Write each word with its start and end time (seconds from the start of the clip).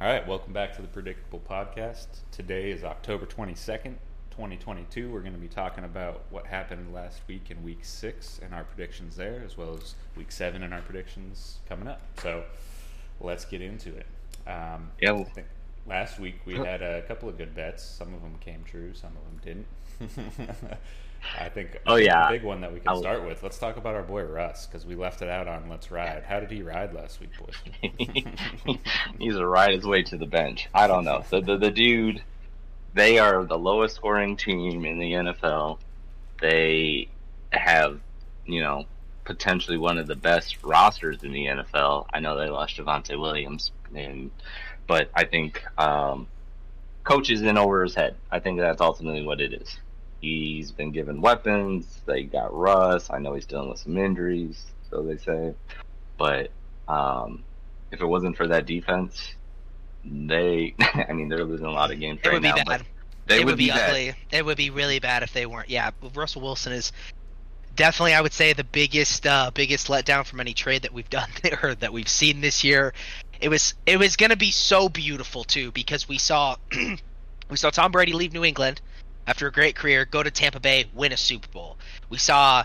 All 0.00 0.06
right, 0.06 0.26
welcome 0.26 0.52
back 0.52 0.76
to 0.76 0.82
the 0.82 0.88
Predictable 0.88 1.40
Podcast. 1.48 2.06
Today 2.30 2.70
is 2.70 2.84
October 2.84 3.24
22nd, 3.24 3.94
2022. 4.30 5.10
We're 5.10 5.20
going 5.20 5.32
to 5.32 5.38
be 5.38 5.48
talking 5.48 5.84
about 5.84 6.24
what 6.30 6.46
happened 6.46 6.92
last 6.92 7.22
week 7.26 7.50
in 7.50 7.62
week 7.62 7.78
six 7.82 8.38
and 8.42 8.52
our 8.54 8.64
predictions 8.64 9.16
there, 9.16 9.42
as 9.44 9.56
well 9.56 9.74
as 9.80 9.94
week 10.14 10.30
seven 10.30 10.62
and 10.62 10.74
our 10.74 10.82
predictions 10.82 11.60
coming 11.66 11.88
up. 11.88 12.02
So 12.20 12.44
let's 13.20 13.46
get 13.46 13.62
into 13.62 13.94
it. 13.96 14.06
Um, 14.46 14.90
Yeah. 15.00 15.14
I 15.14 15.24
think 15.24 15.46
last 15.86 16.20
week 16.20 16.40
we 16.44 16.56
had 16.56 16.82
a 16.82 17.00
couple 17.02 17.30
of 17.30 17.38
good 17.38 17.54
bets. 17.54 17.82
Some 17.82 18.12
of 18.12 18.20
them 18.20 18.36
came 18.40 18.64
true, 18.64 18.92
some 18.92 19.12
of 19.16 19.24
them 19.44 19.64
didn't. 19.98 20.78
I 21.38 21.48
think 21.48 21.78
Oh, 21.86 21.96
yeah. 21.96 22.30
big 22.30 22.42
one 22.42 22.60
that 22.60 22.72
we 22.72 22.80
can 22.80 22.88
I'll- 22.88 23.00
start 23.00 23.24
with. 23.24 23.42
Let's 23.42 23.58
talk 23.58 23.76
about 23.76 23.94
our 23.94 24.02
boy 24.02 24.22
Russ 24.24 24.66
because 24.66 24.84
we 24.86 24.94
left 24.94 25.22
it 25.22 25.28
out 25.28 25.48
on 25.48 25.68
Let's 25.68 25.90
Ride. 25.90 26.24
How 26.26 26.40
did 26.40 26.50
he 26.50 26.62
ride 26.62 26.92
last 26.94 27.20
week, 27.20 27.30
boys? 27.38 28.26
He's 29.18 29.36
a 29.36 29.46
ride 29.46 29.74
his 29.74 29.84
way 29.84 30.02
to 30.04 30.16
the 30.16 30.26
bench. 30.26 30.68
I 30.74 30.86
don't 30.86 31.04
know. 31.04 31.24
The, 31.30 31.40
the 31.40 31.56
the 31.58 31.70
dude, 31.70 32.22
they 32.94 33.18
are 33.18 33.44
the 33.44 33.58
lowest 33.58 33.96
scoring 33.96 34.36
team 34.36 34.84
in 34.84 34.98
the 34.98 35.12
NFL. 35.12 35.78
They 36.40 37.08
have, 37.52 38.00
you 38.44 38.60
know, 38.62 38.84
potentially 39.24 39.78
one 39.78 39.98
of 39.98 40.06
the 40.06 40.16
best 40.16 40.62
rosters 40.62 41.22
in 41.22 41.32
the 41.32 41.46
NFL. 41.46 42.06
I 42.12 42.20
know 42.20 42.36
they 42.36 42.48
lost 42.48 42.76
Javonte 42.76 43.18
Williams, 43.18 43.70
and 43.94 44.30
but 44.86 45.10
I 45.14 45.24
think 45.24 45.62
um, 45.78 46.26
coach 47.04 47.30
is 47.30 47.42
in 47.42 47.56
over 47.58 47.82
his 47.82 47.94
head. 47.94 48.16
I 48.30 48.38
think 48.40 48.58
that's 48.58 48.80
ultimately 48.80 49.24
what 49.24 49.40
it 49.40 49.52
is. 49.52 49.78
He's 50.26 50.72
been 50.72 50.90
given 50.90 51.20
weapons. 51.20 52.00
They 52.04 52.24
got 52.24 52.52
Russ. 52.52 53.10
I 53.10 53.20
know 53.20 53.34
he's 53.34 53.46
dealing 53.46 53.68
with 53.68 53.78
some 53.78 53.96
injuries, 53.96 54.60
so 54.90 55.02
they 55.02 55.18
say. 55.18 55.54
But 56.18 56.50
um, 56.88 57.44
if 57.92 58.00
it 58.00 58.06
wasn't 58.06 58.36
for 58.36 58.48
that 58.48 58.66
defense, 58.66 59.36
they, 60.04 60.74
I 60.80 61.12
mean, 61.12 61.28
they're 61.28 61.44
losing 61.44 61.66
a 61.66 61.70
lot 61.70 61.92
of 61.92 62.00
games 62.00 62.18
It 62.24 62.26
right 62.26 62.32
would 62.34 62.42
be 62.42 62.48
now. 62.48 62.64
bad. 62.64 62.84
They 63.26 63.40
it 63.40 63.46
would 63.46 63.56
be, 63.56 63.68
bad. 63.68 63.90
ugly. 63.90 64.14
It 64.32 64.44
would 64.44 64.56
be 64.56 64.70
really 64.70 64.98
bad 64.98 65.22
if 65.22 65.32
they 65.32 65.46
weren't. 65.46 65.70
Yeah, 65.70 65.92
Russell 66.12 66.42
Wilson 66.42 66.72
is 66.72 66.90
definitely, 67.76 68.14
I 68.14 68.20
would 68.20 68.32
say, 68.32 68.52
the 68.52 68.64
biggest 68.64 69.28
uh, 69.28 69.52
biggest 69.54 69.86
letdown 69.86 70.26
from 70.26 70.40
any 70.40 70.54
trade 70.54 70.82
that 70.82 70.92
we've 70.92 71.10
done 71.10 71.30
or 71.62 71.76
that 71.76 71.92
we've 71.92 72.08
seen 72.08 72.40
this 72.40 72.64
year. 72.64 72.94
It 73.40 73.48
was 73.48 73.74
it 73.86 73.96
was 73.96 74.16
going 74.16 74.30
to 74.30 74.36
be 74.36 74.50
so 74.50 74.88
beautiful 74.88 75.44
too 75.44 75.70
because 75.70 76.08
we 76.08 76.18
saw 76.18 76.56
we 77.48 77.56
saw 77.56 77.70
Tom 77.70 77.92
Brady 77.92 78.12
leave 78.12 78.32
New 78.32 78.42
England 78.44 78.80
after 79.26 79.46
a 79.46 79.52
great 79.52 79.74
career, 79.74 80.04
go 80.04 80.22
to 80.22 80.30
Tampa 80.30 80.60
Bay, 80.60 80.86
win 80.94 81.12
a 81.12 81.16
Super 81.16 81.48
Bowl. 81.48 81.76
We 82.08 82.18
saw 82.18 82.64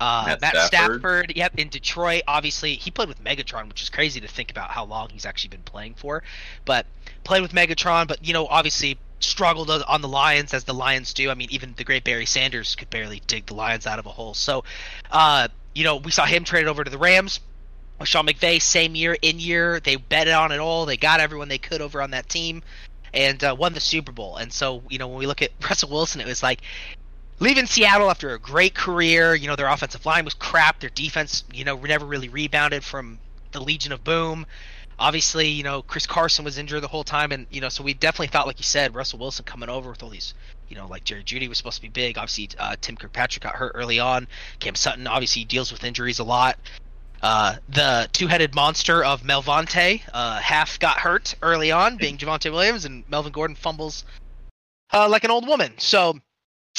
uh, 0.00 0.24
Matt 0.26 0.40
Matt, 0.40 0.66
Stafford. 0.66 1.00
Stafford. 1.00 1.32
yep, 1.36 1.58
in 1.58 1.68
Detroit. 1.68 2.22
Obviously, 2.26 2.74
he 2.74 2.90
played 2.90 3.08
with 3.08 3.22
Megatron, 3.22 3.68
which 3.68 3.82
is 3.82 3.90
crazy 3.90 4.20
to 4.20 4.28
think 4.28 4.50
about 4.50 4.70
how 4.70 4.84
long 4.84 5.08
he's 5.10 5.26
actually 5.26 5.50
been 5.50 5.62
playing 5.62 5.94
for. 5.94 6.22
But 6.64 6.86
played 7.24 7.42
with 7.42 7.52
Megatron, 7.52 8.08
but 8.08 8.24
you 8.24 8.32
know, 8.32 8.46
obviously 8.46 8.98
struggled 9.20 9.70
on- 9.70 10.00
the 10.00 10.08
Lions 10.08 10.54
as 10.54 10.64
the 10.64 10.74
Lions 10.74 11.12
do. 11.12 11.30
I 11.30 11.34
mean, 11.34 11.48
even 11.50 11.74
the 11.76 11.84
great 11.84 12.04
Barry 12.04 12.26
Sanders 12.26 12.76
could 12.76 12.88
barely 12.90 13.20
dig 13.26 13.46
the 13.46 13.54
Lions 13.54 13.86
out 13.86 13.98
of 13.98 14.06
a 14.06 14.10
hole. 14.10 14.34
So, 14.34 14.64
uh, 15.10 15.48
you 15.74 15.84
know, 15.84 15.96
we 15.96 16.12
saw 16.12 16.24
him 16.24 16.44
traded 16.44 16.68
over 16.68 16.84
to 16.84 16.90
the 16.90 16.98
Rams. 16.98 17.40
Sean 18.04 18.26
McVay, 18.26 18.62
same 18.62 18.94
year 18.94 19.16
in 19.20 19.40
year, 19.40 19.80
they 19.80 19.96
bet 19.96 20.28
on 20.28 20.52
it 20.52 20.58
all. 20.58 20.86
They 20.86 20.96
got 20.96 21.18
everyone 21.18 21.48
they 21.48 21.58
could 21.58 21.80
over 21.80 22.00
on 22.00 22.12
that 22.12 22.28
team, 22.28 22.62
and 23.12 23.42
uh, 23.42 23.54
won 23.58 23.72
the 23.72 23.80
Super 23.80 24.12
Bowl. 24.12 24.36
And 24.36 24.52
so, 24.52 24.82
you 24.88 24.98
know, 24.98 25.08
when 25.08 25.18
we 25.18 25.26
look 25.26 25.42
at 25.42 25.50
Russell 25.62 25.90
Wilson, 25.90 26.20
it 26.20 26.26
was 26.26 26.42
like 26.42 26.60
leaving 27.40 27.66
Seattle 27.66 28.10
after 28.10 28.34
a 28.34 28.38
great 28.38 28.74
career. 28.74 29.34
You 29.34 29.48
know, 29.48 29.56
their 29.56 29.68
offensive 29.68 30.04
line 30.06 30.24
was 30.24 30.34
crap. 30.34 30.80
Their 30.80 30.90
defense, 30.90 31.44
you 31.52 31.64
know, 31.64 31.76
never 31.76 32.06
really 32.06 32.28
rebounded 32.28 32.84
from 32.84 33.18
the 33.52 33.60
Legion 33.60 33.92
of 33.92 34.04
Boom. 34.04 34.46
Obviously, 35.00 35.46
you 35.46 35.62
know, 35.62 35.82
Chris 35.82 36.06
Carson 36.06 36.44
was 36.44 36.58
injured 36.58 36.82
the 36.82 36.88
whole 36.88 37.04
time, 37.04 37.30
and 37.30 37.46
you 37.50 37.60
know, 37.60 37.68
so 37.68 37.84
we 37.84 37.94
definitely 37.94 38.26
thought, 38.26 38.48
like 38.48 38.58
you 38.58 38.64
said, 38.64 38.96
Russell 38.96 39.20
Wilson 39.20 39.44
coming 39.44 39.68
over 39.68 39.90
with 39.90 40.02
all 40.02 40.08
these, 40.08 40.34
you 40.68 40.74
know, 40.74 40.88
like 40.88 41.04
Jerry 41.04 41.22
Jeudy 41.22 41.48
was 41.48 41.56
supposed 41.56 41.76
to 41.76 41.82
be 41.82 41.88
big. 41.88 42.18
Obviously, 42.18 42.50
uh, 42.58 42.74
Tim 42.80 42.96
Kirkpatrick 42.96 43.44
got 43.44 43.54
hurt 43.54 43.72
early 43.76 44.00
on. 44.00 44.26
Cam 44.58 44.74
Sutton 44.74 45.06
obviously 45.06 45.44
deals 45.44 45.70
with 45.70 45.84
injuries 45.84 46.18
a 46.18 46.24
lot. 46.24 46.58
Uh, 47.22 47.56
the 47.68 48.08
two-headed 48.12 48.54
monster 48.54 49.04
of 49.04 49.22
Melvante, 49.22 50.02
uh, 50.12 50.38
half 50.38 50.78
got 50.78 50.98
hurt 50.98 51.34
early 51.42 51.72
on, 51.72 51.96
being 51.96 52.16
Javonte 52.16 52.52
Williams, 52.52 52.84
and 52.84 53.08
Melvin 53.08 53.32
Gordon 53.32 53.56
fumbles 53.56 54.04
uh, 54.92 55.08
like 55.08 55.24
an 55.24 55.30
old 55.30 55.46
woman. 55.46 55.72
So 55.78 56.18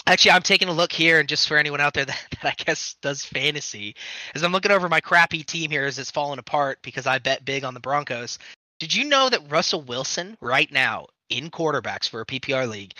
actually 0.07 0.31
i'm 0.31 0.41
taking 0.41 0.67
a 0.67 0.73
look 0.73 0.91
here 0.91 1.19
and 1.19 1.29
just 1.29 1.47
for 1.47 1.57
anyone 1.57 1.81
out 1.81 1.93
there 1.93 2.05
that, 2.05 2.25
that 2.31 2.45
i 2.45 2.63
guess 2.63 2.95
does 3.01 3.23
fantasy 3.23 3.95
as 4.35 4.43
i'm 4.43 4.51
looking 4.51 4.71
over 4.71 4.89
my 4.89 4.99
crappy 4.99 5.43
team 5.43 5.71
here 5.71 5.85
as 5.85 5.99
it's 5.99 6.11
falling 6.11 6.39
apart 6.39 6.79
because 6.81 7.07
i 7.07 7.17
bet 7.17 7.45
big 7.45 7.63
on 7.63 7.73
the 7.73 7.79
broncos 7.79 8.39
did 8.79 8.93
you 8.93 9.05
know 9.05 9.29
that 9.29 9.51
russell 9.51 9.81
wilson 9.81 10.37
right 10.41 10.71
now 10.71 11.05
in 11.29 11.49
quarterbacks 11.49 12.09
for 12.09 12.21
a 12.21 12.25
ppr 12.25 12.67
league 12.67 12.93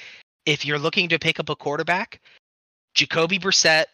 if 0.46 0.66
you're 0.66 0.80
looking 0.80 1.10
to 1.10 1.20
pick 1.20 1.40
up 1.40 1.50
a 1.50 1.56
quarterback 1.56 2.20
jacoby 2.94 3.40
brissett 3.40 3.86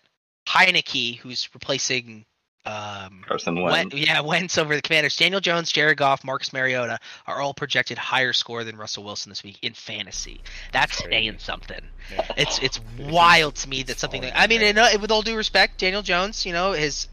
Heinicke 0.48 1.18
who's 1.18 1.50
replacing 1.54 2.24
um 2.66 3.22
Carson 3.28 3.62
Wen- 3.62 3.72
Wentz. 3.72 3.96
yeah, 3.96 4.22
Wentz 4.22 4.58
over 4.58 4.76
the 4.76 4.82
Commanders. 4.82 5.16
Daniel 5.16 5.40
Jones, 5.42 5.72
Jared 5.72 5.98
Goff, 5.98 6.24
Marcus 6.24 6.52
Mariota 6.52 7.00
are 7.28 7.40
all 7.42 7.54
projected 7.54 7.98
higher 7.98 8.34
score 8.34 8.64
than 8.64 8.76
Russell 8.76 9.04
Wilson 9.04 9.30
this 9.30 9.44
week 9.44 9.60
in 9.62 9.74
fantasy. 9.74 10.42
That's 10.72 11.02
Crazy. 11.02 11.12
saying 11.12 11.36
something. 11.40 11.82
Yeah. 12.12 12.28
It's 12.38 12.60
it's 12.60 12.80
wild 13.00 13.56
to 13.56 13.70
me 13.70 13.84
that 13.84 14.00
something. 14.00 14.22
falling 14.22 14.34
Like, 14.34 14.44
I 14.44 14.48
mean, 14.48 14.62
in 14.62 14.78
and, 14.78 14.80
uh, 14.80 14.98
with 15.00 15.12
all 15.12 15.22
due 15.22 15.36
respect, 15.38 15.78
Daniel 15.80 16.02
Jones, 16.02 16.46
you 16.46 16.54
know, 16.54 16.72
his 16.72 17.08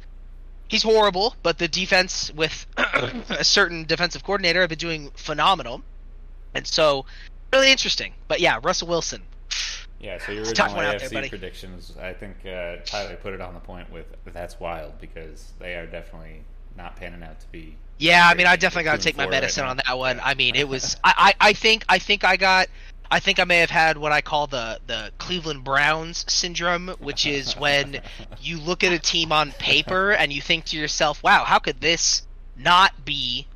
he's 0.69 0.83
horrible, 0.83 1.37
but 1.43 1.59
the 1.59 1.69
defense 1.69 2.33
with 2.35 2.67
a 2.77 3.45
certain 3.45 3.85
defensive 3.85 4.25
coordinator 4.25 4.61
have 4.61 4.71
been 4.71 4.79
doing 4.79 5.11
phenomenal, 5.15 5.83
and 6.55 6.67
so 6.67 7.05
really 7.53 7.71
interesting. 7.71 8.15
But 8.27 8.41
yeah, 8.41 8.59
Russell 8.63 8.89
Wilson. 8.89 9.23
Yeah, 10.03 10.19
so 10.19 10.33
your 10.33 10.43
It's 10.43 10.51
a 10.51 10.55
tough 10.55 10.77
original 10.77 10.99
there, 10.99 11.09
AFC 11.09 11.13
buddy. 11.15 11.29
predictions, 11.29 11.93
I 12.01 12.13
think 12.13 12.45
uh, 12.45 12.77
Tyler 12.85 13.17
put 13.17 13.35
it 13.35 13.41
on 13.41 13.55
the 13.55 13.61
point 13.61 13.91
with 13.91 14.07
that's 14.27 14.59
wild 14.59 15.01
because 15.01 15.53
they 15.61 15.77
are 15.77 15.87
definitely 15.87 16.43
not 16.77 16.97
panning 16.97 17.23
out 17.23 17.39
to 17.41 17.47
be. 17.53 17.77
Yeah, 17.99 18.27
I 18.29 18.35
mean, 18.35 18.49
I 18.49 18.57
definitely 18.57 18.85
got 18.85 18.99
to 18.99 19.03
take 19.03 19.17
my 19.17 19.25
four 19.25 19.31
right 19.31 19.37
medicine 19.41 19.65
on 19.65 19.77
that 19.77 19.97
one. 19.97 20.17
Yeah. 20.17 20.25
I 20.25 20.35
mean, 20.35 20.57
it 20.57 20.69
was. 20.69 20.97
I, 21.05 21.35
I, 21.41 21.49
I 21.49 21.53
think, 21.53 21.85
I 21.89 21.99
think 21.99 22.25
I 22.25 22.37
got. 22.37 22.69
I 23.13 23.21
think 23.21 23.39
I 23.39 23.45
may 23.45 23.59
have 23.59 23.71
had 23.71 23.97
what 23.97 24.11
I 24.11 24.23
call 24.23 24.49
the 24.49 24.81
the 24.89 25.13
Cleveland 25.19 25.63
Browns 25.63 26.25
syndrome, 26.29 26.89
which 26.99 27.25
is 27.25 27.57
when 27.57 28.01
you 28.41 28.59
look 28.59 28.83
at 28.83 28.93
a 28.93 28.99
team 28.99 29.31
on 29.31 29.53
paper 29.53 30.13
and 30.13 30.33
you 30.33 30.41
think 30.41 30.65
to 30.67 30.77
yourself, 30.77 31.23
"Wow, 31.23 31.45
how 31.45 31.61
could 31.61 31.81
this 31.81 32.23
not 32.57 33.05
be 33.05 33.47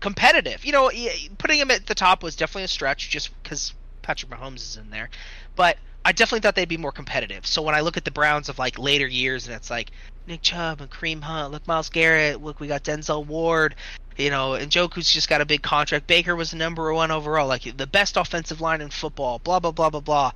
competitive?" 0.00 0.66
You 0.66 0.72
know, 0.72 0.90
putting 1.38 1.60
him 1.60 1.70
at 1.70 1.86
the 1.86 1.94
top 1.94 2.22
was 2.22 2.36
definitely 2.36 2.64
a 2.64 2.68
stretch, 2.68 3.08
just 3.08 3.30
because 3.42 3.72
Patrick 4.02 4.32
Mahomes 4.32 4.56
is 4.56 4.76
in 4.76 4.90
there. 4.90 5.10
But 5.58 5.76
I 6.04 6.12
definitely 6.12 6.40
thought 6.40 6.54
they'd 6.54 6.68
be 6.68 6.76
more 6.78 6.92
competitive. 6.92 7.44
So 7.46 7.60
when 7.60 7.74
I 7.74 7.80
look 7.80 7.96
at 7.98 8.04
the 8.04 8.10
Browns 8.12 8.48
of 8.48 8.58
like 8.58 8.78
later 8.78 9.06
years, 9.08 9.46
and 9.48 9.54
it's 9.56 9.70
like 9.70 9.90
Nick 10.26 10.40
Chubb 10.40 10.80
and 10.80 10.88
Kareem 10.88 11.20
Hunt, 11.20 11.50
look 11.52 11.66
Myles 11.66 11.90
Garrett, 11.90 12.40
look 12.42 12.60
we 12.60 12.68
got 12.68 12.84
Denzel 12.84 13.26
Ward, 13.26 13.74
you 14.16 14.30
know, 14.30 14.54
and 14.54 14.70
Njoku's 14.70 15.12
just 15.12 15.28
got 15.28 15.40
a 15.40 15.44
big 15.44 15.62
contract. 15.62 16.06
Baker 16.06 16.36
was 16.36 16.52
the 16.52 16.56
number 16.56 16.94
one 16.94 17.10
overall, 17.10 17.48
like 17.48 17.76
the 17.76 17.86
best 17.88 18.16
offensive 18.16 18.60
line 18.60 18.80
in 18.80 18.88
football. 18.88 19.40
Blah 19.40 19.58
blah 19.58 19.72
blah 19.72 19.90
blah 19.90 20.00
blah. 20.00 20.32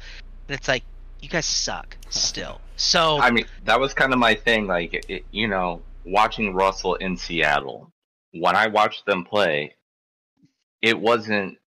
And 0.49 0.59
it's 0.59 0.67
like 0.69 0.83
you 1.21 1.29
guys 1.29 1.47
suck 1.47 1.97
still. 2.11 2.61
So 2.77 3.19
I 3.21 3.31
mean, 3.31 3.45
that 3.65 3.79
was 3.79 3.95
kind 3.95 4.13
of 4.13 4.19
my 4.19 4.35
thing. 4.35 4.67
Like, 4.67 4.93
it, 4.93 5.07
it- 5.09 5.25
you 5.31 5.47
know, 5.47 5.83
watching 6.05 6.53
Russell 6.53 6.97
in 6.97 7.17
Seattle. 7.17 7.93
When 8.33 8.57
I 8.57 8.67
watched 8.67 9.07
them 9.07 9.25
play, 9.25 9.77
it 10.83 10.99
wasn't. 10.99 11.59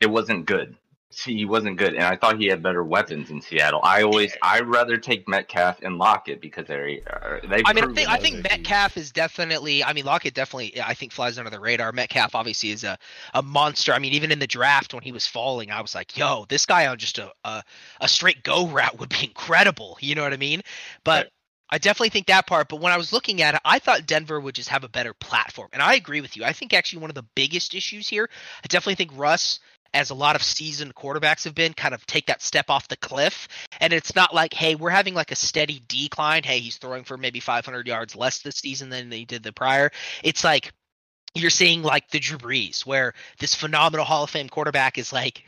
It 0.00 0.06
wasn't 0.10 0.46
good. 0.46 0.76
See, 1.10 1.34
he 1.34 1.46
wasn't 1.46 1.78
good, 1.78 1.94
and 1.94 2.02
I 2.04 2.16
thought 2.16 2.38
he 2.38 2.48
had 2.48 2.62
better 2.62 2.84
weapons 2.84 3.30
in 3.30 3.40
Seattle. 3.40 3.80
I 3.82 4.02
always, 4.02 4.36
I'd 4.42 4.66
rather 4.66 4.98
take 4.98 5.26
Metcalf 5.26 5.80
and 5.80 5.96
Lockett 5.96 6.42
because 6.42 6.66
they're, 6.66 6.98
uh, 7.06 7.38
they. 7.48 7.62
I 7.64 7.72
mean, 7.72 7.84
I 7.84 7.94
think 7.94 8.08
I 8.10 8.18
think 8.18 8.36
are 8.36 8.42
Metcalf 8.42 8.98
is 8.98 9.10
definitely. 9.10 9.82
I 9.82 9.94
mean, 9.94 10.04
Lockett 10.04 10.34
definitely. 10.34 10.78
I 10.82 10.92
think 10.92 11.12
flies 11.12 11.38
under 11.38 11.50
the 11.50 11.60
radar. 11.60 11.92
Metcalf 11.92 12.34
obviously 12.34 12.72
is 12.72 12.84
a, 12.84 12.98
a 13.32 13.42
monster. 13.42 13.94
I 13.94 13.98
mean, 14.00 14.12
even 14.12 14.30
in 14.30 14.38
the 14.38 14.46
draft 14.46 14.92
when 14.92 15.02
he 15.02 15.10
was 15.10 15.26
falling, 15.26 15.70
I 15.70 15.80
was 15.80 15.94
like, 15.94 16.14
"Yo, 16.14 16.44
this 16.50 16.66
guy 16.66 16.86
on 16.88 16.98
just 16.98 17.16
a 17.16 17.32
a, 17.42 17.62
a 18.02 18.08
straight 18.08 18.42
go 18.42 18.68
route 18.68 18.98
would 18.98 19.08
be 19.08 19.20
incredible." 19.24 19.96
You 20.00 20.14
know 20.14 20.22
what 20.22 20.34
I 20.34 20.38
mean? 20.38 20.60
But 21.04 21.24
Right. 21.24 21.32
I 21.70 21.78
definitely 21.78 22.10
think 22.10 22.26
that 22.26 22.46
part. 22.46 22.68
But 22.68 22.80
when 22.80 22.92
I 22.92 22.98
was 22.98 23.14
looking 23.14 23.40
at 23.40 23.54
it, 23.54 23.60
I 23.64 23.78
thought 23.78 24.06
Denver 24.06 24.40
would 24.40 24.54
just 24.54 24.68
have 24.68 24.84
a 24.84 24.88
better 24.88 25.14
platform, 25.14 25.68
and 25.72 25.80
I 25.80 25.94
agree 25.94 26.20
with 26.20 26.36
you. 26.36 26.44
I 26.44 26.52
think 26.52 26.74
actually 26.74 27.00
one 27.00 27.10
of 27.10 27.14
the 27.14 27.26
biggest 27.34 27.74
issues 27.74 28.08
here. 28.08 28.28
I 28.62 28.66
definitely 28.66 28.96
think 28.96 29.12
Russ. 29.14 29.60
As 29.94 30.10
a 30.10 30.14
lot 30.14 30.36
of 30.36 30.42
seasoned 30.42 30.94
quarterbacks 30.94 31.44
have 31.44 31.54
been, 31.54 31.72
kind 31.72 31.94
of 31.94 32.04
take 32.06 32.26
that 32.26 32.42
step 32.42 32.68
off 32.68 32.88
the 32.88 32.96
cliff. 32.96 33.48
And 33.80 33.92
it's 33.92 34.14
not 34.14 34.34
like, 34.34 34.52
hey, 34.52 34.74
we're 34.74 34.90
having 34.90 35.14
like 35.14 35.32
a 35.32 35.36
steady 35.36 35.82
decline. 35.88 36.42
Hey, 36.42 36.60
he's 36.60 36.76
throwing 36.76 37.04
for 37.04 37.16
maybe 37.16 37.40
500 37.40 37.86
yards 37.86 38.14
less 38.14 38.40
this 38.40 38.56
season 38.56 38.90
than 38.90 39.10
he 39.10 39.24
did 39.24 39.42
the 39.42 39.52
prior. 39.52 39.90
It's 40.22 40.44
like 40.44 40.72
you're 41.34 41.50
seeing 41.50 41.82
like 41.82 42.10
the 42.10 42.18
Drew 42.18 42.38
Brees, 42.38 42.84
where 42.84 43.14
this 43.38 43.54
phenomenal 43.54 44.04
Hall 44.04 44.24
of 44.24 44.30
Fame 44.30 44.48
quarterback 44.48 44.98
is 44.98 45.12
like 45.12 45.44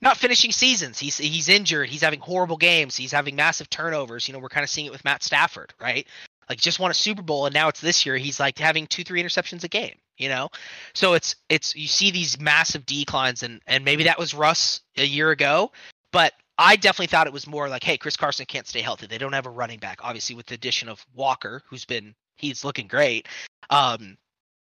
not 0.00 0.16
finishing 0.16 0.52
seasons. 0.52 0.98
He's 0.98 1.18
he's 1.18 1.48
injured. 1.48 1.88
He's 1.88 2.02
having 2.02 2.20
horrible 2.20 2.56
games. 2.56 2.96
He's 2.96 3.12
having 3.12 3.36
massive 3.36 3.70
turnovers. 3.70 4.26
You 4.26 4.34
know, 4.34 4.40
we're 4.40 4.48
kind 4.48 4.64
of 4.64 4.70
seeing 4.70 4.86
it 4.86 4.92
with 4.92 5.04
Matt 5.04 5.22
Stafford, 5.22 5.72
right? 5.80 6.06
Like 6.48 6.58
just 6.58 6.78
won 6.78 6.90
a 6.90 6.94
Super 6.94 7.22
Bowl, 7.22 7.46
and 7.46 7.54
now 7.54 7.68
it's 7.68 7.80
this 7.80 8.06
year. 8.06 8.16
He's 8.16 8.38
like 8.38 8.58
having 8.58 8.86
two, 8.86 9.04
three 9.04 9.22
interceptions 9.22 9.64
a 9.64 9.68
game. 9.68 9.96
You 10.18 10.30
know, 10.30 10.48
so 10.94 11.12
it's 11.12 11.36
it's 11.48 11.76
you 11.76 11.86
see 11.86 12.10
these 12.10 12.40
massive 12.40 12.86
declines, 12.86 13.42
and 13.42 13.60
and 13.66 13.84
maybe 13.84 14.04
that 14.04 14.18
was 14.18 14.32
Russ 14.32 14.80
a 14.96 15.04
year 15.04 15.30
ago, 15.30 15.72
but 16.10 16.32
I 16.58 16.76
definitely 16.76 17.08
thought 17.08 17.26
it 17.26 17.32
was 17.32 17.46
more 17.46 17.68
like, 17.68 17.84
hey, 17.84 17.98
Chris 17.98 18.16
Carson 18.16 18.46
can't 18.46 18.66
stay 18.66 18.80
healthy. 18.80 19.06
They 19.06 19.18
don't 19.18 19.34
have 19.34 19.46
a 19.46 19.50
running 19.50 19.78
back, 19.78 19.98
obviously, 20.02 20.34
with 20.34 20.46
the 20.46 20.54
addition 20.54 20.88
of 20.88 21.04
Walker, 21.14 21.60
who's 21.68 21.84
been 21.84 22.14
he's 22.36 22.64
looking 22.64 22.86
great. 22.86 23.28
Um, 23.68 24.16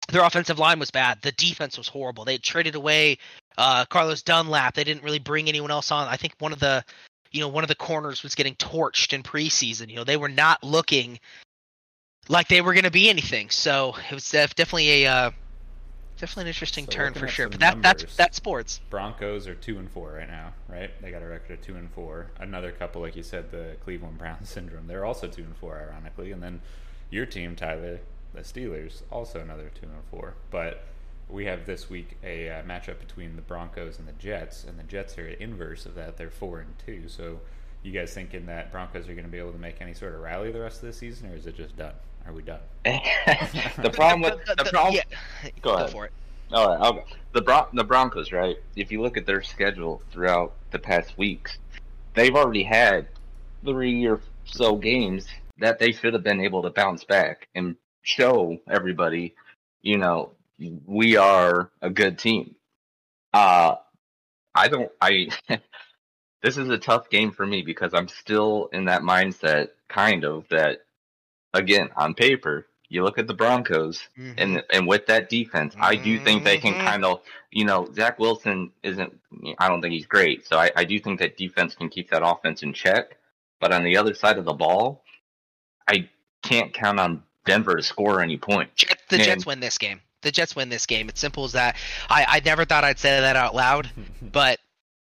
their 0.08 0.24
offensive 0.24 0.58
line 0.58 0.78
was 0.78 0.90
bad. 0.90 1.18
The 1.22 1.32
defense 1.32 1.78
was 1.78 1.88
horrible. 1.88 2.24
They 2.24 2.38
traded 2.38 2.74
away 2.74 3.18
uh, 3.58 3.84
Carlos 3.86 4.22
Dunlap. 4.22 4.74
They 4.74 4.84
didn't 4.84 5.04
really 5.04 5.18
bring 5.18 5.48
anyone 5.48 5.70
else 5.70 5.90
on. 5.90 6.08
I 6.08 6.16
think 6.16 6.34
one 6.38 6.52
of 6.52 6.60
the, 6.60 6.84
you 7.30 7.40
know, 7.40 7.48
one 7.48 7.64
of 7.64 7.68
the 7.68 7.74
corners 7.74 8.22
was 8.22 8.34
getting 8.34 8.54
torched 8.56 9.12
in 9.12 9.22
preseason. 9.22 9.88
You 9.90 9.96
know, 9.96 10.04
they 10.04 10.16
were 10.16 10.28
not 10.28 10.62
looking 10.64 11.20
like 12.28 12.48
they 12.48 12.60
were 12.60 12.74
going 12.74 12.84
to 12.84 12.90
be 12.90 13.08
anything. 13.08 13.50
So 13.50 13.94
it 14.10 14.14
was 14.14 14.30
definitely 14.30 15.04
a 15.04 15.10
uh, 15.10 15.30
definitely 16.22 16.44
an 16.44 16.48
interesting 16.48 16.84
So 16.84 16.92
turn 16.92 17.14
for 17.14 17.26
sure. 17.26 17.48
But 17.48 17.60
that—that's—that's 17.60 18.36
sports. 18.36 18.80
Broncos 18.90 19.48
are 19.48 19.56
two 19.56 19.78
and 19.78 19.90
four 19.90 20.12
right 20.12 20.28
now, 20.28 20.54
right? 20.68 20.90
They 21.02 21.10
got 21.10 21.20
a 21.20 21.26
record 21.26 21.58
of 21.58 21.62
two 21.62 21.74
and 21.74 21.90
four. 21.90 22.30
Another 22.38 22.70
couple, 22.70 23.02
like 23.02 23.16
you 23.16 23.24
said, 23.24 23.50
the 23.50 23.76
Cleveland 23.82 24.18
Browns 24.18 24.48
syndrome. 24.56 24.86
They're 24.86 25.04
also 25.04 25.26
two 25.26 25.42
and 25.42 25.56
four, 25.56 25.76
ironically. 25.76 26.30
And 26.30 26.40
then 26.40 26.62
your 27.10 27.26
team, 27.26 27.56
Tyler, 27.56 28.00
the 28.32 28.42
Steelers, 28.42 29.02
also 29.10 29.40
another 29.40 29.70
two 29.74 29.86
and 29.86 30.04
four. 30.12 30.34
But 30.52 30.84
we 31.28 31.46
have 31.46 31.66
this 31.66 31.90
week 31.90 32.16
a 32.22 32.48
uh, 32.50 32.62
matchup 32.62 33.00
between 33.00 33.34
the 33.34 33.42
Broncos 33.42 33.98
and 33.98 34.06
the 34.06 34.12
Jets, 34.12 34.62
and 34.62 34.78
the 34.78 34.84
Jets 34.84 35.18
are 35.18 35.26
inverse 35.26 35.86
of 35.86 35.96
that. 35.96 36.18
They're 36.18 36.30
four 36.30 36.60
and 36.60 36.78
two. 36.86 37.08
So, 37.08 37.40
you 37.82 37.90
guys 37.90 38.14
thinking 38.14 38.46
that 38.46 38.70
Broncos 38.70 39.08
are 39.08 39.14
going 39.14 39.24
to 39.24 39.30
be 39.30 39.38
able 39.38 39.52
to 39.52 39.58
make 39.58 39.80
any 39.80 39.92
sort 39.92 40.14
of 40.14 40.20
rally 40.20 40.52
the 40.52 40.60
rest 40.60 40.82
of 40.82 40.86
the 40.86 40.92
season, 40.92 41.32
or 41.32 41.34
is 41.34 41.48
it 41.48 41.56
just 41.56 41.76
done? 41.76 41.94
Are 42.26 42.32
we 42.32 42.42
done? 42.42 42.60
the 42.84 43.90
problem 43.94 44.22
with 44.22 44.44
the 44.56 44.64
problem. 44.64 44.94
yeah, 44.94 45.50
Go 45.60 45.70
go 45.70 45.74
ahead. 45.76 45.90
for 45.90 46.04
it. 46.06 46.12
All 46.52 46.68
right, 46.68 46.78
I'll 46.80 46.92
go. 46.92 47.04
The 47.32 47.40
Bron- 47.42 47.68
the 47.72 47.84
Broncos, 47.84 48.32
right? 48.32 48.56
If 48.76 48.92
you 48.92 49.00
look 49.00 49.16
at 49.16 49.26
their 49.26 49.42
schedule 49.42 50.02
throughout 50.12 50.54
the 50.70 50.78
past 50.78 51.16
weeks, 51.16 51.58
they've 52.14 52.34
already 52.34 52.62
had 52.62 53.08
three 53.64 54.06
or 54.06 54.20
so 54.44 54.76
games 54.76 55.26
that 55.58 55.78
they 55.78 55.92
should 55.92 56.14
have 56.14 56.24
been 56.24 56.40
able 56.40 56.62
to 56.62 56.70
bounce 56.70 57.04
back 57.04 57.48
and 57.54 57.76
show 58.02 58.58
everybody, 58.68 59.34
you 59.82 59.96
know, 59.96 60.32
we 60.86 61.16
are 61.16 61.70
a 61.80 61.88
good 61.90 62.18
team. 62.18 62.54
Uh 63.32 63.76
I 64.54 64.68
don't 64.68 64.90
I 65.00 65.28
this 66.42 66.58
is 66.58 66.68
a 66.68 66.78
tough 66.78 67.08
game 67.08 67.30
for 67.30 67.46
me 67.46 67.62
because 67.62 67.94
I'm 67.94 68.08
still 68.08 68.68
in 68.72 68.86
that 68.86 69.02
mindset 69.02 69.68
kind 69.88 70.24
of 70.24 70.46
that 70.50 70.80
again, 71.54 71.90
on 71.96 72.14
paper, 72.14 72.66
you 72.88 73.02
look 73.02 73.18
at 73.18 73.26
the 73.26 73.34
Broncos 73.34 74.02
Mhm. 74.18 74.34
and 74.36 74.62
and 74.70 74.86
with 74.86 75.06
that 75.06 75.28
defense, 75.30 75.74
I 75.80 75.96
do 75.96 76.18
think 76.20 76.44
they 76.44 76.58
can 76.58 76.74
Mhm. 76.74 76.84
kind 76.84 77.04
of, 77.04 77.22
you 77.50 77.64
know, 77.64 77.88
Zach 77.94 78.18
Wilson 78.18 78.70
isn't. 78.82 79.18
I 79.58 79.68
don't 79.68 79.80
think 79.80 79.94
he's 79.94 80.06
great, 80.06 80.46
so 80.46 80.58
I, 80.58 80.70
I 80.76 80.84
do 80.84 80.98
think 80.98 81.18
that 81.20 81.36
defense 81.36 81.74
can 81.74 81.88
keep 81.88 82.10
that 82.10 82.22
offense 82.24 82.62
in 82.62 82.72
check. 82.74 83.16
But 83.60 83.72
on 83.72 83.82
the 83.84 83.96
other 83.96 84.12
side 84.14 84.38
of 84.38 84.44
the 84.44 84.52
ball, 84.52 85.04
I 85.88 86.08
can't 86.42 86.74
count 86.74 86.98
on 87.00 87.22
Denver 87.46 87.76
to 87.76 87.82
score 87.82 88.20
any 88.20 88.36
points. 88.36 88.72
Jet, 88.76 89.00
the 89.08 89.16
And- 89.16 89.24
Jets 89.24 89.46
win 89.46 89.60
this 89.60 89.78
game. 89.78 90.00
The 90.22 90.30
Jets 90.30 90.54
win 90.54 90.68
this 90.68 90.86
game. 90.86 91.08
It's 91.08 91.20
simple 91.20 91.44
as 91.44 91.52
that. 91.52 91.76
I, 92.08 92.24
I 92.28 92.40
never 92.44 92.64
thought 92.64 92.84
I'd 92.84 92.98
say 92.98 93.20
that 93.20 93.36
out 93.36 93.54
loud, 93.54 93.90
but 94.22 94.60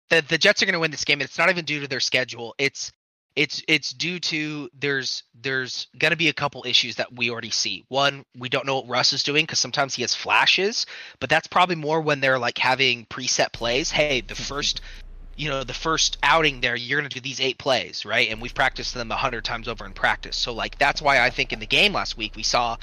the 0.09 0.21
the 0.21 0.37
Jets 0.37 0.61
are 0.61 0.65
going 0.65 0.73
to 0.73 0.79
win 0.79 0.91
this 0.91 1.05
game, 1.05 1.21
and 1.21 1.27
it's 1.27 1.37
not 1.37 1.49
even 1.49 1.65
due 1.65 1.79
to 1.81 1.87
their 1.87 1.99
schedule. 1.99 2.53
It's 2.57 2.91
it's 3.35 3.61
it's 3.67 3.91
due 3.91 4.19
to 4.19 4.69
there's 4.79 5.23
there's 5.41 5.87
going 5.97 6.11
to 6.11 6.17
be 6.17 6.29
a 6.29 6.33
couple 6.33 6.63
issues 6.65 6.95
that 6.95 7.13
we 7.15 7.29
already 7.29 7.51
see. 7.51 7.85
One, 7.87 8.25
we 8.37 8.49
don't 8.49 8.65
know 8.65 8.77
what 8.77 8.89
Russ 8.89 9.13
is 9.13 9.23
doing 9.23 9.43
because 9.43 9.59
sometimes 9.59 9.95
he 9.95 10.01
has 10.01 10.15
flashes, 10.15 10.85
but 11.19 11.29
that's 11.29 11.47
probably 11.47 11.75
more 11.75 12.01
when 12.01 12.19
they're 12.19 12.39
like 12.39 12.57
having 12.57 13.05
preset 13.05 13.51
plays. 13.53 13.91
Hey, 13.91 14.21
the 14.21 14.33
mm-hmm. 14.33 14.43
first. 14.43 14.81
You 15.35 15.47
know, 15.47 15.63
the 15.63 15.73
first 15.73 16.17
outing 16.21 16.59
there, 16.59 16.75
you're 16.75 16.99
going 16.99 17.09
to 17.09 17.15
do 17.15 17.21
these 17.21 17.39
eight 17.39 17.57
plays, 17.57 18.03
right? 18.03 18.29
And 18.29 18.41
we've 18.41 18.53
practiced 18.53 18.93
them 18.93 19.09
a 19.09 19.15
hundred 19.15 19.45
times 19.45 19.69
over 19.69 19.85
in 19.85 19.93
practice. 19.93 20.35
So, 20.35 20.51
like, 20.51 20.77
that's 20.77 21.01
why 21.01 21.21
I 21.21 21.29
think 21.29 21.53
in 21.53 21.59
the 21.59 21.65
game 21.65 21.93
last 21.93 22.17
week 22.17 22.35
we 22.35 22.43
saw. 22.43 22.75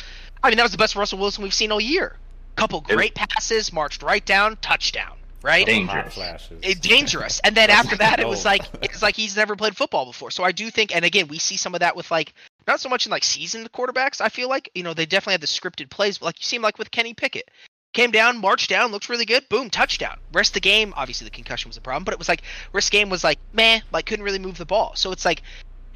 I 0.43 0.49
mean, 0.49 0.57
that 0.57 0.63
was 0.63 0.73
the 0.73 0.79
best 0.79 0.97
Russell 0.97 1.19
Wilson 1.19 1.43
we've 1.43 1.53
seen 1.53 1.71
all 1.71 1.83
year. 1.83 2.17
Couple 2.55 2.81
great 2.81 3.15
passes, 3.15 3.75
marched 3.75 4.03
right 4.03 4.25
down, 4.25 4.57
touchdown, 4.63 5.16
right? 5.43 5.67
Dangerous. 5.67 6.19
It- 6.63 6.83
dangerous. 6.83 7.41
And 7.41 7.57
then 7.57 7.71
after 7.71 7.97
that, 7.97 8.21
it 8.21 8.29
was 8.29 8.45
like 8.45 8.63
it's 8.83 9.03
like 9.03 9.17
he's 9.17 9.37
never 9.37 9.57
played 9.57 9.77
football 9.77 10.07
before. 10.07 10.31
So 10.31 10.45
I 10.45 10.53
do 10.53 10.71
think, 10.71 10.95
and 10.95 11.05
again, 11.05 11.29
we 11.29 11.39
see 11.39 11.57
some 11.57 11.75
of 11.75 11.81
that 11.81 11.97
with 11.97 12.11
like 12.11 12.35
not 12.67 12.81
so 12.81 12.89
much 12.89 13.07
in 13.07 13.11
like 13.11 13.25
seasoned 13.25 13.71
quarterbacks. 13.73 14.21
I 14.21 14.29
feel 14.29 14.49
like 14.49 14.71
you 14.75 14.83
know 14.83 14.95
they 14.95 15.07
definitely 15.07 15.35
have 15.35 15.41
the 15.41 15.47
scripted 15.47 15.91
plays, 15.91 16.19
but 16.19 16.27
like 16.27 16.41
you 16.41 16.45
seem 16.45 16.63
like 16.63 16.79
with 16.79 16.91
Kenny 16.91 17.15
Pickett. 17.15 17.51
Came 17.93 18.11
down, 18.11 18.39
marched 18.39 18.69
down, 18.69 18.93
looked 18.93 19.09
really 19.09 19.25
good. 19.25 19.49
Boom, 19.49 19.71
touchdown. 19.71 20.19
Rest 20.31 20.51
of 20.51 20.55
the 20.55 20.61
game, 20.61 20.93
obviously 20.97 21.25
the 21.25 21.31
concussion 21.31 21.71
was 21.71 21.79
a 21.79 21.81
problem, 21.81 22.05
but 22.05 22.13
it 22.13 22.19
was 22.19 22.29
like 22.29 22.43
rest 22.75 22.91
game 22.91 23.09
was 23.09 23.25
like 23.25 23.39
meh, 23.55 23.81
like 23.91 24.05
couldn't 24.05 24.25
really 24.25 24.39
move 24.39 24.59
the 24.59 24.67
ball. 24.67 24.93
So 24.97 25.13
it's 25.13 25.25
like 25.25 25.43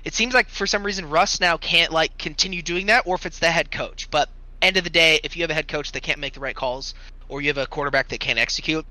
it 0.04 0.14
seems 0.14 0.32
like 0.32 0.48
for 0.48 0.66
some 0.66 0.82
reason 0.82 1.10
Russ 1.10 1.40
now 1.40 1.58
can't 1.58 1.92
like 1.92 2.16
continue 2.16 2.62
doing 2.62 2.86
that, 2.86 3.06
or 3.06 3.16
if 3.16 3.26
it's 3.26 3.38
the 3.38 3.50
head 3.50 3.70
coach. 3.70 4.10
But 4.10 4.30
end 4.62 4.76
of 4.76 4.84
the 4.84 4.90
day, 4.90 5.20
if 5.24 5.36
you 5.36 5.42
have 5.42 5.50
a 5.50 5.54
head 5.54 5.68
coach 5.68 5.92
that 5.92 6.02
can't 6.02 6.18
make 6.18 6.34
the 6.34 6.40
right 6.40 6.56
calls, 6.56 6.94
or 7.28 7.42
you 7.42 7.48
have 7.48 7.58
a 7.58 7.66
quarterback 7.66 8.08
that 8.08 8.20
can't 8.20 8.38
execute, 8.38 8.86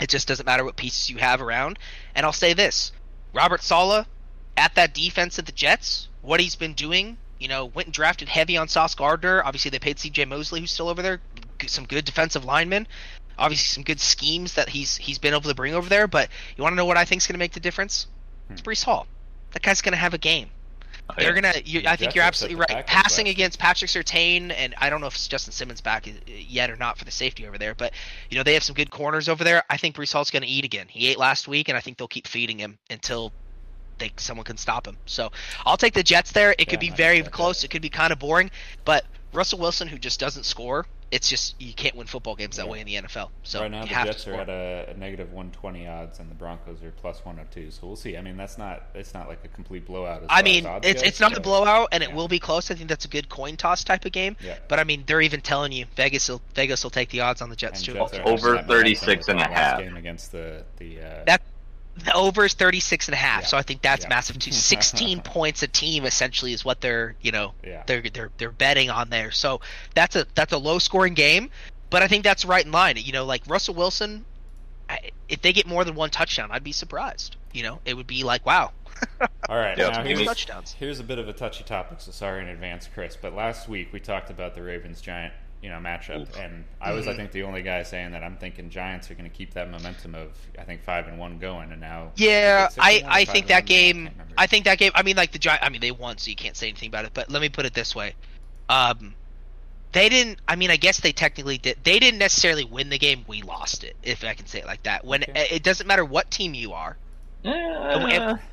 it 0.00 0.08
just 0.08 0.28
doesn't 0.28 0.46
matter 0.46 0.64
what 0.64 0.76
pieces 0.76 1.10
you 1.10 1.18
have 1.18 1.40
around. 1.40 1.78
And 2.14 2.24
I'll 2.24 2.32
say 2.32 2.52
this: 2.52 2.92
Robert 3.32 3.62
Saleh 3.62 4.06
at 4.56 4.74
that 4.74 4.94
defense 4.94 5.38
of 5.38 5.44
the 5.44 5.52
Jets, 5.52 6.08
what 6.22 6.40
he's 6.40 6.56
been 6.56 6.74
doing, 6.74 7.16
you 7.38 7.48
know, 7.48 7.66
went 7.66 7.86
and 7.86 7.94
drafted 7.94 8.28
heavy 8.28 8.56
on 8.56 8.68
Sauce 8.68 8.94
Gardner. 8.94 9.42
Obviously, 9.44 9.70
they 9.70 9.78
paid 9.78 9.98
C.J. 9.98 10.24
Mosley, 10.24 10.60
who's 10.60 10.70
still 10.70 10.88
over 10.88 11.02
there. 11.02 11.20
Some 11.66 11.86
good 11.86 12.04
defensive 12.04 12.44
linemen. 12.44 12.86
Obviously, 13.38 13.66
some 13.66 13.84
good 13.84 14.00
schemes 14.00 14.54
that 14.54 14.68
he's 14.68 14.96
he's 14.96 15.18
been 15.18 15.32
able 15.32 15.42
to 15.42 15.54
bring 15.54 15.74
over 15.74 15.88
there. 15.88 16.08
But 16.08 16.28
you 16.56 16.62
want 16.62 16.72
to 16.72 16.76
know 16.76 16.84
what 16.84 16.96
I 16.96 17.04
think 17.04 17.22
is 17.22 17.26
going 17.26 17.34
to 17.34 17.38
make 17.38 17.52
the 17.52 17.60
difference? 17.60 18.06
Hmm. 18.48 18.54
It's 18.54 18.62
Breece 18.62 18.84
Hall. 18.84 19.06
That 19.52 19.62
guy's 19.62 19.80
going 19.80 19.92
to 19.92 19.98
have 19.98 20.14
a 20.14 20.18
game. 20.18 20.50
They're 21.16 21.34
gonna. 21.34 21.54
You, 21.64 21.82
I 21.86 21.96
think 21.96 22.14
you're 22.14 22.24
absolutely 22.24 22.56
right. 22.56 22.86
Passing 22.86 23.26
last 23.26 23.32
against 23.32 23.58
Patrick 23.58 23.90
Surtain, 23.90 24.52
and 24.56 24.74
I 24.78 24.90
don't 24.90 25.00
know 25.00 25.06
if 25.06 25.28
Justin 25.28 25.52
Simmons 25.52 25.80
back 25.80 26.08
yet 26.26 26.70
or 26.70 26.76
not 26.76 26.98
for 26.98 27.04
the 27.04 27.10
safety 27.10 27.46
over 27.46 27.58
there, 27.58 27.74
but 27.74 27.92
you 28.30 28.36
know 28.36 28.42
they 28.42 28.54
have 28.54 28.62
some 28.62 28.74
good 28.74 28.90
corners 28.90 29.28
over 29.28 29.42
there. 29.42 29.62
I 29.70 29.76
think 29.76 29.96
Breece 29.96 30.12
Hall's 30.12 30.30
gonna 30.30 30.46
eat 30.48 30.64
again. 30.64 30.86
He 30.88 31.08
ate 31.08 31.18
last 31.18 31.48
week, 31.48 31.68
and 31.68 31.76
I 31.78 31.80
think 31.80 31.96
they'll 31.98 32.08
keep 32.08 32.26
feeding 32.26 32.58
him 32.58 32.78
until 32.90 33.32
they 33.98 34.12
someone 34.16 34.44
can 34.44 34.56
stop 34.56 34.86
him. 34.86 34.96
So 35.06 35.30
I'll 35.64 35.76
take 35.76 35.94
the 35.94 36.02
Jets 36.02 36.32
there. 36.32 36.52
It 36.52 36.60
Yeah, 36.60 36.64
could 36.66 36.80
be 36.80 36.90
very 36.90 37.22
close. 37.22 37.64
It 37.64 37.68
could 37.68 37.82
be 37.82 37.90
kind 37.90 38.12
of 38.12 38.18
boring, 38.18 38.50
but 38.84 39.04
Russell 39.32 39.58
Wilson, 39.58 39.88
who 39.88 39.98
just 39.98 40.20
doesn't 40.20 40.44
score, 40.44 40.86
it's 41.10 41.28
just 41.30 41.54
you 41.60 41.72
can't 41.72 41.96
win 41.96 42.06
football 42.06 42.34
games 42.36 42.56
that 42.56 42.66
Yeah. 42.66 42.72
way 42.72 42.80
in 42.80 42.86
the 42.86 42.94
NFL. 42.96 43.30
So 43.42 43.60
right 43.62 43.70
now, 43.70 43.82
you 43.82 43.88
the 43.88 43.94
have 43.94 44.06
Jets 44.08 44.24
to 44.24 44.34
are 44.34 44.40
at 44.42 44.48
a, 44.50 44.90
a 44.90 44.94
negative 44.98 45.28
120 45.32 45.86
odds, 45.88 46.18
and 46.18 46.30
the 46.30 46.34
Broncos 46.34 46.82
are 46.82 46.90
plus 46.90 47.24
102. 47.24 47.70
So 47.70 47.86
we'll 47.86 47.96
see. 47.96 48.16
I 48.16 48.20
mean, 48.20 48.36
that's 48.36 48.58
not 48.58 48.82
it's 48.94 49.14
not 49.14 49.28
like 49.28 49.38
a 49.44 49.48
complete 49.48 49.86
blowout. 49.86 50.22
As 50.22 50.26
I 50.30 50.42
mean, 50.42 50.66
as 50.66 50.70
odds 50.70 50.86
it's 50.86 51.02
go, 51.02 51.08
it's 51.08 51.20
not 51.20 51.32
a 51.32 51.36
but- 51.36 51.42
blowout, 51.44 51.88
and 51.92 52.02
it 52.02 52.12
will 52.12 52.28
be 52.28 52.38
close. 52.38 52.70
I 52.70 52.74
think 52.74 52.88
that's 52.88 53.04
a 53.04 53.08
good 53.08 53.28
coin 53.28 53.56
toss 53.56 53.84
type 53.84 54.04
of 54.04 54.12
game. 54.12 54.36
Yeah. 54.44 54.58
But 54.68 54.78
I 54.80 54.84
mean, 54.84 55.04
they're 55.06 55.22
even 55.22 55.40
telling 55.40 55.72
you 55.72 55.86
Vegas 55.96 56.28
will 56.28 56.42
Vegas 56.54 56.82
will 56.84 56.90
take 56.90 57.08
the 57.10 57.20
odds 57.22 57.40
on 57.40 57.48
the 57.50 57.56
Jets 57.56 57.80
And 57.80 57.86
too. 57.86 57.92
Jets 57.94 58.12
Over 58.14 58.56
having 58.56 58.66
that 58.66 58.66
momentum 58.68 58.68
36 58.68 59.28
and 59.28 59.40
a 59.40 59.48
half. 59.48 59.78
game 59.80 59.96
against 59.96 60.32
the 60.32 60.64
the. 60.76 61.00
Uh, 61.00 61.24
That- 61.26 61.42
The 62.04 62.12
over 62.14 62.44
is 62.44 62.54
36 62.54 63.08
and 63.08 63.14
a 63.14 63.18
half, 63.18 63.42
Yeah. 63.42 63.46
so 63.48 63.56
I 63.58 63.62
think 63.62 63.82
that's 63.82 64.04
Yeah. 64.04 64.08
massive 64.10 64.38
too. 64.38 64.52
16 64.52 65.20
points 65.22 65.62
a 65.62 65.68
team 65.68 66.04
essentially 66.04 66.52
is 66.52 66.64
what 66.64 66.80
they're, 66.80 67.14
you 67.20 67.32
know, 67.32 67.54
yeah. 67.64 67.82
they're 67.86 68.02
they're 68.02 68.30
they're 68.38 68.50
betting 68.52 68.90
on 68.90 69.10
there. 69.10 69.30
So 69.30 69.60
that's 69.94 70.16
a 70.16 70.26
that's 70.34 70.52
a 70.52 70.58
low 70.58 70.78
scoring 70.78 71.14
game, 71.14 71.50
but 71.90 72.02
I 72.02 72.08
think 72.08 72.24
that's 72.24 72.44
right 72.44 72.64
in 72.64 72.72
line. 72.72 72.96
You 72.98 73.12
know, 73.12 73.24
like 73.24 73.42
Russell 73.46 73.74
Wilson, 73.74 74.24
I, 74.88 75.10
if 75.28 75.42
they 75.42 75.52
get 75.52 75.66
more 75.66 75.84
than 75.84 75.94
one 75.94 76.10
touchdown, 76.10 76.50
I'd 76.52 76.64
be 76.64 76.72
surprised. 76.72 77.36
You 77.52 77.62
know, 77.62 77.80
it 77.84 77.94
would 77.94 78.06
be 78.06 78.22
like, 78.24 78.44
wow, 78.46 78.72
All 79.48 79.56
right. 79.56 79.76
Yeah, 79.78 79.88
now 79.90 80.02
here's, 80.02 80.24
touchdowns. 80.24 80.72
here's 80.78 81.00
a 81.00 81.04
bit 81.04 81.18
of 81.18 81.28
a 81.28 81.32
touchy 81.32 81.64
topic, 81.64 82.00
so 82.00 82.10
sorry 82.10 82.42
in 82.42 82.48
advance, 82.48 82.88
Chris. 82.92 83.16
But 83.20 83.32
last 83.34 83.68
week 83.68 83.92
we 83.92 84.00
talked 84.00 84.30
about 84.30 84.54
the 84.54 84.62
Ravens 84.62 85.00
Giant, 85.00 85.32
you 85.62 85.68
know, 85.68 85.78
matchup, 85.78 86.22
Oof. 86.22 86.36
and 86.36 86.64
I 86.80 86.92
was, 86.92 87.08
I 87.08 87.12
Mhm. 87.12 87.16
think, 87.16 87.32
the 87.32 87.42
only 87.42 87.62
guy 87.62 87.82
saying 87.82 88.12
that 88.12 88.22
I'm 88.22 88.36
thinking 88.36 88.70
Giants 88.70 89.10
are 89.10 89.14
going 89.14 89.28
to 89.28 89.36
keep 89.36 89.54
that 89.54 89.70
momentum 89.70 90.14
of 90.14 90.36
I 90.58 90.62
think 90.64 90.82
five 90.82 91.08
and 91.08 91.18
one 91.18 91.38
going, 91.38 91.72
and 91.72 91.80
now 91.80 92.12
Yeah, 92.16 92.66
is 92.66 92.70
it 92.70 92.74
six 92.74 92.86
I, 92.86 92.90
and 92.92 93.02
one 93.04 93.10
or 93.12 93.14
I 93.16 93.24
think 93.24 93.46
that 93.48 93.54
one 93.54 93.54
now? 93.54 93.56
I 93.58 93.62
game. 93.62 94.10
I 94.38 94.46
think 94.46 94.64
that 94.66 94.78
game. 94.78 94.92
I 94.94 95.02
mean, 95.02 95.16
like 95.16 95.32
the 95.32 95.38
Giant. 95.38 95.62
I 95.64 95.68
mean, 95.68 95.80
they 95.80 95.90
won, 95.90 96.18
so 96.18 96.30
you 96.30 96.36
can't 96.36 96.56
say 96.56 96.68
anything 96.68 96.88
about 96.88 97.04
it. 97.06 97.10
But 97.14 97.30
let 97.30 97.42
me 97.42 97.48
put 97.48 97.66
it 97.66 97.74
this 97.74 97.94
way: 97.94 98.14
um, 98.68 99.14
they 99.92 100.08
didn't. 100.08 100.38
I 100.46 100.54
mean, 100.56 100.70
I 100.70 100.76
guess 100.76 101.00
they 101.00 101.12
technically 101.12 101.58
did. 101.58 101.78
They 101.82 101.98
didn't 101.98 102.18
necessarily 102.18 102.64
win 102.64 102.88
the 102.88 102.98
game. 102.98 103.24
We 103.26 103.42
lost 103.42 103.82
it, 103.82 103.96
if 104.02 104.22
I 104.22 104.34
can 104.34 104.46
say 104.46 104.60
it 104.60 104.66
like 104.66 104.84
that. 104.84 105.04
When 105.04 105.24
Okay. 105.24 105.48
it 105.50 105.62
doesn't 105.64 105.86
matter 105.86 106.04
what 106.04 106.30
team 106.30 106.54
you 106.54 106.72
are. 106.72 106.96
Eh, 107.44 107.50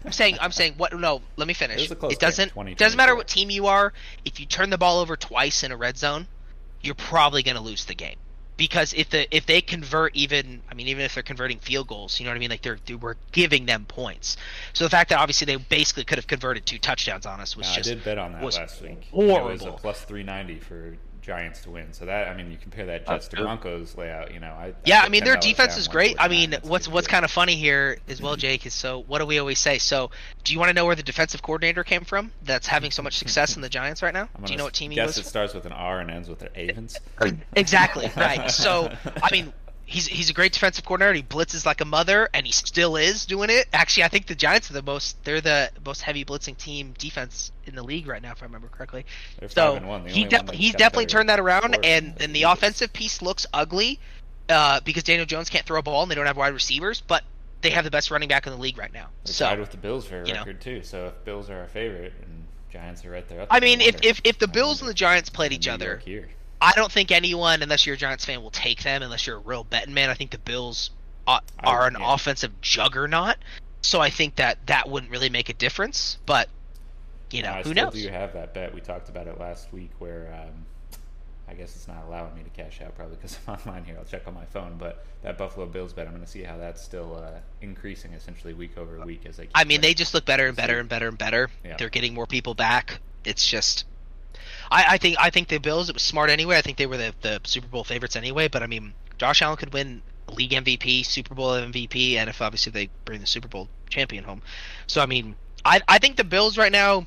I'm 0.06 0.12
saying. 0.12 0.38
I'm 0.42 0.52
saying. 0.52 0.76
What? 0.78 0.98
No. 0.98 1.22
Let 1.36 1.48
me 1.48 1.54
finish. 1.54 1.82
was 1.82 1.92
a 1.92 1.96
close 1.96 2.14
it 2.14 2.20
doesn't. 2.20 2.48
game, 2.50 2.54
20, 2.54 2.76
doesn't 2.76 2.98
matter 2.98 3.16
what 3.16 3.28
team 3.28 3.50
you 3.50 3.68
are. 3.68 3.94
If 4.24 4.40
you 4.40 4.46
turn 4.46 4.70
the 4.70 4.78
ball 4.78 5.00
over 5.00 5.16
twice 5.16 5.64
in 5.64 5.72
a 5.72 5.78
red 5.78 5.98
zone, 5.98 6.28
you're 6.86 6.96
probably 6.96 7.44
going 7.44 7.58
to 7.58 7.64
lose 7.64 7.86
the 7.86 7.96
game. 7.96 8.18
Because 8.58 8.94
if 8.94 9.10
the 9.10 9.36
if 9.36 9.46
they 9.46 9.60
convert 9.60 10.16
even, 10.16 10.62
I 10.72 10.76
mean, 10.76 10.88
even 10.88 11.04
if 11.04 11.14
they're 11.14 11.24
converting 11.24 11.60
field 11.60 11.88
goals, 11.88 12.20
you 12.20 12.26
know 12.26 12.32
what 12.32 12.38
I 12.38 12.40
mean? 12.40 12.50
Like 12.50 12.62
they're 12.62 12.80
they 12.86 12.96
we're 12.96 13.16
giving 13.34 13.66
them 13.66 13.84
points. 13.86 14.38
So 14.72 14.86
the 14.86 14.90
fact 14.90 15.10
that 15.10 15.20
obviously 15.20 15.44
they 15.46 15.58
basically 15.58 16.06
could 16.06 16.18
have 16.18 16.28
converted 16.28 16.66
two 16.66 16.80
touchdowns 16.80 17.26
on 17.26 17.42
us 17.42 17.58
was 17.58 17.68
No, 17.68 17.74
I 17.74 17.76
just 17.76 17.90
did 17.90 18.04
bet 18.06 18.18
on 18.18 18.32
that 18.32 18.44
last 18.44 18.82
week. 18.82 19.08
It 19.12 19.14
was 19.14 19.30
a 19.30 19.66
horrible. 19.66 19.72
plus 19.74 20.06
390 20.06 20.60
for 20.62 20.96
Giants 21.26 21.62
to 21.62 21.72
win. 21.72 21.92
So 21.92 22.06
that 22.06 22.28
I 22.28 22.36
mean, 22.36 22.52
you 22.52 22.58
compare 22.58 22.86
that 22.86 23.08
Jets 23.08 23.28
to 23.30 23.38
Broncos 23.38 23.98
layout. 23.98 24.32
You 24.32 24.40
know, 24.40 24.52
I 24.52 24.74
yeah, 24.86 25.02
I 25.02 25.06
I 25.06 25.10
mean 25.10 25.24
their 25.24 25.38
defense 25.38 25.76
is 25.76 25.88
great. 25.88 26.16
I 26.20 26.28
mean, 26.28 26.56
what's 26.62 26.88
what's 26.88 27.08
kind 27.08 27.26
of 27.26 27.32
funny 27.32 27.56
here 27.56 27.98
as 28.08 28.22
well, 28.22 28.36
Jake, 28.36 28.66
is 28.66 28.74
so 28.74 29.04
what 29.08 29.20
do 29.20 29.26
we 29.26 29.40
always 29.40 29.58
say? 29.58 29.80
So, 29.80 30.12
do 30.44 30.54
you 30.54 30.60
want 30.60 30.70
to 30.70 30.74
know 30.74 30.86
where 30.86 30.96
the 30.96 31.04
defensive 31.04 31.42
coordinator 31.42 31.84
came 31.84 32.06
from? 32.06 32.32
That's 32.44 32.68
having 32.68 32.92
so 32.92 33.02
much 33.02 33.18
success 33.18 33.56
in 33.56 33.64
the 33.64 33.70
Giants 33.70 34.04
right 34.04 34.14
now. 34.14 34.30
Do 34.46 34.52
you 34.52 34.58
know 34.58 34.66
what 34.66 34.74
team 34.74 34.92
he 34.92 35.02
was? 35.02 35.16
Guess 35.16 35.26
it 35.26 35.30
starts 35.30 35.54
with 35.56 35.66
an 35.66 35.72
R 35.72 36.00
and 36.00 36.12
ends 36.12 36.30
with 36.30 36.44
an 36.44 36.50
Avens. 36.56 37.00
exactly 37.56 38.12
right. 38.16 38.52
So, 38.52 38.92
I 39.24 39.32
mean, 39.32 39.52
he's 39.86 40.08
he's 40.08 40.30
a 40.30 40.34
great 40.34 40.54
defensive 40.54 40.84
coordinator. 40.86 41.14
He 41.14 41.24
blitzes 41.24 41.66
like 41.66 41.82
a 41.82 41.86
mother, 41.86 42.30
and 42.34 42.46
he 42.46 42.52
still 42.52 42.96
is 42.96 43.26
doing 43.26 43.50
it. 43.50 43.68
Actually, 43.72 44.04
I 44.04 44.08
think 44.10 44.28
the 44.28 44.36
Giants 44.36 44.70
are 44.70 44.74
the 44.74 44.82
most 44.82 45.24
they're 45.24 45.42
the 45.42 45.70
most 45.86 46.02
heavy 46.02 46.26
blitzing 46.26 46.58
team 46.58 46.94
defense 46.98 47.52
in 47.66 47.76
the 47.76 47.84
league 47.84 48.08
right 48.08 48.22
now, 48.22 48.32
if 48.32 48.42
I 48.42 48.46
remember 48.46 48.68
correctly. 48.68 49.06
They're 49.40 49.50
so 49.50 49.80
one. 49.80 50.06
he 50.06 50.26
de- 50.26 50.54
he's 50.54 50.74
definitely 50.74 51.06
turned 51.06 51.30
that 51.30 51.40
around, 51.40 51.86
and 51.86 52.16
and 52.20 52.36
the 52.36 52.44
offensive 52.44 52.92
piece 52.92 53.22
looks 53.22 53.46
ugly 53.54 54.00
uh, 54.50 54.82
because 54.82 55.04
Daniel 55.04 55.26
Jones 55.26 55.50
can't 55.50 55.66
throw 55.66 55.80
a 55.80 55.84
ball 55.84 56.04
and 56.04 56.12
they 56.12 56.16
don't 56.16 56.26
have 56.26 56.38
wide 56.38 56.54
receivers, 56.54 57.02
but 57.02 57.24
they 57.62 57.70
have 57.72 57.84
the 57.84 57.92
best 57.92 58.12
running 58.12 58.30
back 58.30 58.46
in 58.46 58.54
the 58.54 58.60
league 58.60 58.78
right 58.78 58.94
now. 58.94 59.10
They're 59.24 59.34
so 59.34 59.46
tied 59.46 59.60
with 59.60 59.72
the 59.72 59.78
Bills 59.78 60.06
for 60.06 60.22
a 60.22 60.26
record 60.26 60.56
know. 60.56 60.62
too. 60.62 60.84
So 60.84 61.08
if 61.08 61.26
Bills 61.26 61.50
are 61.50 61.60
our 61.60 61.68
favorite 61.68 62.14
and 62.22 62.46
Giants 62.72 63.06
are 63.06 63.12
right 63.12 63.28
there, 63.28 63.48
I 63.50 63.60
mean, 63.60 63.82
if, 63.82 64.04
if 64.04 64.22
if 64.24 64.40
the 64.40 64.48
Bills 64.48 64.82
and 64.82 64.90
the 64.90 64.94
Giants 64.94 65.30
played 65.30 65.52
each 65.52 65.68
other, 65.68 65.98
here. 66.06 66.30
I 66.62 66.74
don't 66.74 66.92
think 66.92 67.12
anyone, 67.12 67.62
unless 67.62 67.86
you're 67.86 67.96
a 67.96 67.98
Giants 67.98 68.26
fan, 68.26 68.42
will 68.42 68.52
take 68.52 68.84
them 68.84 69.02
unless 69.04 69.28
you're 69.28 69.38
a 69.38 69.40
real 69.40 69.64
betting 69.64 69.94
man. 69.94 70.10
I 70.10 70.14
think 70.14 70.32
the 70.32 70.38
Bills 70.38 70.92
are, 71.28 71.42
are 71.64 71.88
an 71.88 71.98
yeah. 72.00 72.14
offensive 72.14 72.60
juggernaut, 72.62 73.36
so 73.82 74.00
I 74.02 74.10
think 74.10 74.36
that 74.36 74.66
that 74.68 74.90
wouldn't 74.90 75.12
really 75.12 75.30
make 75.30 75.50
a 75.50 75.54
difference. 75.54 76.18
But 76.26 76.50
you 77.32 77.44
know, 77.44 77.52
I 77.52 77.64
who 77.64 77.74
knows? 77.74 77.94
do 77.94 78.00
you 78.00 78.10
have 78.10 78.34
that 78.34 78.54
bet. 78.54 78.74
We 78.74 78.82
talked 78.82 79.10
about 79.10 79.28
it 79.28 79.40
last 79.40 79.72
week 79.74 79.92
where 80.00 80.34
um, 80.34 80.66
I 81.48 81.54
guess 81.54 81.76
it's 81.76 81.88
not 81.88 82.04
allowing 82.08 82.36
me 82.36 82.44
to 82.44 82.50
cash 82.50 82.82
out 82.82 82.96
probably 82.96 83.18
because 83.18 83.38
I'm 83.48 83.56
online 83.56 83.86
here. 83.86 83.96
I'll 83.98 84.06
check 84.06 84.28
on 84.28 84.34
my 84.34 84.46
phone, 84.46 84.76
but 84.78 85.06
that 85.22 85.38
Buffalo 85.38 85.66
Bills 85.66 85.94
bet, 85.94 86.08
I'm 86.08 86.14
going 86.14 86.24
to 86.24 86.30
see 86.30 86.44
how 86.44 86.58
that's 86.58 86.82
still 86.82 87.18
uh, 87.18 87.40
increasing 87.62 88.14
essentially 88.14 88.54
week 88.54 88.78
over 88.78 89.04
week 89.06 89.26
as 89.26 89.38
they. 89.38 89.44
Keep 89.44 89.52
I 89.56 89.64
mean, 89.64 89.82
they 89.82 89.94
just 89.94 90.14
look 90.14 90.26
better 90.26 90.48
and 90.48 90.56
better 90.56 90.80
and 90.80 90.90
better 90.90 91.08
and 91.08 91.18
better. 91.18 91.50
Yeah. 91.64 91.78
They're 91.78 91.90
getting 91.90 92.14
more 92.14 92.28
people 92.28 92.54
back. 92.54 93.00
It's 93.24 93.48
just, 93.48 93.86
I, 94.72 94.86
I 94.90 94.98
think 94.98 95.18
I 95.20 95.30
think 95.30 95.48
the 95.48 95.58
Bills. 95.60 95.90
It 95.90 95.94
was 95.96 96.04
smart 96.04 96.30
anyway. 96.30 96.58
I 96.58 96.62
think 96.62 96.78
they 96.78 96.86
were 96.86 96.98
the, 96.98 97.14
the 97.22 97.40
Super 97.44 97.68
Bowl 97.68 97.84
favorites 97.84 98.16
anyway. 98.16 98.48
But 98.48 98.64
I 98.64 98.68
mean, 98.68 98.94
Josh 99.18 99.42
Allen 99.42 99.58
could 99.58 99.74
win 99.74 100.02
league 100.32 100.52
MVP, 100.52 101.06
Super 101.06 101.36
Bowl 101.36 101.52
MVP, 101.52 102.16
and 102.16 102.30
if 102.30 102.42
obviously 102.42 102.72
they 102.72 102.90
bring 103.06 103.22
the 103.22 103.28
Super 103.28 103.48
Bowl 103.48 103.68
champion 103.90 104.24
home. 104.24 104.42
So 104.88 105.02
I 105.02 105.06
mean, 105.06 105.36
I 105.64 105.82
I 105.88 106.00
think 106.00 106.18
the 106.18 106.24
Bills 106.24 106.58
right 106.58 106.72
now 106.72 107.06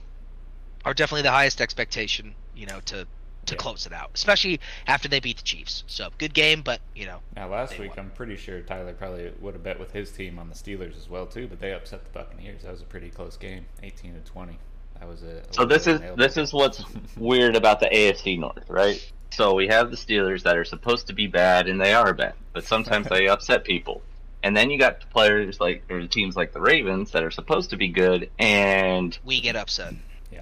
are 0.84 0.94
definitely 0.94 1.22
the 1.22 1.30
highest 1.32 1.60
expectation. 1.60 2.34
You 2.54 2.66
know, 2.66 2.80
to 2.86 3.06
to 3.46 3.54
Yeah. 3.54 3.58
close 3.58 3.86
it 3.86 3.94
out, 3.94 4.10
especially 4.14 4.60
after 4.86 5.08
they 5.08 5.20
beat 5.20 5.38
the 5.38 5.42
Chiefs. 5.42 5.82
So 5.86 6.10
good 6.18 6.34
game, 6.34 6.60
but 6.60 6.80
you 6.94 7.06
know, 7.06 7.20
Now 7.34 7.48
last 7.48 7.78
week, 7.78 7.90
won. 7.90 7.98
I'm 8.00 8.10
pretty 8.10 8.36
sure 8.36 8.60
Tyler 8.60 8.92
probably 8.92 9.32
would 9.40 9.54
have 9.54 9.62
bet 9.62 9.80
with 9.80 9.92
his 9.92 10.10
team 10.10 10.38
on 10.38 10.50
the 10.50 10.54
Steelers 10.54 10.96
as 10.98 11.08
well 11.08 11.24
too, 11.26 11.46
but 11.48 11.58
they 11.58 11.72
upset 11.72 12.04
the 12.04 12.10
Buccaneers. 12.10 12.62
That 12.62 12.72
was 12.72 12.82
a 12.82 12.84
pretty 12.84 13.08
close 13.08 13.36
game, 13.38 13.64
18 13.82 14.14
to 14.14 14.20
20. 14.20 14.58
That 15.00 15.08
was 15.08 15.22
a. 15.22 15.38
a 15.38 15.52
So 15.52 15.64
this 15.64 15.86
is 15.86 16.00
this 16.16 16.36
it. 16.36 16.42
is 16.42 16.52
what's 16.52 16.84
weird 17.16 17.56
about 17.56 17.80
the 17.80 17.86
AFC 17.86 18.38
North, 18.38 18.68
right? 18.68 19.00
So 19.30 19.54
we 19.54 19.68
have 19.68 19.90
the 19.90 19.96
Steelers 19.96 20.42
that 20.42 20.56
are 20.56 20.64
supposed 20.64 21.06
to 21.08 21.12
be 21.12 21.26
bad, 21.26 21.68
and 21.68 21.80
they 21.80 21.92
are 21.92 22.12
bad, 22.14 22.34
but 22.52 22.64
sometimes 22.64 23.08
they 23.08 23.28
upset 23.34 23.64
people. 23.64 24.02
And 24.42 24.56
then 24.56 24.70
you 24.70 24.78
got 24.78 25.08
players 25.10 25.60
like 25.60 25.84
or 25.90 26.06
teams 26.06 26.36
like 26.36 26.52
the 26.52 26.60
Ravens 26.60 27.10
that 27.12 27.22
are 27.22 27.30
supposed 27.30 27.70
to 27.70 27.76
be 27.76 27.88
good, 27.88 28.30
and 28.38 29.18
we 29.24 29.40
get 29.40 29.56
upset. 29.56 29.94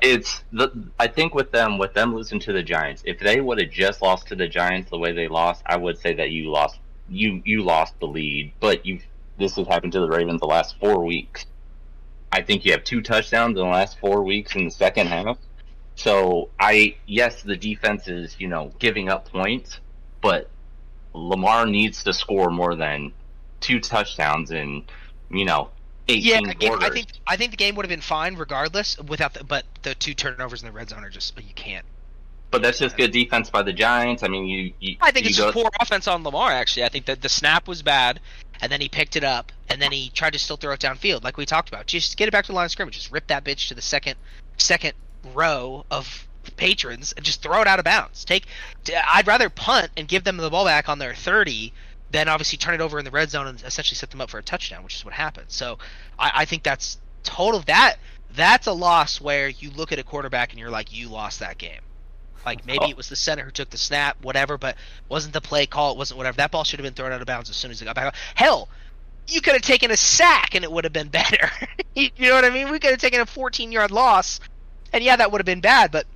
it's 0.03 0.43
the 0.53 0.71
I 0.99 1.07
think 1.07 1.35
with 1.35 1.51
them 1.53 1.79
with 1.79 1.95
them 1.95 2.15
losing 2.15 2.41
to 2.41 2.53
the 2.53 2.63
Giants, 2.63 3.03
if 3.07 3.19
they 3.19 3.41
would 3.41 3.61
have 3.61 3.71
just 3.71 4.03
lost 4.03 4.29
to 4.29 4.37
the 4.37 4.49
Giants 4.49 4.91
the 4.91 4.99
way 4.99 5.13
they 5.13 5.29
lost, 5.29 5.63
I 5.67 5.77
would 5.77 5.99
say 5.99 6.15
that 6.15 6.31
you 6.31 6.51
lost 6.51 6.79
you 7.09 7.43
you 7.45 7.63
lost 7.63 7.99
the 8.01 8.07
lead. 8.07 8.53
But 8.61 8.85
you 8.85 9.01
this 9.39 9.57
has 9.57 9.67
happened 9.67 9.93
to 9.93 10.01
the 10.01 10.09
Ravens 10.09 10.41
the 10.41 10.47
last 10.47 10.79
four 10.79 11.05
weeks. 11.05 11.47
I 12.33 12.43
think 12.43 12.65
you 12.65 12.73
have 12.73 12.85
two 12.85 13.01
touchdowns 13.03 13.57
in 13.59 13.65
the 13.65 13.71
last 13.71 13.99
four 13.99 14.23
weeks 14.23 14.55
in 14.55 14.65
the 14.65 14.71
second 14.71 15.07
half. 15.09 15.39
So 15.95 16.51
I 16.61 16.97
yes, 17.07 17.43
the 17.43 17.57
defense 17.57 18.09
is 18.09 18.37
you 18.39 18.49
know 18.49 18.73
giving 18.79 19.09
up 19.09 19.29
points, 19.31 19.81
but 20.21 20.51
Lamar 21.15 21.67
needs 21.67 22.03
to 22.05 22.13
score 22.13 22.51
more 22.51 22.75
than 22.75 23.13
two 23.61 23.81
touchdowns 23.81 24.51
in 24.51 24.85
you 25.31 25.45
know 25.47 25.71
Yeah, 26.09 26.39
eighteen 26.39 26.49
I, 26.51 26.55
think- 26.55 26.83
I 26.83 26.91
think 26.91 27.07
I 27.27 27.37
think 27.37 27.51
the 27.53 27.57
game 27.57 27.75
would 27.77 27.87
have 27.87 27.91
been 27.91 28.01
fine 28.03 28.37
regardless 28.37 28.99
without 29.01 29.33
the 29.35 29.45
but 29.45 29.65
the 29.83 29.95
two 29.95 30.13
turnovers 30.15 30.63
in 30.63 30.67
the 30.67 30.73
red 30.73 30.91
zone 30.91 31.03
are 31.05 31.11
just 31.11 31.37
you 31.39 31.55
can't. 31.55 31.87
But 32.51 32.63
that's 32.63 32.79
just 32.79 32.97
good 32.97 33.11
defense 33.11 33.51
by 33.51 33.63
the 33.63 33.73
Giants. 33.73 34.23
I 34.23 34.29
mean, 34.29 34.47
you. 34.47 34.73
you 34.79 34.97
I 35.01 35.11
think 35.11 35.25
you 35.25 35.31
it's 35.31 35.39
go, 35.39 35.45
just 35.47 35.55
poor 35.55 35.69
offense 35.81 36.07
on 36.07 36.23
Lamar. 36.23 36.53
Actually, 36.53 36.85
I 36.85 36.89
think 36.89 37.07
that 37.07 37.21
the 37.21 37.29
snap 37.29 37.67
was 37.67 37.83
bad, 37.83 38.21
and 38.61 38.71
then 38.71 38.81
he 38.81 38.89
picked 38.89 39.17
it 39.17 39.25
up, 39.25 39.53
and 39.69 39.83
then 39.83 39.93
he 39.93 40.11
tried 40.11 40.33
to 40.33 40.39
still 40.39 40.57
throw 40.57 40.73
it 40.73 40.81
downfield, 40.81 41.25
like 41.25 41.37
we 41.37 41.45
talked 41.45 41.69
about. 41.69 41.87
Just 41.87 42.17
get 42.17 42.29
it 42.29 42.31
back 42.31 42.45
to 42.45 42.53
the 42.53 42.57
line 42.57 42.67
of 42.67 42.71
scrimmage. 42.71 42.95
Just 42.95 43.11
rip 43.11 43.27
that 43.27 43.45
bitch 43.45 43.69
to 43.69 43.75
the 43.75 43.83
second 43.83 44.17
second 44.59 44.95
row 45.35 45.85
of 45.91 46.27
patrons 46.57 47.13
and 47.13 47.25
just 47.25 47.43
throw 47.43 47.61
it 47.61 47.67
out 47.67 47.79
of 47.79 47.85
bounds. 47.85 48.25
Take. 48.25 48.47
I'd 49.09 49.27
rather 49.27 49.51
punt 49.51 49.91
and 49.97 50.07
give 50.07 50.25
them 50.25 50.37
the 50.37 50.51
ball 50.51 50.65
back 50.65 50.89
on 50.89 50.99
their 50.99 51.15
thirty 51.15 51.73
than 52.13 52.29
obviously 52.29 52.57
turn 52.57 52.75
it 52.75 52.81
over 52.81 52.99
in 52.99 53.05
the 53.05 53.11
red 53.11 53.31
zone 53.31 53.49
and 53.49 53.63
essentially 53.65 53.97
set 53.97 54.11
them 54.11 54.21
up 54.21 54.31
for 54.31 54.39
a 54.39 54.43
touchdown, 54.43 54.85
which 54.85 54.95
is 54.95 55.05
what 55.05 55.15
happened. 55.15 55.47
So 55.49 55.79
I, 56.19 56.31
I 56.35 56.45
think 56.45 56.63
that's 56.63 56.99
total. 57.25 57.61
That 57.61 57.97
that's 58.35 58.67
a 58.67 58.73
loss 58.73 59.21
where 59.21 59.49
you 59.49 59.71
look 59.71 59.93
at 59.93 59.99
a 59.99 60.05
quarterback 60.05 60.51
and 60.53 60.61
you're 60.61 60.71
like, 60.71 60.95
you 60.95 61.09
lost 61.09 61.41
that 61.41 61.59
game. 61.59 61.81
Like 62.47 62.65
maybe 62.67 62.87
it 62.87 62.97
was 62.97 63.09
the 63.09 63.17
center 63.17 63.45
who 63.45 63.51
took 63.51 63.69
the 63.71 63.77
snap, 63.77 64.17
whatever, 64.23 64.57
but 64.57 64.77
wasn't 65.09 65.35
the 65.35 65.41
play 65.41 65.67
call, 65.67 65.93
it 65.93 65.99
wasn't 65.99 66.19
whatever. 66.19 66.37
That 66.37 66.53
ball 66.53 66.65
should 66.65 66.79
have 66.79 66.85
been 66.85 66.95
thrown 66.95 67.13
out 67.13 67.21
of 67.21 67.27
bounds 67.27 67.51
as 67.51 67.57
soon 67.57 67.71
as 67.71 67.83
it 67.83 67.85
got 67.85 67.97
back. 67.97 68.15
Hell, 68.37 68.69
you 69.27 69.41
could 69.41 69.55
have 69.55 69.63
taken 69.63 69.91
a 69.91 69.97
sack 69.97 70.55
and 70.55 70.65
it 70.65 70.71
would 70.71 70.85
have 70.85 70.93
been 70.93 71.09
better. 71.11 71.51
you 71.95 72.11
know 72.19 72.35
what 72.35 72.45
I 72.45 72.51
mean? 72.51 72.71
We 72.71 72.79
could 72.79 72.93
have 72.93 73.01
taken 73.01 73.21
a 73.21 73.27
14 73.27 73.73
yard 73.73 73.91
loss, 73.91 74.41
and 74.93 75.03
yeah, 75.03 75.17
that 75.17 75.33
would 75.33 75.41
have 75.41 75.47
been 75.47 75.61
bad, 75.61 75.91
but 75.91 76.07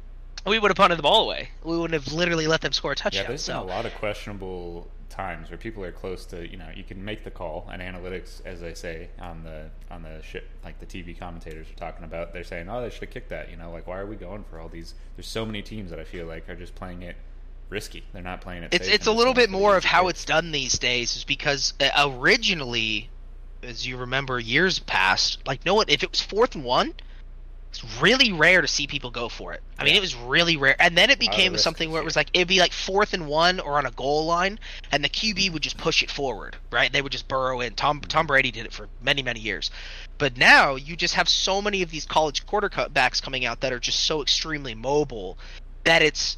we 0.47 0.59
would 0.59 0.71
have 0.71 0.77
punted 0.77 0.99
the 0.99 1.03
ball 1.03 1.25
away. 1.25 1.51
We 1.65 1.77
wouldn't 1.77 2.03
have 2.03 2.13
literally 2.15 2.47
let 2.47 2.63
them 2.63 2.73
score 2.73 2.93
a 2.93 2.97
touchdown. 2.97 3.25
Yeah, 3.25 3.37
touchdown. 3.37 3.57
there's 3.57 3.67
been 3.67 3.75
a 3.75 3.77
lot 3.77 3.87
of 3.87 3.95
questionable 3.97 4.89
times 5.21 5.51
where 5.51 5.59
people 5.59 5.85
are 5.85 5.93
close 5.93 6.25
to, 6.27 6.49
you 6.49 6.57
know, 6.57 6.69
you 6.75 6.83
can 6.83 7.05
make 7.05 7.25
the 7.25 7.31
call 7.31 7.69
and 7.71 7.83
analytics, 7.83 8.45
as 8.47 8.61
they 8.61 8.75
say 8.75 9.09
on 9.21 9.45
the 9.45 9.69
on 9.91 10.03
the 10.03 10.23
shit, 10.23 10.45
like 10.65 10.79
the 10.81 10.87
TV 10.87 11.19
commentators 11.19 11.67
are 11.71 11.79
talking 11.79 12.05
about. 12.05 12.33
They're 12.33 12.45
saying, 12.45 12.69
oh, 12.69 12.81
they 12.81 12.91
should 12.91 13.03
have 13.03 13.11
kicked 13.11 13.29
that. 13.29 13.51
You 13.51 13.57
know, 13.57 13.71
like 13.71 13.87
why 13.87 13.99
are 13.99 14.07
we 14.07 14.17
going 14.17 14.45
for 14.45 14.59
all 14.59 14.69
these? 14.69 14.95
There's 15.17 15.29
so 15.29 15.45
many 15.45 15.63
teams 15.63 15.91
that 15.91 15.99
I 15.99 16.05
feel 16.05 16.27
like 16.27 16.49
are 16.49 16.57
just 16.57 16.75
playing 16.75 17.03
it 17.03 17.17
risky. 17.69 18.03
They're 18.13 18.23
not 18.23 18.41
playing 18.41 18.63
it. 18.65 18.75
it's 18.75 18.87
safe 18.87 18.95
it's 18.95 19.07
a 19.07 19.13
little 19.13 19.35
bit 19.35 19.51
more 19.51 19.77
of 19.77 19.85
how 19.85 20.09
it's 20.09 20.25
done 20.25 20.53
these 20.53 20.79
days 20.79 21.17
is 21.17 21.25
because 21.25 21.75
uh, 21.81 22.11
originally 22.17 23.11
as 23.63 23.87
you 23.87 23.99
remember 23.99 24.41
years 24.41 24.79
past 24.79 25.39
like 25.47 25.65
no 25.67 25.75
one 25.75 25.85
if 25.89 26.03
it 26.03 26.11
was 26.11 26.21
fourth 26.21 26.55
and 26.55 26.65
one 26.65 26.95
it's 27.71 28.03
really 28.03 28.33
rare 28.33 28.61
to 28.61 28.69
see 28.69 28.87
people 28.87 29.11
go 29.11 29.29
for 29.29 29.53
it. 29.53 29.63
I 29.79 29.85
mean 29.85 29.95
it 29.95 30.01
was 30.01 30.15
really 30.15 30.57
rare. 30.57 30.77
And 30.81 30.99
then 30.99 31.09
it 31.11 31.19
became 31.21 31.57
something 31.57 31.91
where 31.91 32.03
it 32.03 32.05
was 32.05 32.17
like 32.17 32.29
it'd 32.35 32.49
be 32.49 32.59
like 32.59 32.73
fourth 32.73 33.15
and 33.15 33.29
one 33.29 33.61
or 33.61 33.79
on 33.79 33.87
a 33.87 33.93
goal 33.93 34.27
line 34.27 34.59
and 34.91 35.05
the 35.05 35.09
qb 35.09 35.53
would 35.53 35.63
just 35.63 35.79
push 35.79 36.03
it 36.03 36.11
forward 36.11 36.57
right? 36.73 36.93
They 36.93 37.01
would 37.01 37.13
just 37.13 37.29
burrow 37.29 37.61
in. 37.61 37.75
Tom 37.75 38.01
tom 38.01 38.27
brady 38.27 38.51
did 38.51 38.67
it 38.67 38.73
for 38.73 38.89
many 39.01 39.23
many 39.23 39.41
years. 39.41 39.71
But 40.19 40.37
now 40.37 40.75
you 40.75 40.97
just 40.97 41.15
have 41.15 41.29
so 41.29 41.63
many 41.63 41.83
of 41.83 41.91
these 41.91 42.05
college 42.05 42.45
quarterbacks 42.45 43.23
coming 43.23 43.45
out 43.45 43.61
that 43.61 43.73
are 43.73 43.79
just 43.79 44.01
so 44.01 44.21
extremely 44.21 44.75
mobile 44.75 45.39
that 45.85 46.03
it's 46.03 46.37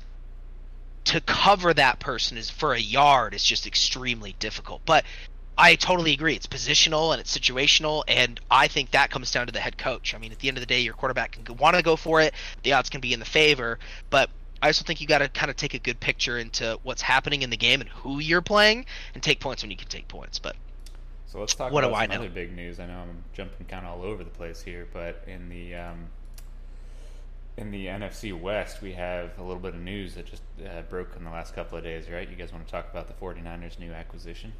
to 1.04 1.20
cover 1.20 1.74
that 1.74 1.98
person 1.98 2.36
is 2.36 2.48
for 2.48 2.74
a 2.74 2.78
yard 2.78 3.34
is 3.34 3.42
just 3.42 3.66
extremely 3.66 4.36
difficult. 4.38 4.82
But 4.84 5.04
I 5.56 5.76
totally 5.76 6.12
agree. 6.12 6.34
It's 6.34 6.46
positional 6.46 7.12
and 7.12 7.20
it's 7.20 7.36
situational, 7.36 8.04
and 8.08 8.40
I 8.50 8.68
think 8.68 8.90
that 8.92 9.10
comes 9.10 9.30
down 9.30 9.46
to 9.46 9.52
the 9.52 9.60
head 9.60 9.76
coach. 9.78 10.14
I 10.14 10.18
mean, 10.18 10.32
at 10.32 10.38
the 10.38 10.48
end 10.48 10.56
of 10.56 10.62
the 10.62 10.66
day, 10.66 10.80
your 10.80 10.94
quarterback 10.94 11.32
can 11.44 11.56
want 11.56 11.76
to 11.76 11.82
go 11.82 11.96
for 11.96 12.20
it. 12.20 12.34
The 12.62 12.72
odds 12.72 12.88
can 12.90 13.00
be 13.00 13.12
in 13.12 13.20
the 13.20 13.26
favor, 13.26 13.78
but 14.10 14.30
I 14.62 14.68
also 14.68 14.84
think 14.84 15.00
you 15.00 15.06
got 15.06 15.18
to 15.18 15.28
kind 15.28 15.50
of 15.50 15.56
take 15.56 15.74
a 15.74 15.78
good 15.78 16.00
picture 16.00 16.38
into 16.38 16.78
what's 16.82 17.02
happening 17.02 17.42
in 17.42 17.50
the 17.50 17.56
game 17.56 17.80
and 17.80 17.90
who 17.90 18.18
you're 18.18 18.42
playing, 18.42 18.86
and 19.14 19.22
take 19.22 19.40
points 19.40 19.62
when 19.62 19.70
you 19.70 19.76
can 19.76 19.88
take 19.88 20.08
points. 20.08 20.38
But 20.38 20.56
So 21.26 21.40
let's 21.40 21.54
talk 21.54 21.72
What 21.72 21.82
do 21.82 21.88
about 21.88 21.94
I 21.94 22.06
some 22.06 22.12
know? 22.12 22.16
other 22.16 22.28
big 22.30 22.52
news. 22.54 22.78
I 22.80 22.86
know 22.86 22.98
I'm 23.00 23.24
jumping 23.32 23.66
kind 23.66 23.86
of 23.86 23.92
all 23.98 24.02
over 24.04 24.24
the 24.24 24.30
place 24.30 24.62
here, 24.62 24.88
but 24.92 25.22
in 25.26 25.48
the 25.48 25.74
um, 25.74 26.10
in 27.56 27.70
the 27.70 27.86
NFC 27.86 28.32
West, 28.38 28.80
we 28.82 28.92
have 28.92 29.38
a 29.38 29.42
little 29.42 29.60
bit 29.60 29.74
of 29.74 29.80
news 29.80 30.14
that 30.14 30.26
just 30.26 30.42
uh, 30.64 30.82
broke 30.82 31.16
in 31.16 31.24
the 31.24 31.30
last 31.30 31.54
couple 31.54 31.76
of 31.78 31.84
days, 31.84 32.08
right? 32.10 32.28
You 32.28 32.36
guys 32.36 32.52
want 32.52 32.64
to 32.66 32.70
talk 32.70 32.90
about 32.90 33.08
the 33.08 33.14
49ers' 33.14 33.78
new 33.78 33.92
acquisition? 33.92 34.52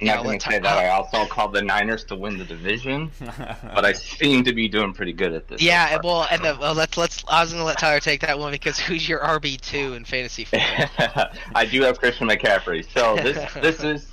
I'm 0.00 0.06
Yeah, 0.06 0.14
not 0.16 0.24
going 0.24 0.38
to 0.38 0.50
say 0.50 0.58
that 0.58 0.76
I 0.78 0.88
also 0.88 1.24
called 1.26 1.54
the 1.54 1.62
Niners 1.62 2.04
to 2.04 2.16
win 2.16 2.36
the 2.36 2.44
division, 2.44 3.10
but 3.20 3.84
I 3.84 3.92
seem 3.92 4.44
to 4.44 4.52
be 4.52 4.68
doing 4.68 4.92
pretty 4.92 5.12
good 5.14 5.32
at 5.32 5.48
this. 5.48 5.62
yeah, 5.62 5.94
and 5.94 6.04
well, 6.04 6.26
and 6.30 6.44
the, 6.44 6.56
well, 6.60 6.74
let's 6.74 6.96
let's. 6.98 7.24
I 7.28 7.40
was 7.42 7.52
gonna 7.52 7.64
let 7.64 7.78
Tyler 7.78 8.00
take 8.00 8.20
that 8.20 8.38
one 8.38 8.52
because 8.52 8.78
who's 8.78 9.08
your 9.08 9.20
RB 9.20 9.58
two 9.60 9.94
in 9.94 10.04
fantasy 10.04 10.44
football? 10.46 11.28
I 11.54 11.64
do 11.64 11.80
have 11.82 11.98
Christian 11.98 12.28
McCaffrey. 12.28 12.86
So 12.92 13.16
this 13.16 13.52
this 13.54 13.82
is 13.82 14.06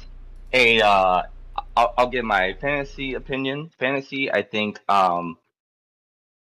a 0.53 0.79
uh, 0.81 1.23
I'll, 1.75 1.93
I'll 1.97 2.09
give 2.09 2.23
my 2.23 2.53
fantasy 2.61 3.15
opinion. 3.15 3.69
Fantasy, 3.77 4.31
I 4.31 4.41
think 4.41 4.79
um, 4.89 5.37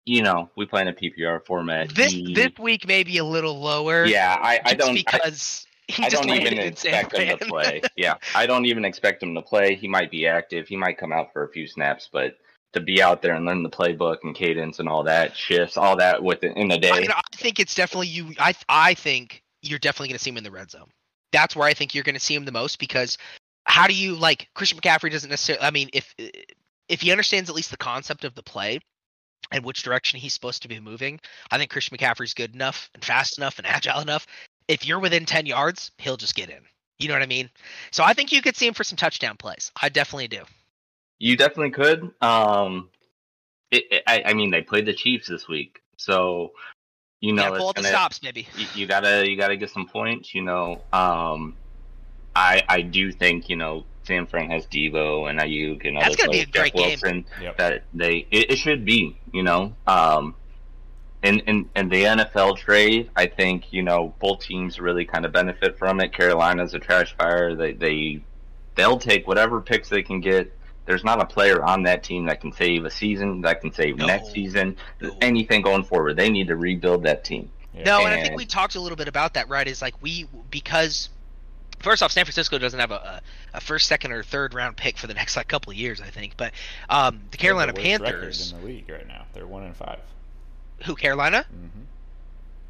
you 0.06 0.22
know, 0.22 0.50
we 0.56 0.66
play 0.66 0.82
in 0.84 0.88
a 0.88 0.94
PPR 0.94 1.44
format. 1.46 1.90
This 1.94 2.14
He- 2.14 2.34
this 2.36 2.52
week 2.60 2.88
may 2.88 3.04
be 3.04 3.18
a 3.18 3.26
little 3.26 3.60
lower. 3.60 4.06
yeah, 4.06 4.38
I, 4.40 4.62
I 4.64 4.74
don't. 4.76 4.94
Because 4.94 5.65
I 6.00 6.10
don't 6.10 6.30
even 6.30 6.60
expect 6.60 7.16
him 7.16 7.38
to 7.38 7.46
play. 7.46 7.82
Yeah, 7.96 8.16
I 8.34 8.46
don't 8.46 8.66
even 8.66 8.86
expect 8.86 9.24
him 9.24 9.36
to 9.36 9.42
play. 9.42 9.76
He 9.76 9.88
might 9.88 10.12
be 10.12 10.28
active. 10.28 10.68
He 10.68 10.76
might 10.76 10.98
come 10.98 11.14
out 11.14 11.32
for 11.32 11.44
a 11.44 11.50
few 11.50 11.68
snaps, 11.68 12.10
but 12.12 12.38
to 12.74 12.82
be 12.82 13.02
out 13.02 13.22
there 13.22 13.36
and 13.36 13.46
learn 13.46 13.64
the 13.64 13.70
playbook 13.70 14.18
and 14.24 14.36
cadence 14.36 14.80
and 14.80 14.90
all 14.90 15.04
that 15.04 15.36
shifts, 15.36 15.78
all 15.78 15.96
that 15.98 16.22
within 16.22 16.54
in 16.54 16.72
a 16.72 16.78
day. 16.78 16.92
I, 16.92 17.00
mean, 17.00 17.12
I 17.12 17.22
think 17.34 17.60
it's 17.60 17.74
definitely 17.74 18.08
you. 18.08 18.34
I 18.38 18.54
I 18.68 18.94
think 18.94 19.42
you're 19.62 19.80
definitely 19.80 20.10
going 20.10 20.18
to 20.18 20.24
see 20.24 20.30
him 20.30 20.38
in 20.38 20.44
the 20.44 20.52
red 20.52 20.70
zone. 20.70 20.90
That's 21.32 21.56
where 21.56 21.68
I 21.68 21.74
think 21.74 21.96
you're 21.96 22.04
going 22.04 22.16
to 22.16 22.22
see 22.22 22.36
him 22.36 22.46
the 22.46 22.52
most 22.52 22.80
because 22.80 23.18
how 23.66 23.88
do 23.88 23.94
you 23.94 24.16
like 24.16 24.50
Christian 24.54 24.80
McCaffrey 24.80 25.12
doesn't 25.12 25.30
necessarily. 25.30 25.66
I 25.66 25.72
mean, 25.72 25.90
if 25.94 26.14
if 26.88 27.02
he 27.02 27.12
understands 27.12 27.50
at 27.50 27.56
least 27.56 27.72
the 27.72 27.78
concept 27.78 28.24
of 28.24 28.36
the 28.36 28.44
play 28.44 28.80
and 29.52 29.64
which 29.64 29.84
direction 29.84 30.20
he's 30.20 30.34
supposed 30.34 30.62
to 30.64 30.68
be 30.68 30.80
moving, 30.80 31.20
I 31.52 31.58
think 31.58 31.72
Christian 31.72 31.98
McCaffrey's 31.98 32.34
good 32.34 32.54
enough 32.54 32.90
and 32.94 33.04
fast 33.04 33.38
enough 33.38 33.58
and 33.58 33.68
agile 33.68 34.02
enough. 34.02 34.28
If 34.68 34.86
you're 34.86 35.00
within 35.00 35.26
ten 35.26 35.46
yards, 35.46 35.92
he'll 35.98 36.18
just 36.18 36.36
get 36.36 36.50
in. 36.50 36.60
You 36.98 37.08
know 37.10 37.14
what 37.14 37.24
I 37.24 37.28
mean? 37.28 37.50
So 37.92 38.04
I 38.04 38.14
think 38.14 38.32
you 38.32 38.42
could 38.42 38.56
see 38.56 38.68
him 38.68 38.74
for 38.74 38.84
some 38.84 38.96
touchdown 38.98 39.36
plays. 39.38 39.72
I 39.82 39.90
definitely 39.90 40.28
do. 40.30 40.44
You 41.20 41.36
definitely 41.38 41.72
could. 41.72 42.12
Um, 42.22 42.90
it, 43.72 43.84
it- 43.92 44.04
I, 44.08 44.24
I 44.28 44.34
mean, 44.34 44.52
they 44.52 44.62
played 44.62 44.86
the 44.86 44.94
Chiefs 44.94 45.28
this 45.28 45.48
week, 45.48 45.82
so 45.98 46.52
you 47.22 47.34
know 47.34 47.44
yeah, 47.44 47.58
pull 47.58 47.70
out 47.70 47.76
the 47.76 47.82
gonna- 47.82 47.94
stops, 47.94 48.22
maybe. 48.24 48.48
you, 48.58 48.66
you 48.76 48.88
gotta 48.88 49.30
you 49.30 49.38
gotta 49.38 49.56
get 49.58 49.70
some 49.70 49.88
points. 49.88 50.34
You 50.34 50.42
know, 50.42 50.82
um, 50.94 51.56
I 52.36 52.64
I 52.68 52.82
do 52.82 53.12
think 53.12 53.50
you 53.50 53.56
know 53.58 53.86
San 54.04 54.26
Fran 54.28 54.50
has 54.52 54.66
Devo 54.68 55.30
and 55.30 55.40
Aiyuk 55.40 55.86
and 55.88 55.98
That's 55.98 56.08
other 56.08 56.16
gonna 56.18 56.32
be 56.32 56.42
a 56.42 56.48
players, 56.48 56.52
Jeff 56.54 56.54
great 56.54 56.74
game. 56.74 57.00
Wilson. 57.02 57.26
Yep. 57.42 57.58
That 57.58 57.84
they 57.94 58.28
it, 58.32 58.52
it 58.52 58.56
should 58.58 58.86
be. 58.86 59.18
You 59.34 59.44
know, 59.44 59.74
um, 59.88 60.36
in 61.26 61.40
in 61.42 61.70
in 61.76 61.90
the 61.90 62.04
NFL 62.04 62.58
trade, 62.58 63.10
I 63.16 63.26
think 63.26 63.74
you 63.74 63.84
know 63.84 64.14
both 64.20 64.42
teams 64.42 64.80
really 64.80 65.06
kind 65.06 65.26
of 65.26 65.32
benefit 65.32 65.78
from 65.78 66.00
it. 66.00 66.14
Carolina's 66.14 66.74
a 66.74 66.80
trash 66.80 67.16
fire. 67.18 67.56
They 67.56 67.74
they 67.74 68.24
they'll 68.76 69.00
take 69.00 69.28
whatever 69.28 69.62
picks 69.62 69.90
they 69.90 70.04
can 70.04 70.22
get. 70.22 70.52
There's 70.86 71.04
not 71.04 71.20
a 71.20 71.26
player 71.26 71.64
on 71.64 71.84
that 71.84 72.04
team 72.04 72.28
that 72.28 72.42
can 72.42 72.52
save 72.52 72.86
a 72.86 72.92
season, 72.92 73.42
that 73.42 73.60
can 73.62 73.74
save 73.74 73.98
No. 73.98 74.06
next 74.06 74.32
season, 74.32 74.78
No. 75.02 75.18
anything 75.20 75.64
going 75.64 75.84
forward. 75.84 76.16
They 76.16 76.30
need 76.30 76.48
to 76.48 76.56
rebuild 76.56 77.04
that 77.04 77.24
team. 77.24 77.50
Yeah. 77.74 77.84
No, 77.86 78.06
and 78.06 78.14
I 78.14 78.22
think 78.22 78.38
we 78.38 78.46
talked 78.46 78.76
a 78.76 78.80
little 78.80 78.96
bit 78.96 79.08
about 79.08 79.34
that, 79.34 79.50
right? 79.50 79.68
Is 79.68 79.82
like 79.82 80.00
we 80.02 80.28
because 80.52 81.10
first 81.80 82.04
off, 82.04 82.12
San 82.12 82.24
Francisco 82.24 82.60
doesn't 82.60 82.80
have 82.80 82.92
a, 82.92 82.96
a, 82.96 83.22
a 83.56 83.62
first, 83.62 83.88
second, 83.88 84.12
or 84.12 84.22
third 84.22 84.54
round 84.54 84.78
pick 84.78 84.98
for 84.98 85.08
the 85.08 85.14
next 85.16 85.36
like 85.36 85.48
couple 85.48 85.72
of 85.72 85.78
years, 85.78 86.02
I 86.02 86.10
think. 86.12 86.38
But 86.38 86.54
um, 86.88 87.22
the 87.32 87.38
Carolina 87.38 87.74
the 87.74 87.80
worst 87.80 88.00
record 88.00 88.06
Panthers, 88.06 88.52
in 88.52 88.62
the 88.62 88.66
league 88.66 88.90
right 88.90 89.08
now. 89.08 89.26
They're 89.34 89.48
one 89.48 89.64
and 89.64 89.76
five. 89.76 90.00
Who 90.84 90.96
Carolina? 90.96 91.46
Mm-hmm. 91.54 91.84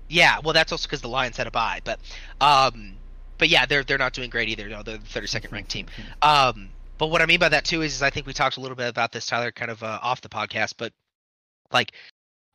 Yeah, 0.07 0.39
well, 0.43 0.53
that's 0.53 0.71
also 0.71 0.88
because 0.88 1.01
the 1.01 1.09
Lions 1.09 1.38
had 1.38 1.47
a 1.47 1.51
bye, 1.51 1.81
but 1.83 2.00
um, 2.39 2.93
but 3.38 3.50
yeah, 3.50 3.65
they're 3.65 3.83
they're 3.83 3.97
not 3.97 4.13
doing 4.13 4.29
great 4.29 4.50
either. 4.50 4.67
No, 4.69 4.83
they're 4.83 4.97
the 4.97 5.19
32nd 5.19 5.51
ranked 5.51 5.71
team. 5.71 5.88
Um, 6.21 6.69
but 6.97 7.07
what 7.07 7.21
I 7.21 7.25
mean 7.25 7.39
by 7.39 7.50
that 7.50 7.65
too 7.65 7.81
is, 7.81 7.95
is 7.95 8.01
I 8.01 8.09
think 8.09 8.27
we 8.27 8.33
talked 8.33 8.57
a 8.57 8.62
little 8.62 8.77
bit 8.77 8.88
about 8.88 9.12
this, 9.12 9.25
Tyler, 9.25 9.51
kind 9.51 9.71
of 9.71 9.81
uh, 9.83 10.00
off 10.01 10.21
the 10.21 10.29
podcast, 10.29 10.75
but 10.77 10.93
like 11.71 11.91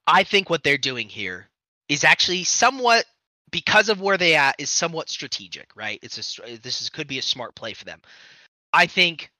I 0.06 0.22
think 0.22 0.48
what 0.48 0.62
they're 0.62 0.78
doing 0.78 1.08
here 1.08 1.48
is 1.88 2.04
actually 2.04 2.44
somewhat 2.44 3.04
because 3.50 3.88
of 3.88 4.00
where 4.00 4.16
they 4.16 4.36
at 4.36 4.54
is 4.58 4.70
somewhat 4.70 5.08
strategic, 5.08 5.74
right? 5.74 5.98
It's 6.02 6.18
a 6.38 6.56
this 6.58 6.80
is 6.82 6.90
could 6.90 7.08
be 7.08 7.18
a 7.18 7.22
smart 7.22 7.54
play 7.54 7.74
for 7.74 7.84
them. 7.84 8.00
I 8.72 8.86
think 8.86 9.30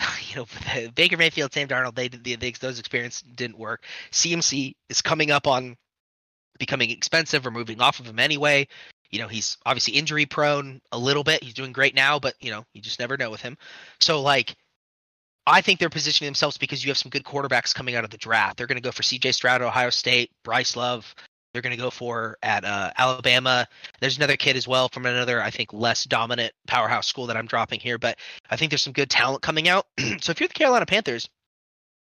you 0.28 0.36
know 0.36 0.90
Baker 0.94 1.16
Mayfield, 1.16 1.52
Sam 1.52 1.68
Darnold, 1.68 1.94
they, 1.94 2.08
they, 2.08 2.36
they 2.36 2.50
those 2.52 2.78
experiences 2.78 3.22
didn't 3.34 3.58
work. 3.58 3.84
CMC 4.12 4.74
is 4.88 5.02
coming 5.02 5.30
up 5.30 5.46
on 5.46 5.76
becoming 6.58 6.90
expensive 6.90 7.46
or 7.46 7.50
moving 7.50 7.80
off 7.80 8.00
of 8.00 8.06
him 8.06 8.18
anyway. 8.18 8.68
You 9.10 9.18
know, 9.18 9.28
he's 9.28 9.56
obviously 9.66 9.94
injury 9.94 10.26
prone 10.26 10.80
a 10.92 10.98
little 10.98 11.24
bit. 11.24 11.42
He's 11.42 11.54
doing 11.54 11.72
great 11.72 11.94
now, 11.94 12.18
but 12.18 12.34
you 12.40 12.50
know, 12.50 12.64
you 12.74 12.80
just 12.80 13.00
never 13.00 13.16
know 13.16 13.30
with 13.30 13.40
him. 13.40 13.56
So 13.98 14.22
like 14.22 14.54
I 15.46 15.62
think 15.62 15.80
they're 15.80 15.90
positioning 15.90 16.28
themselves 16.28 16.58
because 16.58 16.84
you 16.84 16.90
have 16.90 16.98
some 16.98 17.10
good 17.10 17.24
quarterbacks 17.24 17.74
coming 17.74 17.96
out 17.96 18.04
of 18.04 18.10
the 18.10 18.18
draft. 18.18 18.56
They're 18.56 18.66
going 18.66 18.76
to 18.76 18.82
go 18.82 18.92
for 18.92 19.02
CJ 19.02 19.34
Stroud 19.34 19.62
at 19.62 19.66
Ohio 19.66 19.90
State, 19.90 20.30
Bryce 20.44 20.76
Love. 20.76 21.12
They're 21.52 21.62
going 21.62 21.76
to 21.76 21.82
go 21.82 21.90
for 21.90 22.38
at 22.42 22.64
uh, 22.64 22.92
Alabama. 22.96 23.66
There's 24.00 24.16
another 24.16 24.36
kid 24.36 24.56
as 24.56 24.68
well 24.68 24.88
from 24.88 25.06
another, 25.06 25.42
I 25.42 25.50
think, 25.50 25.72
less 25.72 26.04
dominant 26.04 26.52
powerhouse 26.66 27.06
school 27.06 27.26
that 27.26 27.36
I'm 27.36 27.46
dropping 27.46 27.80
here, 27.80 27.98
but 27.98 28.18
I 28.50 28.56
think 28.56 28.70
there's 28.70 28.82
some 28.82 28.92
good 28.92 29.10
talent 29.10 29.42
coming 29.42 29.68
out. 29.68 29.86
so 30.20 30.30
if 30.30 30.40
you're 30.40 30.48
the 30.48 30.54
Carolina 30.54 30.86
Panthers, 30.86 31.28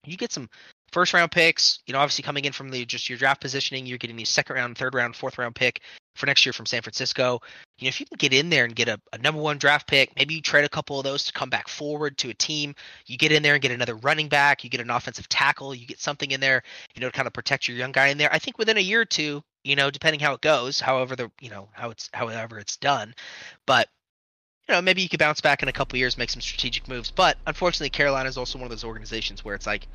you 0.04 0.16
get 0.16 0.32
some 0.32 0.48
first 0.92 1.14
round 1.14 1.30
picks. 1.30 1.80
You 1.86 1.92
know, 1.92 2.00
obviously 2.00 2.22
coming 2.22 2.44
in 2.44 2.52
from 2.52 2.70
the 2.70 2.84
just 2.84 3.08
your 3.08 3.18
draft 3.18 3.40
positioning, 3.40 3.86
you're 3.86 3.98
getting 3.98 4.16
the 4.16 4.24
second 4.24 4.56
round, 4.56 4.76
third 4.76 4.94
round, 4.94 5.16
fourth 5.16 5.38
round 5.38 5.54
pick 5.54 5.80
for 6.18 6.26
next 6.26 6.44
year 6.44 6.52
from 6.52 6.66
San 6.66 6.82
Francisco. 6.82 7.40
You 7.78 7.86
know, 7.86 7.88
if 7.88 8.00
you 8.00 8.06
can 8.06 8.16
get 8.16 8.32
in 8.32 8.50
there 8.50 8.64
and 8.64 8.74
get 8.74 8.88
a, 8.88 9.00
a 9.12 9.18
number 9.18 9.40
one 9.40 9.58
draft 9.58 9.86
pick, 9.86 10.14
maybe 10.16 10.34
you 10.34 10.42
trade 10.42 10.64
a 10.64 10.68
couple 10.68 10.98
of 10.98 11.04
those 11.04 11.24
to 11.24 11.32
come 11.32 11.48
back 11.48 11.68
forward 11.68 12.18
to 12.18 12.30
a 12.30 12.34
team. 12.34 12.74
You 13.06 13.16
get 13.16 13.32
in 13.32 13.42
there 13.42 13.54
and 13.54 13.62
get 13.62 13.70
another 13.70 13.94
running 13.94 14.28
back, 14.28 14.64
you 14.64 14.70
get 14.70 14.80
an 14.80 14.90
offensive 14.90 15.28
tackle, 15.28 15.74
you 15.74 15.86
get 15.86 16.00
something 16.00 16.30
in 16.30 16.40
there, 16.40 16.62
you 16.94 17.00
know, 17.00 17.08
to 17.08 17.12
kind 17.12 17.26
of 17.26 17.32
protect 17.32 17.68
your 17.68 17.76
young 17.76 17.92
guy 17.92 18.08
in 18.08 18.18
there. 18.18 18.32
I 18.32 18.38
think 18.38 18.58
within 18.58 18.76
a 18.76 18.80
year 18.80 19.00
or 19.00 19.04
two, 19.04 19.42
you 19.64 19.76
know, 19.76 19.90
depending 19.90 20.20
how 20.20 20.34
it 20.34 20.40
goes, 20.40 20.80
however 20.80 21.16
the 21.16 21.30
you 21.40 21.50
know 21.50 21.68
how 21.72 21.90
it's 21.90 22.10
however 22.12 22.58
it's 22.58 22.76
done, 22.76 23.14
but 23.66 23.88
you 24.68 24.74
know 24.74 24.82
maybe 24.82 25.02
you 25.02 25.08
could 25.08 25.18
bounce 25.18 25.40
back 25.40 25.62
in 25.62 25.68
a 25.68 25.72
couple 25.72 25.98
years, 25.98 26.18
make 26.18 26.30
some 26.30 26.40
strategic 26.40 26.88
moves. 26.88 27.10
But 27.10 27.38
unfortunately, 27.46 27.90
Carolina 27.90 28.28
is 28.28 28.36
also 28.36 28.58
one 28.58 28.66
of 28.66 28.70
those 28.70 28.84
organizations 28.84 29.44
where 29.44 29.54
it's 29.54 29.66
like, 29.66 29.86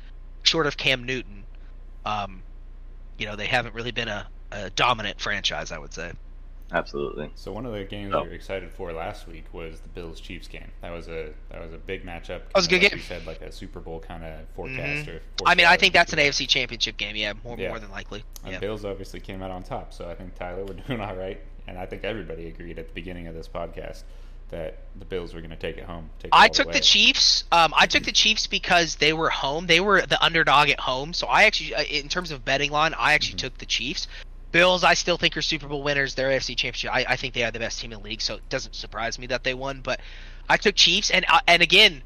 short 0.42 0.66
of 0.66 0.76
Cam 0.76 1.04
Newton, 1.04 1.44
um, 2.04 2.42
you 3.18 3.26
know, 3.26 3.36
they 3.36 3.46
haven't 3.46 3.74
really 3.74 3.90
been 3.90 4.08
a, 4.08 4.26
a 4.54 4.70
dominant 4.70 5.20
franchise. 5.20 5.70
I 5.72 5.78
would 5.78 5.92
say. 5.92 6.12
Absolutely. 6.72 7.30
So 7.36 7.52
one 7.52 7.66
of 7.66 7.72
the 7.72 7.84
games 7.84 8.14
Oh. 8.14 8.22
we 8.22 8.30
were 8.30 8.34
excited 8.34 8.70
for 8.72 8.90
last 8.92 9.28
week 9.28 9.44
was 9.52 9.80
the 9.80 9.88
Bills 9.88 10.18
Chiefs 10.18 10.48
game. 10.48 10.70
That 10.80 10.90
was 10.92 11.08
a 11.08 11.32
that 11.50 11.60
was 11.60 11.72
a 11.72 11.76
big 11.78 12.04
matchup. 12.04 12.26
That 12.48 12.54
was 12.54 12.66
a 12.66 12.70
good 12.70 12.82
like 12.82 12.90
game. 12.92 12.98
You 12.98 13.04
said 13.04 13.26
like 13.26 13.42
a 13.42 13.52
Super 13.52 13.80
Bowl 13.80 14.00
kind 14.00 14.24
of 14.24 14.40
forecast 14.56 15.08
or. 15.08 15.20
I 15.46 15.54
mean, 15.54 15.66
I 15.66 15.76
think 15.76 15.92
that's 15.92 16.12
an 16.12 16.18
AFC 16.18 16.48
Championship 16.48 16.96
game. 16.96 17.16
Yeah, 17.16 17.34
more 17.44 17.56
Yeah. 17.58 17.68
more 17.68 17.78
than 17.78 17.90
likely. 17.90 18.24
And 18.44 18.54
Yeah. 18.54 18.58
Bills 18.60 18.84
obviously 18.84 19.20
came 19.20 19.42
out 19.42 19.50
on 19.50 19.62
top, 19.62 19.92
so 19.92 20.08
I 20.08 20.14
think 20.14 20.34
Tyler 20.36 20.64
we're 20.66 20.74
doing 20.74 21.00
all 21.00 21.14
right, 21.14 21.38
and 21.68 21.78
I 21.78 21.86
think 21.86 22.02
everybody 22.02 22.48
agreed 22.48 22.78
at 22.78 22.88
the 22.88 22.94
beginning 22.94 23.26
of 23.28 23.34
this 23.34 23.46
podcast 23.46 24.02
that 24.50 24.78
the 24.98 25.04
Bills 25.04 25.34
were 25.34 25.40
going 25.40 25.50
to 25.50 25.56
take 25.56 25.76
it 25.78 25.84
home. 25.84 26.10
Take 26.18 26.28
it 26.28 26.30
I 26.36 26.48
took 26.48 26.68
way. 26.68 26.74
the 26.74 26.80
Chiefs. 26.80 27.44
Um, 27.52 27.72
I 27.76 27.86
took 27.86 28.04
the 28.04 28.12
Chiefs 28.12 28.46
because 28.46 28.96
they 28.96 29.12
were 29.12 29.30
home. 29.30 29.66
They 29.66 29.80
were 29.80 30.02
the 30.02 30.22
underdog 30.24 30.68
at 30.70 30.80
home. 30.80 31.12
So 31.12 31.26
I 31.26 31.44
actually, 31.44 31.74
uh, 31.74 31.82
in 31.82 32.08
terms 32.08 32.30
of 32.30 32.44
betting 32.44 32.70
line, 32.70 32.94
I 32.94 33.14
actually 33.14 33.34
Mhm. 33.36 33.38
took 33.38 33.58
the 33.58 33.66
Chiefs. 33.66 34.06
Bills, 34.54 34.84
I 34.84 34.94
still 34.94 35.16
think 35.16 35.36
are 35.36 35.42
Super 35.42 35.66
Bowl 35.66 35.82
winners. 35.82 36.14
They're 36.14 36.28
AFC 36.28 36.56
Championship. 36.56 36.94
I, 36.94 37.04
I 37.08 37.16
think 37.16 37.34
they 37.34 37.42
are 37.42 37.50
the 37.50 37.58
best 37.58 37.80
team 37.80 37.92
in 37.92 37.98
the 37.98 38.04
league, 38.04 38.20
so 38.20 38.36
it 38.36 38.48
doesn't 38.48 38.76
surprise 38.76 39.18
me 39.18 39.26
that 39.26 39.42
they 39.42 39.52
won. 39.52 39.80
But 39.80 39.98
I 40.48 40.58
took 40.58 40.76
Chiefs, 40.76 41.10
and 41.10 41.24
uh, 41.28 41.40
and 41.48 41.60
again, 41.60 42.02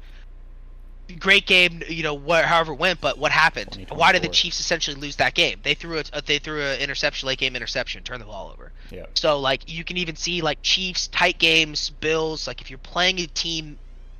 great 1.19 1.45
game. 1.45 1.83
You 1.87 2.01
know, 2.01 2.15
what, 2.15 2.45
however 2.45 2.73
it 2.73 2.79
went, 2.79 3.01
but 3.01 3.19
what 3.19 3.31
happened? 3.31 3.85
Why 3.91 4.13
did 4.13 4.23
the 4.23 4.29
Chiefs 4.29 4.59
essentially 4.59 4.99
lose 4.99 5.17
that 5.17 5.35
game? 5.35 5.59
They 5.61 5.75
threw 5.75 5.99
a 5.99 6.21
they 6.23 6.39
threw 6.39 6.63
an 6.63 6.79
interception, 6.79 7.27
late 7.27 7.37
game 7.37 7.55
interception, 7.55 8.01
turned 8.01 8.21
the 8.21 8.25
ball 8.25 8.49
over. 8.51 8.71
Yeah. 8.89 9.05
So 9.13 9.39
like 9.39 9.71
you 9.71 9.83
can 9.83 9.97
even 9.97 10.15
see 10.15 10.41
like 10.41 10.63
Chiefs 10.63 11.05
tight 11.05 11.37
games, 11.37 11.91
Bills. 11.91 12.47
Like 12.47 12.61
if 12.61 12.71
you're 12.71 12.79
playing 12.79 13.19
a 13.19 13.27
team, 13.27 13.77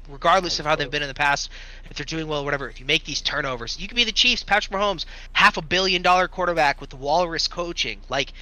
regardless 0.10 0.60
of 0.60 0.65
how 0.65 0.76
they've 0.76 0.89
been 0.89 1.02
in 1.02 1.08
the 1.08 1.13
past, 1.13 1.50
if 1.89 1.98
they're 1.98 2.06
doing 2.06 2.28
well, 2.28 2.41
or 2.41 2.45
whatever. 2.45 2.69
If 2.69 2.80
you 2.80 2.86
make 2.86 3.06
these 3.06 3.22
turnovers, 3.22 3.80
you 3.80 3.88
could 3.88 3.95
be 3.95 4.04
the 4.04 4.12
Chiefs. 4.12 4.43
Patrick 4.43 4.78
Mahomes, 4.78 5.06
half 5.34 5.58
a 5.58 5.62
billion 5.62 6.02
dollar 6.02 6.28
quarterback 6.28 6.82
with 6.82 6.89
the 6.89 6.98
Walrus 6.98 7.48
coaching. 7.48 8.02
Like 8.10 8.34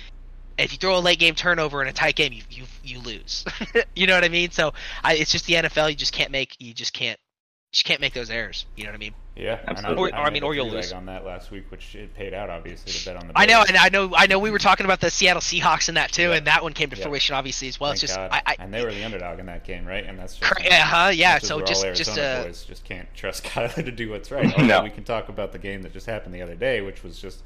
if 0.58 0.71
you 0.71 0.77
throw 0.77 0.97
a 0.97 0.99
late 0.99 1.19
game 1.19 1.36
turnover 1.36 1.82
in 1.82 1.88
a 1.88 1.93
tight 1.93 2.15
game, 2.15 2.34
you 2.34 2.43
you 2.49 2.63
you 2.84 2.99
lose. 2.99 3.45
you 3.95 4.08
know 4.08 4.15
what 4.15 4.23
I 4.23 4.30
mean? 4.30 4.51
So 4.51 4.73
I, 5.03 5.15
it's 5.15 5.32
just 5.32 5.45
the 5.45 5.53
NFL. 5.53 5.89
You 5.89 5.95
just 5.95 6.13
can't 6.13 6.32
make 6.32 6.56
you 6.60 6.73
just 6.73 6.93
can't 6.93 7.19
you 7.19 7.73
just 7.73 7.86
can't 7.86 8.01
make 8.01 8.13
those 8.13 8.30
errors. 8.30 8.65
You 8.75 8.86
know 8.86 8.91
what 8.91 8.95
I 8.95 8.99
mean? 8.99 9.13
Yeah, 9.38 9.60
Absolutely. 9.67 10.12
Or- 10.12 10.15
or, 10.15 10.21
I 10.26 10.30
mean, 10.32 10.41
or 10.41 10.56
you'll 10.56 10.69
lose. 10.69 10.91
on 10.91 11.06
that 11.06 11.23
last 11.23 11.52
week, 11.52 11.69
which 11.69 11.93
it 11.93 12.15
paid 12.15 12.34
out 12.34 12.50
obviously 12.50 12.91
to 12.91 13.06
bet 13.06 13.15
on 13.21 13.28
the. 13.28 13.34
I 13.38 13.45
know, 13.45 13.63
and 13.67 13.78
I 13.78 13.89
know, 13.89 14.12
I 14.15 14.26
know. 14.26 14.39
We 14.39 14.50
were 14.50 14.58
talking 14.58 14.86
about 14.86 15.00
the 15.00 15.12
Seattle 15.12 15.41
Seahawks 15.41 15.89
in 15.89 15.95
that 15.95 16.12
too, 16.12 16.30
Yeah. 16.30 16.36
and 16.38 16.47
that 16.47 16.63
one 16.63 16.73
came 16.73 16.89
to 16.89 16.97
Yeah. 16.97 17.04
fruition 17.04 17.36
obviously 17.36 17.67
as 17.67 17.80
well. 17.80 17.91
Thank 17.91 18.04
it's 18.04 18.13
just, 18.13 18.17
I, 18.17 18.41
I, 18.45 18.56
and 18.58 18.73
they 18.73 18.84
were 18.84 18.91
the 18.91 19.04
underdog 19.04 19.39
in 19.39 19.45
that 19.45 19.63
game, 19.63 19.86
right? 19.86 20.04
And 20.06 20.17
that's 20.17 20.36
just 20.38 20.52
Cor- 20.52 20.63
yeah, 20.65 20.82
huh? 20.82 21.10
Yeah. 21.13 21.34
much 21.34 21.43
So 21.43 21.62
just, 21.62 21.86
all 21.86 21.93
just 21.93 22.10
Arizona 22.17 22.28
uh, 22.28 22.43
boys 22.45 22.63
just 22.65 22.84
can't 22.84 23.08
trust 23.13 23.43
Kyler 23.45 23.76
to 23.76 23.91
do 23.91 24.10
what's 24.10 24.32
right. 24.32 24.58
No. 24.58 24.82
we 24.84 24.89
can 24.89 25.04
talk 25.04 25.30
about 25.30 25.52
the 25.52 25.60
game 25.60 25.84
that 25.84 25.93
just 25.93 26.08
happened 26.08 26.34
the 26.34 26.41
other 26.41 26.56
day, 26.56 26.82
which 26.82 27.04
was 27.04 27.19
just. 27.19 27.43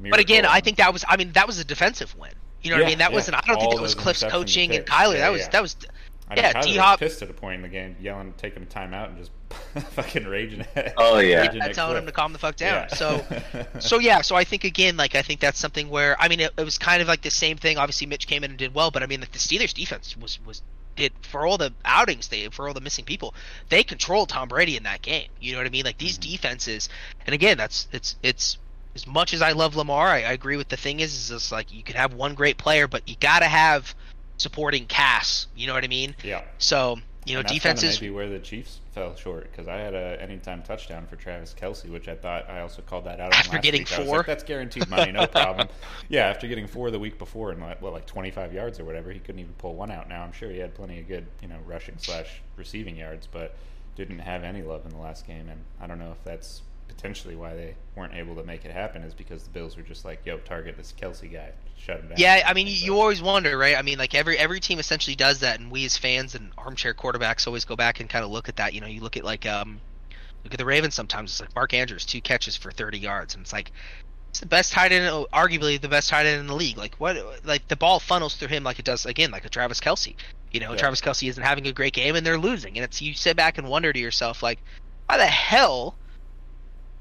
but 0.00 0.20
again, 0.20 0.46
I 0.46 0.60
think 0.60 0.76
that 0.76 0.92
was, 0.92 1.04
I 1.08 1.16
mean, 1.16 1.32
that 1.32 1.46
was 1.48 1.58
a 1.58 1.64
defensive 1.64 2.16
win. 2.16 2.30
You 2.62 2.70
know 2.70 2.76
what 2.76 2.84
I 2.84 2.88
mean? 2.90 2.98
That 2.98 3.10
yeah. 3.10 3.16
wasn't. 3.16 3.36
I 3.36 3.40
don't 3.44 3.58
think 3.58 3.72
All 3.72 3.78
it 3.78 3.82
was 3.82 3.96
Kliff's 3.96 4.22
interceptions 4.22 4.30
coaching 4.30 4.70
and 4.76 4.86
picks. 4.86 4.90
Kyler. 4.96 5.14
Yeah, 5.14 5.18
that 5.20 5.32
was, 5.32 5.40
yeah. 5.40 5.48
that 5.50 5.62
was. 5.62 5.76
I 6.28 6.34
know 6.36 6.42
yeah, 6.42 6.52
Kyler 6.52 6.62
D-Hop- 6.64 6.98
pissed 7.00 7.20
at 7.22 7.28
a 7.30 7.32
point 7.34 7.56
in 7.56 7.62
the 7.62 7.68
game, 7.68 7.96
yelling, 8.00 8.32
taking 8.38 8.64
time 8.66 8.94
out, 8.94 9.10
and 9.10 9.18
just 9.18 9.30
fucking 9.90 10.24
raging. 10.24 10.64
At, 10.74 10.94
Oh, 10.96 11.18
yeah. 11.18 11.42
raging 11.42 11.56
Yeah, 11.58 11.66
at 11.66 11.74
telling 11.74 11.96
him 11.98 12.06
to 12.06 12.12
calm 12.12 12.32
the 12.32 12.38
fuck 12.38 12.56
down. 12.56 12.86
Yeah. 12.90 12.94
So, 12.94 13.24
so 13.80 13.98
yeah. 13.98 14.22
So 14.22 14.34
I 14.36 14.44
think 14.44 14.64
again, 14.64 14.96
like 14.96 15.14
I 15.14 15.22
think 15.22 15.40
that's 15.40 15.58
something 15.58 15.90
where 15.90 16.20
I 16.20 16.28
mean, 16.28 16.40
it, 16.40 16.52
it 16.56 16.64
was 16.64 16.78
kind 16.78 17.02
of 17.02 17.08
like 17.08 17.22
the 17.22 17.30
same 17.30 17.56
thing. 17.58 17.76
Obviously, 17.76 18.06
Mitch 18.06 18.26
came 18.26 18.44
in 18.44 18.50
and 18.52 18.58
did 18.58 18.74
well, 18.74 18.90
but 18.90 19.02
I 19.02 19.06
mean, 19.06 19.20
like 19.20 19.32
the 19.32 19.38
Steelers' 19.38 19.74
defense 19.74 20.16
was 20.16 20.38
was 20.44 20.62
did 20.96 21.12
for 21.22 21.46
all 21.46 21.56
the 21.58 21.72
outings 21.84 22.28
they 22.28 22.48
for 22.48 22.68
all 22.68 22.74
the 22.74 22.80
missing 22.80 23.04
people, 23.04 23.34
they 23.68 23.82
controlled 23.82 24.28
Tom 24.30 24.48
Brady 24.48 24.76
in 24.76 24.82
that 24.84 25.02
game. 25.02 25.28
You 25.40 25.52
know 25.52 25.58
what 25.58 25.66
I 25.66 25.70
mean? 25.70 25.84
Like 25.84 25.98
these 25.98 26.18
Mhm. 26.18 26.32
defenses, 26.32 26.88
and 27.26 27.34
again, 27.34 27.58
that's 27.58 27.88
it's 27.92 28.16
it's 28.22 28.58
as 28.94 29.06
much 29.06 29.32
as 29.34 29.40
I 29.42 29.52
love 29.52 29.74
Lamar, 29.76 30.06
I, 30.08 30.16
I 30.22 30.32
agree 30.32 30.56
with 30.58 30.68
the 30.68 30.76
thing 30.76 31.00
is, 31.00 31.14
is 31.14 31.30
it's 31.30 31.50
like 31.52 31.72
you 31.72 31.82
can 31.82 31.96
have 31.96 32.12
one 32.14 32.34
great 32.34 32.58
player, 32.58 32.86
but 32.86 33.06
you 33.08 33.16
got 33.20 33.38
to 33.40 33.46
have 33.46 33.94
supporting 34.36 34.86
cast. 34.86 35.48
You 35.56 35.66
know 35.66 35.74
what 35.74 35.84
I 35.84 35.88
mean? 35.88 36.14
Yeah. 36.22 36.42
So 36.58 36.98
you 37.24 37.34
know, 37.34 37.40
And 37.40 37.48
that's 37.48 37.54
defenses. 37.54 38.00
maybe 38.00 38.12
where 38.12 38.28
the 38.28 38.40
Chiefs 38.40 38.80
fell 38.92 39.14
short 39.14 39.50
because 39.50 39.68
I 39.68 39.76
had 39.76 39.94
a 39.94 40.20
anytime 40.20 40.62
touchdown 40.62 41.06
for 41.06 41.14
Travis 41.14 41.54
Kelce, 41.58 41.88
which 41.88 42.08
I 42.08 42.16
thought 42.16 42.50
I 42.50 42.60
also 42.60 42.82
called 42.82 43.04
that 43.04 43.20
out 43.20 43.32
After 43.32 43.58
getting 43.58 43.82
week. 43.82 43.88
Four? 43.88 44.18
like, 44.18 44.26
That's 44.26 44.42
guaranteed 44.42 44.88
money, 44.90 45.12
no 45.12 45.26
problem. 45.26 45.68
yeah, 46.08 46.26
after 46.26 46.48
getting 46.48 46.66
four 46.66 46.90
the 46.90 46.98
week 46.98 47.18
before 47.18 47.52
and 47.52 47.60
like, 47.62 47.80
what 47.80 47.92
like 47.92 48.06
25 48.06 48.52
yards 48.52 48.80
or 48.80 48.84
whatever, 48.84 49.12
he 49.12 49.20
couldn't 49.20 49.38
even 49.40 49.52
pull 49.54 49.74
one 49.76 49.92
out. 49.92 50.08
Now 50.08 50.22
I'm 50.24 50.32
sure 50.32 50.50
he 50.50 50.58
had 50.58 50.74
plenty 50.74 50.98
of 50.98 51.06
good 51.06 51.26
you 51.40 51.46
know 51.48 51.58
rushing 51.64 51.94
slash 51.98 52.42
receiving 52.56 52.96
yards, 52.96 53.28
but 53.30 53.54
didn't 53.94 54.18
have 54.20 54.42
any 54.42 54.62
love 54.62 54.84
in 54.84 54.90
the 54.90 54.98
last 54.98 55.24
game, 55.26 55.48
and 55.48 55.60
I 55.80 55.86
don't 55.86 55.98
know 56.00 56.10
if 56.10 56.24
that's 56.24 56.62
potentially 56.92 57.36
why 57.36 57.54
they 57.54 57.74
weren't 57.96 58.14
able 58.14 58.34
to 58.36 58.44
make 58.44 58.64
it 58.64 58.70
happen 58.70 59.02
is 59.02 59.14
because 59.14 59.42
the 59.44 59.50
Bills 59.50 59.76
were 59.76 59.82
just 59.82 60.04
like, 60.04 60.24
yo, 60.24 60.38
target 60.38 60.76
this 60.76 60.92
Kelce 60.92 61.30
guy, 61.32 61.50
shut 61.76 62.00
him 62.00 62.08
down. 62.08 62.18
Yeah, 62.18 62.42
I 62.46 62.54
mean, 62.54 62.66
you 62.68 62.98
always 62.98 63.22
wonder, 63.22 63.56
right? 63.56 63.76
I 63.76 63.82
mean, 63.82 63.98
like 63.98 64.14
every 64.14 64.38
every 64.38 64.60
team 64.60 64.78
essentially 64.78 65.16
does 65.16 65.40
that, 65.40 65.60
and 65.60 65.70
we 65.70 65.84
as 65.84 65.96
fans 65.96 66.34
and 66.34 66.52
armchair 66.58 66.94
quarterbacks 66.94 67.46
always 67.46 67.64
go 67.64 67.76
back 67.76 68.00
and 68.00 68.08
kind 68.08 68.24
of 68.24 68.30
look 68.30 68.48
at 68.48 68.56
that. 68.56 68.74
You 68.74 68.80
know, 68.80 68.86
you 68.86 69.00
look 69.00 69.16
at 69.16 69.24
like 69.24 69.46
um, 69.46 69.80
look 70.44 70.52
at 70.54 70.58
the 70.58 70.64
Ravens. 70.64 70.94
Sometimes 70.94 71.30
it's 71.30 71.40
like 71.40 71.54
Mark 71.54 71.74
Andrews, 71.74 72.04
two 72.04 72.20
catches 72.20 72.56
for 72.56 72.70
thirty 72.70 72.98
yards, 72.98 73.34
and 73.34 73.42
it's 73.42 73.52
like 73.52 73.72
it's 74.30 74.40
the 74.40 74.46
best 74.46 74.72
tight 74.72 74.92
end, 74.92 75.26
arguably 75.32 75.80
the 75.80 75.88
best 75.88 76.08
tight 76.08 76.26
end 76.26 76.40
in 76.40 76.46
the 76.46 76.56
league. 76.56 76.78
Like 76.78 76.94
what? 76.96 77.16
Like 77.44 77.68
the 77.68 77.76
ball 77.76 78.00
funnels 78.00 78.36
through 78.36 78.48
him 78.48 78.64
like 78.64 78.78
it 78.78 78.84
does 78.84 79.06
again, 79.06 79.30
like 79.30 79.44
a 79.44 79.48
Travis 79.48 79.80
Kelce. 79.80 80.14
You 80.52 80.60
know, 80.60 80.72
Yeah. 80.72 80.78
Travis 80.78 81.00
Kelce 81.00 81.28
isn't 81.28 81.42
having 81.42 81.66
a 81.66 81.72
great 81.72 81.94
game, 81.94 82.14
and 82.14 82.26
they're 82.26 82.38
losing, 82.38 82.76
and 82.76 82.84
it's 82.84 83.00
you 83.00 83.14
sit 83.14 83.36
back 83.36 83.58
and 83.58 83.68
wonder 83.68 83.92
to 83.92 83.98
yourself, 83.98 84.42
like, 84.42 84.58
why 85.06 85.16
the 85.16 85.26
hell? 85.26 85.96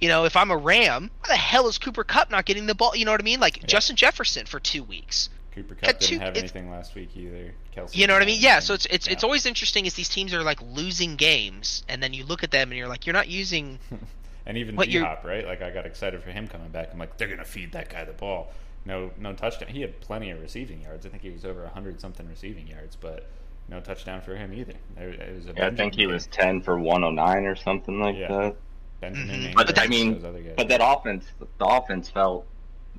You 0.01 0.07
know, 0.09 0.25
if 0.25 0.35
I'm 0.35 0.49
a 0.49 0.57
Ram, 0.57 1.11
why 1.19 1.27
the 1.29 1.35
hell 1.35 1.67
is 1.67 1.77
Cooper 1.77 2.03
Kupp 2.03 2.31
not 2.31 2.45
getting 2.45 2.65
the 2.65 2.73
ball? 2.75 2.95
You 2.95 3.05
know 3.05 3.11
what 3.11 3.21
I 3.21 3.23
mean? 3.23 3.39
Like 3.39 3.57
Yeah. 3.57 3.67
Justin 3.67 3.95
Jefferson 3.95 4.47
for 4.47 4.59
two 4.59 4.83
weeks. 4.83 5.29
Cooper 5.53 5.75
Kupp 5.75 5.99
didn't 5.99 6.21
have 6.21 6.29
it's- 6.35 6.39
anything 6.51 6.71
last 6.71 6.95
week 6.95 7.09
either. 7.15 7.53
Kelce, 7.75 7.95
You 7.95 8.07
know 8.07 8.13
what 8.13 8.23
I 8.23 8.25
mean? 8.25 8.35
have 8.35 8.43
Yeah. 8.43 8.51
anything. 8.53 8.65
So 8.67 8.73
it's 8.73 8.85
it's 8.87 9.07
it's 9.07 9.23
always 9.23 9.45
interesting 9.45 9.85
as 9.85 9.93
these 9.93 10.09
teams 10.09 10.33
are 10.33 10.41
like 10.43 10.59
losing 10.61 11.17
games, 11.17 11.83
and 11.87 12.01
then 12.01 12.13
you 12.13 12.25
look 12.25 12.43
at 12.43 12.49
them 12.51 12.71
and 12.71 12.77
you're 12.77 12.87
like, 12.87 13.05
you're 13.05 13.13
not 13.13 13.27
using. 13.27 13.77
and 14.47 14.57
even 14.57 14.75
what 14.75 14.89
D 14.89 14.97
Hop, 14.97 15.23
right? 15.23 15.45
Like 15.45 15.61
I 15.61 15.69
got 15.69 15.85
excited 15.85 16.23
for 16.23 16.31
him 16.31 16.47
coming 16.47 16.69
back. 16.69 16.89
I'm 16.91 16.97
like, 16.99 17.17
they're 17.17 17.27
gonna 17.27 17.45
feed 17.45 17.71
that 17.73 17.89
guy 17.89 18.03
the 18.03 18.13
ball. 18.13 18.51
No, 18.85 19.11
no 19.19 19.33
touchdown. 19.33 19.69
He 19.69 19.81
had 19.81 19.99
plenty 20.01 20.31
of 20.31 20.41
receiving 20.41 20.81
yards. 20.81 21.05
I 21.05 21.09
think 21.09 21.21
he 21.21 21.29
was 21.29 21.45
over 21.45 21.67
hundred 21.67 22.01
something 22.01 22.27
receiving 22.27 22.65
yards, 22.67 22.95
but 22.95 23.29
no 23.69 23.79
touchdown 23.81 24.21
for 24.21 24.35
him 24.35 24.51
either. 24.53 24.73
It 24.97 25.35
was 25.35 25.45
a 25.45 25.53
Yeah, 25.55 25.67
I 25.67 25.69
think 25.75 25.93
he 25.93 26.05
Benjamin 26.07 26.13
was 26.15 26.25
10 26.27 26.61
for 26.61 26.79
109 26.79 27.45
or 27.45 27.55
something 27.55 27.99
like 27.99 28.17
Yeah. 28.17 28.27
that. 28.29 28.55
Benjamin 29.01 29.41
Mhm. 29.51 29.53
But 29.55 29.77
I 29.79 29.87
mean- 29.87 30.23
other 30.25 30.39
guys. 30.39 30.53
But 30.55 30.67
that 30.69 30.79
offense, 30.83 31.25
the 31.57 31.65
offense 31.65 32.09
felt 32.09 32.45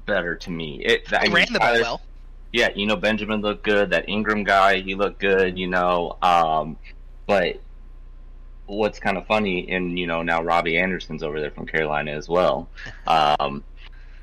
better 0.05 0.35
to 0.35 0.51
me. 0.51 0.83
It, 0.85 1.11
I 1.13 1.19
They 1.21 1.25
mean, 1.29 1.35
ran 1.37 1.47
the 1.53 1.59
ball 1.61 1.73
well. 1.81 2.01
Yeah, 2.53 2.69
you 2.75 2.85
know 2.87 2.97
Benjamin 2.97 3.41
looked 3.41 3.63
good. 3.65 3.91
That 3.91 4.09
Ingram 4.09 4.45
guy, 4.45 4.81
he 4.81 4.95
looked 4.95 5.21
good. 5.21 5.59
You 5.59 5.69
know, 5.69 6.19
um, 6.21 6.77
but 7.27 7.57
what's 8.67 8.99
kind 8.99 9.17
of 9.17 9.27
funny, 9.27 9.71
and 9.71 9.99
you 9.99 10.07
know 10.07 10.23
now 10.23 10.43
Robbie 10.43 10.77
Anderson's 10.79 11.23
over 11.23 11.41
there 11.41 11.51
from 11.51 11.67
Carolina 11.67 12.11
as 12.13 12.29
well. 12.29 12.69
Um, 13.07 13.65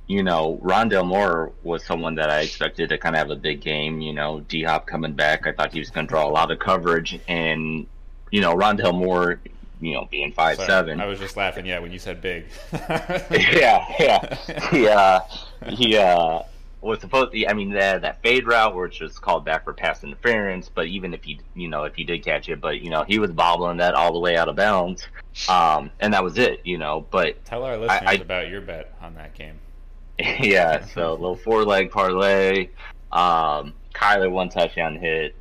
you 0.07 0.23
know, 0.23 0.59
Rondale 0.63 1.05
Moore 1.05 1.51
was 1.61 1.85
someone 1.85 2.15
that 2.15 2.31
I 2.31 2.39
expected 2.41 2.89
to 2.89 2.97
kind 2.97 3.13
of 3.15 3.19
have 3.19 3.29
a 3.29 3.35
big 3.35 3.61
game. 3.61 4.01
You 4.01 4.11
know, 4.13 4.39
D 4.47 4.63
Hop 4.63 4.87
coming 4.87 5.13
back, 5.13 5.45
I 5.45 5.51
thought 5.51 5.71
he 5.71 5.77
was 5.79 5.91
going 5.91 6.07
to 6.07 6.09
draw 6.09 6.27
a 6.27 6.31
lot 6.31 6.49
of 6.51 6.57
coverage, 6.59 7.19
and 7.27 7.85
you 8.31 8.41
know 8.41 8.55
Rondale 8.55 8.93
Moore, 8.97 9.39
you 9.81 9.93
know, 9.93 10.07
being 10.09 10.31
five 10.31 10.57
Sorry, 10.57 10.67
seven. 10.67 10.99
I 10.99 11.05
was 11.05 11.19
just 11.19 11.37
laughing. 11.37 11.65
Yeah, 11.65 11.79
when 11.79 11.91
you 11.91 11.99
said 11.99 12.21
big. 12.21 12.45
yeah, 12.73 13.85
yeah. 13.99 14.35
He 14.71 14.87
uh, 14.87 15.19
he 15.67 15.97
uh, 15.97 16.43
was 16.81 16.99
supposed. 16.99 17.31
To, 17.31 17.47
I 17.47 17.53
mean, 17.53 17.71
that 17.71 18.01
that 18.01 18.21
fade 18.21 18.45
route, 18.45 18.75
which 18.75 18.99
was 18.99 19.17
called 19.17 19.45
back 19.45 19.63
for 19.63 19.73
pass 19.73 20.03
interference. 20.03 20.69
But 20.69 20.87
even 20.87 21.13
if 21.13 21.23
he, 21.23 21.39
you 21.55 21.67
know, 21.67 21.83
if 21.83 21.95
he 21.95 22.03
did 22.03 22.23
catch 22.23 22.49
it, 22.49 22.59
but 22.59 22.81
you 22.81 22.89
know, 22.89 23.03
he 23.03 23.19
was 23.19 23.31
bobbling 23.31 23.77
that 23.77 23.93
all 23.93 24.13
the 24.13 24.19
way 24.19 24.35
out 24.35 24.49
of 24.49 24.55
bounds, 24.55 25.07
um, 25.47 25.91
and 25.99 26.13
that 26.13 26.23
was 26.23 26.37
it. 26.37 26.61
You 26.65 26.77
know, 26.77 27.05
but 27.09 27.43
Tell 27.45 27.63
our 27.63 27.77
listeners 27.77 28.01
I- 28.05 28.13
about 28.13 28.49
your 28.49 28.61
bet 28.61 28.93
on 29.01 29.15
that 29.15 29.33
game. 29.33 29.59
yeah, 30.19 30.85
so 30.85 31.11
a 31.11 31.13
little 31.13 31.37
four 31.37 31.63
leg 31.63 31.91
parlay. 31.91 32.69
Um, 33.11 33.73
Kyler 33.93 34.29
one 34.29 34.49
touchdown 34.49 34.97
hit. 34.97 35.35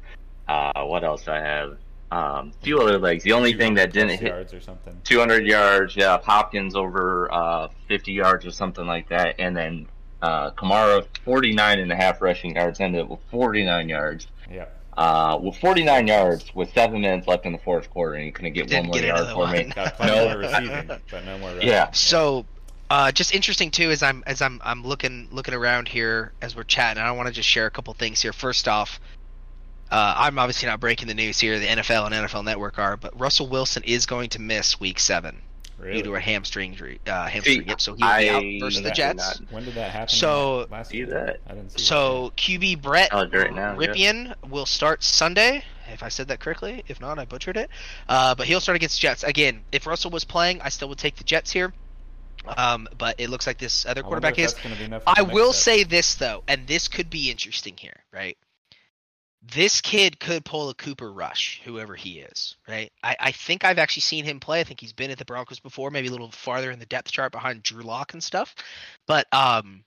Uh, 0.47 0.85
what 0.85 1.03
else 1.05 1.27
I 1.29 1.41
have? 1.41 1.79
Um, 2.11 2.53
a 2.61 2.65
few 2.65 2.81
other 2.81 2.99
legs. 2.99 3.23
The 3.25 3.33
only 3.33 3.53
thing 3.53 3.75
that 3.75 3.93
didn't 3.93 4.19
hit 4.21 4.29
yards 4.29 4.55
or 4.55 4.61
something. 4.61 4.99
200 5.05 5.47
yards. 5.47 5.95
Yeah, 5.95 6.19
Hopkins 6.23 6.75
over 6.75 7.29
uh, 7.33 7.69
50 7.89 8.13
yards 8.13 8.47
or 8.47 8.51
something 8.51 8.87
like 8.87 9.09
that, 9.11 9.35
and 9.39 9.55
then 9.57 9.87
uh, 10.23 10.51
Kamara 10.53 11.07
49 11.25 11.79
and 11.81 11.93
a 11.93 11.97
half 11.97 12.21
rushing 12.23 12.57
yards, 12.57 12.81
ended 12.81 13.03
up 13.03 13.09
with 13.11 13.21
49 13.31 13.89
yards. 13.89 14.27
Yeah. 14.51 14.67
Uh, 14.97 15.39
with 15.41 15.55
49 15.59 16.07
yards, 16.09 16.53
with 16.57 16.73
seven 16.73 17.03
minutes 17.03 17.27
left 17.29 17.45
in 17.47 17.53
the 17.53 17.59
fourth 17.59 17.89
quarter, 17.91 18.15
and 18.15 18.25
you 18.27 18.33
couldn't 18.33 18.55
get 18.55 18.67
Didn't 18.69 18.89
one 18.89 18.99
more 18.99 19.01
get 19.01 19.07
yard 19.09 19.21
another 19.21 19.33
for 19.35 19.47
me. 19.53 19.59
one. 19.65 19.69
Got 19.69 20.01
No. 20.01 20.25
more 20.29 20.39
receiving, 20.39 20.87
but 20.87 21.25
no 21.25 21.39
more. 21.39 21.51
rushing. 21.53 21.69
Yeah. 21.69 21.91
So, 21.93 22.47
uh, 22.91 23.13
just 23.13 23.33
interesting 23.35 23.71
too, 23.71 23.91
as 23.93 24.03
I'm 24.03 24.25
as 24.27 24.43
I'm 24.43 24.61
I'm 24.65 24.83
looking 24.83 25.29
looking 25.31 25.55
around 25.55 25.87
here 25.89 26.33
as 26.43 26.57
we're 26.57 26.65
chatting. 26.65 27.01
I 27.03 27.13
want 27.13 27.29
to 27.29 27.33
just 27.35 27.49
share 27.49 27.67
a 27.67 27.71
couple 27.71 27.93
things 27.95 28.23
here. 28.23 28.33
First 28.33 28.67
off, 28.67 28.99
uh, 29.91 30.15
I'm 30.17 30.39
obviously 30.39 30.69
not 30.69 30.81
breaking 30.81 31.09
the 31.09 31.15
news 31.15 31.39
here. 31.41 31.59
The 31.59 31.67
NFL 31.67 32.07
and 32.07 32.15
NFL 32.15 32.45
Network 32.45 32.79
are, 32.79 32.97
but 32.97 33.19
Russell 33.19 33.49
Wilson 33.49 33.83
is 33.85 34.07
going 34.07 34.31
to 34.31 34.41
miss 34.41 34.79
Week 34.81 34.99
Seven 34.99 35.43
Really? 35.79 35.99
due 35.99 36.03
to 36.11 36.15
a 36.17 36.21
hamstring 36.21 36.73
injury. 36.73 37.01
Uh, 37.07 37.27
hamstring. 37.27 37.63
See, 37.63 37.69
yep. 37.69 37.81
So 37.81 37.95
he 37.95 38.03
will 38.03 38.17
be 38.19 38.29
out 38.31 38.43
I- 38.43 38.59
versus 38.61 38.83
the 38.83 38.89
that- 38.89 38.97
Jets. 38.97 39.41
When 39.51 39.65
did 39.65 39.75
that 39.75 39.91
happen? 39.93 40.09
So- 40.09 40.67
last 40.71 40.91
See 40.91 40.99
year? 40.99 41.07
that? 41.07 41.41
I 41.49 41.55
didn't 41.55 41.71
see 41.73 41.83
So 41.85 42.33
QB 42.37 42.83
Brett 42.83 43.11
Oh, 43.13 43.27
right 43.29 43.55
now, 43.55 43.79
yeah. 43.79 44.35
Will 44.49 44.67
start 44.67 45.03
Sunday. 45.03 45.65
If 45.91 46.03
I 46.03 46.09
said 46.09 46.29
that 46.29 46.41
correctly, 46.41 46.83
if 46.89 47.01
not, 47.01 47.19
I 47.19 47.25
butchered 47.25 47.57
it. 47.57 47.71
Uh, 48.09 48.35
but 48.35 48.47
he'll 48.47 48.61
start 48.61 48.77
against 48.77 49.01
Jets 49.01 49.23
again. 49.23 49.63
If 49.73 49.87
Russell 49.87 50.11
was 50.11 50.25
playing, 50.25 50.61
I 50.61 50.69
still 50.69 50.89
would 50.91 50.99
take 50.99 51.17
the 51.17 51.25
Jets 51.25 51.51
here. 51.53 51.73
Um, 52.47 52.89
but 52.99 53.19
it 53.21 53.31
looks 53.31 53.47
like 53.47 53.59
this 53.59 53.85
other 53.87 54.03
quarterback 54.03 54.39
is. 54.39 54.55
gonna 54.55 54.75
be 54.77 54.85
enough 54.85 55.03
for 55.05 55.15
I 55.17 55.23
will 55.23 55.53
step. 55.53 55.63
say 55.77 55.85
this 55.85 56.15
though, 56.15 56.43
and 56.49 56.67
this 56.67 56.89
could 56.89 57.09
be 57.11 57.31
interesting 57.31 57.77
here, 57.77 58.01
right? 58.13 58.37
This 59.55 59.81
kid 59.81 60.21
could 60.21 60.45
pull 60.45 60.69
a 60.69 60.75
Cooper 60.75 61.11
Rush, 61.11 61.61
whoever 61.65 61.95
he 61.95 62.19
is, 62.19 62.57
right? 62.69 62.93
I, 63.03 63.17
I 63.19 63.33
think 63.33 63.65
I've 63.65 63.79
actually 63.79 64.03
seen 64.03 64.25
him 64.25 64.41
play. 64.41 64.61
I 64.61 64.65
think 64.65 64.81
he's 64.81 64.93
been 64.93 65.11
at 65.11 65.19
the 65.19 65.25
Broncos 65.25 65.61
before, 65.61 65.91
maybe 65.91 66.09
a 66.09 66.11
little 66.11 66.31
farther 66.31 66.71
in 66.71 66.79
the 66.79 66.87
depth 66.87 67.11
chart 67.11 67.33
behind 67.33 67.63
Drew 67.63 67.83
Lock 67.83 68.13
and 68.13 68.23
stuff. 68.23 68.55
But 69.07 69.27
um, 69.33 69.85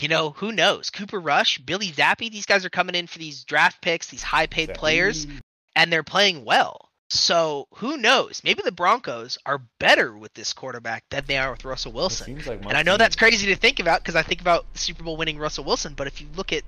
you 0.00 0.08
know, 0.08 0.30
who 0.30 0.52
knows? 0.52 0.90
Cooper 0.90 1.20
Rush, 1.20 1.58
Billy 1.58 1.88
Zappe, 1.88 2.30
these 2.30 2.46
guys 2.46 2.64
are 2.64 2.70
coming 2.70 2.94
in 2.94 3.06
for 3.06 3.18
these 3.18 3.44
draft 3.44 3.80
picks, 3.80 4.08
these 4.08 4.22
high 4.22 4.46
paid 4.46 4.74
players, 4.74 5.26
and 5.74 5.92
they're 5.92 6.02
playing 6.02 6.44
well. 6.44 6.90
So 7.08 7.68
who 7.74 7.96
knows? 7.96 8.42
Maybe 8.42 8.62
the 8.64 8.72
Broncos 8.72 9.38
are 9.46 9.62
better 9.78 10.16
with 10.16 10.34
this 10.34 10.52
quarterback 10.52 11.04
than 11.10 11.24
they 11.26 11.38
are 11.38 11.52
with 11.52 11.64
Russell 11.64 11.92
Wilson. 11.92 12.34
like 12.46 12.64
And 12.64 12.76
I 12.76 12.82
know 12.82 12.96
that's 12.96 13.16
crazy 13.16 13.46
to 13.46 13.56
think 13.56 13.78
about 13.78 14.02
because 14.02 14.16
I 14.16 14.22
think 14.22 14.40
about 14.40 14.66
Super 14.74 15.04
Bowl 15.04 15.16
winning 15.16 15.38
Russell 15.38 15.64
Wilson, 15.64 15.94
but 15.94 16.08
if 16.08 16.20
you 16.20 16.26
look 16.34 16.52
at 16.52 16.64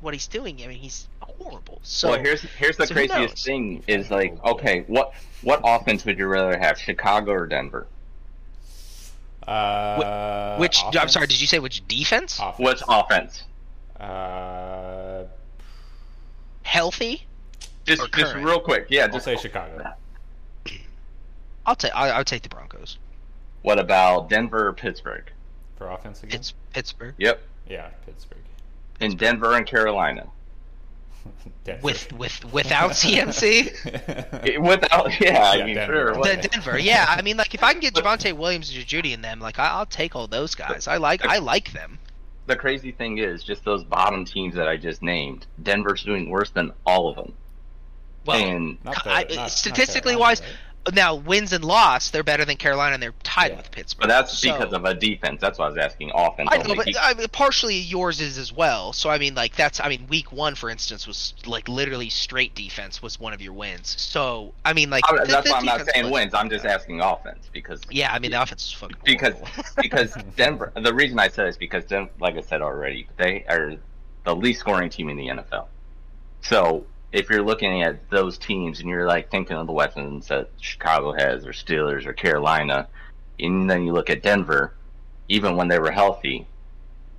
what 0.00 0.14
he's 0.14 0.26
doing, 0.26 0.60
I 0.62 0.66
mean, 0.66 0.78
he's 0.78 1.08
horrible. 1.20 1.80
So 1.82 2.10
well, 2.10 2.20
here's 2.20 2.42
here's 2.42 2.76
the 2.76 2.86
so 2.86 2.94
craziest 2.94 3.44
thing 3.44 3.82
is 3.86 4.10
like, 4.10 4.42
okay, 4.44 4.84
what 4.86 5.12
what 5.42 5.60
offense 5.64 6.04
would 6.04 6.18
you 6.18 6.26
rather 6.26 6.58
have, 6.58 6.78
Chicago 6.78 7.32
or 7.32 7.46
Denver? 7.46 7.86
Uh, 9.46 10.56
which 10.58 10.82
I'm 10.98 11.08
sorry, 11.08 11.26
did 11.28 11.40
you 11.40 11.46
say 11.46 11.58
which 11.58 11.86
defense? 11.86 12.38
Offense. 12.38 12.58
What's 12.58 12.82
offense? 12.88 13.44
Uh, 13.98 15.24
Healthy? 16.62 17.24
Just 17.84 18.12
just 18.12 18.34
real 18.34 18.60
quick, 18.60 18.86
yeah. 18.90 19.04
I'll 19.04 19.12
Just 19.12 19.24
say 19.24 19.36
Chicago. 19.36 19.92
I'll 21.64 21.76
take 21.76 21.94
I- 21.94 22.10
I'll 22.10 22.24
take 22.24 22.42
the 22.42 22.48
Broncos. 22.48 22.98
what 23.62 23.78
about 23.78 24.28
Denver 24.28 24.68
or 24.68 24.72
Pittsburgh? 24.72 25.30
For 25.78 25.88
offense 25.90 26.22
again? 26.22 26.40
It's 26.40 26.54
Pittsburgh 26.72 27.14
Yep, 27.18 27.40
Yeah, 27.68 27.88
Pittsburgh. 28.04 28.38
In 29.00 29.16
Denver 29.16 29.54
and 29.54 29.66
Carolina. 29.66 30.26
Denver. 31.64 31.80
with 31.82 32.12
with 32.12 32.44
without 32.52 32.92
CMC. 32.92 34.60
Without, 34.60 35.20
yeah, 35.20 35.50
I 35.50 35.64
mean, 35.64 35.74
Denver. 35.74 36.14
sure. 36.14 36.22
The- 36.22 36.48
Denver, 36.48 36.78
yeah. 36.78 37.06
I 37.08 37.22
mean, 37.22 37.36
like 37.36 37.52
if 37.54 37.62
I 37.64 37.72
can 37.72 37.80
get 37.80 37.94
Javonte 37.94 38.32
Williams 38.32 38.74
and 38.74 38.86
Jeudy 38.86 39.12
in 39.12 39.22
them, 39.22 39.40
like 39.40 39.58
I, 39.58 39.68
I'll 39.70 39.86
take 39.86 40.14
all 40.14 40.28
those 40.28 40.54
guys. 40.54 40.86
I 40.86 40.96
like 40.98 41.24
I 41.26 41.38
like 41.38 41.72
them. 41.72 41.98
the 42.46 42.54
crazy 42.56 42.92
thing 42.92 43.18
is, 43.18 43.42
just 43.42 43.64
those 43.64 43.82
bottom 43.82 44.24
teams 44.24 44.54
that 44.54 44.68
I 44.68 44.76
just 44.76 45.02
named, 45.02 45.46
Denver's 45.62 46.04
doing 46.04 46.30
worse 46.30 46.50
than 46.50 46.72
all 46.86 47.08
of 47.08 47.16
them. 47.16 47.32
Well, 48.24 48.36
and 48.40 48.78
Not 48.84 49.02
the- 49.04 49.10
I- 49.10 49.22
not- 49.24 49.34
not 49.34 49.50
statistically 49.50 50.12
Carolina, 50.12 50.20
wise, 50.20 50.40
right? 50.42 50.50
Now 50.94 51.14
wins 51.16 51.52
and 51.52 51.64
loss, 51.64 52.10
they're 52.10 52.22
better 52.22 52.44
than 52.44 52.56
Carolina, 52.56 52.94
and 52.94 53.02
they're 53.02 53.14
tied 53.22 53.50
Yeah. 53.52 53.56
with 53.56 53.70
Pittsburgh. 53.70 54.02
But 54.02 54.08
that's 54.08 54.38
So- 54.38 54.52
because 54.56 54.72
of 54.72 54.84
a 54.84 54.94
defense. 54.94 55.40
That's 55.40 55.58
why 55.58 55.66
I 55.66 55.68
was 55.68 55.78
asking 55.78 56.12
offense. 56.14 56.48
I 56.52 56.58
know, 56.58 56.74
but 56.74 56.88
I 57.00 57.14
mean, 57.14 57.26
partially 57.28 57.76
yours 57.76 58.20
is 58.20 58.38
as 58.38 58.52
well. 58.52 58.92
So 58.92 59.10
I 59.10 59.18
mean, 59.18 59.34
like 59.34 59.56
that's 59.56 59.80
I 59.80 59.88
mean, 59.88 60.06
week 60.08 60.30
one, 60.32 60.54
for 60.54 60.70
instance, 60.70 61.06
was 61.06 61.34
like 61.46 61.68
literally 61.68 62.08
straight 62.08 62.54
defense 62.54 63.02
was 63.02 63.18
one 63.18 63.32
of 63.32 63.42
your 63.42 63.52
wins. 63.52 63.94
So 64.00 64.54
I 64.64 64.72
mean, 64.72 64.90
like 64.90 65.02
I- 65.10 65.24
that's 65.24 65.50
why 65.50 65.58
I'm 65.58 65.64
not 65.64 65.86
saying 65.86 66.10
wins. 66.10 66.34
I'm 66.34 66.50
just 66.50 66.64
asking 66.64 67.00
offense 67.00 67.48
because 67.52 67.80
Yeah, 67.90 68.12
I 68.12 68.18
mean, 68.18 68.30
the 68.30 68.40
offense 68.40 68.64
is 68.66 68.72
fucking 68.72 68.96
because 69.04 69.34
because 69.76 70.14
Denver. 70.36 70.72
The 70.76 70.94
reason 70.94 71.18
I 71.18 71.28
said 71.28 71.48
is 71.48 71.56
because 71.56 71.84
Den, 71.84 72.08
like 72.20 72.36
I 72.36 72.40
said 72.42 72.62
already, 72.62 73.08
they 73.16 73.44
are 73.48 73.74
the 74.24 74.34
least 74.36 74.60
scoring 74.60 74.90
team 74.90 75.08
in 75.08 75.16
the 75.16 75.28
NFL. 75.28 75.66
So 76.42 76.86
if 77.16 77.30
you're 77.30 77.42
looking 77.42 77.82
at 77.82 78.10
those 78.10 78.36
teams 78.36 78.80
and 78.80 78.90
you're 78.90 79.06
like 79.06 79.30
thinking 79.30 79.56
of 79.56 79.66
the 79.66 79.72
weapons 79.72 80.28
that 80.28 80.50
Chicago 80.60 81.12
has 81.12 81.46
or 81.46 81.52
Steelers 81.52 82.04
or 82.04 82.12
Carolina, 82.12 82.88
and 83.40 83.70
then 83.70 83.84
you 83.84 83.92
look 83.94 84.10
at 84.10 84.22
Denver, 84.22 84.74
even 85.26 85.56
when 85.56 85.68
they 85.68 85.78
were 85.78 85.90
healthy, 85.90 86.46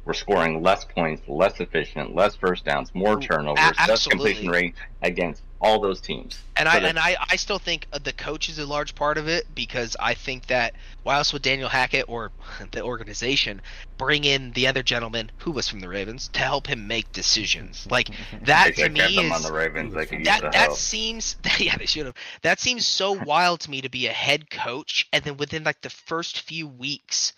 were 0.06 0.14
scoring 0.14 0.62
less 0.62 0.86
points, 0.86 1.24
less 1.28 1.60
efficient, 1.60 2.14
less 2.14 2.36
first 2.36 2.64
downs, 2.64 2.92
more 2.94 3.20
turnovers, 3.20 3.76
less 3.88 4.06
completion 4.06 4.50
rate 4.50 4.76
against 5.02 5.42
all 5.60 5.80
those 5.80 6.00
teams. 6.00 6.40
And 6.56 6.68
I 6.68 6.78
and 6.80 7.00
I, 7.00 7.18
I 7.32 7.36
still 7.36 7.60
think 7.60 7.88
uh, 7.92 8.00
the 8.04 8.14
coach 8.14 8.50
is 8.50 8.60
a 8.60 8.66
large 8.66 8.96
part 8.96 9.18
of 9.18 9.28
it 9.28 9.46
because 9.54 9.96
I 10.00 10.14
think 10.14 10.48
that 10.48 10.76
why 11.04 11.18
else 11.18 11.34
would 11.34 11.42
Daniel 11.42 11.70
Hackett 11.70 12.06
or 12.08 12.32
the 12.72 12.82
organization 12.84 13.62
bring 13.98 14.24
in 14.24 14.52
the 14.52 14.68
other 14.68 14.84
gentleman 14.84 15.32
who 15.38 15.52
was 15.52 15.68
from 15.68 15.80
the 15.80 15.90
Ravens 15.90 16.30
to 16.30 16.40
help 16.40 16.68
him 16.68 16.88
make 16.88 17.12
decisions? 17.12 17.88
Like 17.90 18.10
that 18.44 18.76
to 18.76 18.90
me 18.90 19.16
them 19.16 19.32
on 19.32 19.40
is 19.40 19.48
the 19.48 19.54
Ravens. 19.54 19.94
They 19.94 20.06
could 20.06 20.20
use 20.20 20.28
that 20.28 20.42
that 20.42 20.56
help. 20.56 20.78
seems 20.78 21.38
yeah 21.60 21.78
they 21.78 21.86
should 21.86 22.06
have 22.06 22.16
that 22.42 22.60
seems 22.60 22.86
so 22.86 23.12
wild 23.12 23.62
to 23.62 23.72
me 23.72 23.82
to 23.82 23.90
be 23.90 24.08
a 24.08 24.14
head 24.14 24.50
coach 24.50 25.08
and 25.12 25.24
then 25.24 25.38
within 25.38 25.64
like 25.64 25.82
the 25.82 25.90
first 25.90 26.42
few 26.42 26.68
weeks 26.68 27.34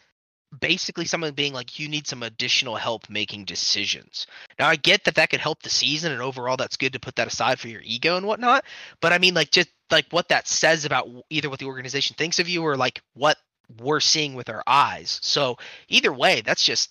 basically 0.58 1.06
someone 1.06 1.34
being 1.34 1.54
like 1.54 1.80
you 1.80 1.88
need 1.88 2.08
some 2.08 2.24
additional 2.24 2.76
help 2.76 3.10
making 3.10 3.46
decisions. 3.46 4.28
Now 4.58 4.68
i 4.68 4.76
get 4.76 5.04
that 5.06 5.16
that 5.16 5.30
could 5.30 5.40
help 5.40 5.62
the 5.62 5.70
season 5.70 6.12
and 6.12 6.22
overall 6.22 6.58
that's 6.58 6.78
good 6.78 6.94
to 6.94 7.00
put 7.00 7.16
that 7.18 7.28
aside 7.28 7.60
for 7.60 7.68
your 7.68 7.82
ego 7.84 8.18
and 8.18 8.26
whatnot 8.26 8.66
but 9.02 9.14
i 9.14 9.18
mean 9.18 9.34
like 9.34 9.52
just 9.52 9.70
like 9.92 10.06
what 10.12 10.30
that 10.30 10.48
says 10.48 10.86
about 10.86 11.08
either 11.30 11.50
what 11.50 11.60
the 11.60 11.66
organization 11.66 12.16
thinks 12.18 12.40
of 12.40 12.50
you 12.50 12.64
or 12.64 12.76
like 12.76 13.02
what 13.14 13.38
we're 13.78 14.00
seeing 14.00 14.34
with 14.34 14.50
our 14.50 14.64
eyes. 14.66 15.20
So 15.22 15.58
either 15.88 16.12
way 16.12 16.42
that's 16.42 16.64
just 16.64 16.90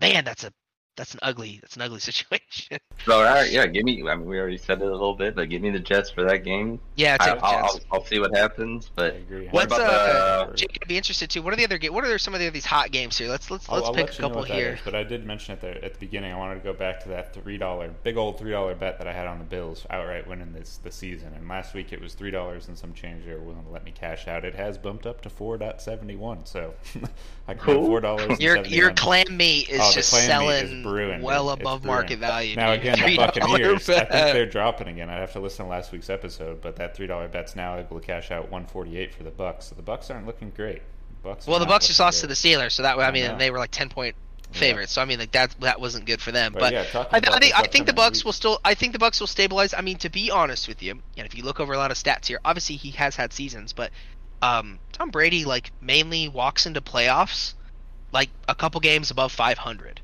man 0.00 0.24
that's 0.24 0.44
a 0.44 0.52
that's 0.96 1.14
an 1.14 1.20
ugly 1.22 1.58
that's 1.62 1.76
an 1.76 1.82
ugly 1.82 2.00
situation 2.10 2.78
So 3.04 3.14
all 3.16 3.22
right, 3.24 3.50
yeah, 3.50 3.66
give 3.66 3.84
me. 3.84 4.02
I 4.08 4.14
mean, 4.14 4.26
we 4.26 4.38
already 4.38 4.58
said 4.58 4.80
it 4.82 4.86
a 4.86 4.90
little 4.90 5.14
bit, 5.14 5.34
but 5.34 5.48
give 5.48 5.60
me 5.62 5.70
the 5.70 5.78
Jets 5.80 6.10
for 6.10 6.22
that 6.24 6.44
game. 6.44 6.78
yeah 6.96 7.16
I, 7.18 7.30
take 7.30 7.38
the 7.40 7.44
I'll. 7.46 7.64
I'll, 7.64 7.80
I'll 7.92 8.04
see 8.04 8.20
what 8.20 8.36
happens. 8.36 8.86
I 8.86 8.90
But 8.94 9.16
agree. 9.16 9.44
What 9.46 9.54
What's 9.70 9.74
about 9.74 9.90
uh, 9.90 10.46
the- 10.50 10.56
Jake? 10.56 10.78
I'd 10.82 10.88
be 10.88 10.96
interested 10.98 11.28
too. 11.30 11.42
What 11.42 11.52
are 11.52 11.56
the 11.56 11.64
other 11.64 11.78
ga- 11.78 11.88
What 11.90 12.04
are 12.04 12.18
some 12.18 12.34
of 12.34 12.40
the 12.40 12.48
these 12.50 12.64
hot 12.66 12.90
games 12.92 13.18
here? 13.18 13.28
Let's 13.28 13.50
let's 13.50 13.68
I'll, 13.68 13.76
let's 13.76 13.88
I'll 13.88 13.94
pick 13.94 14.06
let 14.06 14.18
a 14.18 14.20
couple 14.22 14.38
what 14.40 14.48
that 14.48 14.54
here. 14.54 14.74
is, 14.74 14.80
but 14.84 14.94
I 14.94 15.02
did 15.02 15.24
mention 15.26 15.52
at 15.54 15.60
the 15.62 15.82
at 15.84 15.94
the 15.94 15.98
beginning. 16.00 16.32
I 16.32 16.36
wanted 16.36 16.54
to 16.56 16.60
go 16.60 16.72
back 16.74 17.00
to 17.04 17.08
that 17.08 17.34
three 17.34 17.58
dollar 17.58 17.88
big 18.04 18.16
old 18.16 18.38
three 18.38 18.52
dollar 18.52 18.74
bet 18.74 18.98
that 18.98 19.08
I 19.08 19.12
had 19.12 19.26
on 19.26 19.38
the 19.38 19.44
Bills 19.44 19.84
outright 19.90 20.26
winning 20.28 20.52
this 20.52 20.78
the 20.84 20.92
season. 20.92 21.32
And 21.34 21.48
last 21.48 21.74
week 21.74 21.92
it 21.92 22.00
was 22.00 22.14
three 22.14 22.30
dollars 22.30 22.68
and 22.68 22.78
some 22.78 22.92
change. 22.94 23.24
They 23.24 23.32
were 23.32 23.40
willing 23.40 23.64
to 23.64 23.70
let 23.70 23.84
me 23.84 23.90
cash 23.90 24.28
out. 24.28 24.44
It 24.44 24.54
has 24.54 24.78
bumped 24.78 25.06
up 25.06 25.22
to 25.22 25.30
four 25.30 25.58
seventy 25.78 26.16
one. 26.16 26.44
So 26.46 26.74
I 27.48 27.54
can 27.54 27.62
Cool. 27.62 27.86
four 27.86 28.00
dollars. 28.00 28.38
Your 28.38 28.64
your 28.66 28.92
clam 28.92 29.36
meat 29.36 29.68
is 29.68 29.80
Oh, 29.82 29.90
just 29.92 30.10
selling 30.10 30.81
is 30.86 30.92
brewing, 30.92 31.22
well 31.22 31.48
dude. 31.48 31.52
It's 31.54 31.60
above 31.62 31.82
brewing. 31.82 31.94
market 31.96 32.18
value. 32.18 32.56
Now 32.56 32.74
dude. 32.76 32.80
again, 32.80 32.98
the 33.16 33.22
$3 33.40 33.74
I 33.74 33.78
think 33.78 34.08
they're 34.10 34.46
dropping 34.46 34.88
again. 34.88 35.08
I'd 35.10 35.20
have 35.20 35.32
to 35.32 35.40
listen 35.40 35.64
to 35.66 35.70
last 35.70 35.92
week's 35.92 36.10
episode, 36.10 36.60
but 36.60 36.76
that 36.76 36.96
three 36.96 37.06
dollar 37.06 37.28
bet's 37.28 37.56
now 37.56 37.76
able 37.78 38.00
to 38.00 38.06
cash 38.06 38.30
out 38.30 38.50
one 38.50 38.66
forty 38.66 38.96
eight 38.98 39.14
for 39.14 39.22
the 39.22 39.30
Bucks. 39.30 39.66
So 39.66 39.74
the 39.74 39.82
Bucks 39.82 40.10
aren't 40.10 40.26
looking 40.26 40.50
great. 40.50 40.82
Bucks. 41.22 41.46
Well, 41.46 41.60
the 41.60 41.66
Bucks 41.66 41.86
just 41.86 41.98
looking 42.00 42.06
lost 42.06 42.20
to 42.22 42.26
the 42.26 42.34
Steelers, 42.34 42.72
so 42.72 42.82
that 42.82 42.98
I 42.98 43.08
I 43.08 43.10
mean 43.12 43.26
know. 43.26 43.38
they 43.38 43.50
were 43.50 43.58
like 43.58 43.70
ten 43.70 43.88
point 43.88 44.16
Yeah. 44.52 44.58
favorites. 44.58 44.92
So 44.92 45.02
I 45.02 45.04
mean 45.04 45.18
like 45.20 45.32
that 45.32 45.54
that 45.60 45.80
wasn't 45.80 46.04
good 46.06 46.20
for 46.20 46.32
them. 46.32 46.52
But 46.52 46.60
But, 46.60 46.72
yeah, 46.72 47.06
I, 47.12 47.16
I 47.16 47.38
think 47.38 47.58
I 47.60 47.62
think 47.68 47.86
the 47.86 47.92
Bucks 47.92 48.18
week. 48.20 48.24
will 48.26 48.32
still 48.32 48.60
I 48.64 48.74
think 48.74 48.92
the 48.92 48.98
Bucks 48.98 49.20
will 49.20 49.26
stabilize. 49.28 49.72
I 49.72 49.80
mean 49.82 49.98
to 49.98 50.10
be 50.10 50.30
honest 50.30 50.66
with 50.68 50.82
you, 50.82 51.00
and 51.16 51.26
if 51.26 51.34
you 51.36 51.44
look 51.44 51.60
over 51.60 51.72
a 51.72 51.78
lot 51.78 51.90
of 51.92 51.96
stats 51.96 52.26
here, 52.26 52.40
obviously 52.44 52.76
he 52.76 52.90
has 52.92 53.14
had 53.16 53.32
seasons, 53.32 53.72
but 53.72 53.90
um, 54.42 54.80
Tom 54.92 55.10
Brady 55.10 55.44
like 55.44 55.70
mainly 55.80 56.28
walks 56.28 56.66
into 56.66 56.80
playoffs 56.80 57.54
like 58.12 58.28
a 58.48 58.54
couple 58.54 58.80
games 58.80 59.10
above 59.10 59.32
500. 59.32 60.00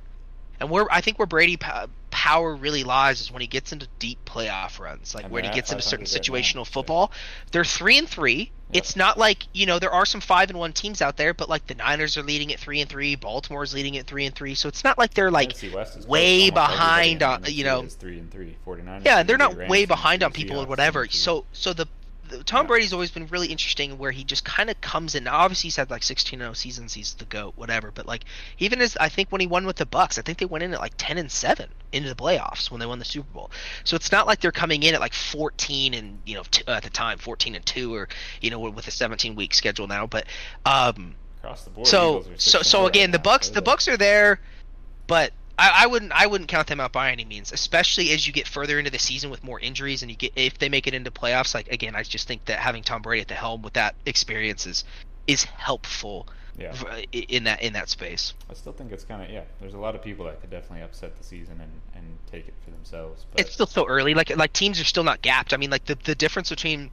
And 0.61 0.71
where 0.71 0.87
I 0.91 1.01
think 1.01 1.19
where 1.19 1.27
Brady 1.27 1.57
po- 1.57 1.87
power 2.11 2.55
really 2.57 2.83
lies 2.83 3.21
is 3.21 3.31
when 3.31 3.41
he 3.41 3.47
gets 3.47 3.73
into 3.73 3.87
deep 3.99 4.19
playoff 4.25 4.81
runs, 4.81 5.15
like 5.15 5.29
when 5.31 5.45
he 5.45 5.51
gets 5.51 5.71
into 5.71 5.83
certain 5.83 6.05
500 6.07 6.27
now, 6.29 6.35
situational 6.39 6.67
football. 6.67 7.13
They're 7.53 7.65
three 7.65 7.97
and 7.99 8.09
three. 8.09 8.51
Yep. 8.71 8.83
It's 8.83 8.97
not 8.97 9.17
like 9.19 9.45
you 9.55 9.65
know 9.67 9.79
there 9.79 9.93
are 9.93 10.05
some 10.05 10.21
five 10.21 10.51
and 10.51 10.59
one 10.59 10.73
teams 10.73 11.01
out 11.01 11.17
there, 11.17 11.33
but 11.33 11.49
like 11.49 11.67
the 11.69 11.75
Niners 11.75 12.19
are 12.19 12.23
leading 12.23 12.53
at 12.53 12.59
three 12.59 12.81
and 12.81 12.91
three, 12.91 13.15
Baltimore's 13.15 13.73
leading 13.73 13.97
at 13.97 14.07
three 14.07 14.27
and 14.27 14.35
three. 14.35 14.55
So 14.55 14.69
it's 14.69 14.85
not 14.85 14.99
like 14.99 15.15
they're 15.15 15.31
like 15.31 15.55
NFC 15.55 15.73
West 15.73 15.97
is 15.97 16.07
way 16.07 16.51
close. 16.51 16.59
Almost 16.59 16.81
everybody 16.83 17.15
behind 17.15 17.23
on- 17.23 17.45
you 17.47 17.65
know- 17.65 17.87
three 17.87 18.19
and 18.19 18.31
three. 18.31 18.57
49ers 18.67 19.05
yeah, 19.05 19.23
they're 19.23 19.39
not 19.39 19.57
way 19.57 19.85
behind 19.87 20.23
on 20.23 20.33
people 20.33 20.59
or 20.61 20.67
whatever. 20.67 21.07
So 21.09 21.45
so 21.53 21.73
the 21.73 21.87
Tom 22.45 22.65
Yeah. 22.65 22.69
Brady's 22.69 22.93
always 22.93 23.11
been 23.11 23.27
really 23.27 23.49
interesting 23.49 23.99
where 23.99 24.11
he 24.11 24.25
just 24.25 24.45
kind 24.45 24.71
of 24.71 24.81
comes 24.81 25.15
in. 25.15 25.25
Now, 25.25 25.37
obviously, 25.39 25.69
he's 25.69 25.77
had 25.77 25.91
like 25.91 26.03
16 26.03 26.39
0 26.39 26.53
seasons. 26.53 26.95
He's 26.95 27.15
the 27.15 27.25
goat, 27.25 27.55
whatever. 27.57 27.91
But 27.91 28.07
like 28.07 28.25
even 28.59 28.81
as 28.81 28.97
I 28.99 29.09
think 29.09 29.31
when 29.31 29.41
he 29.41 29.47
won 29.47 29.67
with 29.67 29.77
the 29.77 29.87
Bucks, 29.87 30.19
I 30.19 30.23
think 30.23 30.39
they 30.39 30.47
went 30.47 30.65
in 30.65 30.73
at 30.75 30.81
like 30.81 30.95
10 30.99 31.19
and 31.19 31.31
seven 31.31 31.69
into 31.93 32.09
the 32.09 32.15
playoffs 32.15 32.71
when 32.71 32.81
they 32.81 32.87
won 32.87 32.99
the 32.99 33.05
Super 33.05 33.31
Bowl. 33.33 33.51
So 33.85 33.97
it's 33.97 34.13
not 34.13 34.27
like 34.27 34.41
they're 34.41 34.53
coming 34.53 34.83
in 34.83 34.95
at 34.95 35.01
like 35.01 35.15
14 35.15 35.95
and 35.95 36.19
you 36.27 36.35
know 36.37 36.43
t- 36.51 36.65
at 36.67 36.83
the 36.83 36.91
time 36.91 37.19
14 37.19 37.55
and 37.55 37.65
two 37.65 37.95
or 37.95 38.09
you 38.41 38.51
know 38.51 38.61
with 38.61 38.87
a 38.87 38.91
17 38.91 39.35
week 39.35 39.55
schedule 39.55 39.87
now. 39.87 40.07
But 40.07 40.27
um, 40.65 41.15
across 41.39 41.65
the 41.65 41.71
board. 41.71 41.87
so 41.87 42.25
so 42.37 42.63
so 42.63 42.87
again, 42.87 43.11
right 43.11 43.13
the 43.13 43.19
now. 43.19 43.23
Bucks 43.23 43.49
They're 43.49 43.55
the 43.57 43.63
Bucks 43.63 43.89
are 43.89 43.97
there, 43.97 44.41
but 45.07 45.33
I, 45.59 45.85
I 45.85 45.87
wouldn't 45.87 46.13
I 46.13 46.27
wouldn't 46.27 46.49
count 46.49 46.69
them 46.69 46.81
out 46.81 46.93
by 46.93 47.11
any 47.11 47.25
means, 47.25 47.53
especially 47.53 48.13
as 48.13 48.27
you 48.27 48.33
get 48.33 48.47
further 48.47 48.79
into 48.79 48.91
the 48.91 48.99
season 48.99 49.31
with 49.31 49.43
more 49.43 49.59
injuries 49.61 50.03
and 50.03 50.11
you 50.11 50.17
get 50.17 50.33
if 50.37 50.59
they 50.59 50.69
make 50.69 50.87
it 50.87 50.95
into 50.95 51.11
playoffs. 51.11 51.55
Like 51.55 51.69
again, 51.69 51.97
I 51.97 52.03
just 52.05 52.29
think 52.29 52.45
that 52.47 52.61
having 52.61 52.83
Tom 52.85 53.03
Brady 53.03 53.23
at 53.23 53.29
the 53.29 53.35
helm 53.35 53.63
with 53.63 53.75
that 53.75 53.97
experience 54.07 54.67
is 54.67 54.85
is 55.27 55.45
helpful 55.45 56.29
Yeah, 56.57 56.75
in 57.13 57.45
that 57.45 57.63
in 57.63 57.73
that 57.75 57.89
space. 57.89 58.35
I 58.51 58.55
still 58.55 58.73
think 58.73 58.93
it's 58.93 59.05
kind 59.05 59.23
of 59.23 59.31
yeah. 59.31 59.45
There's 59.61 59.75
a 59.75 59.79
lot 59.79 59.95
of 59.97 60.03
people 60.03 60.27
that 60.27 60.41
could 60.41 60.51
definitely 60.51 60.83
upset 60.83 61.17
the 61.17 61.25
season 61.25 61.61
and, 61.61 61.83
and 61.95 62.19
take 62.31 62.49
it 62.49 62.55
for 62.65 62.71
themselves. 62.71 63.27
But 63.31 63.41
It's 63.41 63.53
still 63.53 63.67
so 63.67 63.87
early. 63.87 64.15
Like 64.15 64.35
like 64.37 64.53
teams 64.53 64.81
are 64.81 64.85
still 64.85 65.05
not 65.05 65.23
gapped. 65.23 65.53
I 65.53 65.57
mean, 65.57 65.71
like 65.71 65.85
the 65.87 65.97
the 66.05 66.15
difference 66.15 66.51
between 66.51 66.93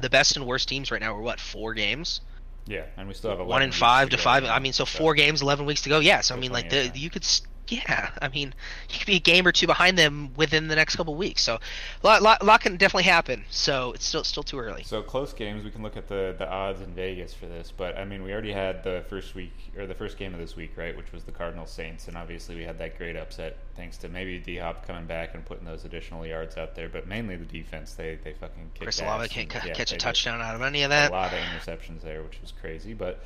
the 0.00 0.10
best 0.10 0.36
and 0.36 0.46
worst 0.46 0.68
teams 0.68 0.90
right 0.90 1.00
now 1.00 1.14
are 1.14 1.20
what 1.20 1.38
four 1.40 1.74
games, 1.74 2.22
yeah, 2.66 2.86
and 2.96 3.08
we 3.08 3.14
still 3.14 3.30
have 3.30 3.40
11 3.40 3.48
one 3.48 3.62
and 3.62 3.70
weeks 3.70 3.78
five 3.78 4.10
to 4.10 4.16
go, 4.16 4.22
five. 4.22 4.44
I 4.44 4.58
mean, 4.58 4.72
so 4.72 4.84
four 4.84 5.14
games, 5.14 5.42
eleven 5.42 5.66
weeks 5.66 5.82
to 5.82 5.88
go. 5.88 6.00
Yeah, 6.00 6.20
so 6.20 6.34
I 6.34 6.38
mean, 6.38 6.52
like 6.52 6.70
the 6.70 6.90
you 6.94 7.10
could, 7.10 7.24
yeah. 7.70 8.10
I 8.20 8.28
mean, 8.28 8.54
you 8.90 8.98
could 8.98 9.06
be 9.06 9.16
a 9.16 9.20
game 9.20 9.46
or 9.46 9.52
two 9.52 9.66
behind 9.66 9.96
them 9.96 10.34
within 10.36 10.68
the 10.68 10.76
next 10.76 10.96
couple 10.96 11.14
weeks. 11.14 11.42
So, 11.42 11.58
a 12.02 12.06
lot, 12.06 12.22
lot, 12.22 12.44
lot 12.44 12.60
can 12.60 12.76
definitely 12.76 13.04
happen. 13.04 13.44
So 13.50 13.92
it's 13.92 14.04
still 14.04 14.24
still 14.24 14.42
too 14.42 14.58
early. 14.58 14.82
So 14.82 15.02
close 15.02 15.32
games, 15.32 15.64
we 15.64 15.70
can 15.70 15.82
look 15.82 15.96
at 15.96 16.08
the 16.08 16.34
the 16.36 16.48
odds 16.48 16.80
in 16.80 16.92
Vegas 16.94 17.32
for 17.32 17.46
this, 17.46 17.72
but 17.76 17.96
I 17.96 18.04
mean, 18.04 18.22
we 18.22 18.32
already 18.32 18.52
had 18.52 18.82
the 18.82 19.04
first 19.08 19.34
week 19.34 19.52
or 19.76 19.86
the 19.86 19.94
first 19.94 20.18
game 20.18 20.34
of 20.34 20.40
this 20.40 20.56
week, 20.56 20.72
right, 20.76 20.96
which 20.96 21.12
was 21.12 21.24
the 21.24 21.32
Cardinals 21.32 21.70
Saints, 21.70 22.08
and 22.08 22.16
obviously 22.16 22.56
we 22.56 22.64
had 22.64 22.78
that 22.78 22.98
great 22.98 23.16
upset 23.16 23.56
thanks 23.76 23.96
to 23.98 24.08
maybe 24.08 24.38
D 24.38 24.56
Hop 24.58 24.86
coming 24.86 25.06
back 25.06 25.34
and 25.34 25.44
putting 25.44 25.64
those 25.64 25.84
additional 25.84 26.26
yards 26.26 26.56
out 26.56 26.74
there, 26.74 26.88
but 26.88 27.06
mainly 27.06 27.36
the 27.36 27.44
defense. 27.44 27.94
They 27.94 28.18
they 28.22 28.32
fucking 28.32 28.70
kicked 28.74 28.82
Chris 28.82 29.00
Olave 29.00 29.28
can't 29.28 29.52
and, 29.52 29.62
ca- 29.62 29.68
yeah, 29.68 29.74
catch 29.74 29.92
a 29.92 29.96
touchdown 29.96 30.40
out 30.40 30.54
of 30.54 30.62
any 30.62 30.82
of 30.82 30.90
that. 30.90 31.10
A 31.10 31.12
lot 31.12 31.32
of 31.32 31.38
interceptions 31.38 32.02
there, 32.02 32.22
which 32.22 32.40
was 32.40 32.52
crazy, 32.60 32.94
but. 32.94 33.20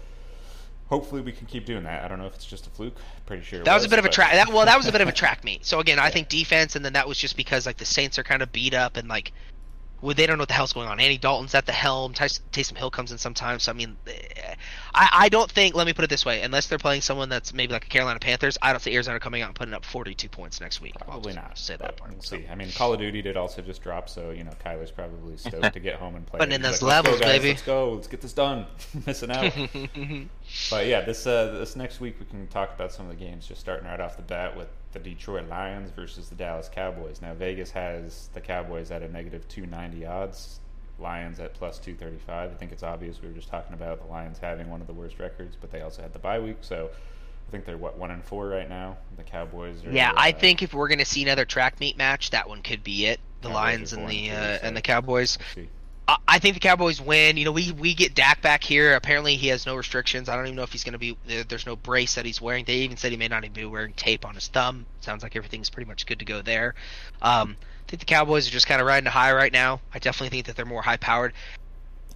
Hopefully 0.88 1.22
we 1.22 1.32
can 1.32 1.46
keep 1.46 1.64
doing 1.64 1.84
that. 1.84 2.04
I 2.04 2.08
don't 2.08 2.18
know 2.18 2.26
if 2.26 2.34
it's 2.34 2.44
just 2.44 2.66
a 2.66 2.70
fluke. 2.70 2.96
Pretty 3.26 3.42
sure 3.42 3.64
That 3.64 3.74
was 3.74 3.84
a 3.84 3.88
bit 3.88 3.98
of 3.98 4.04
a 4.04 4.10
track. 4.10 4.32
That 4.32 4.48
well, 4.52 4.66
that 4.66 4.76
was 4.76 4.86
a 4.86 4.92
bit 4.92 5.00
of 5.00 5.08
a 5.08 5.12
track 5.22 5.42
meet. 5.42 5.64
So 5.64 5.80
again, 5.80 5.98
I 5.98 6.10
think 6.10 6.28
defense, 6.28 6.76
and 6.76 6.84
then 6.84 6.92
that 6.92 7.08
was 7.08 7.18
just 7.18 7.36
because 7.36 7.66
like 7.66 7.78
the 7.78 7.86
Saints 7.86 8.18
are 8.18 8.22
kind 8.22 8.42
of 8.42 8.52
beat 8.52 8.74
up 8.74 8.96
and 8.96 9.08
like, 9.08 9.32
well, 10.04 10.14
they 10.14 10.26
don't 10.26 10.36
know 10.36 10.42
what 10.42 10.48
the 10.48 10.54
hell's 10.54 10.74
going 10.74 10.86
on. 10.86 11.00
Andy 11.00 11.16
Dalton's 11.16 11.54
at 11.54 11.64
the 11.64 11.72
helm. 11.72 12.12
Tys- 12.12 12.40
Taysom 12.52 12.76
Hill 12.76 12.90
comes 12.90 13.10
in 13.10 13.16
sometimes. 13.16 13.62
So 13.62 13.72
I 13.72 13.74
mean, 13.74 13.96
eh, 14.06 14.54
I 14.94 15.08
I 15.12 15.28
don't 15.30 15.50
think. 15.50 15.74
Let 15.74 15.86
me 15.86 15.94
put 15.94 16.04
it 16.04 16.10
this 16.10 16.26
way: 16.26 16.42
unless 16.42 16.66
they're 16.66 16.78
playing 16.78 17.00
someone 17.00 17.30
that's 17.30 17.54
maybe 17.54 17.72
like 17.72 17.86
a 17.86 17.88
Carolina 17.88 18.20
Panthers, 18.20 18.58
I 18.60 18.72
don't 18.72 18.80
see 18.80 18.94
Arizona 18.94 19.18
coming 19.18 19.40
out 19.40 19.46
and 19.48 19.54
putting 19.54 19.72
up 19.72 19.84
42 19.86 20.28
points 20.28 20.60
next 20.60 20.82
week. 20.82 20.92
I'll 21.00 21.06
Probably 21.06 21.32
not. 21.32 21.56
Say 21.56 21.76
but 21.78 21.96
that. 21.96 22.06
We'll 22.10 22.20
So- 22.20 22.36
see. 22.36 22.46
I 22.50 22.54
mean, 22.54 22.70
Call 22.72 22.92
of 22.92 22.98
Duty 22.98 23.22
did 23.22 23.38
also 23.38 23.62
just 23.62 23.82
drop, 23.82 24.10
so 24.10 24.30
you 24.30 24.44
know 24.44 24.52
Kyler's 24.62 24.90
probably 24.90 25.36
stoked 25.38 25.72
to 25.72 25.80
get 25.80 25.94
home 25.96 26.16
and 26.16 26.26
play. 26.26 26.40
It. 26.40 26.52
in 26.52 26.60
those 26.60 26.82
like, 26.82 27.04
"Let's 27.04 27.06
go, 27.06 27.10
levels, 27.12 27.20
guys, 27.20 27.38
baby." 27.38 27.48
Let's 27.50 27.62
go. 27.62 27.92
Let's 27.94 28.08
get 28.08 28.20
this 28.20 28.32
done. 28.34 28.66
Missing 29.06 29.30
out. 29.30 29.52
but 30.70 30.86
yeah, 30.86 31.00
this 31.00 31.26
uh, 31.26 31.52
this 31.58 31.76
next 31.76 32.00
week 32.00 32.16
we 32.20 32.26
can 32.26 32.46
talk 32.48 32.74
about 32.74 32.92
some 32.92 33.08
of 33.08 33.18
the 33.18 33.24
games. 33.24 33.46
Just 33.46 33.60
starting 33.62 33.86
right 33.86 34.00
off 34.00 34.16
the 34.16 34.22
bat 34.22 34.54
with 34.56 34.68
the 34.94 34.98
Detroit 35.00 35.48
Lions 35.48 35.90
versus 35.90 36.30
the 36.30 36.34
Dallas 36.34 36.70
Cowboys. 36.72 37.20
Now 37.20 37.34
Vegas 37.34 37.70
has 37.72 38.30
the 38.32 38.40
Cowboys 38.40 38.90
at 38.90 39.02
a 39.02 39.08
negative 39.08 39.46
two 39.48 39.66
ninety 39.66 40.06
odds. 40.06 40.60
Lions 40.98 41.40
at 41.40 41.52
plus 41.54 41.78
two 41.78 41.94
thirty 41.94 42.18
five. 42.18 42.50
I 42.50 42.54
think 42.54 42.72
it's 42.72 42.82
obvious. 42.82 43.20
We 43.20 43.28
were 43.28 43.34
just 43.34 43.48
talking 43.48 43.74
about 43.74 44.00
the 44.00 44.10
Lions 44.10 44.38
having 44.38 44.70
one 44.70 44.80
of 44.80 44.86
the 44.86 44.92
worst 44.92 45.18
records, 45.18 45.56
but 45.60 45.70
they 45.70 45.82
also 45.82 46.00
had 46.00 46.12
the 46.14 46.18
bye 46.18 46.38
week, 46.38 46.58
so. 46.62 46.90
I 47.46 47.50
think 47.50 47.66
they're 47.66 47.76
what 47.76 47.98
one 47.98 48.10
and 48.10 48.24
four 48.24 48.48
right 48.48 48.68
now. 48.68 48.96
The 49.18 49.22
Cowboys 49.22 49.84
are. 49.84 49.90
Yeah, 49.90 50.12
I 50.16 50.32
uh, 50.32 50.38
think 50.38 50.62
if 50.62 50.72
we're 50.72 50.88
gonna 50.88 51.04
see 51.04 51.22
another 51.22 51.44
track 51.44 51.78
meet 51.78 51.98
match, 51.98 52.30
that 52.30 52.48
one 52.48 52.62
could 52.62 52.82
be 52.82 53.04
it. 53.04 53.20
The 53.42 53.48
Cowboys 53.48 53.54
Lions 53.54 53.92
and 53.92 54.08
the 54.08 54.30
uh, 54.30 54.58
and 54.62 54.74
the 54.74 54.80
Cowboys. 54.80 55.36
We'll. 55.54 55.66
I- 56.06 56.16
I 56.28 56.38
think 56.38 56.54
the 56.54 56.60
Cowboys 56.60 57.00
win. 57.00 57.36
You 57.36 57.44
know, 57.44 57.52
we 57.52 57.72
we 57.72 57.94
get 57.94 58.14
Dak 58.14 58.42
back 58.42 58.62
here. 58.64 58.94
Apparently, 58.94 59.36
he 59.36 59.48
has 59.48 59.66
no 59.66 59.74
restrictions. 59.76 60.28
I 60.28 60.36
don't 60.36 60.46
even 60.46 60.56
know 60.56 60.62
if 60.62 60.72
he's 60.72 60.84
going 60.84 60.92
to 60.92 60.98
be. 60.98 61.16
There's 61.26 61.64
no 61.66 61.76
brace 61.76 62.14
that 62.16 62.24
he's 62.26 62.40
wearing. 62.40 62.64
They 62.64 62.76
even 62.78 62.96
said 62.96 63.10
he 63.12 63.16
may 63.16 63.28
not 63.28 63.44
even 63.44 63.54
be 63.54 63.64
wearing 63.64 63.92
tape 63.94 64.24
on 64.26 64.34
his 64.34 64.48
thumb. 64.48 64.84
Sounds 65.00 65.22
like 65.22 65.36
everything's 65.36 65.70
pretty 65.70 65.88
much 65.88 66.06
good 66.06 66.18
to 66.18 66.24
go 66.24 66.42
there. 66.42 66.74
Um, 67.22 67.56
I 67.86 67.90
think 67.90 68.00
the 68.00 68.06
Cowboys 68.06 68.48
are 68.48 68.50
just 68.50 68.66
kind 68.66 68.80
of 68.80 68.86
riding 68.86 69.06
a 69.06 69.10
high 69.10 69.32
right 69.32 69.52
now. 69.52 69.80
I 69.94 69.98
definitely 69.98 70.30
think 70.30 70.46
that 70.46 70.56
they're 70.56 70.64
more 70.66 70.82
high 70.82 70.96
powered. 70.96 71.32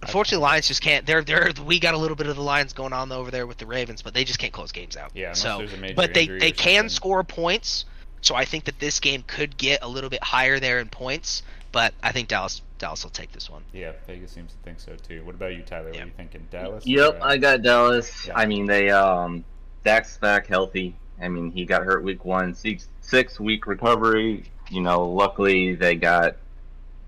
Unfortunately, 0.01 0.41
Lions 0.43 0.67
just 0.67 0.81
can't. 0.81 1.05
They're 1.05 1.23
they're 1.23 1.51
we 1.65 1.79
got 1.79 1.93
a 1.93 1.97
little 1.97 2.15
bit 2.15 2.27
of 2.27 2.35
the 2.35 2.41
Lions 2.43 2.73
going 2.73 2.93
on 2.93 3.11
over 3.11 3.31
there 3.31 3.45
with 3.47 3.57
the 3.57 3.65
Ravens, 3.65 4.01
but 4.01 4.13
they 4.13 4.23
just 4.23 4.39
can't 4.39 4.53
close 4.53 4.71
games 4.71 4.95
out. 4.95 5.11
Yeah, 5.13 5.33
so 5.33 5.57
there's 5.57 5.73
a 5.73 5.77
major 5.77 5.95
but 5.95 6.13
they 6.13 6.27
they 6.39 6.51
can 6.51 6.83
score 6.89 7.23
points. 7.23 7.85
So 8.21 8.35
I 8.35 8.45
think 8.45 8.65
that 8.65 8.79
this 8.79 8.99
game 8.99 9.23
could 9.25 9.57
get 9.57 9.79
a 9.81 9.87
little 9.87 10.09
bit 10.09 10.23
higher 10.23 10.59
there 10.59 10.79
in 10.79 10.89
points. 10.89 11.41
But 11.71 11.93
I 12.03 12.11
think 12.11 12.27
Dallas 12.29 12.61
Dallas 12.79 13.03
will 13.03 13.11
take 13.11 13.31
this 13.31 13.49
one. 13.49 13.63
Yeah, 13.73 13.91
Vegas 14.07 14.31
seems 14.31 14.53
to 14.53 14.57
think 14.59 14.79
so 14.79 14.95
too. 14.95 15.23
What 15.25 15.35
about 15.35 15.53
you, 15.53 15.61
Tyler? 15.61 15.91
What 15.91 15.99
are 15.99 16.05
you 16.05 16.11
thinking? 16.15 16.47
Dallas? 16.49 16.85
Yep, 16.87 17.15
or, 17.15 17.21
uh, 17.21 17.27
I 17.27 17.37
got 17.37 17.61
Dallas. 17.61 18.25
Yeah. 18.25 18.37
I 18.37 18.45
mean, 18.45 18.65
they 18.65 18.89
um, 18.89 19.43
Dak's 19.83 20.17
back 20.17 20.47
healthy. 20.47 20.95
I 21.21 21.27
mean, 21.27 21.51
he 21.51 21.65
got 21.65 21.83
hurt 21.83 22.03
week 22.03 22.25
one, 22.25 22.55
six 22.55 22.87
six 23.01 23.39
week 23.39 23.67
recovery. 23.67 24.45
You 24.69 24.81
know, 24.81 25.07
luckily 25.09 25.75
they 25.75 25.95
got 25.95 26.37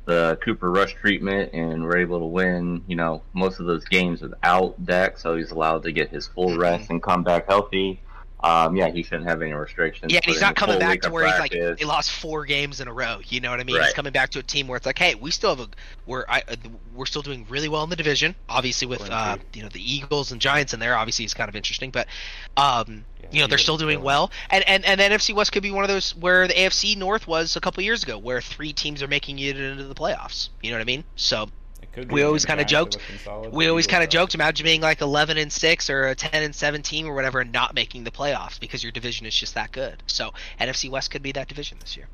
the 0.06 0.38
Cooper 0.44 0.70
Rush 0.70 0.94
treatment 0.94 1.54
and 1.54 1.84
were 1.84 1.98
able 1.98 2.20
to 2.20 2.26
win. 2.26 2.84
You 2.88 2.98
know, 2.98 3.24
most 3.34 3.60
of 3.62 3.66
those 3.66 3.86
games 3.86 4.22
without 4.22 4.86
Dak, 4.86 5.18
so 5.18 5.38
he's 5.38 5.52
allowed 5.52 5.84
to 5.84 5.94
get 5.94 6.10
his 6.10 6.28
full 6.28 6.58
rest 6.58 6.90
and 6.90 7.02
come 7.02 7.24
back 7.24 7.48
healthy. 7.48 8.02
Um, 8.44 8.76
yeah, 8.76 8.90
he 8.90 9.04
shouldn't 9.04 9.28
have 9.28 9.42
any 9.42 9.54
restrictions. 9.54 10.12
Yeah, 10.12 10.20
and 10.24 10.26
he's 10.26 10.42
not 10.42 10.56
coming 10.56 10.80
back 10.80 11.02
to 11.02 11.12
where 11.12 11.26
he's 11.26 11.40
like 11.40 11.52
practice. 11.52 11.80
they 11.80 11.86
lost 11.86 12.12
four 12.12 12.46
games 12.46 12.82
in 12.82 12.88
a 12.88 12.94
row. 12.94 13.20
You 13.26 13.40
know 13.40 13.52
what 13.52 13.60
I 13.60 13.64
mean? 13.64 13.82
He's 13.82 13.94
coming 13.94 14.12
back 14.12 14.32
to 14.32 14.40
a 14.40 14.44
team 14.44 14.68
where 14.68 14.78
it's 14.78 14.86
like, 14.86 14.98
hey, 14.98 15.16
we 15.16 15.32
still 15.32 15.56
have 15.56 15.60
a 15.60 15.70
we're 16.06 16.26
I, 16.28 16.44
uh, 16.48 16.56
we're 16.96 17.06
still 17.06 17.22
doing 17.22 17.46
really 17.50 17.70
well 17.70 17.84
in 17.84 17.90
the 17.90 17.96
division. 17.96 18.36
Obviously, 18.50 18.88
with 18.88 19.10
uh, 19.10 19.38
you 19.54 19.64
know 19.64 19.70
the 19.70 19.82
Eagles 19.82 20.32
and 20.32 20.42
Giants 20.42 20.74
in 20.74 20.80
there, 20.80 20.96
obviously 20.96 21.26
it's 21.26 21.34
kind 21.34 21.50
of 21.50 21.56
interesting. 21.56 21.92
But 21.92 22.08
um, 22.58 23.06
Yeah, 23.22 23.30
you 23.32 23.42
know 23.42 23.48
they're 23.48 23.58
still 23.58 23.78
doing 23.78 23.96
killing 23.98 24.06
well, 24.06 24.32
and 24.50 24.68
and 24.68 24.86
and 24.86 25.00
the 25.00 25.04
NFC 25.04 25.36
West 25.36 25.52
could 25.52 25.64
be 25.64 25.72
one 25.72 25.84
of 25.84 25.90
those 25.90 26.16
where 26.16 26.48
the 26.48 26.54
AFC 26.54 26.98
North 26.98 27.28
was 27.28 27.56
a 27.56 27.62
couple 27.62 27.84
years 27.84 28.04
ago, 28.04 28.18
where 28.18 28.42
three 28.42 28.74
teams 28.74 29.04
are 29.04 29.08
making 29.08 29.40
it 29.40 29.58
into 29.58 29.84
the 29.84 29.96
playoffs. 29.96 30.50
You 30.62 30.72
know 30.72 30.78
what 30.78 30.82
I 30.82 30.86
mean? 30.86 31.04
So 31.16 31.44
It 31.44 31.48
could 31.48 31.61
we 32.10 32.24
always 32.24 32.44
the 32.44 32.48
Giants 32.48 32.74
are 32.74 33.00
joked- 33.00 33.54
we 33.54 33.68
always 33.68 33.88
kind 33.88 34.04
of 34.04 34.10
joked 34.10 34.36
imagine 34.36 34.64
being 34.64 34.82
like 34.82 35.02
11 35.02 35.38
and 35.38 35.52
6 35.52 35.90
or 35.90 36.08
a 36.08 36.16
10 36.16 36.44
and 36.44 36.56
seventeen 36.56 37.06
or 37.08 37.14
whatever 37.14 37.40
and 37.42 37.52
not 37.52 37.74
making 37.74 38.04
the 38.04 38.12
playoffs 38.12 38.60
because 38.60 38.84
your 38.84 38.92
division 38.92 39.26
is 39.26 39.36
just 39.36 39.56
that 39.56 39.72
good. 39.72 40.04
So 40.08 40.32
nfc 40.60 40.90
west 40.90 41.12
could 41.12 41.22
be 41.24 41.32
that 41.34 41.48
division 41.48 41.78
this 41.80 41.98
year 41.98 42.08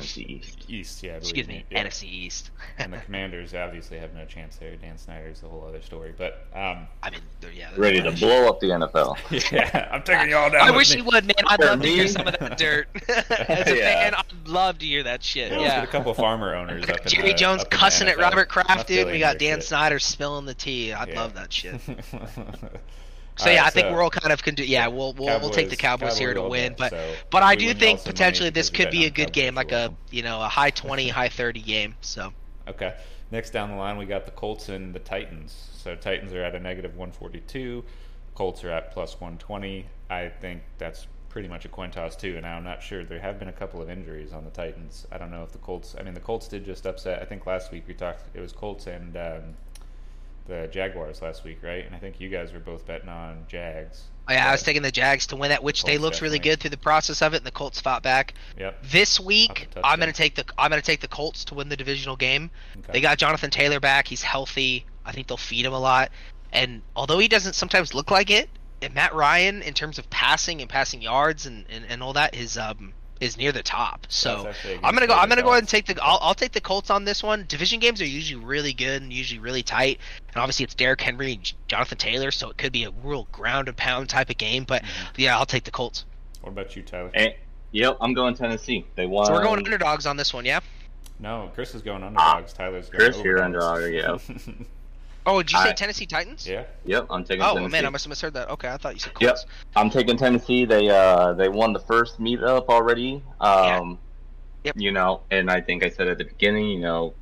NFC 0.00 0.26
East. 0.28 0.58
East, 0.68 1.02
yeah. 1.02 1.12
I 1.12 1.16
excuse 1.16 1.46
believe 1.46 1.64
me 1.70 1.76
Yeah. 1.76 1.84
nfc 1.86 2.02
east 2.04 2.50
and 2.78 2.92
the 2.92 2.98
Commanders 2.98 3.54
obviously 3.54 3.98
have 3.98 4.14
no 4.14 4.24
chance 4.24 4.56
there. 4.56 4.76
Dan 4.76 4.98
Snyder's 4.98 5.42
a 5.42 5.48
whole 5.48 5.64
other 5.66 5.80
story. 5.82 6.14
But 6.16 6.46
um, 6.54 6.86
i 7.02 7.10
mean 7.10 7.20
they're- 7.40 7.50
yeah 7.50 7.70
they're 7.70 7.80
Ready 7.80 7.98
to 8.02 8.08
trash. 8.10 8.20
blow 8.20 8.48
up 8.48 8.60
the 8.60 8.66
NFL. 8.68 9.16
yeah, 9.52 9.88
I'm 9.92 10.02
taking 10.02 10.30
y'all 10.30 10.50
down. 10.50 10.60
I 10.62 10.70
with 10.70 10.76
wish 10.78 10.90
me. 10.92 10.98
you 10.98 11.04
would, 11.04 11.24
man. 11.24 11.34
I'd 11.46 11.60
For 11.60 11.66
love 11.66 11.82
to 11.82 11.88
hear 11.88 12.08
some 12.08 12.26
of 12.26 12.38
that 12.38 12.58
dirt. 12.58 12.88
As 13.08 13.66
a 13.66 13.76
Yeah. 13.76 14.10
fan, 14.10 14.14
I'd 14.14 14.48
love 14.48 14.78
to 14.78 14.86
hear 14.86 15.02
that 15.04 15.22
shit. 15.22 15.50
Yeah, 15.52 15.56
Yeah. 15.58 15.62
let's 15.64 15.74
get 15.74 15.84
a 15.84 15.86
couple 15.88 16.14
farmer 16.14 16.54
owners 16.54 16.84
up 16.88 17.00
in 17.02 17.08
Jerry 17.08 17.28
the, 17.32 17.38
Jones 17.38 17.62
up 17.62 17.70
cussing 17.70 18.08
at 18.08 18.18
Robert 18.18 18.48
Kraft, 18.48 18.88
dude. 18.88 19.06
We 19.08 19.18
got 19.18 19.38
Dan 19.38 19.58
shit. 19.58 19.64
Snyder 19.68 19.98
spilling 19.98 20.44
the 20.46 20.54
tea. 20.54 20.92
I'd 20.92 21.08
Yeah. 21.08 21.20
love 21.20 21.34
that 21.34 21.52
shit. 21.52 21.80
So 23.38 23.46
All 23.46 23.52
yeah, 23.52 23.60
right, 23.60 23.66
I 23.66 23.70
think 23.70 23.86
so 23.86 23.94
we're 23.94 24.02
all 24.02 24.10
kind 24.10 24.32
of 24.32 24.42
con- 24.42 24.54
yeah, 24.58 24.88
we'll 24.88 25.14
we'll, 25.14 25.40
we'll 25.40 25.50
take 25.50 25.70
the 25.70 25.76
Cowboys, 25.76 26.18
here 26.18 26.34
to 26.34 26.42
win, 26.42 26.74
but 26.76 26.90
so 26.90 27.14
but 27.30 27.42
I 27.42 27.54
do 27.54 27.66
think 27.68 27.80
y'all 27.80 27.96
some 27.98 28.08
money 28.08 28.12
potentially 28.12 28.50
this 28.50 28.68
could 28.70 28.90
be 28.90 29.04
a 29.06 29.10
good 29.10 29.32
game, 29.32 29.54
like 29.54 29.72
a 29.72 29.94
you 30.10 30.22
know 30.22 30.42
a 30.42 30.48
high 30.48 30.70
twenty, 30.70 31.08
high 31.08 31.28
thirty 31.28 31.62
game. 31.62 31.94
So 32.00 32.32
Okay. 32.68 32.94
Next 33.30 33.50
down 33.50 33.70
the 33.70 33.76
line, 33.76 33.96
we 33.98 34.06
got 34.06 34.24
the 34.26 34.30
Colts 34.32 34.68
and 34.68 34.94
the 34.94 34.98
Titans. 35.00 35.70
So 35.74 35.94
Titans 35.94 36.32
are 36.32 36.42
at 36.42 36.54
a 36.54 36.60
negative 36.60 36.92
142. 36.92 37.84
Colts 38.34 38.64
are 38.64 38.70
at 38.70 38.92
plus 38.92 39.20
120. 39.20 39.86
I 40.10 40.28
think 40.28 40.62
that's 40.78 41.06
pretty 41.28 41.48
much 41.48 41.64
a 41.64 41.68
coin 41.68 41.90
toss 41.90 42.16
too. 42.16 42.36
And 42.36 42.46
I'm 42.46 42.64
not 42.64 42.82
sure. 42.82 43.04
There 43.04 43.20
have 43.20 43.38
been 43.38 43.48
a 43.48 43.52
couple 43.52 43.82
of 43.82 43.90
injuries 43.90 44.32
on 44.32 44.44
the 44.44 44.50
Titans. 44.50 45.06
I 45.12 45.18
don't 45.18 45.30
know 45.30 45.42
if 45.42 45.52
the 45.52 45.58
Colts. 45.58 45.94
I 45.98 46.02
mean, 46.02 46.14
the 46.14 46.20
Colts 46.20 46.48
did 46.48 46.64
just 46.64 46.86
upset. 46.86 47.20
I 47.20 47.24
think 47.24 47.46
last 47.46 47.70
week 47.72 47.84
we 47.86 47.94
talked. 47.94 48.24
It 48.34 48.40
was 48.40 48.52
Colts 48.52 48.86
and 48.86 49.16
um, 49.16 49.42
the 50.48 50.68
Jaguars 50.72 51.22
last 51.22 51.44
week, 51.44 51.58
right? 51.62 51.86
And 51.86 51.94
I 51.94 51.98
think 51.98 52.20
you 52.20 52.28
guys 52.28 52.52
were 52.52 52.58
both 52.58 52.86
betting 52.86 53.08
on 53.08 53.44
Jags. 53.46 54.04
oh, 54.28 54.32
yeah, 54.32 54.48
I 54.48 54.52
was 54.52 54.62
taking 54.62 54.82
the 54.82 54.90
Jags 54.90 55.26
to 55.28 55.36
win 55.36 55.50
that, 55.50 55.62
which 55.62 55.84
they 55.84 55.92
Colts 55.92 56.02
looked 56.02 56.20
really 56.22 56.38
good 56.38 56.58
through 56.58 56.70
the 56.70 56.76
process 56.78 57.22
of 57.22 57.34
it, 57.34 57.38
and 57.38 57.46
the 57.46 57.52
Colts 57.52 57.80
fought 57.80 58.02
back. 58.02 58.34
Yep. 58.58 58.82
This 58.82 59.20
week, 59.20 59.68
I'm 59.84 60.00
gonna 60.00 60.12
take 60.12 60.34
the 60.34 60.44
I'm 60.58 60.70
gonna 60.70 60.82
take 60.82 61.00
the 61.00 61.08
Colts 61.08 61.44
to 61.46 61.54
win 61.54 61.68
the 61.68 61.76
divisional 61.76 62.16
game. 62.16 62.50
Okay. 62.78 62.92
They 62.94 63.00
got 63.00 63.18
Jonathan 63.18 63.50
Taylor 63.50 63.78
back. 63.78 64.08
He's 64.08 64.22
healthy. 64.22 64.86
I 65.04 65.12
think 65.12 65.28
they'll 65.28 65.36
feed 65.36 65.64
him 65.64 65.72
a 65.72 65.78
lot. 65.78 66.10
And 66.52 66.82
although 66.96 67.18
he 67.18 67.28
doesn't 67.28 67.54
sometimes 67.54 67.94
look 67.94 68.10
like 68.10 68.30
it, 68.30 68.48
and 68.80 68.94
Matt 68.94 69.14
Ryan, 69.14 69.62
in 69.62 69.74
terms 69.74 69.98
of 69.98 70.08
passing 70.08 70.60
and 70.60 70.70
passing 70.70 71.02
yards 71.02 71.46
and, 71.46 71.66
and, 71.68 71.84
and 71.88 72.02
all 72.02 72.14
that, 72.14 72.34
is 72.34 72.56
um 72.56 72.94
is 73.20 73.36
near 73.36 73.52
the 73.52 73.62
top. 73.62 74.06
So 74.08 74.44
That's 74.44 74.58
actually 74.58 74.74
a 74.74 74.80
I'm 74.82 74.94
gonna 74.94 75.06
go. 75.06 75.14
I'm 75.14 75.28
gonna 75.28 75.42
go 75.42 75.50
ahead 75.50 75.62
and 75.62 75.68
take 75.68 75.86
the. 75.86 75.98
I'll, 76.02 76.18
I'll 76.20 76.34
take 76.34 76.52
the 76.52 76.60
Colts 76.60 76.90
on 76.90 77.04
this 77.04 77.22
one. 77.22 77.44
Division 77.48 77.80
games 77.80 78.00
are 78.00 78.06
usually 78.06 78.44
really 78.44 78.72
good 78.72 79.02
and 79.02 79.12
usually 79.12 79.40
really 79.40 79.62
tight. 79.62 79.98
And 80.28 80.36
obviously 80.36 80.64
it's 80.64 80.74
Derrick 80.74 81.00
Henry 81.00 81.32
and 81.34 81.52
Jonathan 81.68 81.98
Taylor, 81.98 82.30
so 82.30 82.50
it 82.50 82.58
could 82.58 82.72
be 82.72 82.84
a 82.84 82.90
real 83.02 83.28
ground 83.32 83.68
and 83.68 83.76
pound 83.76 84.08
type 84.08 84.30
of 84.30 84.38
game. 84.38 84.64
But 84.64 84.82
Mm-hmm. 84.82 85.20
yeah, 85.20 85.38
I'll 85.38 85.46
take 85.46 85.64
the 85.64 85.70
Colts. 85.70 86.04
What 86.40 86.50
about 86.50 86.74
you, 86.76 86.82
Tyler? 86.82 87.10
And, 87.14 87.34
yep, 87.72 87.96
I'm 88.00 88.14
going 88.14 88.34
Tennessee. 88.34 88.86
They 88.94 89.06
won. 89.06 89.26
So 89.26 89.32
we're 89.32 89.42
going 89.42 89.58
underdogs 89.64 90.06
on 90.06 90.16
this 90.16 90.32
one, 90.32 90.44
yeah. 90.44 90.60
No, 91.18 91.50
Chris 91.54 91.74
is 91.74 91.82
going 91.82 92.02
underdogs. 92.04 92.52
Tyler's 92.52 92.88
going 92.88 93.12
Chris, 93.12 93.22
you're 93.24 93.42
overdogs. 93.42 94.38
Oh, 95.28 95.42
did 95.42 95.52
you 95.52 95.58
say 95.58 95.70
I- 95.70 95.72
Tennessee 95.72 96.06
Titans? 96.06 96.46
yeah. 96.48 96.64
Yep, 96.86 97.06
I'm 97.10 97.22
taking 97.22 97.42
Oh 97.44 97.54
Tennessee. 97.54 97.70
man, 97.72 97.86
I 97.86 97.90
must 97.90 98.04
have 98.04 98.10
misheard 98.10 98.32
that. 98.34 98.48
Okay, 98.50 98.68
I 98.68 98.76
thought 98.78 98.94
you 98.94 99.00
said 99.00 99.14
Colts. 99.14 99.44
Yep. 99.44 99.50
I'm 99.76 99.90
taking 99.90 100.16
Tennessee. 100.16 100.64
They 100.64 100.88
uh 100.88 101.34
they 101.34 101.48
won 101.48 101.72
the 101.72 101.80
first 101.80 102.18
meetup 102.18 102.66
already. 102.68 103.22
Um, 103.40 103.98
Yep. 104.64 104.74
You 104.76 104.90
know, 104.90 105.20
and 105.30 105.50
I 105.50 105.60
think 105.60 105.84
I 105.84 105.88
said 105.90 106.08
at 106.08 106.18
the 106.18 106.24
beginning, 106.24 106.66
you 106.68 106.80
know, 106.80 107.14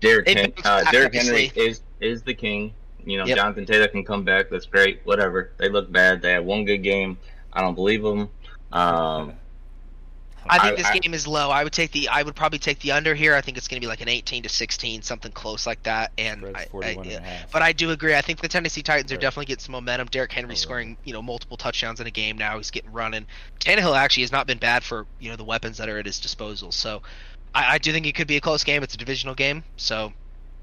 Derrick 0.00 0.28
Hen- 0.28 0.52
uh, 0.64 0.90
Derrick 0.90 1.14
Henry 1.14 1.52
is 1.54 1.82
is 2.00 2.22
the 2.22 2.32
king. 2.34 2.72
You 3.04 3.18
know, 3.18 3.26
Yep. 3.26 3.36
Jonathan 3.36 3.66
Taylor 3.66 3.88
can 3.88 4.04
come 4.04 4.24
back. 4.24 4.48
That's 4.50 4.66
great. 4.66 5.00
Whatever. 5.04 5.52
They 5.58 5.68
look 5.68 5.90
bad. 5.92 6.22
They 6.22 6.32
had 6.32 6.44
one 6.46 6.64
good 6.64 6.78
game. 6.82 7.18
I 7.52 7.60
don't 7.60 7.74
believe 7.74 8.02
them. 8.02 8.28
Um, 8.72 9.34
I 10.46 10.58
think 10.58 10.72
I- 10.72 10.76
this 10.76 10.86
I- 10.86 10.98
game 10.98 11.14
is 11.14 11.26
low. 11.26 11.50
I 11.50 11.64
would 11.64 11.72
take 11.72 11.92
the. 11.92 12.08
I 12.08 12.22
would 12.22 12.36
probably 12.36 12.58
take 12.58 12.78
the 12.80 12.92
under 12.92 13.14
here. 13.14 13.34
I 13.34 13.40
think 13.40 13.56
it's 13.56 13.68
going 13.68 13.80
to 13.80 13.84
be 13.84 13.88
like 13.88 14.00
an 14.00 14.08
18 14.08 14.42
to 14.44 14.48
16, 14.48 15.02
something 15.02 15.32
close 15.32 15.66
like 15.66 15.82
that. 15.84 16.12
And 16.18 16.44
I, 16.46 16.60
I, 16.60 16.64
41 16.66 17.04
yeah. 17.08 17.16
and 17.18 17.50
but 17.52 17.62
I 17.62 17.72
do 17.72 17.90
agree. 17.90 18.14
I 18.14 18.20
think 18.20 18.40
the 18.40 18.48
Tennessee 18.48 18.82
Titans 18.82 19.12
are 19.12 19.16
definitely 19.16 19.46
getting 19.46 19.62
some 19.62 19.72
momentum. 19.72 20.08
Derrick 20.08 20.32
Henry 20.32 20.52
Oh, 20.52 20.56
scoring, 20.56 20.96
you 21.04 21.12
know, 21.12 21.22
multiple 21.22 21.56
touchdowns 21.56 22.00
in 22.00 22.06
a 22.06 22.10
game 22.10 22.38
now. 22.38 22.56
He's 22.56 22.70
getting 22.70 22.92
running. 22.92 23.26
Tannehill 23.60 23.96
actually 23.96 24.22
has 24.22 24.32
not 24.32 24.46
been 24.46 24.58
bad 24.58 24.82
for 24.84 25.06
you 25.18 25.30
know 25.30 25.36
the 25.36 25.44
weapons 25.44 25.78
that 25.78 25.88
are 25.88 25.98
at 25.98 26.06
his 26.06 26.20
disposal. 26.20 26.72
So 26.72 27.02
I, 27.54 27.74
I 27.74 27.78
do 27.78 27.92
think 27.92 28.06
it 28.06 28.14
could 28.14 28.28
be 28.28 28.36
a 28.36 28.40
close 28.40 28.64
game. 28.64 28.82
It's 28.82 28.94
a 28.94 28.98
divisional 28.98 29.34
game. 29.34 29.64
So 29.76 30.12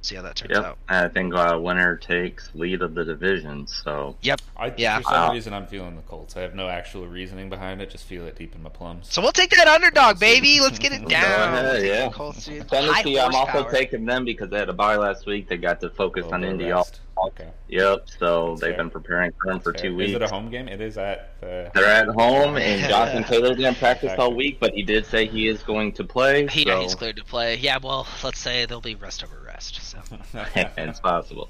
see 0.06 0.15
how 0.15 0.22
that 0.22 0.36
turns 0.36 0.52
Yep. 0.56 0.63
out. 0.65 0.78
I 0.88 1.08
think 1.08 1.34
uh, 1.36 1.58
winner 1.62 1.96
takes 1.98 2.50
lead 2.54 2.82
of 2.82 2.96
the 2.96 3.04
division. 3.04 3.68
So 3.68 4.15
yep, 4.22 4.41
I, 4.58 4.74
Yeah. 4.78 4.98
For 5.00 5.04
some 5.04 5.13
Wow. 5.13 5.34
reason, 5.34 5.54
I'm 5.54 5.68
feeling 5.68 5.96
the 5.96 6.02
Colts. 6.04 6.38
I 6.38 6.41
have 6.41 6.56
no 6.56 6.68
actual 6.70 7.08
reasoning 7.08 7.50
behind 7.50 7.82
it. 7.82 7.89
Just 7.89 8.06
feel 8.06 8.26
it 8.28 8.36
deep 8.38 8.56
in 8.56 8.63
my 8.63 8.70
plums. 8.70 9.08
So 9.12 9.22
we'll 9.22 9.32
take 9.32 9.50
that 9.52 9.68
underdog, 9.68 10.20
baby. 10.20 10.60
Let's 10.62 10.80
get 10.80 10.91
it 10.94 11.02
Go 11.04 11.10
down. 11.10 11.54
ahead, 11.54 11.74
We'll 11.82 11.86
yeah. 11.86 12.10
Colts. 12.10 12.46
Tennessee, 12.46 13.15
High 13.15 13.26
I'm 13.26 13.34
also 13.36 13.52
horsepower. 13.52 13.72
taking 13.72 14.06
them 14.06 14.26
because 14.26 14.50
they 14.50 14.60
had 14.60 14.70
a 14.70 14.74
bye 14.74 14.96
last 14.98 15.26
week. 15.26 15.50
They 15.50 15.58
got 15.58 15.82
to 15.82 15.89
focus 15.89 16.26
on 16.32 16.44
Indy. 16.44 16.70
of 16.70 16.78
all- 16.78 16.88
Okay. 17.18 17.48
Yep. 17.70 18.08
So 18.20 18.50
That's 18.50 18.62
they've 18.62 18.70
fair. 18.72 18.78
been 18.78 18.89
preparing 18.89 19.32
for 19.41 19.50
them 19.50 19.62
for 19.62 19.72
Fair. 19.74 19.84
two 19.84 19.96
weeks. 19.96 20.10
Is 20.10 20.15
it 20.18 20.22
a 20.22 20.28
home 20.28 20.52
game? 20.52 20.68
It 20.68 20.82
is 20.82 20.98
at 20.98 21.39
the. 21.39 21.72
They're 21.74 21.86
at 21.86 22.08
home, 22.10 22.58
and 22.58 22.82
Jonathan 22.89 23.24
Taylor 23.24 23.56
didn't 23.56 23.78
practice 23.78 24.12
all 24.18 24.34
week, 24.36 24.58
but 24.60 24.74
he 24.74 24.84
did 24.84 25.06
say 25.06 25.26
he 25.26 25.48
is 25.48 25.63
going 25.63 25.94
to 25.94 26.04
play. 26.04 26.46
He, 26.48 26.68
yeah, 26.68 26.74
so 26.76 26.82
he's 26.82 26.94
cleared 26.96 27.15
to 27.15 27.24
play. 27.24 27.56
Yeah, 27.56 27.78
well, 27.82 28.06
let's 28.22 28.39
say 28.39 28.65
there'll 28.65 28.82
be 28.82 28.96
rest 28.96 29.24
over 29.24 29.38
rest. 29.56 29.82
So 29.82 29.98
it's 30.78 31.00
possible. 31.00 31.50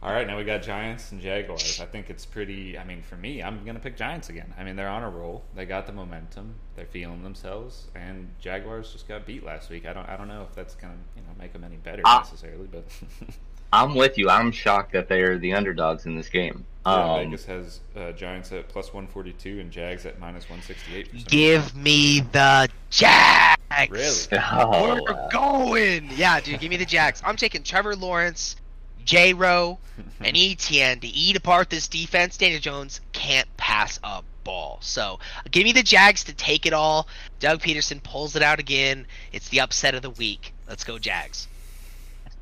All 0.00 0.12
right, 0.12 0.28
now 0.28 0.38
we 0.38 0.44
got 0.44 0.62
Giants 0.62 1.10
and 1.10 1.20
Jaguars. 1.20 1.80
I 1.80 1.84
think 1.86 2.08
it's 2.08 2.24
pretty. 2.24 2.78
I 2.78 2.84
mean, 2.84 3.02
for 3.02 3.16
me, 3.16 3.42
I'm 3.42 3.64
gonna 3.64 3.80
pick 3.80 3.96
Giants 3.96 4.28
again. 4.28 4.54
I 4.56 4.62
mean, 4.62 4.76
they're 4.76 4.88
on 4.88 5.02
a 5.02 5.10
roll. 5.10 5.42
They 5.56 5.64
got 5.64 5.86
the 5.86 5.92
momentum. 5.92 6.54
They're 6.76 6.86
feeling 6.86 7.24
themselves, 7.24 7.86
and 7.96 8.28
Jaguars 8.40 8.92
just 8.92 9.08
got 9.08 9.26
beat 9.26 9.44
last 9.44 9.70
week. 9.70 9.86
I 9.86 9.92
don't. 9.92 10.08
I 10.08 10.16
don't 10.16 10.28
know 10.28 10.42
if 10.48 10.54
that's 10.54 10.76
gonna 10.76 10.94
you 11.16 11.22
know 11.22 11.28
make 11.36 11.52
them 11.52 11.64
any 11.64 11.76
better 11.78 12.02
Ah. 12.04 12.20
necessarily, 12.20 12.68
but 12.70 12.84
I'm 13.72 13.96
with 13.96 14.16
you. 14.18 14.30
I'm 14.30 14.52
shocked 14.52 14.92
that 14.92 15.08
they're 15.08 15.36
the 15.36 15.52
underdogs 15.54 16.06
in 16.06 16.14
this 16.16 16.28
game. 16.28 16.64
yeah, 16.86 16.92
Um, 17.14 17.24
Vegas 17.24 17.44
has 17.46 17.80
uh, 17.96 18.12
Giants 18.12 18.52
at 18.52 18.68
plus 18.68 18.94
142 18.94 19.58
and 19.58 19.70
Jags 19.72 20.06
at 20.06 20.20
minus 20.20 20.44
168. 20.48 21.26
Give 21.26 21.74
me 21.74 22.20
the 22.20 22.68
Jags. 22.88 23.57
Really? 23.86 24.16
oh, 24.32 25.00
We're 25.02 25.12
wow. 25.12 25.28
going. 25.30 26.10
Yeah, 26.14 26.40
dude, 26.40 26.60
give 26.60 26.70
me 26.70 26.76
the 26.76 26.84
Jags. 26.84 27.22
I'm 27.24 27.36
taking 27.36 27.62
Trevor 27.62 27.94
Lawrence, 27.96 28.56
J. 29.04 29.34
Rowe, 29.34 29.78
and 30.20 30.36
Etienne 30.36 31.00
to 31.00 31.06
eat 31.06 31.36
apart 31.36 31.70
this 31.70 31.88
defense. 31.88 32.36
Daniel 32.36 32.60
Jones 32.60 33.00
can't 33.12 33.48
pass 33.56 33.98
a 34.02 34.22
ball. 34.44 34.78
So 34.80 35.18
give 35.50 35.64
me 35.64 35.72
the 35.72 35.82
Jags 35.82 36.24
to 36.24 36.34
take 36.34 36.66
it 36.66 36.72
all. 36.72 37.06
Doug 37.40 37.60
Pederson 37.60 38.02
pulls 38.02 38.34
it 38.36 38.42
out 38.42 38.58
again. 38.58 39.06
It's 39.32 39.48
the 39.48 39.60
upset 39.60 39.94
of 39.94 40.02
the 40.02 40.10
week. 40.10 40.54
Let's 40.68 40.84
go, 40.84 40.98
Jags. 40.98 41.48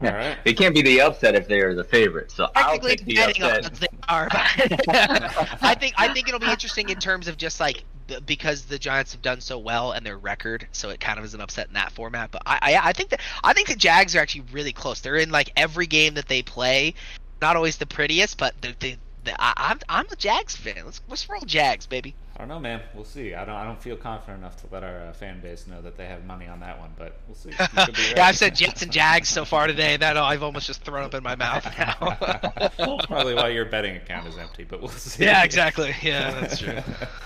All 0.03 0.11
right. 0.11 0.37
It 0.45 0.59
can't 0.59 0.75
be 0.75 0.83
the 0.83 1.01
upset 1.01 1.35
if 1.35 1.49
they 1.49 1.61
are 1.61 1.75
the 1.75 1.85
favorite. 1.85 2.31
So 2.31 2.49
I'll 2.55 2.79
Technically, 2.79 3.15
take 3.15 3.37
the 3.37 3.45
upset. 3.47 3.67
odds 3.67 3.79
they 3.81 3.87
are, 4.09 4.29
I 4.33 5.75
think 5.79 5.95
I 5.97 6.13
think 6.13 6.29
it'll 6.29 6.41
be 6.41 6.51
interesting 6.51 6.91
in 6.91 6.99
terms 6.99 7.29
of 7.29 7.37
just 7.39 7.61
like 7.61 7.85
because 8.27 8.65
the 8.67 8.79
Giants 8.79 9.13
have 9.13 9.23
done 9.23 9.41
so 9.41 9.59
well 9.59 9.93
and 9.93 10.05
their 10.05 10.19
record, 10.19 10.67
so 10.73 10.91
it 10.91 11.01
kind 11.01 11.19
of 11.19 11.25
is 11.25 11.35
an 11.35 11.41
upset 11.41 11.69
in 11.69 11.75
that 11.75 11.93
format. 11.93 12.31
But 12.31 12.43
I, 12.47 12.59
I, 12.63 12.89
I 12.89 12.93
think 12.93 13.11
that 13.11 13.21
I 13.43 13.53
think 13.53 13.69
the 13.69 13.75
Jags 13.77 14.15
are 14.15 14.21
actually 14.21 14.45
really 14.53 14.73
close. 14.73 15.01
They're 15.01 15.17
in 15.17 15.31
like 15.31 15.51
every 15.57 15.87
game 15.87 16.15
that 16.15 16.29
they 16.29 16.43
play. 16.43 16.95
Not 17.41 17.57
always 17.57 17.77
the 17.79 17.87
prettiest, 17.87 18.39
but 18.39 18.55
they, 18.61 18.75
they, 18.79 18.97
they, 19.25 19.33
I, 19.39 19.55
I'm 19.57 19.81
I'm 19.89 20.07
a 20.11 20.17
Jags 20.17 20.55
fan. 20.57 20.83
Let's 20.85 21.01
let's 21.09 21.29
roll 21.29 21.41
Jags, 21.41 21.87
baby. 21.87 22.15
I 22.37 22.41
don't 22.41 22.49
know, 22.49 22.61
man. 22.61 22.83
We'll 22.95 23.05
see. 23.05 23.33
I 23.35 23.47
don't. 23.47 23.55
I 23.55 23.65
don't 23.65 23.81
feel 23.81 23.97
confident 23.97 24.41
enough 24.41 24.57
to 24.57 24.67
let 24.71 24.85
our 24.85 25.07
uh, 25.07 25.13
fan 25.15 25.41
base 25.41 25.67
know 25.67 25.81
that 25.81 25.97
they 25.97 26.05
have 26.05 26.27
money 26.27 26.47
on 26.47 26.61
that 26.61 26.79
one, 26.79 26.91
but 26.99 27.19
we'll 27.27 27.35
see. 27.35 27.49
Could 27.49 27.71
be 27.73 27.77
right. 28.03 28.13
yeah, 28.15 28.27
I've 28.27 28.37
said 28.37 28.55
Jets 28.55 28.83
and 28.83 28.93
Jags 28.93 29.31
so 29.31 29.47
far 29.47 29.67
today 29.67 29.97
that 29.97 30.19
I've 30.19 30.43
almost 30.43 30.67
just 30.67 30.83
thrown 30.83 31.05
up 31.05 31.15
in 31.15 31.23
my 31.23 31.35
mouth 31.35 31.65
now. 31.79 31.95
Probably 33.07 33.35
why 33.35 33.49
your 33.49 33.65
betting 33.65 33.97
account 33.97 34.29
is 34.29 34.37
empty, 34.37 34.65
but 34.65 34.81
we'll 34.83 34.91
see. 34.91 35.25
yeah, 35.25 35.45
exactly. 35.45 35.95
Yeah, 36.03 36.39
that's 36.39 36.59
true. 36.59 36.79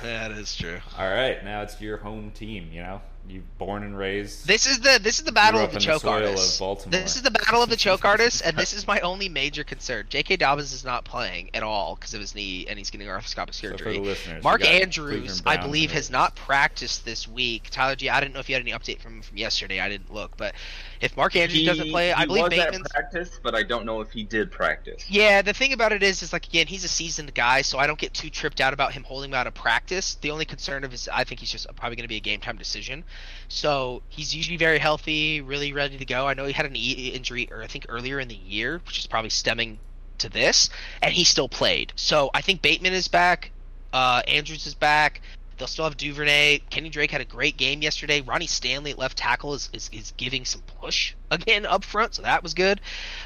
That 0.02 0.30
is 0.30 0.54
true. 0.54 0.78
All 0.96 1.10
right, 1.10 1.44
now 1.44 1.62
it's 1.62 1.80
your 1.80 1.96
home 1.96 2.30
team. 2.30 2.68
You 2.70 2.82
know, 2.82 3.02
you 3.28 3.42
born 3.58 3.82
and 3.84 3.96
raised. 3.96 4.46
This 4.46 4.66
is 4.66 4.80
the 4.80 4.98
this 5.00 5.18
is 5.18 5.24
the 5.24 5.32
battle 5.32 5.60
of 5.60 5.72
the 5.72 5.78
the 5.78 5.84
choke 5.84 6.02
of 6.02 6.08
artists. 6.08 6.58
This 6.86 7.16
is 7.16 7.22
the 7.22 7.30
battle 7.30 7.62
of 7.62 7.70
the 7.70 7.76
choke 7.76 8.04
artists, 8.04 8.40
and 8.40 8.56
this 8.56 8.72
is 8.72 8.86
my 8.86 8.98
only 9.00 9.28
major 9.28 9.62
concern. 9.62 10.06
J.K. 10.08 10.36
Dobbins 10.36 10.72
is 10.72 10.84
not 10.84 11.04
playing 11.04 11.50
at 11.54 11.62
all 11.62 11.94
because 11.94 12.14
of 12.14 12.20
his 12.20 12.34
knee, 12.34 12.66
and 12.68 12.78
he's 12.78 12.90
getting 12.90 13.06
arthroscopic 13.06 13.54
So 13.54 13.70
for 13.70 13.78
surgery. 13.78 13.98
the 13.98 14.00
listeners, 14.04 14.42
Mark 14.42 14.64
Andrews, 14.64 15.42
I 15.46 15.56
believe, 15.56 15.92
has 15.92 16.10
not 16.10 16.34
practiced 16.34 17.04
this 17.04 17.28
week. 17.28 17.68
Tyler 17.70 17.94
G, 17.96 18.08
I 18.08 18.20
didn't 18.20 18.34
know 18.34 18.40
if 18.40 18.48
you 18.48 18.54
had 18.54 18.62
any 18.62 18.72
update 18.72 19.00
from 19.00 19.22
from 19.22 19.36
yesterday. 19.36 19.80
I 19.80 19.88
didn't 19.88 20.12
look, 20.12 20.36
but 20.36 20.54
if 21.00 21.16
Mark 21.16 21.34
Andrews 21.34 21.64
doesn't 21.64 21.90
play, 21.90 22.12
I 22.12 22.26
believe 22.26 22.44
was 22.44 22.52
at 22.52 22.58
Bateman's. 22.58 22.88
practice, 22.88 23.40
but 23.42 23.54
I 23.54 23.62
don't 23.62 23.86
know 23.86 24.00
if 24.00 24.10
he 24.12 24.22
did 24.22 24.50
practice. 24.50 25.04
Yeah, 25.08 25.42
the 25.42 25.52
thing 25.52 25.72
about 25.72 25.92
it 25.92 26.02
is, 26.02 26.22
is 26.22 26.32
like 26.32 26.46
again, 26.46 26.66
he's 26.66 26.84
a 26.84 26.88
seasoned 26.88 27.32
guy, 27.34 27.62
so 27.62 27.78
I 27.78 27.86
don't 27.86 27.98
get 27.98 28.12
too 28.12 28.28
tripped 28.28 28.60
out 28.60 28.72
about 28.72 28.92
him 28.92 29.04
holding 29.04 29.30
him 29.30 29.34
out 29.34 29.46
of 29.46 29.54
practice. 29.54 30.16
The 30.16 30.30
only 30.30 30.44
concern 30.44 30.84
of 30.84 30.92
is, 30.92 31.08
I 31.12 31.24
think 31.24 31.40
he's 31.40 31.50
just 31.50 31.66
probably 31.76 31.96
going 31.96 32.04
to 32.04 32.08
be 32.08 32.16
a 32.16 32.20
game 32.20 32.40
time 32.40 32.56
decision. 32.56 33.04
So 33.48 34.02
he's 34.08 34.34
usually 34.34 34.58
very 34.58 34.78
healthy, 34.78 35.40
really 35.40 35.72
ready 35.72 35.96
to 35.96 36.04
go. 36.04 36.26
I 36.26 36.34
know 36.34 36.44
he 36.44 36.52
had 36.52 36.66
an 36.66 36.76
e- 36.76 37.12
injury, 37.14 37.48
or 37.50 37.62
I 37.62 37.66
think 37.66 37.86
earlier 37.88 38.20
in 38.20 38.28
the 38.28 38.34
year, 38.34 38.80
which 38.86 38.98
is 38.98 39.06
probably 39.06 39.30
stemming 39.30 39.78
to 40.18 40.28
this, 40.28 40.68
and 41.02 41.12
he 41.14 41.24
still 41.24 41.48
played. 41.48 41.92
So 41.96 42.30
I 42.34 42.42
think 42.42 42.60
Bateman 42.60 42.92
is 42.92 43.08
back, 43.08 43.52
uh, 43.92 44.22
Andrews 44.28 44.66
is 44.66 44.74
back. 44.74 45.22
They'll 45.60 45.66
still 45.68 45.84
have 45.84 45.98
Duvernay. 45.98 46.60
Kenny 46.70 46.88
Drake 46.88 47.10
had 47.10 47.20
a 47.20 47.26
great 47.26 47.58
game 47.58 47.82
yesterday. 47.82 48.22
Ronnie 48.22 48.46
Stanley 48.46 48.92
at 48.92 48.98
left 48.98 49.18
tackle 49.18 49.52
is, 49.52 49.68
is, 49.74 49.90
is 49.92 50.14
giving 50.16 50.46
some 50.46 50.62
push 50.80 51.14
again 51.30 51.66
up 51.66 51.84
front, 51.84 52.14
so 52.14 52.22
that 52.22 52.42
was 52.42 52.54
good. 52.54 52.80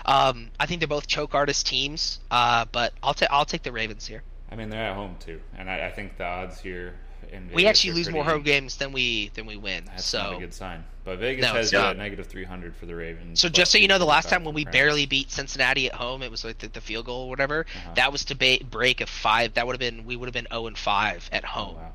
Um, 0.04 0.50
I 0.58 0.66
think 0.66 0.80
they're 0.80 0.88
both 0.88 1.06
choke 1.06 1.32
artist 1.32 1.64
teams, 1.66 2.18
uh, 2.32 2.64
but 2.72 2.92
I'll 3.04 3.14
take 3.14 3.28
I'll 3.30 3.44
take 3.44 3.62
the 3.62 3.70
Ravens 3.70 4.04
here. 4.04 4.24
I 4.50 4.56
mean, 4.56 4.68
they're 4.68 4.84
at 4.84 4.96
home 4.96 5.14
too, 5.20 5.40
and 5.56 5.70
I, 5.70 5.86
I 5.86 5.90
think 5.92 6.18
the 6.18 6.24
odds 6.24 6.60
here 6.60 6.94
in 7.32 7.44
Vegas 7.44 7.54
We 7.54 7.66
actually 7.66 7.90
are 7.92 7.94
lose 7.94 8.10
more 8.10 8.24
home 8.24 8.42
games 8.42 8.76
than 8.78 8.90
we 8.90 9.28
than 9.34 9.46
we 9.46 9.56
win. 9.56 9.84
That's 9.86 10.04
so 10.04 10.18
not 10.18 10.34
a 10.34 10.40
good 10.40 10.54
sign. 10.54 10.84
But 11.04 11.18
Vegas 11.18 11.42
No, 11.44 11.52
has 11.54 11.72
a 11.72 11.94
negative 11.94 12.26
300 12.26 12.74
for 12.76 12.86
the 12.86 12.94
Ravens. 12.94 13.38
So 13.38 13.48
just 13.48 13.70
so 13.70 13.78
you 13.78 13.88
know, 13.88 13.98
the 13.98 14.06
last 14.06 14.28
time 14.30 14.42
when 14.42 14.54
we 14.54 14.64
barely 14.64 15.04
beat 15.04 15.30
Cincinnati 15.30 15.86
at 15.86 15.94
home, 15.94 16.22
it 16.22 16.30
was 16.30 16.44
like 16.44 16.58
the, 16.58 16.68
the 16.68 16.80
field 16.80 17.04
goal 17.06 17.26
or 17.26 17.28
whatever. 17.28 17.66
Uh-huh. 17.76 17.90
That 17.96 18.10
was 18.10 18.24
to 18.26 18.34
ba- 18.34 18.64
break 18.68 19.02
a 19.02 19.06
five. 19.06 19.54
That 19.54 19.66
would 19.66 19.74
have 19.74 19.80
been 19.80 20.06
we 20.06 20.16
would 20.16 20.26
have 20.26 20.32
been 20.34 20.48
zero 20.50 20.66
and 20.66 20.76
five 20.78 21.28
at 21.30 21.44
Oh, 21.44 21.48
home. 21.48 21.74
wow. 21.76 21.92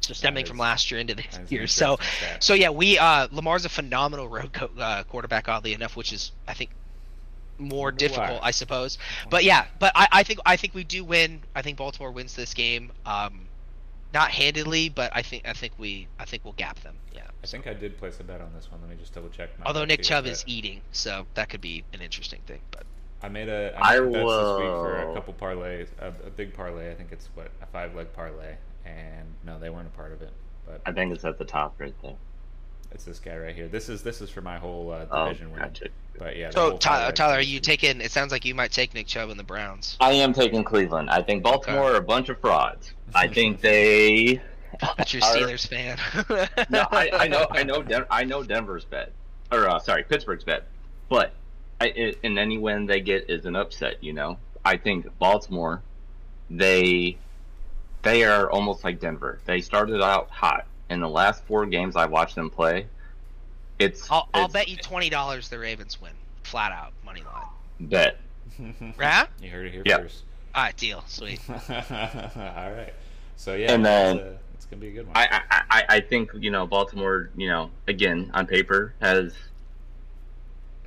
So 0.00 0.14
stemming 0.14 0.44
That 0.44 0.50
from 0.50 0.58
last 0.58 0.90
year 0.90 1.00
into 1.00 1.14
this 1.14 1.26
That 1.26 1.42
is 1.42 1.50
an 1.50 1.54
year. 1.54 1.66
So 1.66 1.92
interesting 1.92 2.36
so 2.40 2.54
yeah, 2.54 2.70
we 2.70 2.98
uh 2.98 3.28
Lamar's 3.30 3.64
a 3.64 3.68
phenomenal 3.68 4.28
road 4.28 4.52
co- 4.52 4.70
uh, 4.78 5.02
quarterback, 5.04 5.48
oddly 5.48 5.74
enough, 5.74 5.96
which 5.96 6.12
is 6.12 6.32
I 6.46 6.54
think 6.54 6.70
more 7.58 7.86
Wonder 7.86 7.98
difficult, 7.98 8.40
why. 8.40 8.48
I 8.48 8.50
suppose. 8.52 8.98
But 9.30 9.44
yeah, 9.44 9.66
but 9.78 9.92
I, 9.94 10.08
I 10.12 10.22
think 10.22 10.38
I 10.46 10.56
think 10.56 10.74
we 10.74 10.84
do 10.84 11.04
win. 11.04 11.40
I 11.54 11.62
think 11.62 11.78
Baltimore 11.78 12.12
wins 12.12 12.34
this 12.34 12.54
game. 12.54 12.92
Um, 13.04 13.48
not 14.14 14.30
handedly, 14.30 14.88
but 14.88 15.10
I 15.14 15.22
think 15.22 15.46
I 15.46 15.52
think 15.52 15.72
we 15.78 16.08
I 16.18 16.24
think 16.24 16.44
we'll 16.44 16.54
gap 16.54 16.80
them. 16.80 16.94
Yeah. 17.14 17.22
I 17.42 17.46
think 17.46 17.66
I 17.66 17.74
did 17.74 17.98
place 17.98 18.18
a 18.20 18.24
bet 18.24 18.40
on 18.40 18.52
this 18.54 18.70
one. 18.70 18.80
Let 18.80 18.90
me 18.90 18.96
just 18.96 19.14
double 19.14 19.28
check. 19.28 19.50
my 19.58 19.66
Although 19.66 19.84
Nick 19.84 20.02
Chubb 20.02 20.26
is 20.26 20.44
eating, 20.46 20.80
so 20.92 21.26
that 21.34 21.48
could 21.48 21.60
be 21.60 21.84
an 21.92 22.00
interesting 22.00 22.40
thing. 22.46 22.60
But 22.70 22.84
I 23.22 23.28
made 23.28 23.48
a 23.48 23.76
I 23.76 23.96
I 23.96 24.00
made 24.00 24.12
bets 24.12 24.30
this 24.30 24.58
week 24.58 24.68
for 24.68 25.10
a 25.10 25.14
couple 25.14 25.34
parlays, 25.34 25.88
a, 26.00 26.08
a 26.26 26.30
big 26.30 26.54
parlay. 26.54 26.90
I 26.90 26.94
think 26.94 27.12
it's 27.12 27.28
what 27.34 27.50
a 27.62 27.66
five 27.66 27.94
leg 27.94 28.12
parlay, 28.14 28.56
and 28.88 29.26
no, 29.44 29.58
they 29.58 29.70
weren't 29.70 29.86
a 29.86 29.96
part 29.96 30.12
of 30.12 30.22
it. 30.22 30.32
But 30.66 30.80
I 30.86 30.92
think 30.92 31.12
it's 31.14 31.24
at 31.24 31.38
the 31.38 31.44
top 31.44 31.74
right 31.78 31.94
there. 32.02 32.14
it's 32.92 33.04
this 33.04 33.18
guy 33.18 33.36
right 33.36 33.54
here. 33.54 33.68
This 33.68 33.88
is 33.88 34.02
this 34.02 34.20
is 34.20 34.30
for 34.30 34.40
my 34.42 34.58
whole 34.58 34.90
uh, 34.90 35.06
Oh, 35.10 35.26
division 35.26 35.50
win. 35.52 35.60
gotcha. 35.60 35.88
But 36.18 36.36
yeah. 36.36 36.50
so 36.50 36.76
Tyler, 36.78 37.12
Tyler, 37.12 37.34
are 37.34 37.40
you 37.40 37.60
taking? 37.60 38.00
It 38.00 38.10
sounds 38.10 38.32
like 38.32 38.44
you 38.44 38.54
might 38.54 38.72
take 38.72 38.92
Nick 38.94 39.06
Chubb 39.06 39.30
and 39.30 39.38
the 39.38 39.44
Browns. 39.44 39.96
I 40.00 40.12
am 40.12 40.32
taking 40.32 40.64
Cleveland. 40.64 41.10
I 41.10 41.22
think 41.22 41.42
Baltimore 41.42 41.92
are 41.92 41.96
a 41.96 42.02
bunch 42.02 42.28
of 42.28 42.40
frauds. 42.40 42.92
I 43.14 43.28
think 43.34 43.60
they. 43.60 44.40
But 44.80 45.12
you're 45.14 45.22
a 45.22 45.26
are- 45.26 45.36
Steelers 45.36 45.66
fan. 45.66 45.96
no, 46.70 46.86
I, 46.90 47.10
I 47.12 47.28
know, 47.28 47.46
I 47.50 47.62
know, 47.64 47.82
Den- 47.92 48.04
I 48.10 48.24
know 48.24 48.42
Denver's 48.42 48.84
bet, 48.84 49.12
or 49.50 49.68
uh, 49.68 49.78
sorry, 49.78 50.02
Pittsburgh's 50.04 50.44
bet, 50.44 50.64
but 51.08 51.32
I, 51.80 51.86
it, 51.86 52.18
and 52.22 52.38
any 52.38 52.58
win 52.58 52.86
they 52.86 53.00
get 53.00 53.30
is 53.30 53.46
an 53.46 53.56
upset. 53.56 54.02
You 54.04 54.12
know, 54.12 54.38
I 54.64 54.76
think 54.76 55.06
Baltimore, 55.18 55.82
they, 56.50 57.16
they 58.02 58.24
are 58.24 58.50
almost 58.50 58.84
like 58.84 59.00
Denver. 59.00 59.40
They 59.44 59.60
started 59.60 60.02
out 60.02 60.28
hot. 60.30 60.66
In 60.90 61.00
the 61.00 61.08
last 61.08 61.44
four 61.44 61.66
games 61.66 61.96
I 61.96 62.06
watched 62.06 62.34
them 62.34 62.48
play, 62.48 62.86
it's 63.78 64.10
I'll, 64.10 64.28
I'll 64.32 64.48
bet 64.48 64.68
you 64.68 64.76
twenty 64.76 65.10
dollars 65.10 65.48
the 65.48 65.58
Ravens 65.58 66.00
win, 66.00 66.12
flat 66.44 66.72
out 66.72 66.92
money 67.04 67.22
line. 67.22 67.44
bet. 67.88 68.18
Right? 68.96 69.26
you 69.40 69.50
heard 69.50 69.66
it 69.66 69.72
here 69.72 69.82
Yeah. 69.84 69.98
first. 69.98 70.24
All 70.54 70.62
right, 70.64 70.76
deal, 70.76 71.04
sweet. 71.06 71.40
All 71.48 71.54
right. 71.68 72.92
So 73.36 73.54
yeah, 73.54 73.72
And 73.72 73.84
then- 73.84 74.16
it's, 74.16 74.24
uh, 74.26 74.38
it's 74.54 74.64
gonna 74.66 74.80
be 74.80 74.88
a 74.88 74.92
good 74.92 75.06
one. 75.06 75.16
I, 75.16 75.40
I, 75.50 75.62
I, 75.70 75.84
I 75.96 76.00
think 76.00 76.30
you 76.34 76.50
know 76.50 76.66
Baltimore. 76.66 77.30
You 77.36 77.48
know, 77.48 77.70
again 77.86 78.30
on 78.34 78.46
paper 78.46 78.94
has. 79.00 79.34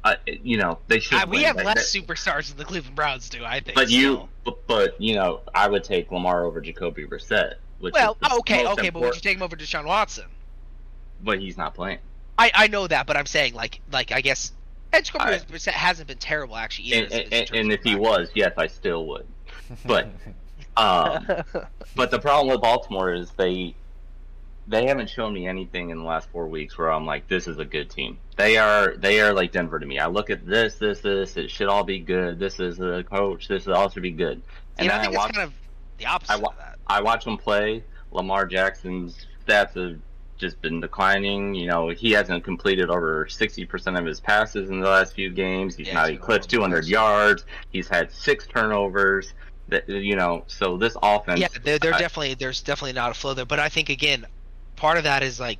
Uh, 0.03 0.15
you 0.25 0.57
know 0.57 0.79
they 0.87 0.99
should. 0.99 1.19
Uh, 1.19 1.25
we 1.29 1.37
win. 1.37 1.45
have 1.45 1.57
That- 1.57 1.65
less 1.65 1.91
that- 1.93 2.01
superstars 2.01 2.49
than 2.49 2.57
the 2.57 2.65
Cleveland 2.65 2.95
Browns 2.95 3.29
do, 3.29 3.45
I 3.45 3.59
think. 3.59 3.75
But 3.75 3.89
you, 3.89 4.27
but, 4.43 4.65
but 4.67 4.99
you 4.99 5.15
know, 5.15 5.41
I 5.53 5.67
would 5.67 5.83
take 5.83 6.11
Lamar 6.11 6.43
over 6.43 6.59
Jacoby 6.59 7.05
Brissett. 7.05 7.55
Which 7.79 7.93
well, 7.93 8.13
is 8.21 8.29
the 8.29 8.35
okay, 8.37 8.63
most 8.63 8.79
okay, 8.79 8.89
but 8.89 9.01
would 9.01 9.15
you 9.15 9.21
take 9.21 9.37
him 9.37 9.43
over 9.43 9.55
Deshaun 9.55 9.85
Watson? 9.85 10.25
But 11.23 11.39
he's 11.39 11.57
not 11.57 11.73
playing. 11.75 11.99
I, 12.37 12.51
I 12.53 12.67
know 12.67 12.87
that, 12.87 13.05
but 13.05 13.15
I'm 13.17 13.25
saying 13.27 13.53
like 13.53 13.79
like 13.91 14.11
I 14.11 14.21
guess 14.21 14.51
and 14.93 15.05
Jacoby 15.05 15.23
I- 15.35 15.37
Brissett 15.39 15.71
hasn't 15.73 16.07
been 16.07 16.17
terrible 16.17 16.55
actually 16.55 16.85
either. 16.89 17.03
And, 17.05 17.13
as- 17.13 17.19
as 17.31 17.49
and, 17.49 17.59
and 17.59 17.71
if 17.71 17.83
he 17.83 17.95
was, 17.95 18.29
yes, 18.33 18.53
I 18.57 18.67
still 18.67 19.05
would. 19.07 19.27
But 19.85 20.09
um, 20.77 21.27
but 21.95 22.09
the 22.11 22.19
problem 22.19 22.51
with 22.51 22.61
Baltimore 22.61 23.13
is 23.13 23.29
they 23.31 23.75
they 24.72 24.88
haven't 24.88 25.09
shown 25.09 25.34
me 25.34 25.45
anything 25.47 25.89
in 25.89 25.97
the 25.99 26.03
last 26.03 26.30
four 26.30 26.47
weeks 26.47 26.78
where 26.78 26.89
I'm 26.91 27.05
like, 27.05 27.28
this 27.28 27.45
is 27.47 27.59
a 27.59 27.65
good 27.65 27.89
team. 27.89 28.17
They 28.38 28.57
are 28.57 28.95
they 28.95 29.19
are 29.22 29.34
like 29.34 29.51
Denver 29.51 29.80
to 29.80 29.86
me. 29.86 29.99
I 29.99 30.07
look 30.07 30.30
at 30.30 30.45
this, 30.47 30.76
this, 30.76 31.01
this. 31.01 31.36
It 31.38 31.51
should 31.51 31.67
all 31.67 31.84
be 31.84 31.99
good. 31.99 32.39
This 32.39 32.59
is 32.59 32.78
the 32.78 33.03
coach. 33.03 33.47
This 33.47 33.67
all 33.67 33.89
should 33.89 34.01
be 34.03 34.11
good. 34.11 34.41
And 34.78 34.86
you 34.86 34.88
know, 34.89 34.95
I 34.95 35.01
then 35.01 35.13
I 35.13 35.17
watch 35.17 35.30
it's 35.30 35.38
kind 35.38 35.47
of 35.49 35.53
the 35.97 36.05
opposite 36.05 36.32
I 36.34 36.36
wa- 36.38 36.49
of 36.51 36.57
that. 36.57 36.80
I 36.88 37.01
watch 37.01 37.26
him 37.28 37.38
play. 37.38 37.84
Lamar 38.11 38.45
Jackson's 38.45 39.28
stats 39.47 39.74
have 39.76 39.99
just 40.38 40.61
been 40.61 40.80
declining. 40.80 41.53
You 41.53 41.67
know, 41.67 41.89
he 41.89 42.11
hasn't 42.11 42.43
completed 42.43 42.89
over 42.89 43.26
60% 43.26 43.99
of 43.99 44.05
his 44.05 44.19
passes 44.19 44.69
in 44.69 44.80
the 44.80 44.88
last 44.89 45.13
few 45.13 45.30
games. 45.30 45.76
He's 45.76 45.88
Yeah, 45.88 45.93
not 45.95 46.09
eclipsed 46.09 46.49
200 46.49 46.86
yards. 46.88 47.45
He's 47.72 47.88
had 47.88 48.11
six 48.11 48.47
turnovers. 48.47 49.34
That 49.67 49.88
you 49.88 50.15
know, 50.15 50.43
so 50.47 50.78
this 50.78 50.97
offense. 51.03 51.39
Yeah, 51.39 51.47
they're, 51.63 51.78
they're 51.80 51.93
I- 51.93 51.99
definitely 51.99 52.34
there's 52.36 52.61
definitely 52.61 52.93
not 52.93 53.11
a 53.11 53.13
flow 53.13 53.34
there. 53.34 53.45
But 53.45 53.59
I 53.59 53.69
think 53.69 53.89
again, 53.89 54.26
part 54.82 54.97
of 54.97 55.03
that 55.03 55.21
is 55.21 55.39
like, 55.39 55.59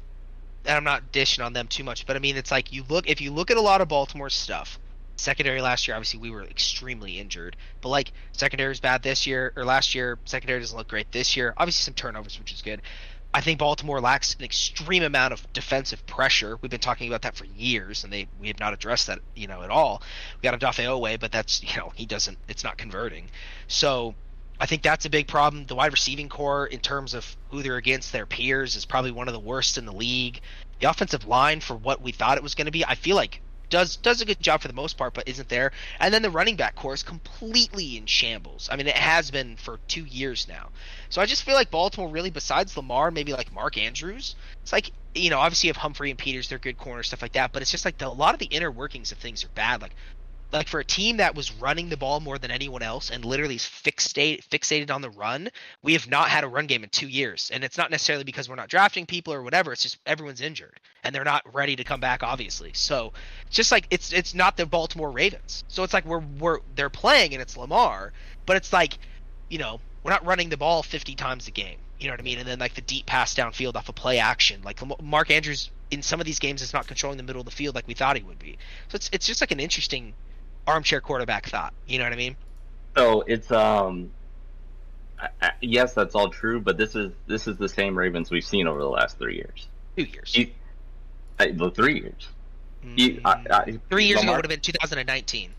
and 0.66 0.76
I'm 0.76 0.84
not 0.84 1.12
dishing 1.12 1.44
on 1.44 1.54
them 1.54 1.68
too 1.68 1.84
much, 1.84 2.08
but 2.08 2.16
I 2.16 2.20
mean 2.20 2.38
it's 2.38 2.50
like 2.50 2.74
you 2.74 2.84
look 2.90 3.08
if 3.08 3.22
you 3.22 3.32
look 3.32 3.52
at 3.52 3.58
a 3.58 3.62
lot 3.62 3.80
of 3.80 3.88
Baltimore 3.88 4.32
stuff. 4.32 4.80
Secondary 5.16 5.62
last 5.62 5.88
year, 5.88 5.96
obviously 5.96 6.20
we 6.20 6.32
were 6.32 6.44
extremely 6.44 7.20
injured, 7.20 7.56
but 7.82 7.90
like 7.90 8.12
secondary 8.32 8.72
is 8.72 8.80
bad 8.80 9.04
this 9.04 9.28
year 9.28 9.54
or 9.56 9.64
last 9.64 9.94
year. 9.94 10.18
Secondary 10.26 10.60
doesn't 10.60 10.76
look 10.76 10.88
great 10.88 11.12
this 11.12 11.38
year. 11.38 11.54
Obviously 11.58 11.84
some 11.84 11.94
turnovers, 11.94 12.40
which 12.40 12.52
is 12.52 12.64
good. 12.64 12.82
I 13.32 13.42
think 13.42 13.60
Baltimore 13.60 14.02
lacks 14.02 14.34
an 14.34 14.44
extreme 14.44 15.04
amount 15.04 15.34
of 15.34 15.54
defensive 15.54 16.04
pressure. 16.08 16.58
We've 16.60 16.72
been 16.72 16.80
talking 16.80 17.08
about 17.08 17.22
that 17.22 17.36
for 17.36 17.46
years, 17.46 18.04
and 18.04 18.12
they 18.12 18.28
we 18.40 18.48
have 18.48 18.60
not 18.60 18.74
addressed 18.74 19.06
that 19.06 19.20
you 19.36 19.46
know 19.46 19.62
at 19.62 19.70
all. 19.70 20.02
We 20.42 20.50
got 20.50 20.60
Odafe 20.60 20.84
Oweh, 20.84 21.20
but 21.20 21.32
that's 21.32 21.62
you 21.62 21.78
know 21.80 21.94
he 21.94 22.08
doesn't. 22.08 22.40
It's 22.48 22.64
not 22.64 22.80
converting. 22.80 23.30
So 23.68 24.16
I 24.62 24.68
think 24.68 24.84
that's 24.84 25.06
a 25.06 25.10
big 25.10 25.28
problem. 25.28 25.66
The 25.66 25.74
wide 25.74 25.92
receiving 25.92 26.30
core, 26.30 26.68
in 26.68 26.82
terms 26.82 27.16
of 27.16 27.36
who 27.50 27.64
they're 27.64 27.78
against 27.78 28.12
their 28.12 28.28
peers, 28.28 28.76
is 28.76 28.86
probably 28.86 29.10
one 29.10 29.28
of 29.28 29.34
the 29.34 29.40
worst 29.40 29.80
in 29.80 29.86
the 29.86 29.92
league. 29.92 30.40
The 30.80 30.88
offensive 30.88 31.26
line, 31.26 31.62
for 31.62 31.76
what 31.76 32.00
we 32.00 32.12
thought 32.12 32.38
it 32.38 32.44
was 32.44 32.54
going 32.54 32.68
to 32.68 32.72
be, 32.72 32.86
I 32.86 32.94
feel 32.94 33.16
like 33.16 33.42
does 33.72 33.96
does 33.96 34.22
a 34.22 34.26
good 34.26 34.40
job 34.40 34.62
for 34.62 34.68
the 34.68 34.76
most 34.76 34.98
part, 34.98 35.16
but 35.16 35.28
isn't 35.28 35.50
there. 35.50 35.72
And 36.00 36.14
then 36.14 36.22
the 36.22 36.30
running 36.30 36.58
back 36.58 36.76
core 36.76 36.94
is 36.94 37.02
completely 37.02 37.98
in 37.98 38.06
shambles. 38.06 38.70
I 38.72 38.76
mean, 38.76 38.86
it 38.86 38.96
has 38.96 39.32
been 39.32 39.56
for 39.56 39.80
two 39.88 40.06
years 40.06 40.48
now. 40.48 40.70
So 41.10 41.24
I 41.24 41.26
just 41.26 41.42
feel 41.42 41.56
like 41.56 41.72
Baltimore, 41.72 42.10
really, 42.10 42.30
besides 42.30 42.78
Lamar, 42.78 43.10
maybe 43.10 43.34
like 43.34 43.52
Mark 43.52 43.80
Andrews, 43.80 44.36
it's 44.62 44.72
like 44.72 44.92
you 45.16 45.32
know, 45.32 45.40
obviously 45.40 45.68
you 45.68 45.74
have 45.74 45.78
Humphrey 45.78 46.12
and 46.12 46.20
Peters, 46.20 46.50
they're 46.50 46.60
good 46.60 46.78
corners, 46.78 47.08
stuff 47.08 47.24
like 47.24 47.34
that. 47.34 47.52
But 47.52 47.64
it's 47.64 47.72
just 47.72 47.84
like 47.84 47.98
the, 47.98 48.08
a 48.08 48.10
lot 48.10 48.36
of 48.36 48.40
the 48.40 48.46
inner 48.46 48.70
workings 48.70 49.12
of 49.12 49.18
things 49.18 49.44
are 49.44 49.50
bad. 49.50 49.82
Like 49.82 49.96
like 50.52 50.68
for 50.68 50.80
a 50.80 50.86
team 50.86 51.18
that 51.18 51.36
was 51.36 51.52
running 51.54 51.90
the 51.90 51.98
ball 51.98 52.20
more 52.20 52.38
than 52.38 52.52
anyone 52.52 52.82
else 52.82 53.10
and 53.10 53.24
literally 53.24 53.56
is 53.56 53.64
fixated 53.64 54.46
fixated 54.48 54.92
on 54.92 55.02
the 55.02 55.10
run, 55.10 55.50
we 55.82 55.94
have 55.94 56.08
not 56.08 56.30
had 56.30 56.44
a 56.44 56.48
run 56.48 56.68
game 56.68 56.84
in 56.84 56.90
two 56.90 57.08
years. 57.08 57.50
And 57.54 57.64
it's 57.64 57.78
not 57.78 57.92
necessarily 57.92 58.24
because 58.24 58.50
we're 58.50 58.56
not 58.56 58.70
drafting 58.70 59.06
people 59.06 59.34
or 59.34 59.44
whatever. 59.44 59.72
It's 59.72 59.84
just 59.84 59.98
everyone's 60.06 60.42
injured 60.42 60.80
and 61.04 61.16
they're 61.16 61.24
not 61.24 61.44
ready 61.54 61.76
to 61.76 61.84
come 61.84 62.00
back, 62.00 62.24
obviously. 62.24 62.72
So 62.74 63.14
it's 63.48 63.56
just 63.56 63.72
like 63.72 63.88
it's 63.90 64.12
it's 64.12 64.34
not 64.34 64.58
the 64.58 64.66
Baltimore 64.66 65.12
Ravens. 65.12 65.64
So 65.68 65.84
it's 65.84 65.94
like 65.94 66.06
we're 66.06 66.24
we're 66.40 66.60
they're 66.76 66.90
playing 66.90 67.34
and 67.34 67.42
it's 67.42 67.56
Lamar, 67.58 68.12
but 68.46 68.58
it's 68.58 68.74
like, 68.74 68.98
you 69.50 69.58
know, 69.58 69.80
we're 70.04 70.12
not 70.12 70.26
running 70.26 70.50
the 70.50 70.58
ball 70.58 70.84
50 70.84 71.16
times 71.16 71.48
a 71.48 71.52
game. 71.52 71.78
You 72.00 72.08
know 72.08 72.14
what 72.14 72.20
I 72.20 72.24
mean? 72.24 72.40
And 72.40 72.48
then 72.48 72.60
like 72.60 72.74
the 72.74 72.82
deep 72.82 73.06
pass 73.06 73.36
downfield 73.36 73.76
off 73.76 73.88
a 73.88 73.92
of 73.92 73.96
play 73.96 74.18
action. 74.20 74.62
Like 74.64 74.80
Mark 75.02 75.30
Andrews 75.30 75.70
in 75.92 76.02
some 76.02 76.20
of 76.20 76.26
these 76.26 76.40
games 76.40 76.62
is 76.62 76.74
not 76.74 76.88
controlling 76.88 77.18
the 77.18 77.24
middle 77.24 77.42
of 77.42 77.46
the 77.46 77.52
field 77.52 77.76
like 77.76 77.88
we 77.88 77.94
thought 77.94 78.18
he 78.18 78.24
would 78.24 78.40
be. 78.40 78.58
So 78.90 78.96
it's 78.96 79.10
it's 79.14 79.28
just 79.28 79.42
like 79.42 79.52
an 79.52 79.60
interesting 79.60 80.14
armchair 80.68 81.02
quarterback 81.02 81.48
thought. 81.48 81.74
You 81.88 81.98
know 82.00 82.06
what 82.06 82.14
I 82.14 82.18
mean? 82.18 82.36
So 82.96 83.22
it's 83.22 83.52
um, 83.52 84.12
I, 85.20 85.30
I, 85.42 85.52
yes, 85.62 85.94
that's 85.94 86.16
all 86.16 86.30
true, 86.30 86.60
but 86.60 86.78
this 86.78 86.96
is 86.96 87.12
this 87.28 87.48
is 87.48 87.58
the 87.58 87.70
same 87.70 87.98
Ravens 87.98 88.32
we've 88.32 88.46
seen 88.46 88.68
over 88.68 88.80
the 88.80 88.90
last 88.90 89.18
three 89.18 89.36
years. 89.36 89.68
Two 89.96 90.04
years. 90.04 90.36
You, 90.36 90.48
I, 91.40 91.54
well, 91.58 91.70
three 91.70 92.00
years. 92.00 92.28
Mm, 92.86 93.82
three 93.90 94.06
years 94.06 94.20
Lamar, 94.20 94.36
ago 94.36 94.38
would 94.40 94.46
have 94.46 94.50
been 94.50 94.60
2019. 94.60 95.54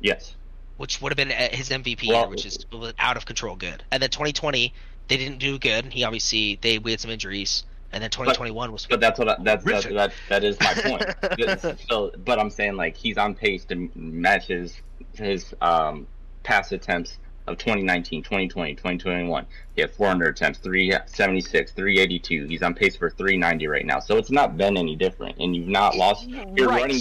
Yes. 0.00 0.34
Which 0.76 1.00
would 1.00 1.12
have 1.12 1.16
been 1.16 1.32
uh, 1.32 1.48
his 1.56 1.70
MVP 1.70 2.08
well, 2.08 2.20
year, 2.20 2.28
which 2.28 2.46
is 2.46 2.64
out 2.98 3.16
of 3.16 3.26
control 3.26 3.56
good. 3.56 3.82
And 3.90 4.02
then 4.02 4.10
2020, 4.10 4.72
they 5.08 5.16
didn't 5.16 5.38
do 5.38 5.58
good. 5.58 5.86
He 5.92 6.04
obviously 6.04 6.58
they 6.60 6.78
we 6.78 6.92
had 6.92 7.00
some 7.00 7.10
injuries 7.10 7.64
and 7.92 8.02
then 8.02 8.10
2021 8.10 8.68
but, 8.68 8.72
was. 8.72 8.86
But 8.86 9.00
that's 9.00 9.18
what 9.18 9.28
I, 9.28 9.36
that's, 9.42 9.64
that's 9.64 9.86
that 9.86 10.12
that 10.28 10.44
is 10.44 10.58
my 10.60 10.74
point. 10.74 11.80
so, 11.88 12.12
but 12.24 12.38
I'm 12.38 12.50
saying 12.50 12.76
like 12.76 12.96
he's 12.96 13.18
on 13.18 13.34
pace 13.34 13.64
to 13.66 13.90
match 13.94 14.46
his 14.46 14.80
his 15.14 15.54
um, 15.60 16.06
pass 16.42 16.72
attempts 16.72 17.18
of 17.46 17.58
2019, 17.58 18.22
2020, 18.22 18.74
2021. 18.74 19.46
He 19.74 19.80
had 19.80 19.90
400 19.90 20.28
attempts, 20.28 20.60
376, 20.60 21.72
382. 21.72 22.46
He's 22.46 22.62
on 22.62 22.72
pace 22.74 22.96
for 22.96 23.10
390 23.10 23.66
right 23.66 23.84
now. 23.84 23.98
So 23.98 24.16
it's 24.16 24.30
not 24.30 24.56
been 24.56 24.76
any 24.76 24.96
different, 24.96 25.38
and 25.38 25.54
you've 25.54 25.68
not 25.68 25.96
lost. 25.96 26.28
You're 26.28 26.68
right. 26.68 26.82
running 26.82 27.00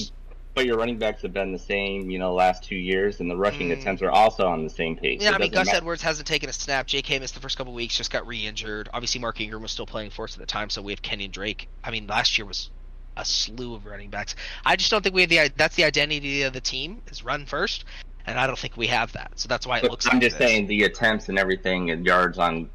but 0.54 0.66
your 0.66 0.78
running 0.78 0.97
backs 0.97 1.22
have 1.22 1.34
been 1.34 1.52
the 1.52 1.60
same, 1.60 2.10
you 2.10 2.20
know, 2.20 2.34
last 2.34 2.64
two 2.64 2.76
years, 2.76 3.20
and 3.20 3.30
the 3.30 3.36
rushing 3.36 3.70
mm. 3.70 3.80
attempts 3.80 4.02
are 4.02 4.12
also 4.12 4.47
on 4.47 4.64
the 4.64 4.70
same 4.70 4.95
pace. 4.95 5.22
Yeah, 5.22 5.30
so 5.30 5.36
I 5.36 5.38
mean, 5.39 5.52
Gus 5.52 5.68
matter. 5.68 5.78
Edwards 5.78 6.02
hasn't 6.02 6.28
taken 6.28 6.49
a 6.49 6.54
snap. 6.54 6.88
J.K. 6.88 7.20
missed 7.20 7.36
the 7.36 7.39
first 7.39 7.58
couple 7.58 7.74
weeks, 7.74 7.95
just 7.95 8.12
got 8.12 8.28
re-injured. 8.28 8.89
Obviously, 8.93 9.22
Mark 9.22 9.39
Ingram 9.39 9.62
was 9.62 9.72
still 9.72 9.86
playing 9.86 10.10
for 10.10 10.26
us 10.26 10.34
at 10.34 10.39
the 10.39 10.45
time, 10.45 10.70
so 10.70 10.82
we 10.82 10.91
have 10.91 11.02
Kenyan 11.02 11.32
Drake. 11.32 11.70
I 11.84 11.91
mean, 11.91 12.08
last 12.08 12.38
year 12.38 12.45
was 12.45 12.70
a 13.16 13.26
slew 13.26 13.76
of 13.76 13.86
running 13.86 14.10
backs. 14.10 14.36
I 14.66 14.76
just 14.76 14.91
don't 14.91 15.04
think 15.04 15.16
we 15.16 15.22
have 15.22 15.30
the 15.30 15.52
that's 15.56 15.76
the 15.76 15.84
identity 15.84 16.43
of 16.43 16.54
the 16.54 16.62
team 16.62 17.02
is 17.08 17.24
run 17.24 17.45
first, 17.45 17.86
and 18.26 18.39
I 18.39 18.47
don't 18.47 18.60
think 18.60 18.78
we 18.78 18.88
have 18.88 19.14
that. 19.14 19.32
So 19.36 19.47
that's 19.47 19.66
why 19.66 19.80
it 19.80 19.82
but 19.84 19.91
looks. 19.91 20.08
I'm 20.08 20.14
like 20.14 20.24
just 20.24 20.38
this. 20.38 20.47
saying 20.49 20.68
the 20.68 20.84
attempts 20.84 21.30
and 21.30 21.39
everything 21.39 21.91
and 21.91 22.06
yards 22.06 22.38
on 22.38 22.70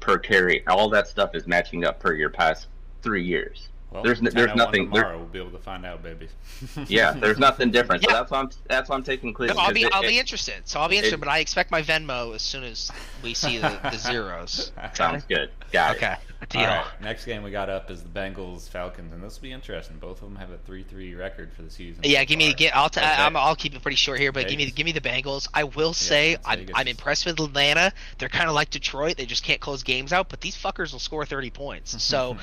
per 0.00 0.18
carry, 0.18 0.66
all 0.66 0.88
that 0.90 1.06
stuff 1.06 1.34
is 1.34 1.46
matching 1.46 1.84
up 1.84 2.00
per 2.00 2.12
your 2.12 2.30
past 2.30 2.66
three 3.02 3.24
years. 3.24 3.68
Well, 3.94 4.02
there's 4.02 4.20
there's 4.20 4.56
nothing. 4.56 4.86
Tomorrow 4.86 5.10
there, 5.10 5.18
we'll 5.18 5.26
be 5.28 5.38
able 5.38 5.52
to 5.52 5.58
find 5.58 5.86
out, 5.86 6.02
baby. 6.02 6.26
yeah, 6.88 7.12
there's 7.12 7.38
nothing 7.38 7.70
different. 7.70 8.02
So 8.02 8.10
that's 8.10 8.28
why 8.28 8.40
I'm 8.40 8.50
that's 8.66 8.88
why 8.88 8.96
I'm 8.96 9.04
taking 9.04 9.32
Cleveland. 9.32 9.56
No, 9.56 9.62
I'll 9.62 9.72
be 9.72 9.84
it, 9.84 9.94
I'll 9.94 10.02
be 10.02 10.18
interested. 10.18 10.62
So 10.64 10.80
I'll 10.80 10.88
be 10.88 10.96
interested, 10.96 11.18
it, 11.18 11.20
but 11.20 11.28
I 11.28 11.38
expect 11.38 11.70
my 11.70 11.80
Venmo 11.80 12.34
as 12.34 12.42
soon 12.42 12.64
as 12.64 12.90
we 13.22 13.34
see 13.34 13.58
the, 13.58 13.78
the 13.84 13.96
zeros. 13.96 14.72
Sounds 14.94 15.22
good. 15.24 15.48
Got 15.74 15.96
okay. 15.96 16.12
It. 16.12 16.48
Deal. 16.50 16.60
All 16.60 16.66
right. 16.66 16.86
Next 17.00 17.24
game 17.24 17.42
we 17.42 17.50
got 17.50 17.68
up 17.68 17.90
is 17.90 18.02
the 18.02 18.08
Bengals 18.08 18.68
Falcons, 18.68 19.12
and 19.12 19.22
this 19.22 19.36
will 19.36 19.42
be 19.42 19.52
interesting. 19.52 19.96
Both 19.98 20.22
of 20.22 20.28
them 20.28 20.36
have 20.36 20.50
a 20.50 20.58
three-three 20.58 21.14
record 21.14 21.52
for 21.52 21.62
the 21.62 21.70
season. 21.70 22.02
Yeah, 22.04 22.20
so 22.20 22.26
give 22.26 22.38
far. 22.38 22.48
me 22.48 22.54
get. 22.54 22.76
I'll 22.76 22.90
t- 22.90 23.00
okay. 23.00 23.08
I'm, 23.08 23.36
I'll 23.36 23.56
keep 23.56 23.74
it 23.74 23.82
pretty 23.82 23.96
short 23.96 24.20
here, 24.20 24.30
but 24.30 24.44
Vegas. 24.44 24.50
give 24.50 24.58
me 24.58 24.70
give 24.70 24.84
me 24.84 24.92
the 24.92 25.00
Bengals. 25.00 25.48
I 25.52 25.64
will 25.64 25.92
say 25.92 26.32
yeah, 26.32 26.36
I'm, 26.44 26.68
I'm 26.74 26.86
impressed 26.86 27.26
with 27.26 27.40
Atlanta. 27.40 27.92
They're 28.18 28.28
kind 28.28 28.48
of 28.48 28.54
like 28.54 28.70
Detroit. 28.70 29.16
They 29.16 29.26
just 29.26 29.42
can't 29.42 29.60
close 29.60 29.82
games 29.82 30.12
out, 30.12 30.28
but 30.28 30.40
these 30.40 30.56
fuckers 30.56 30.92
will 30.92 31.00
score 31.00 31.26
30 31.26 31.50
points. 31.50 31.96
So 32.14 32.36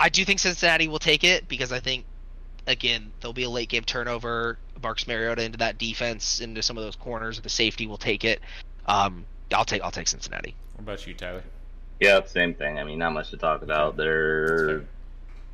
I 0.00 0.08
do 0.08 0.24
think 0.24 0.38
Cincinnati 0.38 0.88
will 0.88 1.00
take 1.00 1.22
it 1.22 1.48
because 1.48 1.70
I 1.70 1.80
think 1.80 2.06
again 2.66 3.12
there'll 3.20 3.34
be 3.34 3.42
a 3.42 3.50
late 3.50 3.68
game 3.68 3.82
turnover. 3.82 4.56
Marcus 4.82 5.06
Mariota 5.06 5.42
into 5.42 5.58
that 5.58 5.76
defense, 5.76 6.40
into 6.40 6.62
some 6.62 6.78
of 6.78 6.84
those 6.84 6.96
corners. 6.96 7.40
The 7.40 7.50
safety 7.50 7.86
will 7.86 7.98
take 7.98 8.24
it. 8.24 8.40
Um, 8.86 9.26
I'll 9.52 9.66
take 9.66 9.82
I'll 9.82 9.90
take 9.90 10.08
Cincinnati. 10.08 10.54
What 10.76 10.82
about 10.84 11.06
you, 11.06 11.12
Tyler? 11.12 11.42
Yeah, 12.00 12.24
same 12.24 12.54
thing. 12.54 12.78
I 12.78 12.84
mean, 12.84 12.98
not 12.98 13.12
much 13.12 13.30
to 13.30 13.36
talk 13.36 13.62
about. 13.62 13.96
They're 13.96 14.84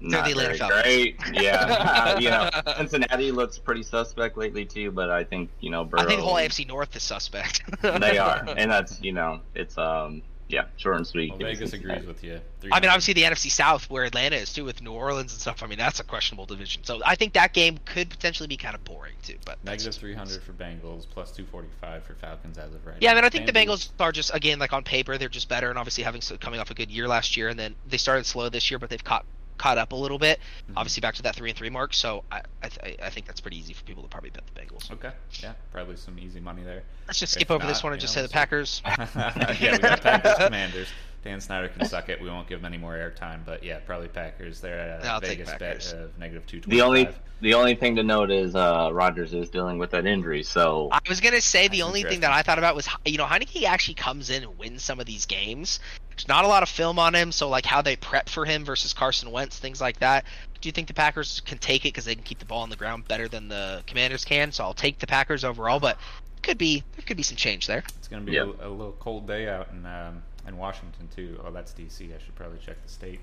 not 0.01 0.26
the 0.26 0.34
very 0.34 0.59
great. 0.59 1.16
Yeah, 1.32 2.18
you 2.18 2.30
know, 2.30 2.51
Cincinnati 2.76 3.32
looks 3.32 3.59
pretty 3.59 3.82
suspect 3.82 4.36
lately 4.36 4.64
too, 4.64 4.90
but 4.90 5.11
I 5.11 5.24
think 5.24 5.51
you 5.61 5.70
know, 5.70 5.84
Burrow, 5.84 6.03
I 6.03 6.07
think 6.07 6.20
the 6.20 6.26
whole 6.26 6.34
AFC 6.34 6.66
North 6.66 6.95
is 6.97 7.03
suspect. 7.03 7.62
they 7.82 8.18
are, 8.18 8.45
and 8.57 8.70
that's 8.70 9.01
you 9.03 9.12
know, 9.12 9.40
it's 9.55 9.78
um, 9.78 10.22
yeah, 10.49 10.66
short 10.76 10.97
and 10.97 11.07
sweet. 11.07 11.30
Well, 11.30 11.38
Vegas 11.38 11.72
agrees 11.72 12.05
with 12.05 12.22
you. 12.22 12.40
I 12.70 12.80
mean, 12.80 12.90
obviously 12.90 13.14
the 13.14 13.22
NFC 13.22 13.51
South, 13.51 13.88
where 13.88 14.05
Atlanta 14.05 14.36
is 14.36 14.53
too, 14.53 14.64
with 14.64 14.82
New 14.82 14.92
Orleans 14.92 15.32
and 15.32 15.40
stuff. 15.40 15.62
I 15.62 15.66
mean, 15.66 15.78
that's 15.78 16.01
a 16.01 16.05
questionable 16.05 16.45
division. 16.47 16.84
So 16.84 17.01
I 17.05 17.14
think 17.14 17.32
that 17.32 17.53
game 17.55 17.78
could 17.84 18.11
potentially 18.11 18.47
be 18.47 18.57
kind 18.57 18.74
of 18.74 18.84
boring 18.84 19.14
too. 19.22 19.36
But 19.45 19.62
negative 19.64 19.95
three 19.95 20.14
hundred 20.14 20.42
for 20.42 20.53
Bengals, 20.53 21.07
plus 21.09 21.32
two 21.32 21.47
forty 21.47 21.68
five 21.80 22.05
for 22.05 22.14
Falcons 22.14 22.59
as 22.59 22.74
of 22.74 22.84
right. 22.86 22.95
Now. 22.95 22.99
Yeah, 23.01 23.09
now. 23.09 23.12
I 23.12 23.14
mean, 23.20 23.24
I 23.24 23.28
think 23.30 23.47
the 23.47 23.53
Bengals 23.53 23.88
are 23.99 24.12
just 24.12 24.34
again 24.34 24.59
like 24.59 24.72
on 24.72 24.84
paper 24.84 25.16
they're 25.16 25.28
just 25.28 25.49
better, 25.49 25.70
and 25.70 25.78
obviously 25.78 26.05
having 26.05 26.20
coming 26.40 26.61
off 26.61 26.70
a 26.70 26.74
good 26.74 26.90
year 26.90 27.09
last 27.09 27.36
year, 27.36 27.49
and 27.49 27.59
then 27.59 27.74
they 27.88 27.97
started 27.97 28.26
slow 28.26 28.49
this 28.49 28.70
year, 28.70 28.78
but 28.78 28.90
they've 28.90 29.03
caught 29.03 29.24
caught 29.59 29.78
up 29.78 29.92
a 29.92 29.96
little 29.96 30.18
bit. 30.18 30.38
Mm-hmm. 30.38 30.78
Obviously, 30.78 31.00
back 31.00 31.14
to 31.16 31.22
that 31.22 31.36
three 31.36 31.50
and 31.50 31.59
three 31.59 31.70
mark. 31.70 31.94
So 31.94 32.24
I 32.30 32.42
I, 32.62 32.68
th- 32.68 33.00
I, 33.02 33.11
think 33.11 33.26
that's 33.26 33.40
pretty 33.40 33.59
easy 33.59 33.72
for 33.72 33.84
people 33.84 34.02
to 34.02 34.09
probably 34.09 34.30
bet 34.30 34.44
the 34.52 34.61
Bengals. 34.61 34.90
Okay, 34.90 35.12
yeah, 35.42 35.52
probably 35.72 35.96
some 35.96 36.18
easy 36.18 36.40
money 36.40 36.62
there. 36.62 36.82
Let's 37.07 37.18
just 37.18 37.34
skip 37.34 37.42
if 37.42 37.50
over 37.50 37.64
not, 37.64 37.68
this 37.68 37.82
one 37.82 37.92
and 37.92 38.00
just 38.00 38.14
know, 38.14 38.22
say 38.22 38.26
the 38.26 38.32
Packers. 38.32 38.82
yeah, 38.86 39.72
we 39.72 39.78
got 39.78 40.00
Packers 40.00 40.34
Commanders. 40.38 40.88
Dan 41.24 41.40
Snyder 41.40 41.68
can 41.68 41.86
suck 41.86 42.10
it. 42.10 42.20
We 42.20 42.28
won't 42.28 42.46
give 42.46 42.60
him 42.60 42.66
any 42.66 42.76
more 42.76 42.92
airtime, 42.92 43.46
but 43.46 43.64
yeah, 43.64 43.78
probably 43.78 44.08
Packers. 44.08 44.60
They're 44.60 44.78
at 44.78 45.04
a 45.04 45.08
I'll 45.08 45.20
Vegas 45.20 45.50
bet 45.58 45.92
of 45.94 46.18
negative 46.18 46.46
two 46.46 46.60
twenty. 46.60 46.76
The 46.76 46.82
only 46.82 47.08
the 47.40 47.54
only 47.54 47.74
thing 47.74 47.96
to 47.96 48.02
note 48.02 48.30
is 48.30 48.54
uh, 48.54 48.90
Rodgers 48.92 49.32
is 49.32 49.48
dealing 49.48 49.78
with 49.78 49.90
that 49.92 50.06
injury. 50.06 50.42
So 50.42 50.90
I 50.92 51.00
was 51.08 51.20
gonna 51.20 51.40
say 51.40 51.68
the 51.68 51.82
only 51.82 52.02
thing 52.02 52.20
that 52.20 52.30
I 52.30 52.42
thought 52.42 52.58
about 52.58 52.76
was 52.76 52.86
you 53.06 53.16
know 53.16 53.24
Heinicke 53.24 53.64
actually 53.64 53.94
comes 53.94 54.28
in 54.28 54.42
and 54.42 54.58
wins 54.58 54.82
some 54.82 55.00
of 55.00 55.06
these 55.06 55.24
games. 55.24 55.80
There's 56.10 56.28
not 56.28 56.44
a 56.44 56.48
lot 56.48 56.62
of 56.62 56.68
film 56.68 56.98
on 56.98 57.14
him, 57.14 57.32
so 57.32 57.48
like 57.48 57.64
how 57.64 57.80
they 57.80 57.96
prep 57.96 58.28
for 58.28 58.44
him 58.44 58.64
versus 58.64 58.92
Carson 58.92 59.30
Wentz, 59.32 59.58
things 59.58 59.80
like 59.80 59.98
that. 60.00 60.24
Do 60.60 60.68
you 60.68 60.72
think 60.72 60.88
the 60.88 60.94
Packers 60.94 61.40
can 61.40 61.58
take 61.58 61.86
it 61.86 61.88
because 61.88 62.04
they 62.04 62.14
can 62.14 62.22
keep 62.22 62.38
the 62.38 62.44
ball 62.44 62.62
on 62.62 62.70
the 62.70 62.76
ground 62.76 63.08
better 63.08 63.28
than 63.28 63.48
the 63.48 63.82
Commanders 63.86 64.24
can? 64.24 64.52
So 64.52 64.62
I'll 64.62 64.74
take 64.74 64.98
the 64.98 65.06
Packers 65.06 65.42
overall, 65.42 65.80
but 65.80 65.98
could 66.42 66.58
be 66.58 66.84
there 66.96 67.04
could 67.04 67.16
be 67.16 67.22
some 67.22 67.36
change 67.36 67.66
there. 67.66 67.82
It's 67.98 68.08
gonna 68.08 68.22
be 68.22 68.32
yep. 68.32 68.46
a, 68.60 68.68
a, 68.68 68.70
little 68.70 68.96
cold 69.00 69.26
day 69.26 69.48
out 69.48 69.68
in 69.72 69.86
um, 69.86 70.22
in 70.47 70.57
Washington 70.57 71.09
too. 71.14 71.40
Oh, 71.45 71.51
that's 71.51 71.72
DC. 71.72 72.14
I 72.14 72.18
should 72.18 72.34
probably 72.34 72.59
check 72.59 72.76
the 72.82 72.88
state. 72.88 73.20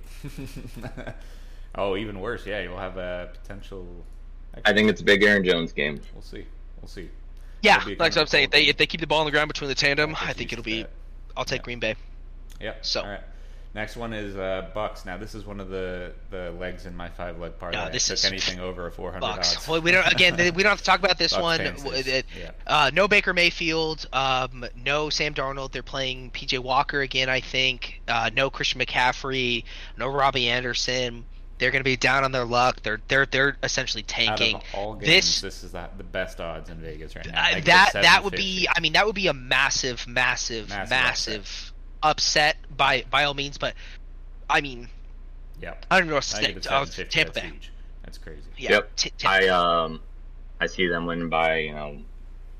oh, 1.75 1.95
even 1.95 2.19
worse. 2.19 2.45
Yeah, 2.45 2.61
you'll 2.61 2.77
have 2.77 2.97
a 2.97 3.29
potential. 3.41 3.87
I 4.65 4.73
think 4.73 4.89
it's 4.89 5.01
a 5.01 5.03
big 5.03 5.23
Aaron 5.23 5.43
Jones 5.43 5.71
game. 5.71 6.01
We'll 6.13 6.21
see. 6.21 6.45
We'll 6.81 6.89
see. 6.89 7.09
Yeah, 7.61 7.83
like 7.99 8.17
I'm 8.17 8.25
saying, 8.25 8.45
if 8.45 8.51
they 8.51 8.63
if 8.65 8.77
they 8.77 8.87
keep 8.87 9.01
the 9.01 9.07
ball 9.07 9.19
on 9.19 9.25
the 9.25 9.31
ground 9.31 9.47
between 9.47 9.69
the 9.69 9.75
tandem, 9.75 10.15
I 10.19 10.33
think 10.33 10.51
it'll 10.51 10.63
be. 10.63 10.85
I'll 11.37 11.45
take 11.45 11.61
yeah. 11.61 11.65
Green 11.65 11.79
Bay. 11.79 11.95
Yeah. 12.59 12.73
So. 12.81 13.01
All 13.01 13.07
right. 13.07 13.21
Next 13.73 13.95
one 13.95 14.11
is 14.11 14.35
uh, 14.35 14.69
Bucks. 14.73 15.05
Now 15.05 15.15
this 15.17 15.33
is 15.33 15.45
one 15.45 15.61
of 15.61 15.69
the, 15.69 16.11
the 16.29 16.51
legs 16.59 16.85
in 16.85 16.95
my 16.95 17.07
five 17.07 17.39
leg 17.39 17.57
parlay. 17.57 17.77
No, 17.77 17.89
this 17.89 18.09
is 18.09 18.25
anything 18.25 18.59
over 18.59 18.91
four 18.91 19.11
hundred 19.13 19.21
bucks. 19.21 19.65
Well, 19.65 19.81
we 19.81 19.91
don't 19.91 20.11
again. 20.11 20.35
we 20.35 20.63
don't 20.63 20.71
have 20.71 20.79
to 20.79 20.83
talk 20.83 20.99
about 20.99 21.17
this 21.17 21.31
Bucks 21.31 21.41
one. 21.41 22.23
Yeah. 22.37 22.51
Uh, 22.67 22.91
no 22.93 23.07
Baker 23.07 23.33
Mayfield. 23.33 24.07
Um, 24.11 24.65
no 24.75 25.09
Sam 25.09 25.33
Darnold. 25.33 25.71
They're 25.71 25.83
playing 25.83 26.31
PJ 26.31 26.59
Walker 26.59 26.99
again. 26.99 27.29
I 27.29 27.39
think. 27.39 28.01
Uh, 28.09 28.29
no 28.33 28.49
Christian 28.49 28.81
McCaffrey. 28.81 29.63
No 29.97 30.07
Robbie 30.07 30.49
Anderson. 30.49 31.23
They're 31.57 31.71
going 31.71 31.81
to 31.81 31.89
be 31.89 31.95
down 31.95 32.25
on 32.25 32.33
their 32.33 32.43
luck. 32.43 32.81
They're 32.81 32.99
they're 33.07 33.25
they're 33.25 33.55
essentially 33.63 34.03
tanking. 34.03 34.55
Out 34.55 34.63
of 34.63 34.75
all 34.75 34.93
games, 34.95 35.05
this 35.05 35.41
this 35.41 35.63
is 35.63 35.71
the, 35.71 35.87
the 35.95 36.03
best 36.03 36.41
odds 36.41 36.69
in 36.69 36.77
Vegas 36.79 37.15
right 37.15 37.25
now. 37.25 37.39
Uh, 37.39 37.61
that 37.61 37.91
that 37.93 38.23
would 38.25 38.35
be. 38.35 38.67
I 38.67 38.81
mean, 38.81 38.93
that 38.93 39.05
would 39.05 39.15
be 39.15 39.27
a 39.27 39.33
massive, 39.33 40.07
massive, 40.07 40.67
massive. 40.67 40.89
massive 40.89 41.70
upset 42.03 42.57
by 42.75 43.03
by 43.09 43.23
all 43.23 43.33
means, 43.33 43.57
but 43.57 43.75
I 44.49 44.61
mean, 44.61 44.87
yeah, 45.61 45.75
I 45.89 45.99
don't 45.99 46.07
know 46.07 46.15
what 46.15 46.23
to 46.23 46.29
say. 46.29 46.57
Oh, 46.69 46.85
Tampa 46.85 47.33
Bay. 47.33 47.41
Huge. 47.41 47.71
That's 48.03 48.17
crazy. 48.17 48.41
Yeah, 48.57 48.71
yep. 48.71 48.95
T- 48.95 49.11
I 49.25 49.47
um, 49.47 50.01
I 50.59 50.67
see 50.67 50.87
them 50.87 51.05
winning 51.05 51.29
by 51.29 51.59
you 51.59 51.73
know. 51.73 51.97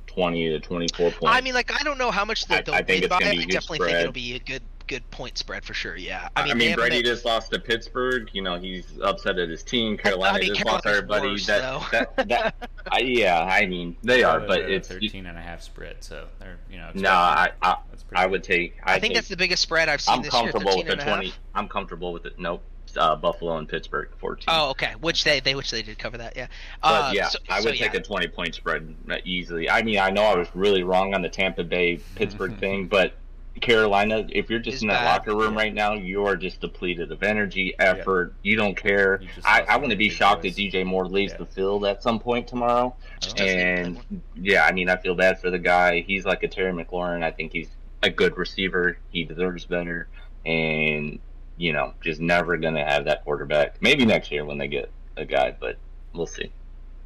20 0.08 0.50
to 0.50 0.60
24 0.60 1.12
points. 1.12 1.20
I 1.24 1.40
mean, 1.40 1.54
like, 1.54 1.72
I 1.72 1.86
don't 1.86 1.98
know 1.98 2.12
how 2.12 2.26
much 2.26 2.46
they'll 2.46 2.58
I, 2.74 2.80
I 2.80 2.82
win 2.82 3.08
by. 3.08 3.16
I 3.16 3.46
definitely 3.46 3.60
spread. 3.60 3.80
think 3.80 4.00
it'll 4.02 4.12
be 4.12 4.36
a 4.36 4.40
good 4.40 4.62
good 4.92 5.10
point 5.10 5.38
spread 5.38 5.64
for 5.64 5.74
sure. 5.74 5.96
Yeah, 5.96 6.28
I 6.36 6.44
mean, 6.44 6.52
I 6.52 6.56
mean 6.56 6.76
Brady 6.76 7.02
just 7.02 7.24
lost 7.24 7.52
to 7.52 7.60
Pittsburgh. 7.60 8.30
You 8.34 8.42
know, 8.42 8.60
he's 8.60 8.86
upset 9.02 9.40
at 9.40 9.48
his 9.48 9.64
team. 9.64 9.98
Carolina 9.98 10.38
I 10.38 10.42
mean, 10.42 10.54
just 10.54 10.66
lost 10.66 10.86
everybody. 10.86 11.30
Worse, 11.30 11.46
that, 11.48 11.92
that, 11.92 12.28
that, 12.28 12.70
I, 12.92 13.00
yeah, 13.00 13.42
I 13.42 13.68
mean, 13.68 13.96
they 14.04 14.24
are, 14.24 14.42
but 14.42 14.60
it's 14.70 14.90
13 14.90 15.26
and 15.26 15.38
a 15.38 15.42
half 15.42 15.62
spread. 15.62 16.04
So 16.04 16.28
they're, 16.40 16.58
you 16.70 16.78
know, 16.78 16.92
no, 16.94 17.10
I, 17.10 17.52
I, 17.62 17.78
I 18.14 18.26
would 18.26 18.44
take. 18.44 18.76
I, 18.84 18.96
I 18.96 19.00
think 19.00 19.12
take, 19.12 19.16
that's 19.16 19.30
the 19.30 19.38
biggest 19.38 19.64
spread 19.64 19.88
I've 19.88 20.02
seen 20.02 20.16
I'm 20.16 20.22
this 20.24 20.32
comfortable 20.32 20.76
year. 20.76 20.86
with 20.90 21.00
a 21.00 21.04
20. 21.04 21.34
I'm 21.56 21.70
comfortable 21.70 22.12
with 22.12 22.26
it. 22.26 22.38
Nope. 22.38 22.64
Uh, 22.98 23.16
Buffalo 23.16 23.56
and 23.58 23.70
Pittsburgh 23.70 24.10
14. 24.18 24.44
Oh, 24.50 24.72
okay. 24.72 24.96
Which 25.00 25.24
they 25.24 25.40
they 25.40 25.56
which 25.56 25.72
they 25.72 25.82
did 25.82 25.98
cover 25.98 26.18
that. 26.18 26.36
Yeah. 26.36 26.48
But 26.84 26.88
Uh, 26.90 27.12
yeah, 27.14 27.30
so- 27.30 27.40
I 27.50 27.62
so 27.62 27.70
would 27.70 27.78
take 27.78 27.94
yeah. 27.94 28.00
a 28.02 28.04
20 28.04 28.28
point 28.28 28.54
spread 28.54 28.94
easily. 29.24 29.70
I 29.70 29.82
mean, 29.82 29.98
I 29.98 30.10
know 30.10 30.24
I 30.24 30.36
was 30.36 30.50
really 30.54 30.84
wrong 30.84 31.14
on 31.14 31.22
the 31.22 31.30
Tampa 31.30 31.64
Bay 31.64 32.02
Pittsburgh 32.16 32.58
thing, 32.60 32.88
but 32.88 33.14
Carolina, 33.60 34.26
if 34.30 34.50
you're 34.50 34.60
just 34.60 34.78
Is 34.78 34.82
in 34.84 34.88
that 34.88 35.02
bad. 35.02 35.06
locker 35.06 35.36
room 35.36 35.54
Yeah. 35.54 35.60
right 35.60 35.74
now, 35.74 35.94
you 35.94 36.26
are 36.26 36.36
just 36.36 36.62
depleted 36.62 37.12
of 37.12 37.22
energy, 37.22 37.76
effort. 37.80 38.34
You 38.44 38.56
don't 38.56 38.76
care. 38.76 39.20
You 39.22 39.28
I, 39.44 39.60
lost 39.60 39.70
I 39.70 39.74
one 39.76 39.82
wouldn't 39.84 40.00
be 40.00 40.10
shocked 40.10 40.44
boys. 40.44 40.58
if 40.58 40.74
DJ 40.74 40.86
Moore 40.86 41.06
leaves 41.08 41.34
Yeah. 41.34 41.40
the 41.40 41.46
field 41.48 41.86
at 41.86 42.02
some 42.02 42.20
point 42.20 42.48
tomorrow. 42.48 42.96
Oh. 42.96 43.18
doesn't 43.20 43.40
even 43.40 43.96
play 43.96 44.04
And 44.14 44.22
yeah, 44.36 44.66
I 44.66 44.72
mean, 44.72 44.90
I 44.90 44.96
feel 44.98 45.16
bad 45.16 45.40
for 45.40 45.50
the 45.52 45.60
guy. 45.60 46.02
He's 46.02 46.26
like 46.26 46.44
a 46.44 46.48
Terry 46.48 46.72
McLaurin. 46.72 47.24
I 47.24 47.32
think 47.32 47.52
he's 47.52 47.70
a 48.04 48.10
good 48.10 48.38
receiver. 48.38 48.98
He 49.12 49.26
deserves 49.26 49.66
better. 49.66 50.08
And, 50.46 51.20
you 51.58 51.74
know, 51.74 51.94
just 52.02 52.20
never 52.22 52.58
going 52.58 52.76
to 52.76 52.84
have 52.86 53.06
that 53.06 53.24
quarterback. 53.26 53.82
Maybe 53.82 54.06
next 54.06 54.32
year 54.32 54.46
when 54.46 54.58
they 54.58 54.68
get 54.68 54.90
a 55.18 55.26
guy, 55.26 55.54
but 55.60 55.78
we'll 56.14 56.26
see. 56.26 56.52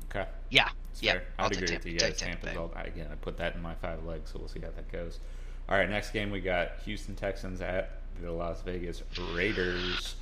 Okay. 0.10 0.26
Yeah, 0.52 0.70
That's 0.88 1.04
yeah, 1.04 1.12
fair. 1.14 1.24
I'll 1.40 1.46
I'd 1.48 1.50
take 1.54 1.58
agree 1.64 1.68
Tampa- 1.68 1.84
with 1.86 1.94
you 1.94 2.00
take 2.00 2.10
guys. 2.12 2.20
Tampa 2.20 2.60
all, 2.60 2.72
I- 2.76 2.84
again, 2.84 3.08
I 3.12 3.16
put 3.16 3.36
that 3.40 3.56
in 3.56 3.62
my 3.62 3.74
five 3.76 4.06
legs, 4.06 4.30
so 4.32 4.40
we'll 4.40 4.48
see 4.48 4.60
how 4.62 4.70
that 4.76 4.90
goes. 4.92 5.20
All 5.68 5.78
right, 5.78 5.90
next 5.90 6.12
game 6.12 6.30
we 6.32 6.42
got 6.42 6.72
Houston 6.86 7.16
Texans 7.16 7.60
at 7.62 8.02
the 8.22 8.32
Las 8.32 8.62
Vegas 8.62 9.02
Raiders. 9.34 10.16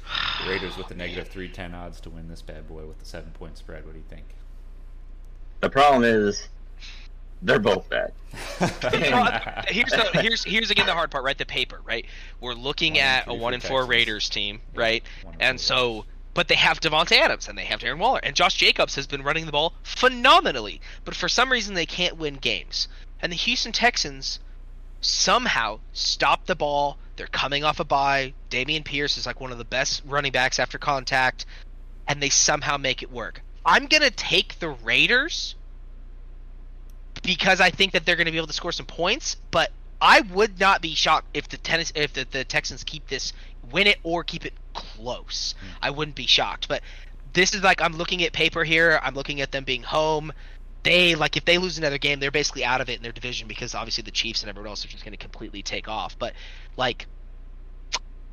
The 0.43 0.49
Raiders 0.49 0.77
with 0.77 0.87
the 0.87 0.95
negative 0.95 1.27
310 1.27 1.75
odds 1.75 1.99
to 2.01 2.09
win 2.09 2.27
this 2.29 2.41
bad 2.41 2.67
boy 2.67 2.85
with 2.85 2.99
the 2.99 3.05
seven 3.05 3.31
point 3.31 3.57
spread. 3.57 3.85
What 3.85 3.93
do 3.93 3.99
you 3.99 4.05
think? 4.09 4.25
The 5.59 5.69
problem 5.69 6.03
is 6.03 6.47
they're 7.41 7.59
both 7.59 7.89
bad. 7.89 8.13
Here's 9.69 9.91
the 9.91 10.09
here's 10.13 10.43
here's 10.43 10.71
again 10.71 10.85
the 10.87 10.93
hard 10.93 11.11
part, 11.11 11.23
right? 11.23 11.37
The 11.37 11.45
paper, 11.45 11.81
right? 11.85 12.05
We're 12.39 12.53
looking 12.53 12.93
One 12.93 13.03
at 13.03 13.27
a 13.27 13.33
one 13.33 13.53
and 13.53 13.61
four 13.61 13.79
Texans. 13.81 13.89
Raiders 13.89 14.29
team, 14.29 14.61
Yeah, 14.73 14.79
right? 14.81 15.03
one 15.23 15.35
and 15.39 15.41
And 15.41 15.59
so, 15.59 16.05
but 16.33 16.47
they 16.47 16.55
have 16.55 16.79
Davante 16.79 17.11
Adams 17.17 17.47
and 17.47 17.57
they 17.57 17.65
have 17.65 17.81
Darren 17.81 17.99
Waller 17.99 18.19
and 18.23 18.35
Josh 18.35 18.55
Jacobs 18.55 18.95
has 18.95 19.07
been 19.07 19.21
running 19.23 19.45
the 19.45 19.51
ball 19.51 19.73
phenomenally, 19.83 20.81
but 21.05 21.15
for 21.15 21.27
some 21.29 21.51
reason 21.51 21.75
they 21.75 21.85
can't 21.85 22.17
win 22.17 22.35
games. 22.35 22.87
And 23.21 23.31
the 23.31 23.35
Houston 23.37 23.71
Texans 23.71 24.39
somehow 25.03 25.79
stop 25.93 26.45
the 26.45 26.55
ball. 26.55 26.97
They're 27.15 27.27
coming 27.27 27.63
off 27.63 27.79
a 27.79 27.83
bye. 27.83 28.33
Dameon 28.49 28.83
Pierce 28.83 29.17
is 29.17 29.25
like 29.25 29.39
one 29.39 29.51
of 29.51 29.57
the 29.57 29.65
best 29.65 30.01
running 30.05 30.31
backs 30.31 30.59
after 30.59 30.77
contact, 30.77 31.45
and 32.07 32.21
they 32.21 32.29
somehow 32.29 32.77
make 32.77 33.03
it 33.03 33.11
work. 33.11 33.41
I'm 33.65 33.85
gonna 33.85 34.11
take 34.11 34.59
the 34.59 34.69
Raiders 34.69 35.55
because 37.23 37.61
I 37.61 37.69
think 37.69 37.93
that 37.93 38.05
they're 38.05 38.15
going 38.15 38.25
to 38.25 38.31
be 38.31 38.37
able 38.37 38.47
to 38.47 38.53
score 38.53 38.71
some 38.71 38.85
points. 38.85 39.37
But 39.49 39.71
I 40.01 40.21
would 40.21 40.59
not 40.59 40.81
be 40.81 40.93
shocked 40.93 41.27
if 41.33 41.47
the 41.49 41.57
tennis 41.57 41.91
if 41.95 42.13
the, 42.13 42.27
the 42.29 42.43
Texans 42.43 42.83
keep 42.83 43.07
this 43.07 43.33
win 43.71 43.87
it 43.87 43.97
or 44.03 44.23
keep 44.23 44.45
it 44.45 44.53
close. 44.73 45.55
Hmm. 45.59 45.67
I 45.81 45.89
wouldn't 45.89 46.15
be 46.15 46.27
shocked. 46.27 46.67
But 46.67 46.83
this 47.33 47.53
is 47.53 47.63
like 47.63 47.81
I'm 47.81 47.93
looking 47.93 48.23
at 48.23 48.33
paper 48.33 48.63
here. 48.63 48.99
I'm 49.01 49.15
looking 49.15 49.41
at 49.41 49.51
them 49.51 49.63
being 49.63 49.83
home. 49.83 50.33
They 50.83 51.15
like 51.15 51.37
if 51.37 51.45
they 51.45 51.57
lose 51.57 51.77
another 51.77 51.97
game, 51.97 52.19
they're 52.19 52.31
basically 52.31 52.65
out 52.65 52.81
of 52.81 52.89
it 52.89 52.97
in 52.97 53.03
their 53.03 53.11
division 53.13 53.47
because 53.47 53.75
obviously 53.75 54.03
the 54.03 54.11
Chiefs 54.11 54.43
and 54.43 54.49
everyone 54.49 54.69
else 54.69 54.83
are 54.85 54.89
just 54.89 55.03
going 55.05 55.13
to 55.13 55.17
completely 55.17 55.63
take 55.63 55.87
off. 55.87 56.17
But 56.19 56.33
like, 56.77 57.07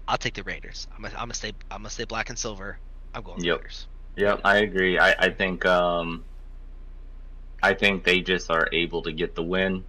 I'll 0.09 0.19
take 0.19 0.35
the 0.35 0.43
Raiders. 0.43 0.87
I'm 0.95 1.03
gonna, 1.03 1.15
I'm 1.15 1.21
gonna 1.25 1.35
stay 1.35 1.53
I'm 1.71 1.79
gonna 1.83 1.91
stay 1.91 2.05
black 2.05 2.29
and 2.31 2.39
silver. 2.39 2.81
I'm 3.15 3.23
going 3.23 3.43
Yep. 3.43 3.45
Raiders. 3.45 3.89
Yep, 4.17 4.41
I 4.45 4.59
agree. 4.59 4.99
I, 4.99 5.15
I 5.19 5.31
think 5.31 5.65
um, 5.67 6.27
I 7.63 7.75
think 7.75 8.05
they 8.05 8.21
just 8.21 8.51
are 8.51 8.69
able 8.73 9.03
to 9.03 9.13
get 9.13 9.35
the 9.35 9.43
win. 9.43 9.85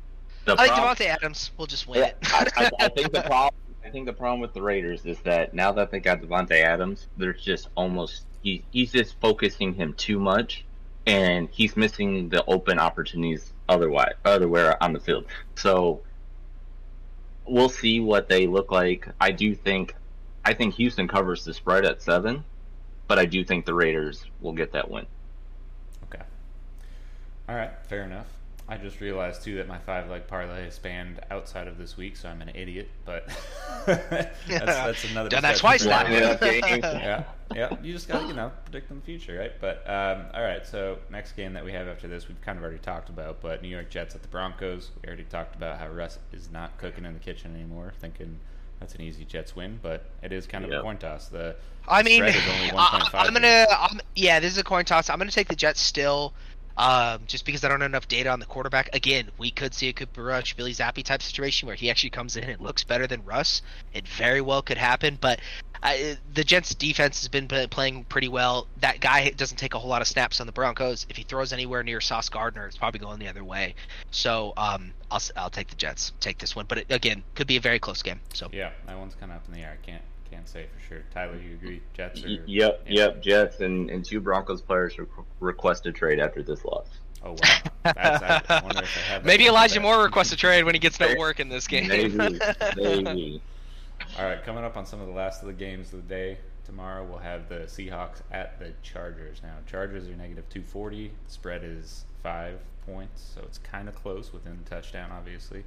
The 0.46 0.58
I 0.58 0.70
think 0.70 0.76
Davante 0.76 1.06
Adams 1.08 1.52
will 1.58 1.68
just 1.68 1.88
win 1.88 2.02
Yeah, 2.02 2.06
it. 2.06 2.18
I, 2.32 2.46
I, 2.56 2.72
I 2.80 2.90
think 2.96 3.12
the 3.12 3.22
problem. 3.22 3.52
I 3.86 3.90
think 3.90 4.06
the 4.06 4.14
problem 4.14 4.42
with 4.42 4.54
the 4.54 4.62
Raiders 4.62 5.06
is 5.06 5.22
that 5.22 5.54
now 5.54 5.72
that 5.74 5.92
they 5.92 6.00
got 6.00 6.22
Davante 6.22 6.62
Adams, 6.62 7.08
there's 7.18 7.42
just 7.42 7.70
almost 7.76 8.26
he, 8.42 8.66
he's 8.72 8.92
just 8.92 9.20
focusing 9.20 9.74
him 9.74 9.94
too 9.96 10.20
much, 10.20 10.66
and 11.06 11.50
he's 11.52 11.76
missing 11.76 12.30
the 12.30 12.44
open 12.46 12.80
opportunities 12.80 13.52
otherwise 13.68 14.14
otherwhere 14.26 14.82
on 14.82 14.94
the 14.94 15.00
field. 15.00 15.26
So 15.56 16.02
we'll 17.46 17.70
see 17.70 18.00
what 18.00 18.30
they 18.30 18.48
look 18.48 18.72
like. 18.72 19.08
I 19.20 19.32
do 19.32 19.56
think 19.56 19.96
I 20.44 20.54
think 20.54 20.76
Houston 20.76 21.08
covers 21.08 21.46
the 21.46 21.54
spread 21.54 21.86
at 21.86 22.02
seven, 22.02 22.44
but 23.08 23.20
I 23.20 23.26
do 23.26 23.44
think 23.44 23.66
the 23.66 23.74
Raiders 23.74 24.26
will 24.42 24.54
get 24.54 24.72
that 24.74 24.90
win. 24.90 25.06
Okay. 26.06 26.24
All 27.48 27.56
right, 27.56 27.72
fair 27.88 28.04
enough. 28.04 28.28
I 28.72 28.78
just 28.78 29.02
realized 29.02 29.44
too 29.44 29.58
that 29.58 29.68
my 29.68 29.80
five 29.80 30.10
leg 30.10 30.28
parlay 30.28 30.70
spanned 30.70 31.20
outside 31.30 31.68
of 31.68 31.78
this 31.78 31.98
week, 31.98 32.16
so 32.16 32.30
I'm 32.30 32.42
an 32.42 32.52
idiot. 32.56 32.88
But 33.04 33.28
that's, 33.86 34.40
that's 34.48 35.12
another. 35.12 35.28
Done 35.28 35.42
that 35.42 35.52
discussion 35.52 35.60
twice 35.60 35.86
now. 35.86 36.06
another 36.06 36.14
Line 36.14 36.32
it 36.32 36.40
day. 36.40 36.62
up 36.62 36.70
games. 36.70 36.84
yeah, 36.84 37.24
yeah. 37.54 37.78
You 37.84 37.92
just 37.92 38.08
gotta, 38.08 38.26
you 38.28 38.34
know, 38.34 38.50
predict 38.64 38.90
in 38.90 38.96
the 38.96 39.04
future, 39.04 39.38
right? 39.38 39.52
But 39.60 39.84
um, 39.90 40.24
all 40.34 40.42
right. 40.42 40.66
So 40.66 41.00
next 41.10 41.34
game 41.34 41.52
that 41.52 41.66
we 41.66 41.74
have 41.74 41.90
after 41.90 42.08
this, 42.08 42.30
we've 42.30 42.40
kind 42.40 42.58
of 42.58 42.64
already 42.64 42.80
talked 42.80 43.10
about. 43.10 43.42
But 43.42 43.62
New 43.62 43.68
York 43.68 43.90
Jets 43.90 44.16
at 44.16 44.22
the 44.22 44.30
Broncos. 44.30 44.92
We 45.04 45.08
already 45.10 45.26
talked 45.26 45.54
about 45.54 45.78
how 45.78 45.90
Russ 45.90 46.20
is 46.32 46.50
not 46.50 46.78
cooking 46.78 47.04
in 47.04 47.12
the 47.12 47.20
kitchen 47.20 47.54
anymore. 47.54 47.92
Thinking 48.00 48.40
that's 48.82 48.96
an 48.96 49.02
easy 49.02 49.26
Jets 49.26 49.56
win, 49.56 49.80
but 49.84 50.06
it 50.24 50.32
is 50.32 50.48
kind 50.48 50.66
of 50.66 50.72
a 50.72 50.82
coin 50.82 50.98
toss. 50.98 51.28
The 51.28 51.56
I 51.88 52.04
mean, 52.04 52.24
is 52.24 52.36
only 52.48 52.72
I, 52.72 53.00
1.5 53.02 53.10
I'm 53.14 53.34
gonna, 53.34 53.68
I'm, 53.70 54.02
yeah, 54.16 54.40
this 54.40 54.54
is 54.54 54.58
a 54.58 54.64
coin 54.64 54.86
toss. 54.86 55.10
I'm 55.10 55.20
gonna 55.20 55.30
take 55.30 55.50
the 55.50 55.56
Jets 55.56 55.80
still, 55.80 56.34
um, 56.82 57.22
just 57.28 57.46
because 57.46 57.64
I 57.64 57.68
don't 57.70 57.82
have 57.82 57.92
enough 57.92 58.08
data 58.08 58.30
on 58.30 58.40
the 58.40 58.48
quarterback. 58.48 58.90
Again, 58.94 59.30
we 59.38 59.52
could 59.52 59.76
see 59.76 59.90
a 59.90 59.94
Cooper 59.94 60.24
Rush, 60.24 60.56
Bailey 60.56 60.74
Zappe 60.74 61.04
type 61.04 61.22
situation 61.22 61.68
where 61.68 61.76
he 61.76 61.92
actually 61.92 62.10
comes 62.10 62.36
in 62.36 62.44
and 62.44 62.60
looks 62.60 62.84
better 62.84 63.06
than 63.06 63.24
Russ. 63.24 63.62
It 63.94 64.08
very 64.08 64.42
well 64.42 64.64
could 64.64 64.80
happen, 64.80 65.20
but 65.22 65.40
I, 65.84 66.18
the 66.34 66.44
Jets' 66.44 66.74
defense 66.74 67.20
has 67.20 67.28
been 67.28 67.48
playing 67.48 68.06
pretty 68.06 68.30
well. 68.30 68.68
That 68.80 69.00
guy 69.00 69.30
doesn't 69.30 69.58
take 69.58 69.76
a 69.76 69.80
whole 69.80 69.92
lot 69.92 70.02
of 70.02 70.08
snaps 70.08 70.42
on 70.42 70.48
the 70.48 70.54
Broncos. 70.54 71.06
If 71.08 71.18
he 71.18 71.24
throws 71.24 71.54
anywhere 71.54 71.84
near 71.84 72.02
Sauce 72.02 72.30
Gardner, 72.30 72.66
it's 72.66 72.78
probably 72.78 73.00
going 73.00 73.20
the 73.20 73.28
other 73.28 73.44
way. 73.44 73.76
So, 74.10 74.54
um, 74.58 74.94
I'll 75.12 75.22
I'll 75.36 75.50
take 75.52 75.68
the 75.68 75.76
Jets, 75.76 76.14
take 76.20 76.40
this 76.40 76.56
one. 76.56 76.66
But 76.68 76.80
it, 76.80 76.88
again, 76.90 77.24
could 77.36 77.48
be 77.48 77.58
a 77.58 77.62
very 77.62 77.80
close 77.80 78.02
game. 78.02 78.20
So. 78.34 78.50
Yeah, 78.52 78.72
that 78.88 78.98
one's 78.98 79.14
kind 79.16 79.32
of 79.32 79.38
up 79.38 79.48
in 79.48 79.54
the 79.54 79.60
air. 79.60 79.78
I 79.80 79.86
can't 79.86 80.04
can't 80.32 80.48
say 80.48 80.66
for 80.74 80.80
sure. 80.88 81.04
Tyler, 81.14 81.36
you 81.38 81.54
agree? 81.54 81.82
Jets 81.94 82.24
or 82.24 82.30
Yep, 82.30 82.48
yeah. 82.48 82.72
yep. 82.88 83.22
Jets 83.22 83.60
and, 83.60 83.90
and 83.90 84.04
two 84.04 84.20
Broncos 84.22 84.62
players 84.62 84.98
re- 84.98 85.06
requested 85.40 85.94
trade 85.96 86.20
after 86.20 86.42
this 86.42 86.64
loss. 86.64 86.88
Oh 87.24 87.32
wow, 87.32 87.36
That's, 87.84 88.24
I, 88.24 88.42
I 88.50 88.58
if 88.58 88.98
I 88.98 89.00
have 89.12 89.24
that 89.24 89.26
Maybe 89.26 89.46
Elijah 89.46 89.76
back. 89.76 89.84
Moore 89.84 90.04
requests 90.04 90.32
a 90.32 90.36
trade 90.36 90.64
when 90.64 90.74
he 90.74 90.80
gets 90.80 91.00
no 91.00 91.14
work 91.18 91.40
in 91.40 91.50
this 91.50 91.68
game. 91.68 91.88
Maybe, 91.88 92.18
maybe. 92.76 93.42
All 94.18 94.26
right, 94.26 94.44
coming 94.44 94.64
up 94.64 94.76
on 94.76 94.86
some 94.88 95.00
of 95.02 95.08
the 95.08 95.14
last 95.14 95.42
of 95.42 95.48
the 95.48 95.54
games 95.54 95.94
of 95.94 96.08
the 96.08 96.16
day. 96.16 96.38
Tomorrow 96.66 97.06
we'll 97.06 97.20
have 97.20 97.50
the 97.50 97.62
Seahawks 97.68 98.22
at 98.32 98.58
the 98.58 98.72
Chargers. 98.82 99.42
Now 99.44 99.56
Chargers 99.70 100.08
are 100.08 100.16
negative 100.16 100.46
two 100.50 100.64
forty. 100.64 101.12
The 101.28 101.32
spread 101.32 101.64
is 101.64 102.06
five 102.24 102.60
points, 102.86 103.32
so 103.36 103.42
it's 103.44 103.58
kind 103.60 103.88
of 103.88 103.96
close 103.96 104.34
within 104.34 104.58
the 104.64 104.70
touchdown, 104.70 105.12
obviously. 105.12 105.64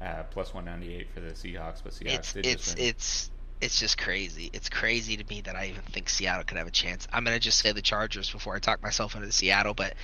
Uh, 0.00 0.22
plus 0.30 0.52
one 0.54 0.64
ninety 0.66 0.94
eight 0.94 1.08
for 1.12 1.20
the 1.20 1.30
Seahawks, 1.30 1.82
but 1.82 1.92
Seahawks 1.92 2.14
it's 2.14 2.32
did 2.34 2.46
it's 2.46 2.64
just 2.64 2.78
win. 2.78 2.88
it's 2.88 3.30
it's 3.60 3.78
just 3.80 3.98
crazy. 3.98 4.50
It's 4.52 4.68
crazy 4.68 5.16
to 5.16 5.24
me 5.28 5.40
that 5.42 5.56
I 5.56 5.66
even 5.66 5.82
think 5.82 6.08
Seattle 6.08 6.44
could 6.44 6.58
have 6.58 6.66
a 6.66 6.72
chance. 6.72 7.08
I'm 7.12 7.24
gonna 7.24 7.38
just 7.38 7.58
say 7.58 7.72
the 7.72 7.82
Chargers 7.82 8.30
before 8.30 8.54
I 8.54 8.58
talk 8.58 8.82
myself 8.82 9.14
into 9.14 9.30
Seattle, 9.32 9.74
but 9.74 9.94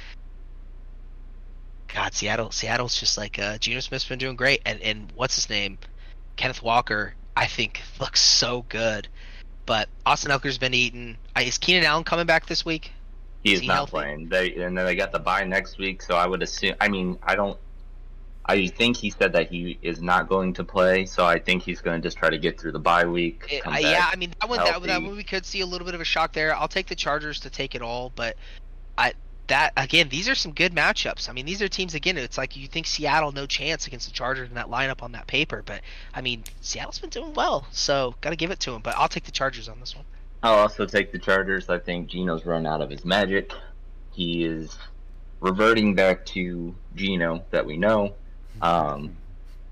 God, 1.93 2.15
Seattle, 2.15 2.51
Seattle's 2.51 2.99
just 2.99 3.19
like 3.19 3.39
uh, 3.39 3.59
Geno 3.59 3.81
Smith's 3.81 4.07
been 4.09 4.19
doing 4.19 4.37
great, 4.37 4.63
and 4.65 4.81
and 4.81 5.13
what's 5.15 5.35
his 5.35 5.51
name, 5.51 5.79
Kenneth 6.37 6.63
Walker, 6.63 7.15
I 7.37 7.47
think 7.47 7.83
looks 8.01 8.21
so 8.21 8.65
good. 8.69 9.09
But 9.67 9.89
Austin 10.05 10.33
Ekeler's 10.33 10.59
been 10.59 10.75
eaten. 10.75 11.17
Uh, 11.37 11.43
Is 11.43 11.59
Keenan 11.59 11.85
Allen 11.85 12.05
coming 12.05 12.27
back 12.27 12.47
this 12.47 12.65
week? 12.65 12.91
He's 13.45 13.55
Is 13.55 13.61
he 13.61 13.67
not 13.69 13.75
healthy? 13.75 13.91
playing. 13.91 14.29
They 14.29 14.55
and 14.55 14.77
then 14.77 14.87
they 14.87 14.97
got 14.97 15.13
the 15.13 15.19
bye 15.19 15.45
next 15.45 15.79
week, 15.79 16.03
so 16.03 16.17
I 16.17 16.27
would 16.27 16.43
assume. 16.43 16.75
I 16.81 16.89
mean, 16.89 17.19
I 17.23 17.37
don't. 17.37 17.59
I 18.45 18.67
think 18.67 18.97
he 18.97 19.11
said 19.11 19.33
that 19.35 19.49
he 19.51 19.79
is 19.83 20.03
not 20.03 20.29
going 20.29 20.55
to 20.55 20.65
play, 20.65 21.07
so 21.07 21.25
I 21.25 21.39
think 21.39 21.63
he's 21.63 21.81
going 21.81 22.01
to 22.01 22.07
just 22.07 22.17
try 22.17 22.29
to 22.29 22.39
get 22.39 22.61
through 22.61 22.73
the 22.73 22.81
bye 22.81 23.07
week. 23.07 23.47
It- 23.49 23.65
back. 23.65 23.83
yeah, 23.83 24.09
I 24.11 24.17
mean 24.17 24.33
that 24.41 24.49
one, 24.49 24.59
that, 24.59 24.83
that 24.83 25.03
one 25.03 25.17
we 25.17 25.23
could 25.23 25.47
see 25.47 25.61
a 25.61 25.67
little 25.67 25.85
bit 25.85 25.95
of 25.95 26.01
a 26.01 26.05
shock 26.05 26.33
there. 26.33 26.55
I'll 26.55 26.69
take 26.69 26.89
the 26.89 26.97
Chargers 26.97 27.41
to 27.41 27.51
take 27.51 27.75
it 27.75 27.83
all, 27.83 28.11
but 28.15 28.37
I 28.99 29.15
that 29.47 29.73
again, 29.77 30.09
these 30.09 30.29
are 30.29 30.35
some 30.35 30.53
good 30.53 30.75
matchups. 30.75 31.29
I 31.29 31.33
mean, 31.33 31.47
these 31.47 31.63
are 31.63 31.69
teams 31.69 31.95
again. 31.95 32.19
It's 32.19 32.37
like 32.37 32.57
you 32.57 32.67
think 32.67 32.87
Seattle 32.87 33.31
no 33.31 33.47
chance 33.47 33.87
against 33.87 34.09
the 34.09 34.13
Chargers 34.13 34.49
in 34.49 34.55
that 34.57 34.69
lineup 34.69 35.03
on 35.03 35.13
that 35.13 35.29
paper, 35.29 35.63
but 35.65 35.81
I 36.13 36.21
mean 36.21 36.43
Seattle's 36.61 36.99
been 36.99 37.11
doing 37.11 37.35
well, 37.35 37.67
so 37.71 38.17
got 38.21 38.31
to 38.31 38.37
give 38.37 38.51
it 38.51 38.59
to 38.61 38.73
them. 38.73 38.83
But 38.83 38.97
I'll 38.97 39.09
take 39.09 39.25
the 39.25 39.33
Chargers 39.33 39.69
on 39.69 39.79
this 39.79 39.95
one. 39.95 40.05
I'll 40.43 40.59
also 40.59 40.85
take 40.87 41.13
the 41.13 41.19
Chargers. 41.21 41.69
I 41.69 41.79
think 41.79 42.09
Geno's 42.09 42.45
run 42.45 42.67
out 42.67 42.81
of 42.81 42.91
his 42.91 43.05
magic. 43.05 43.53
He 44.11 44.45
is 44.45 44.77
reverting 45.41 45.95
back 45.95 46.27
to 46.27 46.75
Geno 46.97 47.45
that 47.51 47.65
we 47.65 47.77
know. 47.77 48.15
Um, 48.61 49.17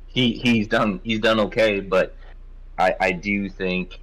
he 0.07 0.33
he's 0.33 0.67
done 0.69 1.01
he's 1.05 1.21
done 1.21 1.39
okay, 1.41 1.81
but 1.81 2.17
I 2.79 2.95
I 3.01 3.13
do 3.13 3.49
think 3.49 4.01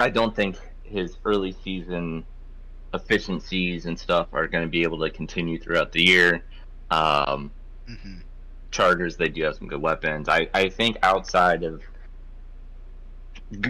I 0.00 0.08
don't 0.10 0.34
think 0.34 0.56
his 0.82 1.18
early 1.24 1.52
season 1.64 2.24
efficiencies 2.94 3.84
and 3.86 3.98
stuff 3.98 4.28
are 4.32 4.46
going 4.46 4.64
to 4.64 4.70
be 4.70 4.82
able 4.82 4.98
to 5.00 5.10
continue 5.10 5.58
throughout 5.58 5.92
the 5.92 6.02
year. 6.02 6.44
Um, 6.90 7.50
Mm-hmm. 7.88 8.18
Chargers 8.70 9.16
they 9.16 9.28
do 9.28 9.44
have 9.44 9.54
some 9.56 9.66
good 9.66 9.80
weapons. 9.80 10.28
I 10.28 10.48
I 10.52 10.68
think 10.68 10.98
outside 11.02 11.62
of 11.62 11.82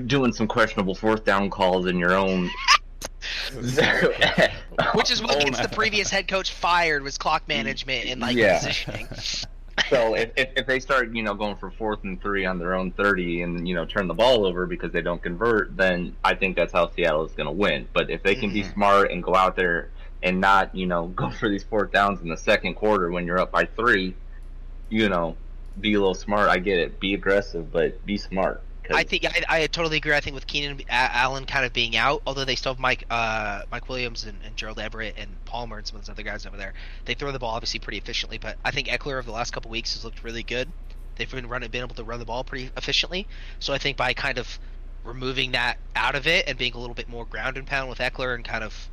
doing 0.06 0.32
some 0.32 0.48
questionable 0.48 0.94
fourth 0.96 1.24
down 1.24 1.50
calls 1.50 1.86
in 1.86 1.98
your 1.98 2.14
own. 2.14 2.50
Which 4.94 5.10
is 5.12 5.22
what 5.22 5.38
gets 5.44 5.60
the 5.60 5.68
previous 5.72 6.10
head 6.10 6.26
coach 6.26 6.52
fired 6.52 7.02
was 7.04 7.16
clock 7.16 7.46
management 7.46 8.06
and 8.06 8.20
like 8.20 8.36
Yeah. 8.36 8.58
positioning. 8.58 9.08
So 9.88 10.14
if, 10.14 10.30
if, 10.36 10.48
if 10.56 10.66
they 10.66 10.80
start, 10.80 11.14
you 11.14 11.22
know, 11.22 11.34
going 11.34 11.56
for 11.56 11.70
fourth 11.70 12.04
and 12.04 12.20
three 12.20 12.44
on 12.44 12.58
their 12.58 12.74
own 12.74 12.92
thirty 12.92 13.42
and 13.42 13.66
you 13.66 13.74
know 13.74 13.84
turn 13.84 14.06
the 14.06 14.14
ball 14.14 14.46
over 14.46 14.66
because 14.66 14.92
they 14.92 15.02
don't 15.02 15.22
convert, 15.22 15.76
then 15.76 16.16
I 16.24 16.34
think 16.34 16.56
that's 16.56 16.72
how 16.72 16.90
Seattle 16.90 17.24
is 17.24 17.32
going 17.32 17.46
to 17.46 17.52
win. 17.52 17.88
But 17.92 18.10
if 18.10 18.22
they 18.22 18.34
can 18.34 18.52
be 18.52 18.62
Mhm. 18.62 18.72
smart 18.72 19.10
and 19.10 19.22
go 19.22 19.34
out 19.34 19.56
there 19.56 19.90
and 20.22 20.40
not, 20.40 20.74
you 20.74 20.86
know, 20.86 21.06
go 21.16 21.30
for 21.30 21.48
these 21.48 21.64
fourth 21.64 21.92
downs 21.92 22.20
in 22.20 22.28
the 22.28 22.36
second 22.36 22.74
quarter 22.74 23.10
when 23.10 23.26
you're 23.26 23.38
up 23.40 23.52
by 23.52 23.64
three, 23.64 24.14
you 24.88 25.08
know, 25.08 25.36
be 25.80 25.94
a 25.94 25.98
little 25.98 26.14
smart. 26.14 26.48
I 26.48 26.58
get 26.58 26.78
it. 26.78 27.00
Be 27.00 27.14
aggressive, 27.14 27.72
but 27.72 28.04
be 28.04 28.16
smart. 28.16 28.62
'Cause- 28.88 28.96
I 28.96 29.04
think 29.04 29.24
I, 29.26 29.44
I 29.62 29.66
totally 29.66 29.98
agree. 29.98 30.14
I 30.14 30.20
think 30.20 30.34
with 30.34 30.46
Keenan 30.46 30.80
Allen 30.88 31.44
kind 31.46 31.64
of 31.66 31.72
being 31.72 31.96
out, 31.96 32.22
although 32.26 32.44
they 32.44 32.56
still 32.56 32.72
have 32.72 32.80
Mike 32.80 33.04
uh, 33.10 33.62
Mike 33.70 33.88
Williams 33.88 34.24
and, 34.24 34.38
and 34.44 34.56
Gerald 34.56 34.78
Everett 34.78 35.14
and 35.18 35.30
Palmer 35.44 35.78
and 35.78 35.86
some 35.86 35.96
of 35.96 36.02
those 36.06 36.10
other 36.12 36.22
guys 36.22 36.46
over 36.46 36.56
there, 36.56 36.72
they 37.04 37.14
throw 37.14 37.30
the 37.30 37.38
ball 37.38 37.54
obviously 37.54 37.80
pretty 37.80 37.98
efficiently. 37.98 38.38
But 38.38 38.56
I 38.64 38.70
think 38.70 38.88
Ekeler 38.88 39.12
over 39.18 39.22
the 39.22 39.32
last 39.32 39.52
couple 39.52 39.70
weeks 39.70 39.94
has 39.94 40.04
looked 40.04 40.24
really 40.24 40.42
good. 40.42 40.68
They've 41.16 41.30
been 41.30 41.48
running, 41.48 41.70
been 41.70 41.82
able 41.82 41.96
to 41.96 42.04
run 42.04 42.18
the 42.18 42.24
ball 42.24 42.44
pretty 42.44 42.70
efficiently. 42.76 43.26
So 43.58 43.72
I 43.72 43.78
think 43.78 43.96
by 43.96 44.14
kind 44.14 44.38
of 44.38 44.58
removing 45.04 45.52
that 45.52 45.78
out 45.96 46.14
of 46.14 46.26
it 46.26 46.46
and 46.48 46.56
being 46.58 46.72
a 46.74 46.78
little 46.78 46.94
bit 46.94 47.08
more 47.08 47.24
ground 47.24 47.56
and 47.56 47.66
pound 47.66 47.88
with 47.90 47.98
Ekeler 47.98 48.34
and 48.34 48.44
kind 48.44 48.62
of 48.64 48.88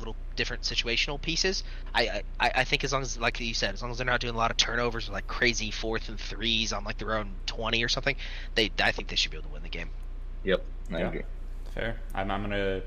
little 0.00 0.16
different 0.36 0.62
situational 0.64 1.20
pieces, 1.20 1.62
I, 1.94 2.22
I 2.40 2.50
I 2.56 2.64
think 2.64 2.82
as 2.84 2.92
long 2.92 3.02
as 3.02 3.16
like 3.18 3.38
you 3.40 3.54
said, 3.54 3.74
as 3.74 3.82
long 3.82 3.90
as 3.92 3.98
they're 3.98 4.06
not 4.06 4.20
doing 4.20 4.34
a 4.34 4.38
lot 4.38 4.50
of 4.50 4.56
turnovers 4.56 5.08
or 5.08 5.12
like 5.12 5.26
crazy 5.28 5.70
fourth 5.70 6.08
and 6.08 6.18
threes 6.18 6.72
on 6.72 6.84
like 6.84 6.98
their 6.98 7.16
own 7.16 7.34
twenty 7.46 7.84
or 7.84 7.88
something, 7.88 8.16
they 8.56 8.70
I 8.82 8.90
think 8.92 9.08
they 9.08 9.16
should 9.16 9.30
be 9.30 9.36
able 9.38 9.48
to 9.48 9.52
win 9.54 9.62
the 9.62 9.68
game. 9.68 9.90
Yep, 10.44 10.64
I 10.92 10.98
Yeah. 10.98 11.08
agree. 11.08 11.22
Fair. 11.74 12.00
I'm, 12.14 12.30
I'm 12.30 12.42
gonna 12.42 12.82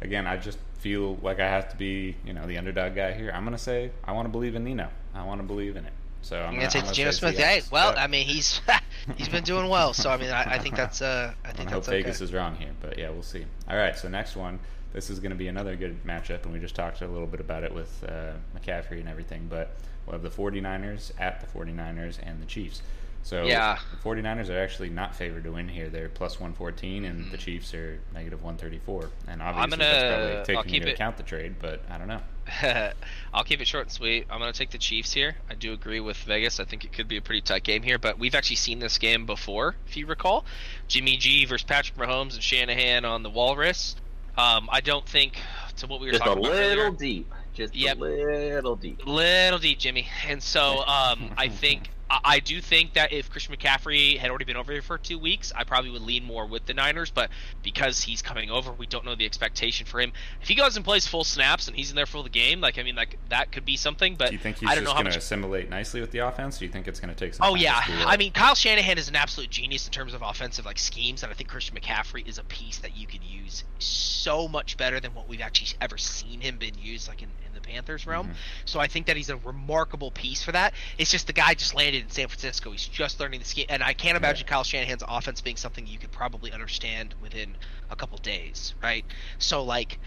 again. 0.00 0.26
I 0.26 0.36
just 0.36 0.58
feel 0.78 1.16
like 1.22 1.40
I 1.40 1.48
have 1.48 1.68
to 1.70 1.76
be, 1.76 2.14
you 2.24 2.32
know, 2.32 2.46
the 2.46 2.56
underdog 2.56 2.94
guy 2.94 3.12
here. 3.12 3.32
I'm 3.34 3.44
gonna 3.44 3.58
say 3.58 3.90
I 4.04 4.12
want 4.12 4.26
to 4.26 4.30
believe 4.30 4.54
in 4.54 4.64
Geno. 4.64 4.88
I 5.14 5.24
want 5.24 5.40
to 5.40 5.46
believe 5.46 5.76
in 5.76 5.84
it. 5.84 5.92
So 6.22 6.36
I'm 6.36 6.50
I'm 6.50 6.50
gonna, 6.54 6.60
gonna 6.62 6.70
take 6.70 6.80
I'm 6.82 6.84
gonna 6.86 6.94
Geno 6.94 7.10
say 7.10 7.18
Smith. 7.18 7.36
Seahawks. 7.36 7.44
Hey, 7.44 7.62
well, 7.70 7.92
Yeah. 7.94 8.02
I 8.04 8.06
mean 8.06 8.26
he's 8.26 8.60
he's 9.16 9.28
been 9.28 9.44
doing 9.44 9.68
well, 9.68 9.92
so 9.94 10.10
I 10.10 10.16
mean 10.16 10.30
I, 10.30 10.54
I 10.54 10.58
think 10.58 10.76
that's 10.76 11.00
uh 11.02 11.32
I 11.44 11.48
I 11.48 11.52
think 11.52 11.70
hope 11.70 11.82
okay. 11.84 12.02
Vegas 12.02 12.20
is 12.20 12.32
wrong 12.32 12.56
here, 12.56 12.70
but 12.80 12.98
yeah, 12.98 13.10
we'll 13.10 13.22
see. 13.22 13.44
All 13.68 13.76
right, 13.76 13.96
so 13.96 14.08
next 14.08 14.36
one. 14.36 14.58
This 14.92 15.10
is 15.10 15.20
going 15.20 15.30
to 15.30 15.36
be 15.36 15.48
another 15.48 15.76
good 15.76 16.02
matchup, 16.04 16.44
and 16.44 16.52
we 16.52 16.58
just 16.58 16.74
talked 16.74 17.02
a 17.02 17.06
little 17.06 17.26
bit 17.26 17.40
about 17.40 17.62
it 17.62 17.72
with 17.74 18.04
uh, 18.08 18.32
McCaffrey 18.58 19.00
and 19.00 19.08
everything, 19.08 19.46
but 19.48 19.76
we'll 20.06 20.14
have 20.14 20.22
the 20.22 20.30
49ers 20.30 21.12
at 21.20 21.40
the 21.40 21.46
49ers 21.58 22.18
and 22.22 22.40
the 22.40 22.46
Chiefs. 22.46 22.80
So 23.22 23.44
Yeah. 23.44 23.78
the 23.90 23.96
49ers 24.08 24.48
are 24.48 24.58
actually 24.58 24.88
not 24.88 25.14
favored 25.14 25.44
to 25.44 25.52
win 25.52 25.68
here. 25.68 25.90
They're 25.90 26.08
plus 26.08 26.40
114, 26.40 27.04
and 27.04 27.30
the 27.30 27.36
Chiefs 27.36 27.74
are 27.74 28.00
negative 28.14 28.42
134. 28.42 29.10
And 29.28 29.42
obviously, 29.42 29.70
gonna- 29.72 29.84
that's 29.84 30.48
probably 30.48 30.56
taking 30.56 30.72
keep 30.72 30.82
into 30.82 30.88
it- 30.92 30.94
account 30.94 31.16
the 31.18 31.22
trade, 31.24 31.56
but 31.60 31.82
I 31.90 31.98
don't 31.98 32.08
know. 32.08 32.20
I'll 33.34 33.44
keep 33.44 33.60
it 33.60 33.66
short 33.66 33.84
and 33.84 33.92
sweet. 33.92 34.26
I'm 34.30 34.38
going 34.38 34.50
to 34.50 34.58
take 34.58 34.70
the 34.70 34.78
Chiefs 34.78 35.12
here. 35.12 35.36
I 35.50 35.54
do 35.54 35.74
agree 35.74 36.00
with 36.00 36.16
Vegas. 36.18 36.60
I 36.60 36.64
think 36.64 36.86
it 36.86 36.94
could 36.94 37.08
be 37.08 37.18
a 37.18 37.20
pretty 37.20 37.42
tight 37.42 37.64
game 37.64 37.82
here, 37.82 37.98
but 37.98 38.18
we've 38.18 38.34
actually 38.34 38.56
seen 38.56 38.78
this 38.78 38.96
game 38.96 39.26
before, 39.26 39.74
if 39.86 39.98
you 39.98 40.06
recall. 40.06 40.46
Jimmy 40.86 41.18
G 41.18 41.44
versus 41.44 41.64
Patrick 41.66 41.98
Mahomes 41.98 42.32
and 42.34 42.42
Shanahan 42.42 43.04
on 43.04 43.22
the 43.22 43.28
Walrus. 43.30 43.96
Um, 44.38 44.68
I 44.70 44.80
don't 44.80 45.04
think, 45.06 45.38
to 45.76 45.86
what 45.88 46.00
we 46.00 46.06
were 46.06 46.12
Just 46.12 46.22
a 46.22 46.26
talking 46.26 46.44
about 46.44 46.54
a 46.54 46.56
little 46.56 46.84
earlier, 46.84 46.96
deep. 46.96 47.32
Just 47.54 47.74
Yep. 47.74 47.96
a 47.98 48.00
little 48.00 48.76
deep. 48.76 49.04
little 49.04 49.58
deep, 49.58 49.78
Jimmy. 49.80 50.06
And 50.28 50.40
so 50.40 50.84
um, 50.86 51.32
I 51.36 51.48
think 51.48 51.90
I, 52.10 52.20
I 52.24 52.40
do 52.40 52.60
think 52.60 52.94
that 52.94 53.12
if 53.12 53.30
Christian 53.30 53.54
McCaffrey 53.54 54.18
had 54.18 54.30
already 54.30 54.44
been 54.44 54.56
over 54.56 54.72
here 54.72 54.82
for 54.82 54.98
two 54.98 55.18
weeks, 55.18 55.52
I 55.54 55.64
probably 55.64 55.90
would 55.90 56.02
lean 56.02 56.24
more 56.24 56.46
with 56.46 56.66
the 56.66 56.74
Niners. 56.74 57.10
But 57.10 57.30
because 57.62 58.02
he's 58.02 58.22
coming 58.22 58.50
over, 58.50 58.72
we 58.72 58.86
don't 58.86 59.04
know 59.04 59.14
the 59.14 59.24
expectation 59.26 59.86
for 59.86 60.00
him. 60.00 60.12
If 60.42 60.48
he 60.48 60.54
goes 60.54 60.76
and 60.76 60.84
plays 60.84 61.06
full 61.06 61.24
snaps 61.24 61.68
and 61.68 61.76
he's 61.76 61.90
in 61.90 61.96
there 61.96 62.06
for 62.06 62.22
the 62.22 62.28
game, 62.30 62.60
like 62.60 62.78
I 62.78 62.82
mean, 62.82 62.96
like 62.96 63.18
that 63.28 63.52
could 63.52 63.64
be 63.64 63.76
something. 63.76 64.16
But 64.16 64.28
Do 64.28 64.34
you 64.34 64.38
think 64.38 64.58
he's 64.58 64.68
I 64.68 64.74
don't 64.74 64.84
just 64.84 64.90
know 64.90 64.90
how 64.94 65.02
going 65.02 65.06
to 65.06 65.10
much. 65.10 65.16
assimilate 65.18 65.70
nicely 65.70 66.00
with 66.00 66.10
the 66.10 66.18
offense? 66.18 66.58
Do 66.58 66.64
you 66.64 66.70
think 66.70 66.88
it's 66.88 67.00
going 67.00 67.14
to 67.14 67.18
take 67.18 67.34
some 67.34 67.46
Oh 67.48 67.54
yeah, 67.54 67.80
I 68.06 68.16
mean 68.16 68.32
Kyle 68.32 68.54
Shanahan 68.54 68.98
is 68.98 69.08
an 69.08 69.16
absolute 69.16 69.50
genius 69.50 69.86
in 69.86 69.92
terms 69.92 70.14
of 70.14 70.22
offensive 70.22 70.64
like 70.66 70.78
schemes, 70.78 71.22
and 71.22 71.30
I 71.32 71.34
think 71.34 71.48
Christian 71.48 71.76
McCaffrey 71.76 72.26
is 72.26 72.38
a 72.38 72.44
piece 72.44 72.78
that 72.78 72.96
you 72.96 73.06
could 73.06 73.22
use 73.24 73.64
so 73.78 74.48
much 74.48 74.76
better 74.76 75.00
than 75.00 75.14
what 75.14 75.28
we've 75.28 75.40
actually 75.40 75.76
ever 75.80 75.96
seen 75.98 76.40
him 76.40 76.58
been 76.58 76.74
used 76.80 77.08
like 77.08 77.22
in, 77.22 77.28
Panthers 77.68 78.06
realm. 78.06 78.28
Mhm. 78.28 78.34
So 78.64 78.80
I 78.80 78.86
think 78.88 79.06
that 79.06 79.16
he's 79.16 79.28
a 79.30 79.36
remarkable 79.36 80.10
piece 80.10 80.42
for 80.42 80.52
that. 80.52 80.74
It's 80.96 81.10
just 81.10 81.26
the 81.26 81.32
guy 81.32 81.54
just 81.54 81.74
landed 81.74 82.02
in 82.04 82.10
San 82.10 82.28
Francisco. 82.28 82.70
He's 82.72 82.86
just 82.86 83.20
learning 83.20 83.40
the 83.40 83.46
scheme, 83.46 83.66
and 83.68 83.82
I 83.82 83.92
can't 83.92 84.16
imagine 84.16 84.46
Kyle 84.46 84.64
Shanahan's 84.64 85.02
offense 85.06 85.40
being 85.40 85.56
something 85.56 85.86
you 85.86 85.98
could 85.98 86.12
probably 86.12 86.52
understand 86.52 87.14
within 87.20 87.56
a 87.90 87.96
couple 87.96 88.18
days, 88.18 88.74
right? 88.82 89.04
So 89.38 89.62
like. 89.62 89.98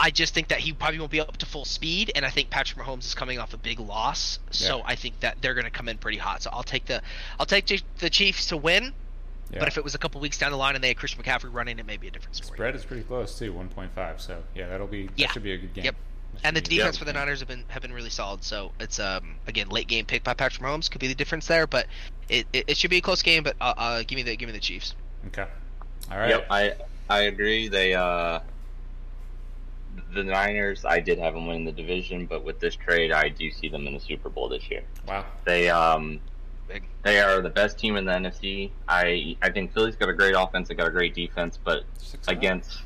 I 0.00 0.10
just 0.12 0.32
think 0.32 0.46
that 0.50 0.60
he 0.60 0.72
probably 0.72 1.00
won't 1.00 1.10
be 1.10 1.18
up 1.20 1.36
to 1.38 1.44
full 1.44 1.64
speed, 1.64 2.12
and 2.14 2.24
I 2.24 2.30
think 2.30 2.50
Patrick 2.50 2.78
Mahomes 2.86 3.00
is 3.04 3.14
coming 3.16 3.40
off 3.40 3.52
a 3.52 3.56
big 3.56 3.80
loss, 3.80 4.38
so 4.52 4.76
Yeah. 4.76 4.82
I 4.86 4.94
think 4.94 5.18
that 5.18 5.42
they're 5.42 5.54
going 5.54 5.64
to 5.64 5.72
come 5.72 5.88
in 5.88 5.98
pretty 5.98 6.18
hot. 6.18 6.40
So 6.40 6.50
I'll 6.52 6.62
take 6.62 6.84
the 6.84 7.02
I'll 7.40 7.46
take 7.46 7.66
the- 7.66 7.82
the 7.98 8.08
Chiefs 8.08 8.46
to 8.46 8.56
win, 8.56 8.94
yeah. 9.50 9.58
but 9.58 9.66
if 9.66 9.76
it 9.76 9.82
was 9.82 9.96
a 9.96 9.98
couple 9.98 10.20
weeks 10.20 10.38
down 10.38 10.52
the 10.52 10.56
line 10.56 10.76
and 10.76 10.84
they 10.84 10.86
had 10.86 10.98
Christian 10.98 11.20
McCaffrey 11.20 11.52
running, 11.52 11.80
it 11.80 11.84
may 11.84 11.96
be 11.96 12.06
a 12.06 12.12
different 12.12 12.36
story. 12.36 12.54
spread 12.56 12.76
is 12.76 12.84
pretty 12.84 13.02
close 13.02 13.36
too, 13.36 13.52
1.5. 13.52 14.20
So 14.20 14.44
yeah, 14.54 14.68
that'll 14.68 14.86
be 14.86 15.08
Yeah. 15.16 15.26
that 15.26 15.32
should 15.32 15.42
be 15.42 15.50
a 15.50 15.58
good 15.58 15.74
game. 15.74 15.86
Yep. 15.86 15.96
That 16.42 16.48
And 16.48 16.56
the 16.56 16.60
should 16.60 16.68
be 16.68 16.76
a 16.76 16.78
defense 16.78 16.96
good 16.96 16.98
for 17.00 17.04
the. 17.04 17.12
Niners 17.12 17.40
have 17.40 17.48
been 17.48 17.64
have 17.68 17.82
been 17.82 17.92
really 17.92 18.10
solid. 18.10 18.42
So 18.44 18.72
it's 18.80 18.98
um 18.98 19.36
again 19.46 19.68
late 19.68 19.88
game 19.88 20.04
pick 20.04 20.24
by 20.24 20.34
Patrick 20.34 20.62
Mahomes 20.62 20.90
could 20.90 21.00
be 21.00 21.08
the 21.08 21.14
difference 21.14 21.46
there, 21.46 21.66
but 21.66 21.86
it, 22.28 22.46
it, 22.52 22.64
it 22.68 22.76
should 22.76 22.90
be 22.90 22.98
a 22.98 23.02
close 23.02 23.22
game. 23.22 23.42
But 23.42 23.56
uh, 23.60 23.74
uh 23.76 24.02
give 24.06 24.16
me 24.16 24.22
the 24.22 24.36
give 24.36 24.48
me 24.48 24.52
the 24.52 24.60
Chiefs. 24.60 24.94
Okay. 25.28 25.46
All 26.10 26.18
right. 26.18 26.30
Yep, 26.30 26.46
I 26.50 26.72
I 27.08 27.20
agree. 27.22 27.68
They 27.68 27.94
uh 27.94 28.40
the 30.14 30.22
Niners, 30.22 30.84
I 30.84 31.00
did 31.00 31.18
have 31.18 31.34
them 31.34 31.46
win 31.46 31.64
the 31.64 31.72
division, 31.72 32.26
but 32.26 32.44
with 32.44 32.60
this 32.60 32.76
trade, 32.76 33.12
I 33.12 33.28
do 33.28 33.50
see 33.50 33.68
them 33.68 33.86
in 33.86 33.94
the 33.94 34.00
Super 34.00 34.28
Bowl 34.28 34.48
this 34.48 34.70
year. 34.70 34.82
Wow. 35.06 35.24
They 35.44 35.68
um 35.68 36.20
Big. 36.68 36.84
they 37.02 37.20
are 37.20 37.40
the 37.40 37.50
best 37.50 37.78
team 37.78 37.96
in 37.96 38.04
the 38.04 38.12
NFC. 38.12 38.70
I 38.86 39.36
I 39.42 39.50
think 39.50 39.72
Philly's 39.72 39.96
got 39.96 40.08
a 40.08 40.14
great 40.14 40.34
offense, 40.36 40.68
they 40.68 40.74
got 40.74 40.86
a 40.86 40.90
great 40.90 41.14
defense, 41.14 41.58
but 41.62 41.84
Six 41.98 42.28
against 42.28 42.82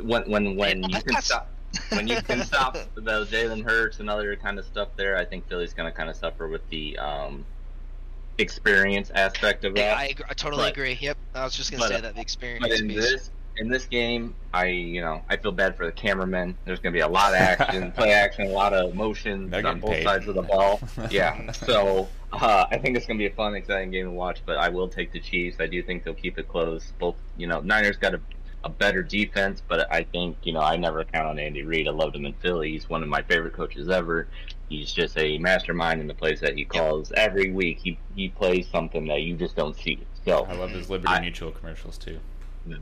when 0.00 0.22
when 0.30 0.56
when 0.56 0.82
Yeah, 0.82 0.98
you 0.98 1.02
can 1.02 1.22
stop 1.22 1.50
when 1.90 2.06
you 2.08 2.20
can 2.22 2.42
stop 2.42 2.74
the 2.94 3.26
Jalen 3.26 3.64
Hurts 3.64 4.00
and 4.00 4.08
other 4.10 4.34
kind 4.36 4.58
of 4.58 4.64
stuff 4.64 4.88
there, 4.96 5.16
I 5.16 5.24
think 5.24 5.48
Philly's 5.48 5.72
going 5.74 5.90
to 5.90 5.96
kind 5.96 6.08
of 6.10 6.16
suffer 6.16 6.48
with 6.48 6.68
the 6.70 6.98
um 6.98 7.44
experience 8.38 9.10
aspect 9.14 9.64
of 9.64 9.76
Yeah, 9.76 9.90
that. 9.90 9.98
I, 9.98 10.04
agree, 10.08 10.24
I 10.28 10.34
totally 10.34 10.62
But- 10.64 10.72
agree. 10.72 10.98
Yep, 11.00 11.16
I 11.34 11.44
was 11.44 11.54
just 11.56 11.70
gonna 11.70 11.88
say 11.88 11.94
uh, 11.96 12.00
that 12.02 12.14
the 12.14 12.20
experience. 12.20 12.66
But 12.68 12.78
in 12.80 12.88
piece. 12.88 12.96
this 12.98 13.30
in 13.58 13.70
this 13.70 13.86
game, 13.86 14.34
I 14.52 14.66
you 14.66 15.00
know 15.00 15.22
I 15.30 15.36
feel 15.38 15.52
bad 15.52 15.76
for 15.76 15.86
the 15.86 15.92
cameramen. 15.92 16.56
There's 16.66 16.78
going 16.78 16.92
to 16.92 16.96
be 16.96 17.00
a 17.00 17.08
lot 17.08 17.32
of 17.32 17.40
action, 17.40 17.90
play 17.96 18.12
action, 18.12 18.46
a 18.46 18.50
lot 18.50 18.74
of 18.74 18.94
motion 18.94 19.52
on 19.54 19.80
both 19.80 19.90
paid. 19.92 20.04
sides 20.04 20.28
of 20.28 20.34
the 20.34 20.42
ball. 20.42 20.78
Yeah, 21.10 21.52
so 21.52 22.08
uh, 22.34 22.66
I 22.70 22.76
think 22.76 22.96
it's 22.98 23.06
going 23.06 23.16
to 23.18 23.22
be 23.22 23.26
a 23.32 23.34
fun, 23.34 23.54
exciting 23.54 23.90
game 23.90 24.04
to 24.04 24.10
watch. 24.10 24.42
But 24.44 24.58
I 24.58 24.68
will 24.68 24.88
take 24.88 25.12
the 25.12 25.20
Chiefs. 25.20 25.56
I 25.58 25.66
do 25.66 25.82
think 25.82 26.04
they'll 26.04 26.12
keep 26.12 26.38
it 26.38 26.48
close. 26.48 26.92
Both 26.98 27.16
you 27.38 27.46
know 27.46 27.60
Niners 27.60 27.96
got 27.96 28.14
a, 28.14 28.20
a 28.66 28.68
better 28.68 29.00
defense, 29.02 29.62
but 29.66 29.86
I 29.92 30.02
think 30.02 30.36
you 30.42 30.52
know 30.52 30.60
I 30.60 30.76
never 30.76 31.04
count 31.04 31.28
on 31.28 31.38
Andy 31.38 31.62
Reid. 31.62 31.86
I 31.86 31.92
loved 31.92 32.16
him 32.16 32.26
in 32.26 32.32
Philly. 32.34 32.72
He's 32.72 32.88
one 32.90 33.02
of 33.02 33.08
my 33.08 33.22
favorite 33.22 33.52
coaches 33.54 33.88
ever. 33.88 34.26
He's 34.68 34.92
just 34.92 35.16
a 35.16 35.38
mastermind 35.38 36.00
in 36.00 36.08
the 36.08 36.14
plays 36.14 36.40
that 36.40 36.56
he 36.56 36.64
calls. 36.64 37.12
Every 37.12 37.52
week 37.52 37.78
he 37.78 37.96
he 38.16 38.28
plays 38.28 38.66
something 38.68 39.06
that 39.06 39.22
you 39.22 39.36
just 39.36 39.54
don't 39.54 39.76
see. 39.76 40.00
So 40.24 40.44
I 40.46 40.54
love 40.54 40.70
his 40.70 40.90
Liberty 40.90 41.14
I- 41.14 41.20
Mutual 41.20 41.52
commercials 41.52 41.96
too. 41.96 42.18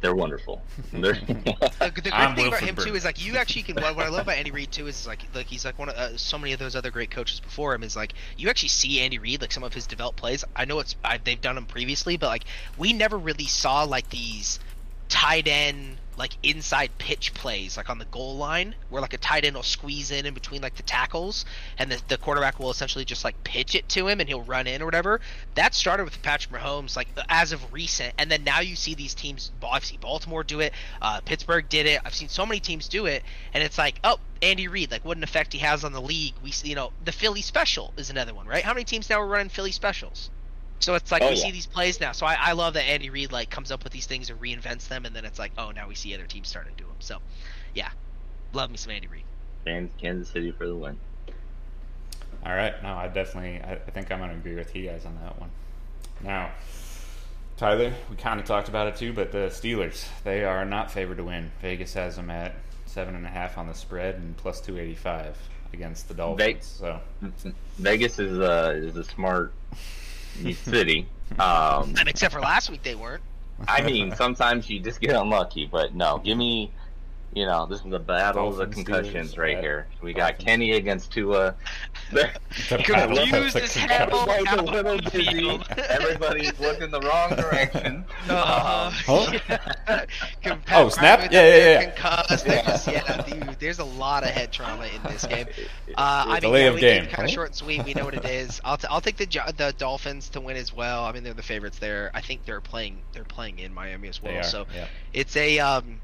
they're 0.00 0.14
wonderful. 0.14 0.62
They're, 0.92 1.12
The, 1.12 1.92
the 1.94 2.00
great 2.00 2.14
I'm 2.14 2.34
thing 2.34 2.46
about 2.46 2.62
Wilford 2.62 2.68
him 2.70 2.76
too 2.76 2.94
is 2.94 3.04
like 3.04 3.22
you 3.22 3.36
actually 3.36 3.64
can. 3.64 3.74
What, 3.74 3.94
what 3.96 4.06
I 4.06 4.08
love 4.08 4.22
about 4.22 4.36
Andy 4.38 4.50
Reid 4.50 4.72
too 4.72 4.86
is 4.86 5.06
like 5.06 5.20
like 5.34 5.44
he's 5.46 5.66
like 5.66 5.78
one 5.78 5.90
of 5.90 5.94
uh, 5.96 6.16
so 6.16 6.38
many 6.38 6.54
of 6.54 6.58
those 6.58 6.74
other 6.74 6.90
great 6.90 7.10
coaches 7.10 7.40
before 7.40 7.74
him 7.74 7.82
is 7.82 7.94
like 7.94 8.14
you 8.38 8.48
actually 8.48 8.70
see 8.70 9.00
Andy 9.00 9.18
Reid 9.18 9.42
like 9.42 9.52
some 9.52 9.62
of 9.62 9.74
his 9.74 9.86
developed 9.86 10.16
plays. 10.18 10.42
I 10.56 10.64
know 10.64 10.78
it's 10.78 10.96
I, 11.04 11.18
they've 11.22 11.38
done 11.38 11.56
them 11.56 11.66
previously, 11.66 12.16
but 12.16 12.28
like 12.28 12.44
we 12.78 12.94
never 12.94 13.18
really 13.18 13.44
saw 13.44 13.82
like 13.82 14.08
these 14.08 14.58
tight 15.08 15.46
end 15.46 15.98
like 16.16 16.36
inside 16.42 16.90
pitch 16.98 17.34
plays 17.34 17.76
like 17.76 17.90
on 17.90 17.98
the 17.98 18.04
goal 18.06 18.36
line 18.36 18.74
where 18.88 19.02
like 19.02 19.14
a 19.14 19.18
tight 19.18 19.44
end 19.44 19.56
will 19.56 19.62
squeeze 19.62 20.10
in 20.10 20.26
in 20.26 20.34
between 20.34 20.62
like 20.62 20.76
the 20.76 20.82
tackles 20.82 21.44
and 21.78 21.90
the, 21.90 22.00
the 22.08 22.16
quarterback 22.16 22.58
will 22.58 22.70
essentially 22.70 23.04
just 23.04 23.24
like 23.24 23.42
pitch 23.44 23.74
it 23.74 23.88
to 23.88 24.06
him 24.06 24.20
and 24.20 24.28
he'll 24.28 24.42
run 24.42 24.66
in 24.66 24.80
or 24.80 24.84
whatever. 24.84 25.20
That 25.54 25.74
started 25.74 26.04
with 26.04 26.22
Patrick 26.22 26.54
Mahomes 26.54 26.96
like 26.96 27.08
as 27.28 27.52
of 27.52 27.72
recent 27.72 28.14
and 28.18 28.30
then 28.30 28.44
now 28.44 28.60
you 28.60 28.76
see 28.76 28.94
these 28.94 29.14
teams 29.14 29.50
I've 29.68 29.84
seen 29.84 29.98
Baltimore 30.00 30.44
do 30.44 30.60
it 30.60 30.72
uh, 31.02 31.20
Pittsburgh 31.24 31.68
did 31.68 31.86
it. 31.86 32.00
I've 32.04 32.14
seen 32.14 32.28
so 32.28 32.46
many 32.46 32.60
teams 32.60 32.88
do 32.88 33.06
it 33.06 33.22
and 33.52 33.62
it's 33.62 33.78
like 33.78 33.98
oh 34.04 34.18
Andy 34.42 34.68
Reid 34.68 34.90
like 34.90 35.04
what 35.04 35.16
an 35.16 35.24
effect 35.24 35.52
he 35.52 35.58
has 35.60 35.84
on 35.84 35.92
the 35.92 36.02
league. 36.02 36.34
We 36.42 36.52
see 36.52 36.68
you 36.68 36.76
know 36.76 36.92
the 37.04 37.12
Philly 37.12 37.42
special 37.42 37.92
is 37.96 38.10
another 38.10 38.34
one 38.34 38.46
right? 38.46 38.64
How 38.64 38.74
many 38.74 38.84
teams 38.84 39.10
now 39.10 39.20
are 39.20 39.26
running 39.26 39.48
Philly 39.48 39.72
specials 39.72 40.30
so 40.80 40.94
it's 40.94 41.10
like 41.12 41.22
Oh, 41.22 41.30
we 41.30 41.36
yeah. 41.36 41.42
see 41.44 41.50
these 41.50 41.66
plays 41.66 42.00
now. 42.00 42.12
So 42.12 42.26
I, 42.26 42.36
I 42.38 42.52
love 42.52 42.74
that 42.74 42.84
Andy 42.84 43.10
Reid 43.10 43.32
like 43.32 43.50
comes 43.50 43.70
up 43.70 43.84
with 43.84 43.92
these 43.92 44.06
things 44.06 44.30
and 44.30 44.40
reinvents 44.40 44.88
them, 44.88 45.04
and 45.06 45.14
then 45.14 45.24
it's 45.24 45.38
like, 45.38 45.52
oh, 45.58 45.70
now 45.70 45.88
we 45.88 45.94
see 45.94 46.14
other 46.14 46.26
teams 46.26 46.48
starting 46.48 46.74
to 46.74 46.82
do 46.82 46.86
them. 46.86 46.96
So, 47.00 47.18
yeah, 47.74 47.88
love 48.52 48.70
me 48.70 48.76
some 48.76 48.92
Andy 48.92 49.06
Reid. 49.08 49.24
Kansas 49.64 49.94
Kansas 50.00 50.28
City 50.28 50.50
for 50.52 50.66
the 50.66 50.74
win. 50.76 50.98
All 52.44 52.54
right. 52.54 52.74
No, 52.82 52.94
I 52.94 53.08
definitely. 53.08 53.60
I, 53.62 53.72
I 53.74 53.90
think 53.90 54.12
I'm 54.12 54.18
going 54.18 54.30
to 54.30 54.36
agree 54.36 54.54
with 54.54 54.74
you 54.76 54.86
guys 54.88 55.06
on 55.06 55.14
that 55.22 55.40
one. 55.40 55.50
Now, 56.22 56.50
Tyler, 57.56 57.92
we 58.10 58.16
kind 58.16 58.38
of 58.38 58.46
talked 58.46 58.68
about 58.68 58.86
it 58.88 58.96
too, 58.96 59.12
but 59.12 59.32
the 59.32 59.48
Steelers, 59.48 60.06
they 60.24 60.44
are 60.44 60.64
not 60.64 60.90
favored 60.90 61.16
to 61.18 61.24
win. 61.24 61.50
Vegas 61.62 61.94
has 61.94 62.16
them 62.16 62.28
at 62.30 62.54
seven 62.86 63.14
and 63.14 63.24
a 63.24 63.28
half 63.30 63.56
on 63.56 63.66
the 63.66 63.74
spread 63.74 64.16
and 64.16 64.36
plus 64.36 64.60
two 64.60 64.78
eighty 64.78 64.94
five 64.94 65.36
against 65.72 66.08
the 66.08 66.14
Dolphins. 66.14 66.78
Ve- 66.80 67.00
so 67.32 67.52
Vegas 67.78 68.18
is 68.18 68.38
a 68.38 68.70
is 68.72 68.96
a 68.96 69.04
smart 69.04 69.52
city. 70.54 71.06
Um, 71.38 71.94
And 71.98 72.08
except 72.08 72.32
for 72.34 72.40
last 72.40 72.70
week, 72.70 72.82
they 72.82 72.94
weren't. 72.94 73.22
I 73.68 73.82
mean, 73.82 74.14
sometimes 74.16 74.68
you 74.68 74.80
just 74.80 75.00
get 75.00 75.14
unlucky, 75.14 75.66
but 75.66 75.94
no, 75.94 76.18
give 76.18 76.36
me. 76.36 76.70
You 77.34 77.46
know, 77.46 77.66
this 77.66 77.80
is 77.80 77.90
the 77.90 77.98
battle 77.98 78.48
of 78.48 78.56
the 78.56 78.66
concussions 78.68 79.34
Steelers, 79.34 79.38
right 79.38 79.56
at 79.56 79.62
here. 79.64 79.86
We 80.02 80.12
got 80.12 80.28
Dolphins. 80.38 80.44
Kenny 80.44 80.72
against 80.72 81.12
Tua. 81.12 81.56
They're- 82.12 82.32
The 82.68 82.78
battle 82.88 83.18
of 83.18 83.28
Confused 83.28 83.56
as 83.56 83.74
hell. 83.74 84.28
Everybody's 84.28 84.52
a 84.52 84.62
little 84.62 84.92
on 84.92 84.98
busy. 85.12 85.60
Everybody's 85.88 86.60
looking 86.60 86.90
the 86.92 87.00
wrong 87.00 87.30
direction. 87.34 88.04
Uh, 88.28 88.90
Huh? 88.90 89.38
Compa- 90.42 90.60
Oh, 90.72 90.88
snap? 90.88 91.30
Yeah, 91.32 91.46
yeah, 91.46 91.56
yeah. 91.56 91.90
Concussed. 91.90 92.44
There's- 92.44 92.86
yeah, 92.86 93.22
dude, 93.22 93.56
there's 93.58 93.80
a 93.80 93.84
lot 93.84 94.22
of 94.22 94.30
head 94.30 94.52
trauma 94.52 94.86
in 94.86 95.02
this 95.02 95.24
game. 95.26 95.46
Uh, 95.88 95.92
I 95.98 96.32
mean, 96.34 96.40
Delay 96.40 96.62
yeah, 96.62 96.68
of 96.68 96.74
we 96.76 96.80
game, 96.80 97.06
kind 97.06 97.28
of 97.28 97.32
short 97.34 97.48
and 97.48 97.56
sweet. 97.56 97.84
We 97.84 97.94
know 97.94 98.04
what 98.04 98.14
it 98.14 98.24
is. 98.24 98.60
I'll, 98.64 98.76
t- 98.76 98.86
I'll 98.88 99.00
take 99.00 99.16
the 99.16 99.26
the 99.56 99.74
Dolphins 99.76 100.28
to 100.30 100.40
win 100.40 100.56
as 100.56 100.72
well. 100.72 101.04
I 101.04 101.12
mean, 101.12 101.24
they're 101.24 101.34
the 101.34 101.42
favorites 101.42 101.78
there. 101.78 102.10
I 102.14 102.20
think 102.20 102.44
they're 102.44 102.60
playing 102.60 102.98
they're 103.12 103.24
playing 103.24 103.58
in 103.58 103.74
Miami 103.74 104.08
as 104.08 104.22
well. 104.22 104.32
They 104.32 104.38
are. 104.38 104.42
So 104.44 104.66
yeah. 104.74 104.86
it's 105.12 105.36
a 105.36 105.58
um, 105.58 106.00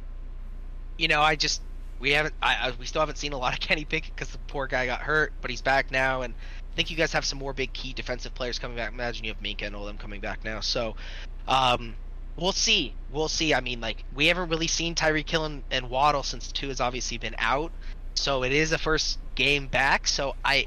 you 1.01 1.09
know, 1.09 1.23
I 1.23 1.35
just 1.35 1.63
we 1.99 2.11
haven't 2.11 2.35
I, 2.43 2.69
I 2.69 2.73
we 2.79 2.85
still 2.85 3.01
haven't 3.01 3.17
seen 3.17 3.33
a 3.33 3.39
lot 3.39 3.55
of 3.55 3.61
Kenny 3.67 3.85
Pickett 3.85 4.15
because 4.15 4.29
the 4.29 4.39
poor 4.47 4.67
guy 4.67 4.87
got 4.87 5.01
hurt, 5.01 5.33
but 5.41 5.51
he's 5.51 5.63
back 5.63 5.91
now, 5.91 6.23
and 6.23 6.35
I 6.35 6.77
think 6.77 6.91
you 6.91 6.97
guys 6.97 7.13
have 7.13 7.25
some 7.25 7.39
more 7.39 7.55
big 7.55 7.73
key 7.73 7.95
defensive 7.95 8.35
players 8.35 8.59
coming 8.59 8.77
back. 8.77 8.93
Imagine 8.93 9.25
you 9.25 9.33
have 9.33 9.43
Minkah 9.43 9.67
and 9.67 9.75
all 9.75 9.87
them 9.87 9.99
coming 9.99 10.21
back 10.21 10.45
now. 10.45 10.61
So, 10.61 10.97
um, 11.49 11.95
we'll 12.37 12.53
see. 12.53 12.95
We'll 13.11 13.29
see. 13.29 13.55
I 13.55 13.61
mean, 13.61 13.81
like 13.81 14.05
we 14.15 14.27
haven't 14.27 14.51
really 14.51 14.67
seen 14.67 14.95
Tyreek 14.95 15.29
Hill 15.29 15.47
and, 15.47 15.63
and 15.71 15.89
Waddle 15.89 16.23
since 16.23 16.53
Tua 16.53 16.69
has 16.69 16.81
obviously 16.81 17.17
been 17.17 17.35
out, 17.39 17.73
so 18.15 18.45
it 18.45 18.53
is 18.53 18.73
a 18.73 18.79
first 18.79 19.19
game 19.35 19.69
back. 19.69 20.07
So 20.07 20.37
I, 20.45 20.67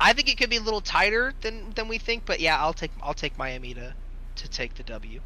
I 0.00 0.14
think 0.14 0.30
it 0.30 0.38
could 0.38 0.50
be 0.50 0.56
a 0.56 0.62
little 0.62 0.80
tighter 0.80 1.34
than 1.42 1.72
than 1.74 1.88
we 1.88 1.98
think. 1.98 2.24
But 2.24 2.40
yeah, 2.40 2.58
I'll 2.58 2.72
take 2.72 2.90
I'll 3.02 3.14
take 3.14 3.36
Miami 3.36 3.74
to 3.74 3.94
to 4.36 4.48
take 4.48 4.74
the 4.74 4.82
W. 4.84 5.20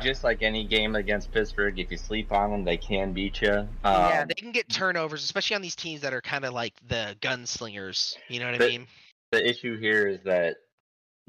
Just 0.00 0.24
like 0.24 0.42
any 0.42 0.64
game 0.64 0.96
against 0.96 1.32
Pittsburgh, 1.32 1.78
if 1.78 1.90
you 1.90 1.96
sleep 1.96 2.32
on 2.32 2.50
them, 2.50 2.64
they 2.64 2.76
can 2.76 3.12
beat 3.12 3.40
you. 3.42 3.52
Um, 3.52 3.68
yeah, 3.84 4.24
they 4.24 4.34
can 4.34 4.52
get 4.52 4.68
turnovers, 4.68 5.24
especially 5.24 5.56
on 5.56 5.62
these 5.62 5.76
teams 5.76 6.00
that 6.02 6.12
are 6.12 6.20
kind 6.20 6.44
of 6.44 6.52
like 6.54 6.74
the 6.88 7.16
gunslingers. 7.20 8.16
You 8.28 8.40
know 8.40 8.50
what 8.50 8.62
I 8.62 8.66
mean? 8.66 8.86
the 9.32 9.48
issue 9.48 9.78
here 9.78 10.06
is 10.06 10.20
that 10.24 10.56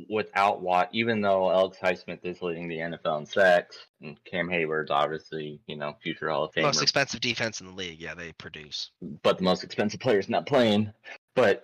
without 0.09 0.61
Watt, 0.61 0.89
even 0.91 1.21
though 1.21 1.49
Alex 1.49 1.77
Highsmith 1.81 2.23
is 2.23 2.41
leading 2.41 2.67
the 2.67 2.77
NFL 2.77 3.19
in 3.19 3.25
sacks, 3.25 3.77
and 4.01 4.21
Cam 4.25 4.49
Heyward's 4.49 4.91
obviously, 4.91 5.59
you 5.67 5.77
know, 5.77 5.95
future 6.03 6.29
Hall 6.29 6.45
of 6.45 6.53
Famer, 6.53 6.63
Most 6.63 6.81
expensive 6.81 7.21
defense 7.21 7.61
in 7.61 7.67
the 7.67 7.73
league. 7.73 7.99
Yeah, 7.99 8.13
they 8.13 8.33
produce. 8.33 8.91
but 9.23 9.37
the 9.37 9.43
most 9.43 9.63
expensive 9.63 9.99
player 9.99 10.19
is 10.19 10.29
not 10.29 10.45
playing. 10.45 10.91
But 11.35 11.63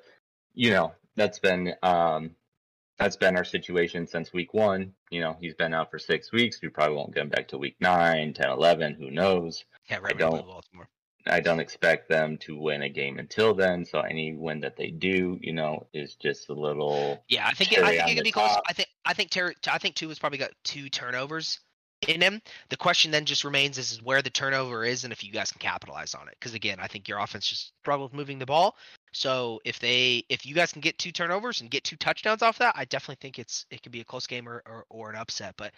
you 0.53 0.71
know, 0.71 0.93
that's 1.15 1.39
been 1.39 1.73
um, 1.83 2.31
that's 2.99 3.15
been 3.15 3.37
our 3.37 3.45
situation 3.45 4.05
since 4.05 4.33
week 4.33 4.53
one. 4.53 4.93
You 5.09 5.21
know, 5.21 5.37
he's 5.39 5.53
been 5.53 5.73
out 5.73 5.89
for 5.89 5.97
six 5.97 6.31
weeks. 6.31 6.59
We 6.61 6.69
probably 6.69 6.95
won't 6.95 7.13
get 7.15 7.23
him 7.23 7.29
back 7.29 7.47
to 7.49 7.57
week 7.57 7.77
nine, 7.79 8.33
10, 8.33 8.49
11, 8.49 8.95
Who 8.95 9.09
knows? 9.09 9.63
Yeah, 9.89 9.97
right. 9.97 10.17
don't- 10.17 10.45
Baltimore. 10.45 10.89
I 11.27 11.41
don't 11.41 11.59
expect 11.59 12.09
them 12.09 12.37
to 12.39 12.57
win 12.57 12.81
a 12.81 12.89
game 12.89 13.19
until 13.19 13.53
then. 13.53 13.85
So 13.85 13.99
any 13.99 14.33
win 14.33 14.61
that 14.61 14.77
they 14.77 14.89
do, 14.89 15.37
you 15.41 15.53
know, 15.53 15.85
is 15.93 16.15
just 16.15 16.49
a 16.49 16.53
little. 16.53 17.23
Yeah, 17.27 17.45
I 17.45 17.53
think 17.53 17.73
it, 17.73 17.83
I 17.83 17.97
think 17.97 18.11
it 18.11 18.15
could 18.15 18.23
be 18.23 18.31
close. 18.31 18.55
I 18.67 18.73
think 18.73 18.89
I 19.05 19.13
think 19.13 19.29
Ter- 19.29 19.53
I 19.69 19.77
think 19.77 19.95
Tua 19.95 20.09
has 20.09 20.17
probably 20.17 20.39
got 20.39 20.51
two 20.63 20.89
turnovers 20.89 21.59
in 22.07 22.21
him. 22.21 22.41
The 22.69 22.77
question 22.77 23.11
then 23.11 23.25
just 23.25 23.43
remains 23.43 23.77
is, 23.77 23.91
is 23.91 24.01
where 24.01 24.21
the 24.21 24.29
turnover 24.29 24.85
is 24.85 25.03
and 25.03 25.11
if 25.13 25.23
you 25.23 25.31
guys 25.31 25.51
can 25.51 25.59
capitalize 25.59 26.15
on 26.15 26.27
it. 26.29 26.35
Because 26.39 26.53
again, 26.53 26.77
I 26.79 26.87
think 26.87 27.07
your 27.07 27.19
offense 27.19 27.47
just 27.47 27.73
struggled 27.81 28.13
moving 28.13 28.39
the 28.39 28.45
ball. 28.45 28.75
So 29.11 29.59
if 29.65 29.79
they 29.79 30.23
if 30.29 30.45
you 30.45 30.53
guys 30.55 30.71
can 30.71 30.81
get 30.81 30.97
two 30.97 31.11
turnovers 31.11 31.61
and 31.61 31.69
get 31.69 31.83
two 31.83 31.95
touchdowns 31.97 32.41
off 32.41 32.57
that, 32.59 32.75
I 32.77 32.85
definitely 32.85 33.17
think 33.21 33.39
it's 33.39 33.65
it 33.71 33.81
could 33.83 33.91
be 33.91 34.01
a 34.01 34.05
close 34.05 34.27
game 34.27 34.47
or, 34.47 34.61
or, 34.65 34.85
or 34.89 35.09
an 35.09 35.15
upset. 35.15 35.55
But 35.57 35.73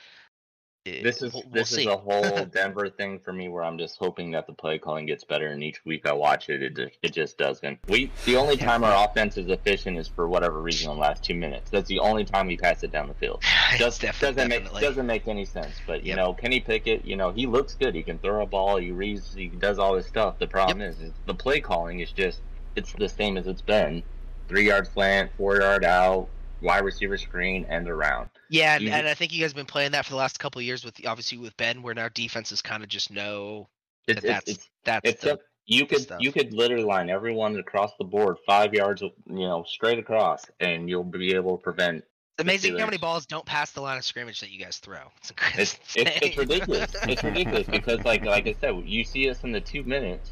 eh, 0.85 1.03
This 1.03 1.21
is 1.21 1.33
we'll, 1.33 1.43
we'll 1.43 1.53
this 1.53 1.71
see. 1.71 1.83
is 1.83 1.87
a 1.87 1.97
whole 1.97 2.45
Denver 2.53 2.89
thing 2.89 3.19
for 3.19 3.31
me, 3.33 3.47
where 3.49 3.63
I'm 3.63 3.77
just 3.77 3.97
hoping 3.97 4.31
that 4.31 4.47
the 4.47 4.53
play 4.53 4.79
calling 4.79 5.05
gets 5.05 5.23
better, 5.23 5.47
and 5.47 5.63
each 5.63 5.83
week 5.85 6.05
I 6.05 6.13
watch 6.13 6.49
it, 6.49 6.61
it 6.61 6.75
just, 6.75 6.97
it 7.01 7.13
just 7.13 7.37
doesn't. 7.37 7.79
We 7.87 8.11
the 8.25 8.35
only 8.35 8.57
time 8.57 8.83
our 8.83 9.05
offense 9.09 9.37
is 9.37 9.47
efficient 9.49 9.97
is 9.97 10.07
for 10.09 10.27
whatever 10.27 10.61
reason 10.61 10.89
in 10.89 10.95
the 10.95 11.01
last 11.01 11.23
two 11.23 11.35
minutes. 11.35 11.69
That's 11.71 11.87
the 11.87 11.99
only 11.99 12.25
time 12.25 12.47
we 12.47 12.57
pass 12.57 12.83
it 12.83 12.91
down 12.91 13.07
the 13.07 13.13
field. 13.15 13.41
It's 13.71 13.79
Does, 13.79 13.99
definitely, 13.99 14.35
doesn't 14.35 14.49
make 14.49 14.79
doesn't 14.81 15.05
make 15.05 15.27
any 15.27 15.45
sense. 15.45 15.81
But 15.85 16.03
you 16.03 16.09
Yep. 16.09 16.17
know, 16.17 16.33
Kenny 16.33 16.59
Pickett, 16.59 17.05
you 17.05 17.15
know, 17.15 17.31
he 17.31 17.47
looks 17.47 17.75
good. 17.75 17.95
He 17.95 18.03
can 18.03 18.19
throw 18.19 18.43
a 18.43 18.45
ball. 18.45 18.77
He 18.77 18.91
reads. 18.91 19.33
He 19.33 19.47
does 19.47 19.79
all 19.79 19.95
this 19.95 20.07
stuff. 20.07 20.37
The 20.39 20.47
problem 20.47 20.81
is, 20.81 20.99
is 20.99 21.13
the 21.25 21.33
play 21.35 21.61
calling 21.61 22.01
is 22.01 22.11
just 22.11 22.41
it's 22.75 22.93
the 22.93 23.09
same 23.09 23.37
as 23.37 23.47
it's 23.47 23.61
been. 23.61 24.03
Three 24.47 24.67
yard 24.67 24.87
slant, 24.87 25.31
four 25.37 25.59
yard 25.59 25.85
out, 25.85 26.27
wide 26.61 26.83
receiver 26.83 27.17
screen, 27.17 27.65
end 27.65 27.89
around. 27.89 28.29
Yeah, 28.49 28.75
and, 28.75 28.87
and 28.89 29.07
I 29.07 29.13
think 29.13 29.33
you 29.33 29.41
guys 29.41 29.51
have 29.51 29.55
been 29.55 29.65
playing 29.65 29.91
that 29.91 30.05
for 30.05 30.11
the 30.11 30.17
last 30.17 30.39
couple 30.39 30.59
of 30.59 30.65
years 30.65 30.83
with 30.83 31.05
obviously 31.05 31.37
with 31.37 31.55
Ben, 31.57 31.81
where 31.81 31.93
now 31.93 32.09
defenses 32.13 32.61
kind 32.61 32.83
of 32.83 32.89
just 32.89 33.11
know 33.11 33.67
It's 34.07 34.21
that 34.21 34.27
that's 34.27 34.49
it's, 34.49 34.57
it's 34.57 34.69
that's 34.83 35.09
It's 35.09 35.23
the, 35.23 35.33
a, 35.35 35.37
you 35.65 35.85
could 35.85 36.01
stuff. 36.01 36.21
you 36.21 36.31
could 36.31 36.53
literally 36.53 36.83
line 36.83 37.09
everyone 37.09 37.55
across 37.57 37.91
the 37.97 38.03
board 38.03 38.37
five 38.45 38.73
yards, 38.73 39.01
you 39.01 39.13
know, 39.27 39.63
straight 39.67 39.99
across, 39.99 40.43
and 40.59 40.89
you'll 40.89 41.03
be 41.03 41.33
able 41.33 41.57
to 41.57 41.63
prevent. 41.63 41.97
It's 41.97 42.43
amazing 42.43 42.77
how 42.77 42.85
many 42.85 42.97
balls 42.97 43.25
don't 43.25 43.45
pass 43.45 43.71
the 43.71 43.81
line 43.81 43.97
of 43.97 44.05
scrimmage 44.05 44.39
that 44.39 44.51
you 44.51 44.59
guys 44.63 44.77
throw. 44.77 44.99
It's 45.17 45.29
incredible. 45.29 45.61
It's 45.61 45.79
it's, 45.95 46.11
it's 46.21 46.37
ridiculous. 46.37 46.91
it's 47.03 47.23
ridiculous 47.23 47.67
because 47.67 48.03
like 48.03 48.25
like 48.25 48.47
I 48.47 48.55
said, 48.59 48.81
you 48.85 49.03
see 49.03 49.29
us 49.29 49.43
in 49.43 49.51
the 49.51 49.61
two 49.61 49.83
minutes. 49.83 50.31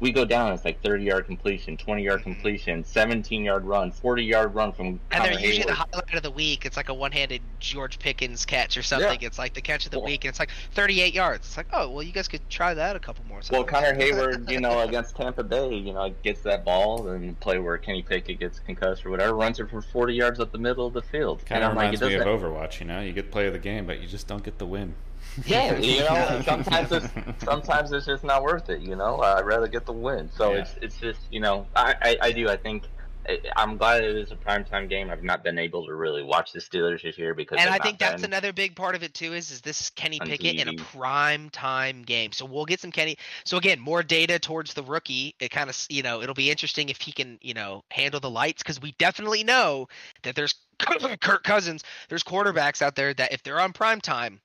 We 0.00 0.12
go 0.12 0.24
down. 0.24 0.52
It's 0.54 0.64
like 0.64 0.82
thirty 0.82 1.04
yard 1.04 1.26
completion, 1.26 1.76
twenty 1.76 2.02
yard 2.04 2.20
Mhm. 2.20 2.24
completion, 2.24 2.84
seventeen 2.84 3.44
yard 3.44 3.64
run, 3.66 3.90
forty 3.92 4.24
yard 4.24 4.54
run 4.54 4.72
from. 4.72 4.86
and 4.86 5.00
Connor 5.10 5.30
they're 5.34 5.40
usually 5.40 5.64
the 5.66 5.74
highlight 5.74 6.14
of 6.14 6.22
the 6.22 6.30
week. 6.30 6.64
It's 6.64 6.76
like 6.76 6.88
a 6.88 6.94
one-handed 6.94 7.42
George 7.58 7.98
Pickens 7.98 8.46
catch 8.46 8.76
or 8.78 8.82
something. 8.82 9.20
It's 9.20 9.38
like 9.38 9.52
the 9.54 9.60
catch 9.60 9.84
of 9.84 9.90
the 9.92 9.98
Well- 9.98 10.06
week, 10.06 10.24
and 10.24 10.30
it's 10.30 10.38
like 10.38 10.50
38 10.72 11.12
yards. 11.14 11.46
It's 11.46 11.56
like, 11.56 11.66
oh, 11.72 11.90
well, 11.90 12.02
you 12.02 12.12
guys 12.12 12.28
could 12.28 12.48
try 12.48 12.72
that 12.74 12.96
a 12.96 12.98
couple 12.98 13.24
more 13.26 13.40
times. 13.40 13.50
Well, 13.50 13.64
Connor 13.64 13.94
Heyward, 13.98 14.50
you 14.50 14.60
know, 14.60 14.80
against 14.80 15.16
Tampa 15.16 15.44
Bay, 15.44 15.74
you 15.74 15.92
know, 15.92 16.12
gets 16.22 16.40
that 16.42 16.64
ball 16.64 17.06
and 17.08 17.38
play 17.40 17.58
where 17.58 17.76
Kenny 17.76 18.02
Pickett 18.02 18.40
gets 18.40 18.58
concussed 18.58 19.04
or 19.04 19.10
whatever, 19.10 19.34
runs 19.34 19.60
it 19.60 19.68
for 19.68 19.82
40 19.82 20.14
yards 20.14 20.40
up 20.40 20.50
the 20.52 20.58
middle 20.58 20.86
of 20.86 20.94
the 20.94 21.02
field. 21.02 21.44
Kind 21.44 21.62
of 21.62 21.70
I'm 21.70 21.76
like, 21.76 21.82
reminds 21.84 22.02
it 22.02 22.06
me 22.08 22.14
of 22.14 22.24
doesn't- 22.24 22.40
Overwatch. 22.50 22.80
You 22.80 22.86
know, 22.86 23.00
you 23.00 23.12
get 23.12 23.26
to 23.26 23.30
play 23.30 23.46
of 23.46 23.52
the 23.52 23.58
game, 23.58 23.84
but 23.86 24.00
you 24.00 24.08
just 24.08 24.26
don't 24.26 24.42
get 24.42 24.58
the 24.58 24.66
win. 24.66 24.94
Yeah, 25.46 25.76
you 25.78 26.00
know, 26.00 26.42
sometimes 26.44 26.92
it's 26.92 27.08
sometimes 27.44 27.92
it's 27.92 28.06
just 28.06 28.24
not 28.24 28.42
worth 28.42 28.68
it. 28.68 28.80
You 28.80 28.96
know, 28.96 29.16
uh, 29.18 29.36
I'd 29.38 29.46
rather 29.46 29.68
get 29.68 29.86
the 29.86 29.92
win. 29.92 30.30
So 30.30 30.52
Yeah. 30.52 30.60
it's 30.60 30.74
it's 30.82 30.98
just 30.98 31.20
you 31.30 31.40
know, 31.40 31.66
I, 31.74 31.94
I 32.02 32.16
I 32.22 32.32
do. 32.32 32.48
I 32.48 32.56
think 32.56 32.84
I- 33.28 33.38
I'm 33.56 33.76
glad 33.76 34.02
it 34.02 34.16
is 34.16 34.32
a 34.32 34.36
primetime 34.36 34.88
game. 34.88 35.10
I've 35.10 35.22
not 35.22 35.44
been 35.44 35.58
able 35.58 35.86
to 35.86 35.94
really 35.94 36.22
watch 36.22 36.52
the 36.52 36.58
Steelers 36.58 37.02
this 37.02 37.16
year 37.16 37.34
because 37.34 37.58
and 37.60 37.70
I 37.70 37.78
think 37.78 37.98
that's 37.98 38.22
another 38.22 38.52
big 38.52 38.74
part 38.74 38.94
of 38.94 39.02
it 39.02 39.14
too. 39.14 39.32
Is 39.34 39.50
is 39.50 39.60
this 39.60 39.90
Kenny 39.90 40.20
on 40.20 40.26
Pickett 40.26 40.56
in 40.56 40.68
a 40.68 40.74
prime 40.74 41.48
time 41.50 42.02
game? 42.02 42.32
So 42.32 42.44
we'll 42.44 42.66
get 42.66 42.80
some 42.80 42.90
Kenny. 42.90 43.16
So 43.44 43.56
again, 43.56 43.78
more 43.78 44.02
data 44.02 44.38
towards 44.38 44.74
the 44.74 44.82
rookie. 44.82 45.34
It 45.38 45.50
kind 45.50 45.70
of 45.70 45.86
you 45.88 46.02
know 46.02 46.22
it'll 46.22 46.34
be 46.34 46.50
interesting 46.50 46.88
if 46.88 47.00
he 47.00 47.12
can 47.12 47.38
you 47.40 47.54
know 47.54 47.84
handle 47.90 48.20
the 48.20 48.30
lights 48.30 48.62
because 48.62 48.80
we 48.80 48.92
definitely 48.98 49.44
know 49.44 49.86
that 50.22 50.34
there's 50.34 50.54
Kirk 51.20 51.44
Cousins. 51.44 51.84
There's 52.08 52.24
quarterbacks 52.24 52.82
out 52.82 52.96
there 52.96 53.14
that 53.14 53.32
if 53.32 53.42
they're 53.42 53.60
on 53.60 53.72
prime 53.72 54.00
time, 54.00 54.40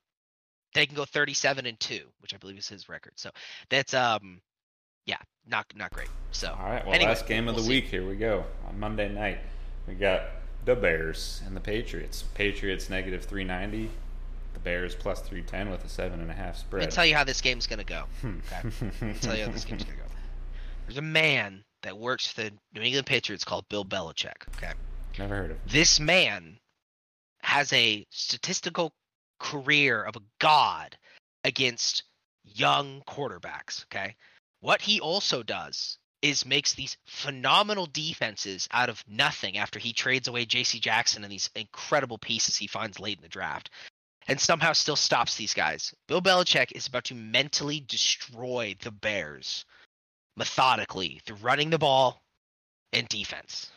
they 0.76 0.86
can 0.86 0.96
go 0.96 1.06
37 1.06 1.66
and 1.66 1.80
two, 1.80 2.02
which 2.20 2.34
I 2.34 2.38
believe 2.38 2.58
is 2.58 2.68
his 2.68 2.88
record. 2.88 3.14
So 3.16 3.32
that's 3.70 3.94
um 3.94 4.42
yeah 5.06 5.18
not 5.48 5.66
not 5.76 5.92
great. 5.92 6.10
So 6.32 6.50
All 6.50 6.70
right, 6.70 6.86
well, 6.86 6.94
Anyway, 6.94 7.10
last 7.10 7.28
game 7.28 7.48
of 7.48 7.56
we'll 7.56 7.64
the 7.64 7.68
see. 7.70 7.82
week. 7.82 7.86
Here 7.86 8.08
we 8.08 8.16
go. 8.16 8.46
On 8.68 8.80
Monday 8.80 9.10
night, 9.10 9.40
we 9.88 9.96
got 9.96 10.22
the 10.66 10.76
Bears 10.76 11.42
and 11.46 11.56
the 11.56 11.62
Patriots. 11.62 12.24
Patriots 12.34 12.90
negative 12.90 13.24
390. 13.26 13.90
The 14.54 14.60
Bears 14.60 14.96
plus 14.96 15.20
310 15.22 15.70
with 15.70 15.84
a 15.86 15.90
seven 15.90 16.22
and 16.22 16.32
a 16.32 16.34
half 16.34 16.58
spread. 16.58 16.82
let 16.82 16.90
me 16.90 16.96
tell 16.96 17.06
you 17.06 17.16
how 17.16 17.24
this 17.24 17.42
game's 17.42 17.68
gonna 17.68 17.84
go. 17.84 18.04
Hmm. 18.22 18.38
Okay. 18.52 18.70
Let 19.02 19.02
me 19.02 19.14
tell 19.20 19.36
you 19.38 19.46
how 19.46 19.52
this 19.52 19.66
game's 19.66 19.84
gonna 19.84 19.98
go. 19.98 20.04
There's 20.88 20.98
a 20.98 21.02
man 21.02 21.64
that 21.84 21.98
works 21.98 22.28
for 22.28 22.44
the 22.44 22.52
New 22.74 22.82
England 22.82 23.06
Patriots 23.06 23.44
called 23.44 23.66
Bill 23.70 23.84
Belichick. 23.86 24.48
Okay. 24.56 24.72
Never 25.20 25.36
heard 25.36 25.52
of 25.52 25.58
him. 25.58 25.64
This 25.68 26.00
man 26.00 26.58
has 27.42 27.72
a 27.74 28.06
statistical 28.10 28.92
career 29.40 30.04
of 30.04 30.16
a 30.16 30.22
god 30.40 30.98
against 31.44 32.04
young 32.44 33.02
quarterbacks. 33.08 33.84
Okay. 33.86 34.16
What 34.62 34.82
he 34.82 35.00
also 35.00 35.44
does 35.44 35.98
is 36.22 36.46
makes 36.46 36.74
these 36.74 36.98
phenomenal 37.06 37.86
defenses 37.86 38.68
out 38.72 38.90
of 38.90 39.04
nothing 39.08 39.58
after 39.58 39.78
he 39.78 39.94
trades 39.94 40.28
away 40.28 40.46
JC 40.46 40.82
Jackson 40.82 41.24
and 41.24 41.32
these 41.32 41.50
incredible 41.56 42.18
pieces 42.18 42.58
he 42.58 42.68
finds 42.68 43.00
late 43.00 43.18
in 43.18 43.22
the 43.22 43.30
draft. 43.30 43.70
And 44.28 44.42
somehow 44.42 44.74
still 44.74 44.96
stops 44.96 45.36
these 45.36 45.54
guys. 45.54 45.94
Bill 46.08 46.22
Belichick 46.22 46.72
is 46.72 46.88
about 46.88 47.04
to 47.06 47.16
mentally 47.16 47.80
destroy 47.88 48.76
the 48.82 48.90
Bears 48.90 49.66
methodically 50.36 51.22
through 51.26 51.38
running 51.38 51.70
the 51.70 51.78
ball 51.78 52.24
and 52.92 53.08
defense. 53.08 53.70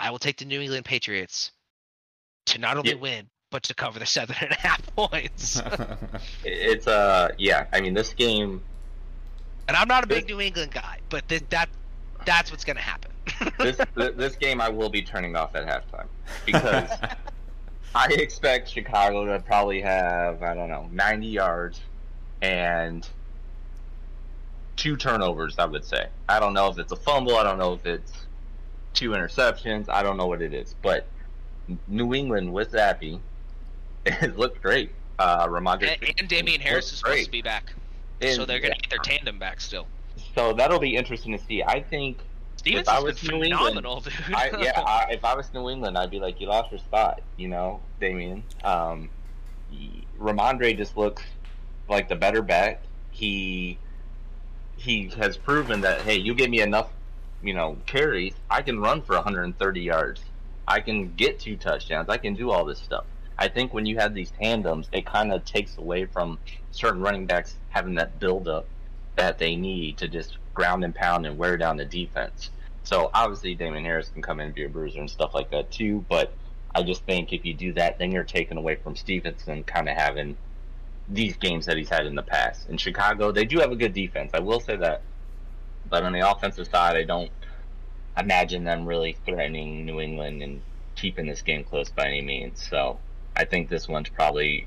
I 0.00 0.10
will 0.10 0.18
take 0.18 0.38
the 0.38 0.46
New 0.46 0.60
England 0.60 0.84
Patriots 0.84 1.52
to 2.46 2.58
not 2.58 2.76
only 2.76 2.90
Yeah. 2.90 2.96
win 2.96 3.30
but 3.54 3.62
to 3.62 3.72
cover 3.72 4.00
the 4.00 4.04
seven 4.04 4.34
and 4.40 4.50
a 4.50 4.56
half 4.56 4.82
points. 4.96 5.62
It's 6.44 6.88
uh 6.88 7.28
yeah. 7.38 7.66
I 7.72 7.80
mean 7.80 7.94
this 7.94 8.12
game. 8.12 8.60
and 9.68 9.76
I'm 9.76 9.86
not 9.86 10.02
a 10.02 10.08
big 10.08 10.26
New 10.26 10.40
England 10.40 10.72
guy, 10.72 10.98
but 11.08 11.28
th- 11.28 11.44
that 11.50 11.68
that's 12.26 12.50
what's 12.50 12.64
going 12.64 12.76
to 12.76 12.82
happen. 12.82 13.12
This 13.58 13.76
th- 13.96 14.16
this 14.16 14.34
game 14.34 14.60
I 14.60 14.70
will 14.70 14.90
be 14.90 15.02
turning 15.02 15.36
off 15.36 15.54
at 15.54 15.64
halftime 15.66 16.08
because 16.44 16.90
I 17.94 18.08
expect 18.08 18.70
Chicago 18.70 19.24
to 19.26 19.38
probably 19.44 19.80
have 19.82 20.42
I 20.42 20.52
don't 20.54 20.68
know 20.68 20.88
90 20.90 21.26
yards 21.28 21.80
and 22.42 23.08
two 24.74 24.96
turnovers. 24.96 25.54
I 25.60 25.66
would 25.66 25.84
say. 25.84 26.08
I 26.28 26.40
don't 26.40 26.54
know 26.54 26.70
if 26.70 26.78
it's 26.78 26.90
a 26.90 26.96
fumble. 26.96 27.36
I 27.36 27.44
don't 27.44 27.58
know 27.58 27.74
if 27.74 27.86
it's 27.86 28.12
two 28.94 29.10
interceptions. 29.10 29.88
I 29.88 30.02
don't 30.02 30.16
know 30.16 30.26
what 30.26 30.42
it 30.42 30.52
is, 30.52 30.74
but 30.82 31.06
New 31.88 32.14
England 32.14 32.52
with 32.52 32.72
Zappe, 32.72 33.20
it 34.22 34.36
looked 34.38 34.62
great. 34.62 34.90
Uh, 35.18 35.46
Rhamondre 35.46 35.96
And, 36.00 36.14
and 36.20 36.28
Damien 36.28 36.60
Harris 36.60 36.92
is 36.92 36.98
supposed 36.98 37.14
great. 37.14 37.24
to 37.26 37.30
be 37.30 37.42
back, 37.42 37.72
And- 38.20 38.34
so 38.34 38.44
they're 38.44 38.58
gonna 38.60 38.74
yeah. 38.74 38.80
get 38.80 38.90
their 38.90 38.98
tandem 38.98 39.38
back 39.38 39.60
still. 39.60 39.86
So 40.34 40.52
that'll 40.52 40.78
be 40.80 40.96
interesting 40.96 41.36
to 41.36 41.44
see. 41.44 41.62
I 41.62 41.80
think 41.82 42.18
Stevens 42.56 42.88
I 42.88 42.94
has 42.94 43.04
was 43.04 43.22
New 43.22 43.42
England, 43.42 43.52
phenomenal, 43.76 44.00
dude. 44.00 44.12
I, 44.34 44.50
yeah, 44.60 44.80
I, 44.80 45.06
if 45.12 45.24
I 45.24 45.34
was 45.34 45.52
New 45.54 45.68
England, 45.70 45.96
I'd 45.98 46.10
be 46.10 46.18
like, 46.18 46.40
you 46.40 46.46
lost 46.48 46.70
your 46.70 46.78
spot, 46.80 47.20
you 47.36 47.48
know, 47.48 47.80
Damien. 48.00 48.42
Um, 48.62 49.10
Rhamondre 50.18 50.76
just 50.76 50.96
looks 50.96 51.22
like 51.88 52.08
the 52.08 52.16
better 52.16 52.42
bet. 52.42 52.82
He 53.10 53.78
he 54.76 55.08
has 55.16 55.36
proven 55.36 55.80
that 55.82 56.00
hey, 56.02 56.16
you 56.16 56.34
give 56.34 56.50
me 56.50 56.60
enough, 56.60 56.90
you 57.42 57.54
know, 57.54 57.76
carries, 57.86 58.34
I 58.50 58.62
can 58.62 58.80
run 58.80 59.02
for 59.02 59.14
130 59.14 59.80
yards. 59.80 60.20
I 60.66 60.80
can 60.80 61.14
get 61.14 61.38
two 61.38 61.56
touchdowns. 61.56 62.08
I 62.08 62.16
can 62.16 62.34
do 62.34 62.50
all 62.50 62.64
this 62.64 62.78
stuff. 62.78 63.04
I 63.38 63.48
think 63.48 63.74
when 63.74 63.86
you 63.86 63.98
have 63.98 64.14
these 64.14 64.30
tandems, 64.30 64.88
it 64.92 65.06
kind 65.06 65.32
of 65.32 65.44
takes 65.44 65.76
away 65.78 66.06
from 66.06 66.38
certain 66.70 67.00
running 67.00 67.26
backs 67.26 67.56
having 67.70 67.94
that 67.96 68.18
buildup 68.18 68.66
that 69.16 69.38
they 69.38 69.56
need 69.56 69.98
to 69.98 70.08
just 70.08 70.38
ground 70.54 70.84
and 70.84 70.94
pound 70.94 71.26
and 71.26 71.36
wear 71.36 71.56
down 71.56 71.76
the 71.76 71.84
defense. 71.84 72.50
So 72.84 73.10
obviously 73.14 73.54
Damien 73.54 73.84
Harris 73.84 74.08
can 74.08 74.22
come 74.22 74.40
in 74.40 74.46
and 74.46 74.54
be 74.54 74.64
a 74.64 74.68
bruiser 74.68 75.00
and 75.00 75.10
stuff 75.10 75.34
like 75.34 75.50
that 75.50 75.70
too, 75.70 76.04
but 76.08 76.32
I 76.74 76.82
just 76.82 77.04
think 77.04 77.32
if 77.32 77.44
you 77.44 77.54
do 77.54 77.72
that, 77.74 77.98
then 77.98 78.12
you're 78.12 78.24
taking 78.24 78.58
away 78.58 78.76
from 78.76 78.96
Stevenson 78.96 79.62
kind 79.64 79.88
of 79.88 79.96
having 79.96 80.36
these 81.08 81.36
games 81.36 81.66
that 81.66 81.76
he's 81.76 81.88
had 81.88 82.06
in 82.06 82.14
the 82.14 82.22
past. 82.22 82.68
In 82.68 82.76
Chicago, 82.76 83.30
they 83.30 83.44
do 83.44 83.58
have 83.60 83.70
a 83.70 83.76
good 83.76 83.92
defense. 83.92 84.32
I 84.34 84.40
will 84.40 84.60
say 84.60 84.76
that. 84.76 85.02
But 85.88 86.02
on 86.02 86.12
the 86.12 86.28
offensive 86.28 86.66
side, 86.66 86.96
I 86.96 87.04
don't 87.04 87.30
imagine 88.16 88.64
them 88.64 88.86
really 88.86 89.16
threatening 89.26 89.84
New 89.84 90.00
England 90.00 90.42
and 90.42 90.62
keeping 90.96 91.26
this 91.26 91.42
game 91.42 91.64
close 91.64 91.90
by 91.90 92.06
any 92.06 92.22
means. 92.22 92.66
So 92.68 92.98
I 93.36 93.44
think 93.44 93.68
this 93.68 93.88
one's 93.88 94.08
probably 94.08 94.66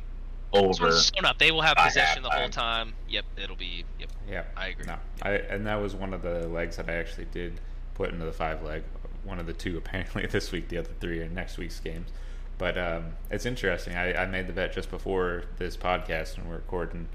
This 0.53 0.61
over. 0.79 0.85
one's 0.87 1.11
sewn 1.15 1.25
up. 1.25 1.37
They 1.39 1.51
will 1.51 1.61
have 1.61 1.77
possession 1.77 2.23
the 2.23 2.29
whole 2.29 2.49
time. 2.49 2.93
Yep, 3.09 3.25
it'll 3.41 3.55
be. 3.55 3.85
Yep, 3.99 4.09
Yeah, 4.29 4.43
I 4.55 4.67
agree. 4.67 4.85
No, 4.85 4.97
I 5.21 5.31
and 5.33 5.65
that 5.67 5.75
was 5.81 5.95
one 5.95 6.13
of 6.13 6.21
the 6.21 6.47
legs 6.47 6.77
that 6.77 6.89
I 6.89 6.93
actually 6.93 7.25
did 7.31 7.59
put 7.95 8.11
into 8.11 8.25
the 8.25 8.31
five 8.33 8.61
leg. 8.63 8.83
One 9.23 9.39
of 9.39 9.45
the 9.45 9.53
two 9.53 9.77
apparently 9.83 10.25
this 10.25 10.51
week. 10.51 10.67
The 10.69 10.77
other 10.79 10.91
three 10.99 11.19
are 11.21 11.29
next 11.29 11.57
week's 11.57 11.79
games. 11.79 12.09
But 12.57 12.75
um, 12.77 13.13
it's 13.29 13.45
interesting. 13.45 13.95
I, 13.95 14.23
I 14.23 14.25
made 14.25 14.47
the 14.47 14.53
bet 14.53 14.73
just 14.73 14.89
before 14.89 15.43
this 15.59 15.77
podcast, 15.77 16.37
and 16.37 16.49
we're 16.49 16.55
recording 16.55 17.07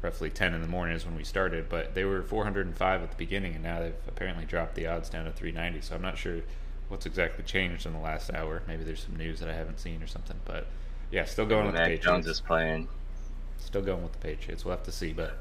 roughly 0.00 0.30
ten 0.30 0.54
in 0.54 0.62
the 0.62 0.68
morning 0.68 0.96
is 0.96 1.04
when 1.04 1.14
we 1.16 1.24
started. 1.24 1.68
But 1.68 1.94
they 1.94 2.04
were 2.04 2.22
405 2.22 3.02
at 3.02 3.10
the 3.10 3.16
beginning, 3.16 3.54
and 3.54 3.62
now 3.62 3.80
they've 3.80 3.94
apparently 4.08 4.44
dropped 4.46 4.74
the 4.74 4.86
odds 4.86 5.10
down 5.10 5.26
to 5.26 5.32
390. 5.32 5.86
So 5.86 5.94
I'm 5.96 6.02
not 6.02 6.16
sure 6.16 6.40
what's 6.88 7.04
exactly 7.04 7.44
changed 7.44 7.84
in 7.84 7.92
the 7.92 7.98
last 7.98 8.32
hour. 8.32 8.62
Maybe 8.66 8.84
there's 8.84 9.02
some 9.04 9.16
news 9.16 9.38
that 9.40 9.50
I 9.50 9.54
haven't 9.54 9.80
seen 9.80 10.02
or 10.02 10.06
something. 10.06 10.36
But 10.46 10.66
yeah, 11.10 11.24
still 11.24 11.46
going 11.46 11.66
with 11.66 11.74
the 11.74 11.80
Mac 11.80 11.88
Patriots. 11.88 12.04
Jones 12.04 12.26
is 12.26 12.40
playing. 12.40 12.88
Still 13.58 13.82
going 13.82 14.02
with 14.02 14.12
the 14.12 14.18
Patriots. 14.18 14.64
We'll 14.64 14.76
have 14.76 14.84
to 14.84 14.92
see, 14.92 15.12
but 15.12 15.38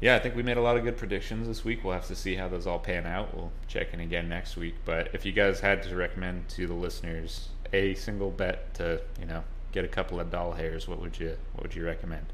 yeah, 0.00 0.14
I 0.14 0.18
think 0.18 0.36
we 0.36 0.42
made 0.42 0.56
a 0.56 0.62
lot 0.62 0.76
of 0.76 0.84
good 0.84 0.96
predictions 0.96 1.48
this 1.48 1.64
week. 1.64 1.82
We'll 1.82 1.94
have 1.94 2.06
to 2.08 2.16
see 2.16 2.34
how 2.34 2.48
those 2.48 2.66
all 2.66 2.78
pan 2.78 3.06
out. 3.06 3.34
We'll 3.34 3.52
check 3.66 3.94
in 3.94 4.00
again 4.00 4.28
next 4.28 4.56
week. 4.56 4.74
But 4.84 5.10
if 5.14 5.24
you 5.24 5.32
guys 5.32 5.60
had 5.60 5.82
to 5.84 5.96
recommend 5.96 6.48
to 6.50 6.66
the 6.66 6.74
listeners 6.74 7.48
a 7.72 7.94
single 7.94 8.30
bet 8.30 8.74
to, 8.74 9.00
you 9.18 9.26
know, 9.26 9.42
get 9.72 9.84
a 9.84 9.88
couple 9.88 10.20
of 10.20 10.30
doll 10.30 10.52
hairs, 10.52 10.86
what 10.86 11.00
would 11.00 11.18
you 11.18 11.36
what 11.54 11.62
would 11.62 11.74
you 11.74 11.84
recommend? 11.84 12.26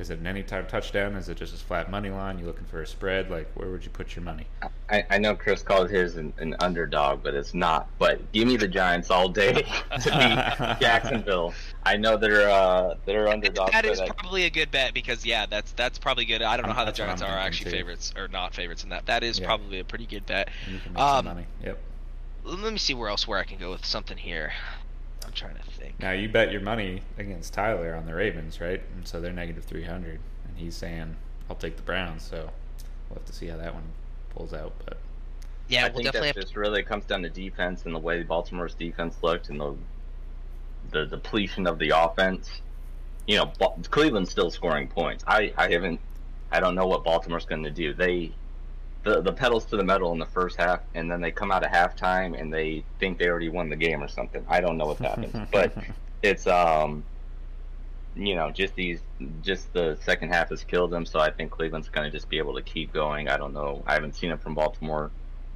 Is 0.00 0.08
it 0.08 0.18
an 0.18 0.26
anytime 0.26 0.66
touchdown? 0.66 1.14
Is 1.14 1.28
it 1.28 1.36
just 1.36 1.52
a 1.52 1.58
flat 1.58 1.90
money 1.90 2.08
line? 2.08 2.38
You 2.38 2.46
looking 2.46 2.64
for 2.64 2.80
a 2.80 2.86
spread? 2.86 3.30
Like 3.30 3.50
where 3.54 3.68
would 3.68 3.84
you 3.84 3.90
put 3.90 4.16
your 4.16 4.24
money? 4.24 4.46
I, 4.88 5.04
I 5.10 5.18
know 5.18 5.34
Chris 5.36 5.62
called 5.62 5.90
his 5.90 6.16
an, 6.16 6.32
an 6.38 6.56
underdog, 6.60 7.22
but 7.22 7.34
it's 7.34 7.52
not. 7.52 7.86
But 7.98 8.32
give 8.32 8.48
me 8.48 8.56
the 8.56 8.66
Giants 8.66 9.10
all 9.10 9.28
day 9.28 9.52
to 9.62 9.62
beat 9.98 10.78
Jacksonville. 10.80 11.52
I 11.84 11.98
know 11.98 12.16
they're 12.16 12.48
uh, 12.48 12.94
they're 13.04 13.28
underdogs. 13.28 13.72
That 13.72 13.84
but 13.84 13.92
is 13.92 14.00
I- 14.00 14.08
probably 14.08 14.44
a 14.44 14.50
good 14.50 14.70
bet 14.70 14.94
because 14.94 15.26
yeah, 15.26 15.44
that's 15.44 15.72
that's 15.72 15.98
probably 15.98 16.24
good. 16.24 16.40
I 16.40 16.56
don't 16.56 16.66
know 16.66 16.72
how 16.72 16.86
the 16.86 16.92
that's 16.92 16.98
what 17.00 17.06
Giants 17.06 17.22
are 17.22 17.38
actually 17.38 17.70
too. 17.72 17.76
favorites 17.76 18.14
or 18.16 18.26
not 18.28 18.54
favorites 18.54 18.82
in 18.82 18.88
that. 18.88 19.04
That 19.04 19.22
is 19.22 19.38
Yeah. 19.38 19.46
probably 19.46 19.80
a 19.80 19.84
pretty 19.84 20.06
good 20.06 20.24
bet. 20.24 20.48
You 20.66 20.78
can 20.78 20.94
make 20.94 21.02
Um, 21.02 21.16
some 21.26 21.34
money. 21.34 21.46
Yep. 21.62 21.78
Let 22.44 22.72
me 22.72 22.78
see 22.78 22.94
where 22.94 23.10
else 23.10 23.28
where 23.28 23.38
I 23.38 23.44
can 23.44 23.58
go 23.58 23.70
with 23.70 23.84
something 23.84 24.16
here. 24.16 24.54
I'm 25.30 25.34
trying 25.34 25.54
to 25.54 25.62
think. 25.70 26.00
Now 26.00 26.10
you 26.10 26.28
bet 26.28 26.50
your 26.50 26.60
money 26.60 27.02
against 27.16 27.54
Tyler 27.54 27.94
on 27.94 28.04
the 28.04 28.14
Ravens, 28.14 28.60
right? 28.60 28.82
And 28.96 29.06
so 29.06 29.20
they're 29.20 29.32
negative 29.32 29.64
three 29.64 29.84
hundred, 29.84 30.18
and 30.48 30.56
he's 30.56 30.74
saying 30.74 31.14
I'll 31.48 31.54
take 31.56 31.76
the 31.76 31.82
Browns. 31.82 32.24
So 32.24 32.50
we'll 33.08 33.18
have 33.18 33.24
to 33.26 33.32
see 33.32 33.46
how 33.46 33.56
that 33.58 33.72
one 33.72 33.84
pulls 34.34 34.52
out. 34.52 34.72
But 34.84 34.98
Yeah, 35.68 35.82
I 35.82 35.84
we'll 35.84 35.94
think 35.98 36.06
definitely 36.06 36.28
that 36.30 36.36
have 36.36 36.44
just 36.44 36.56
really 36.56 36.82
comes 36.82 37.04
down 37.04 37.22
to 37.22 37.30
defense 37.30 37.84
and 37.84 37.94
the 37.94 37.98
way 38.00 38.24
Baltimore's 38.24 38.74
defense 38.74 39.16
looked 39.22 39.50
and 39.50 39.60
the 39.60 39.76
the 40.90 41.06
depletion 41.06 41.68
of 41.68 41.78
the 41.78 41.90
offense. 41.90 42.60
You 43.28 43.36
know, 43.36 43.46
Cleveland's 43.90 44.30
still 44.30 44.50
scoring 44.50 44.88
points. 44.88 45.22
I, 45.28 45.52
I 45.56 45.70
haven't. 45.70 46.00
I 46.50 46.58
don't 46.58 46.74
know 46.74 46.86
what 46.86 47.04
Baltimore's 47.04 47.44
going 47.44 47.62
to 47.62 47.70
do. 47.70 47.94
They 47.94 48.32
the 49.04 49.20
the 49.20 49.32
pedals 49.32 49.64
to 49.66 49.76
the 49.76 49.84
metal 49.84 50.12
in 50.12 50.18
the 50.18 50.26
first 50.26 50.56
half, 50.56 50.80
and 50.94 51.10
then 51.10 51.20
they 51.20 51.30
come 51.30 51.50
out 51.50 51.64
at 51.64 51.72
halftime 51.72 52.38
and 52.38 52.52
they 52.52 52.84
think 52.98 53.18
they 53.18 53.28
already 53.28 53.48
won 53.48 53.68
the 53.68 53.76
game 53.76 54.02
or 54.02 54.08
something. 54.08 54.44
I 54.48 54.60
don't 54.60 54.76
know 54.76 54.86
what 54.86 54.98
happens, 54.98 55.34
but 55.52 55.72
it's 56.22 56.46
um 56.46 57.04
you 58.14 58.34
know 58.34 58.50
just 58.50 58.74
these 58.74 59.00
just 59.42 59.72
the 59.72 59.96
second 60.02 60.30
half 60.30 60.48
has 60.48 60.64
killed 60.64 60.90
them 60.90 61.06
so 61.06 61.20
i 61.20 61.30
think 61.30 61.50
cleveland's 61.50 61.88
going 61.88 62.04
to 62.04 62.10
just 62.10 62.28
be 62.28 62.38
able 62.38 62.54
to 62.54 62.62
keep 62.62 62.92
going 62.92 63.28
i 63.28 63.36
don't 63.36 63.52
know 63.52 63.84
i 63.86 63.94
haven't 63.94 64.16
seen 64.16 64.30
it 64.30 64.42
from 64.42 64.52
baltimore 64.54 65.12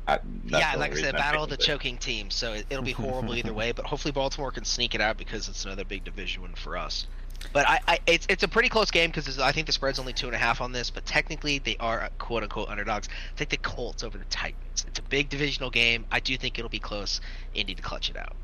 I, 0.06 0.18
yeah, 0.44 0.74
like 0.76 0.92
I 0.92 0.96
said, 0.96 1.14
I'm 1.14 1.20
battle 1.20 1.44
of 1.44 1.48
the 1.48 1.54
it. 1.54 1.60
choking 1.60 1.96
team. 1.96 2.30
So 2.30 2.52
it, 2.52 2.66
it'll 2.68 2.84
be 2.84 2.92
horrible 2.92 3.34
either 3.34 3.54
way. 3.54 3.72
But 3.72 3.86
hopefully 3.86 4.12
Baltimore 4.12 4.50
can 4.50 4.64
sneak 4.64 4.94
it 4.94 5.00
out 5.00 5.16
because 5.16 5.48
it's 5.48 5.64
another 5.64 5.84
big 5.84 6.04
division 6.04 6.42
win 6.42 6.54
for 6.54 6.76
us. 6.76 7.06
But 7.52 7.68
I, 7.68 7.80
I 7.86 7.98
it's 8.06 8.26
it's 8.28 8.42
a 8.42 8.48
pretty 8.48 8.68
close 8.68 8.90
game 8.90 9.10
because 9.10 9.38
I 9.38 9.52
think 9.52 9.66
the 9.66 9.72
spread's 9.72 9.98
only 9.98 10.12
two 10.12 10.26
and 10.26 10.34
a 10.34 10.38
half 10.38 10.60
on 10.60 10.72
this. 10.72 10.90
But 10.90 11.06
technically, 11.06 11.58
they 11.58 11.76
are 11.78 12.02
uh, 12.02 12.08
quote 12.18 12.42
unquote 12.42 12.68
underdogs. 12.68 13.08
Take 13.36 13.50
the 13.50 13.56
Colts 13.58 14.02
over 14.04 14.18
the 14.18 14.24
Titans. 14.26 14.84
It's 14.88 14.98
a 14.98 15.02
big 15.02 15.28
divisional 15.28 15.70
game. 15.70 16.06
I 16.10 16.20
do 16.20 16.36
think 16.36 16.58
it'll 16.58 16.68
be 16.70 16.80
close. 16.80 17.20
Indy 17.54 17.74
to 17.74 17.82
clutch 17.82 18.10
it 18.10 18.16
out. 18.16 18.36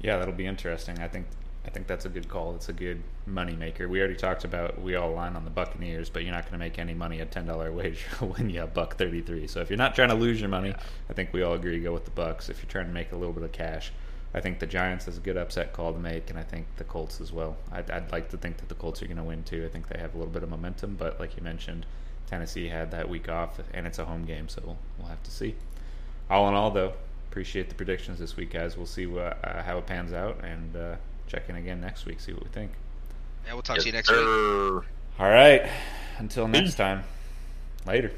yeah, 0.00 0.18
that'll 0.18 0.34
be 0.34 0.46
interesting. 0.46 0.98
I 1.00 1.08
think 1.08 1.26
I 1.66 1.70
think 1.70 1.86
that's 1.88 2.04
a 2.04 2.08
good 2.08 2.28
call. 2.28 2.54
It's 2.54 2.68
a 2.68 2.72
good 2.72 3.02
money 3.26 3.56
maker. 3.56 3.88
We 3.88 3.98
already 3.98 4.16
talked 4.16 4.44
about 4.44 4.80
we 4.80 4.94
all 4.94 5.12
line 5.12 5.34
on 5.36 5.44
the 5.44 5.50
Buccaneers, 5.50 6.10
but 6.10 6.22
you're 6.22 6.32
not 6.32 6.44
going 6.44 6.52
to 6.52 6.58
make 6.58 6.78
any 6.78 6.94
money 6.94 7.20
at 7.20 7.30
ten 7.32 7.46
dollar 7.46 7.72
wager 7.72 8.08
when 8.20 8.50
you 8.50 8.60
have 8.60 8.74
buck 8.74 8.96
thirty 8.96 9.20
three. 9.20 9.46
So 9.48 9.60
if 9.60 9.70
you're 9.70 9.76
not 9.76 9.94
trying 9.94 10.10
to 10.10 10.14
lose 10.14 10.40
your 10.40 10.50
money, 10.50 10.74
I 11.10 11.12
think 11.12 11.32
we 11.32 11.42
all 11.42 11.54
agree 11.54 11.80
go 11.80 11.92
with 11.92 12.04
the 12.04 12.10
Bucks. 12.12 12.48
If 12.48 12.62
you're 12.62 12.70
trying 12.70 12.86
to 12.86 12.92
make 12.92 13.12
a 13.12 13.16
little 13.16 13.32
bit 13.32 13.42
of 13.44 13.52
cash, 13.52 13.92
I 14.34 14.40
think 14.40 14.58
the 14.58 14.66
Giants 14.66 15.08
is 15.08 15.16
a 15.16 15.20
good 15.20 15.36
upset 15.36 15.72
call 15.72 15.92
to 15.92 15.98
make, 15.98 16.28
and 16.30 16.38
I 16.38 16.42
think 16.42 16.66
the 16.76 16.84
Colts 16.84 17.20
as 17.20 17.32
well. 17.32 17.56
I'd, 17.72 17.90
I'd 17.90 18.12
like 18.12 18.28
to 18.30 18.36
think 18.36 18.58
that 18.58 18.68
the 18.68 18.74
Colts 18.74 19.02
are 19.02 19.06
going 19.06 19.16
to 19.16 19.22
win 19.24 19.44
too. 19.44 19.64
I 19.64 19.68
think 19.68 19.88
they 19.88 19.98
have 19.98 20.14
a 20.14 20.18
little 20.18 20.32
bit 20.32 20.42
of 20.42 20.50
momentum, 20.50 20.96
but 20.96 21.18
like 21.18 21.36
you 21.36 21.42
mentioned, 21.42 21.86
Tennessee 22.26 22.68
had 22.68 22.90
that 22.90 23.08
week 23.08 23.28
off, 23.28 23.58
and 23.72 23.86
it's 23.86 23.98
a 23.98 24.04
home 24.04 24.24
game, 24.24 24.48
so 24.48 24.62
we'll, 24.64 24.78
we'll 24.98 25.08
have 25.08 25.22
to 25.22 25.30
see. 25.30 25.54
All 26.28 26.48
in 26.48 26.54
all, 26.54 26.70
though, 26.70 26.92
appreciate 27.30 27.68
the 27.68 27.74
predictions 27.74 28.18
this 28.18 28.36
week, 28.36 28.52
guys. 28.52 28.76
We'll 28.76 28.86
see 28.86 29.06
what, 29.06 29.38
uh, 29.44 29.62
how 29.62 29.78
it 29.78 29.86
pans 29.86 30.12
out, 30.12 30.42
and 30.44 30.76
uh, 30.76 30.96
check 31.28 31.48
in 31.48 31.56
again 31.56 31.80
next 31.80 32.04
week, 32.04 32.20
see 32.20 32.32
what 32.32 32.42
we 32.42 32.50
think. 32.50 32.72
Yeah, 33.46 33.54
we'll 33.54 33.62
talk 33.62 33.76
Yes, 33.76 33.84
to 33.84 33.88
you 33.88 33.92
next 33.92 34.10
week. 34.10 34.18
All 35.18 35.30
right, 35.30 35.70
until 36.18 36.48
next 36.48 36.74
time, 36.74 37.04
later. 37.86 38.12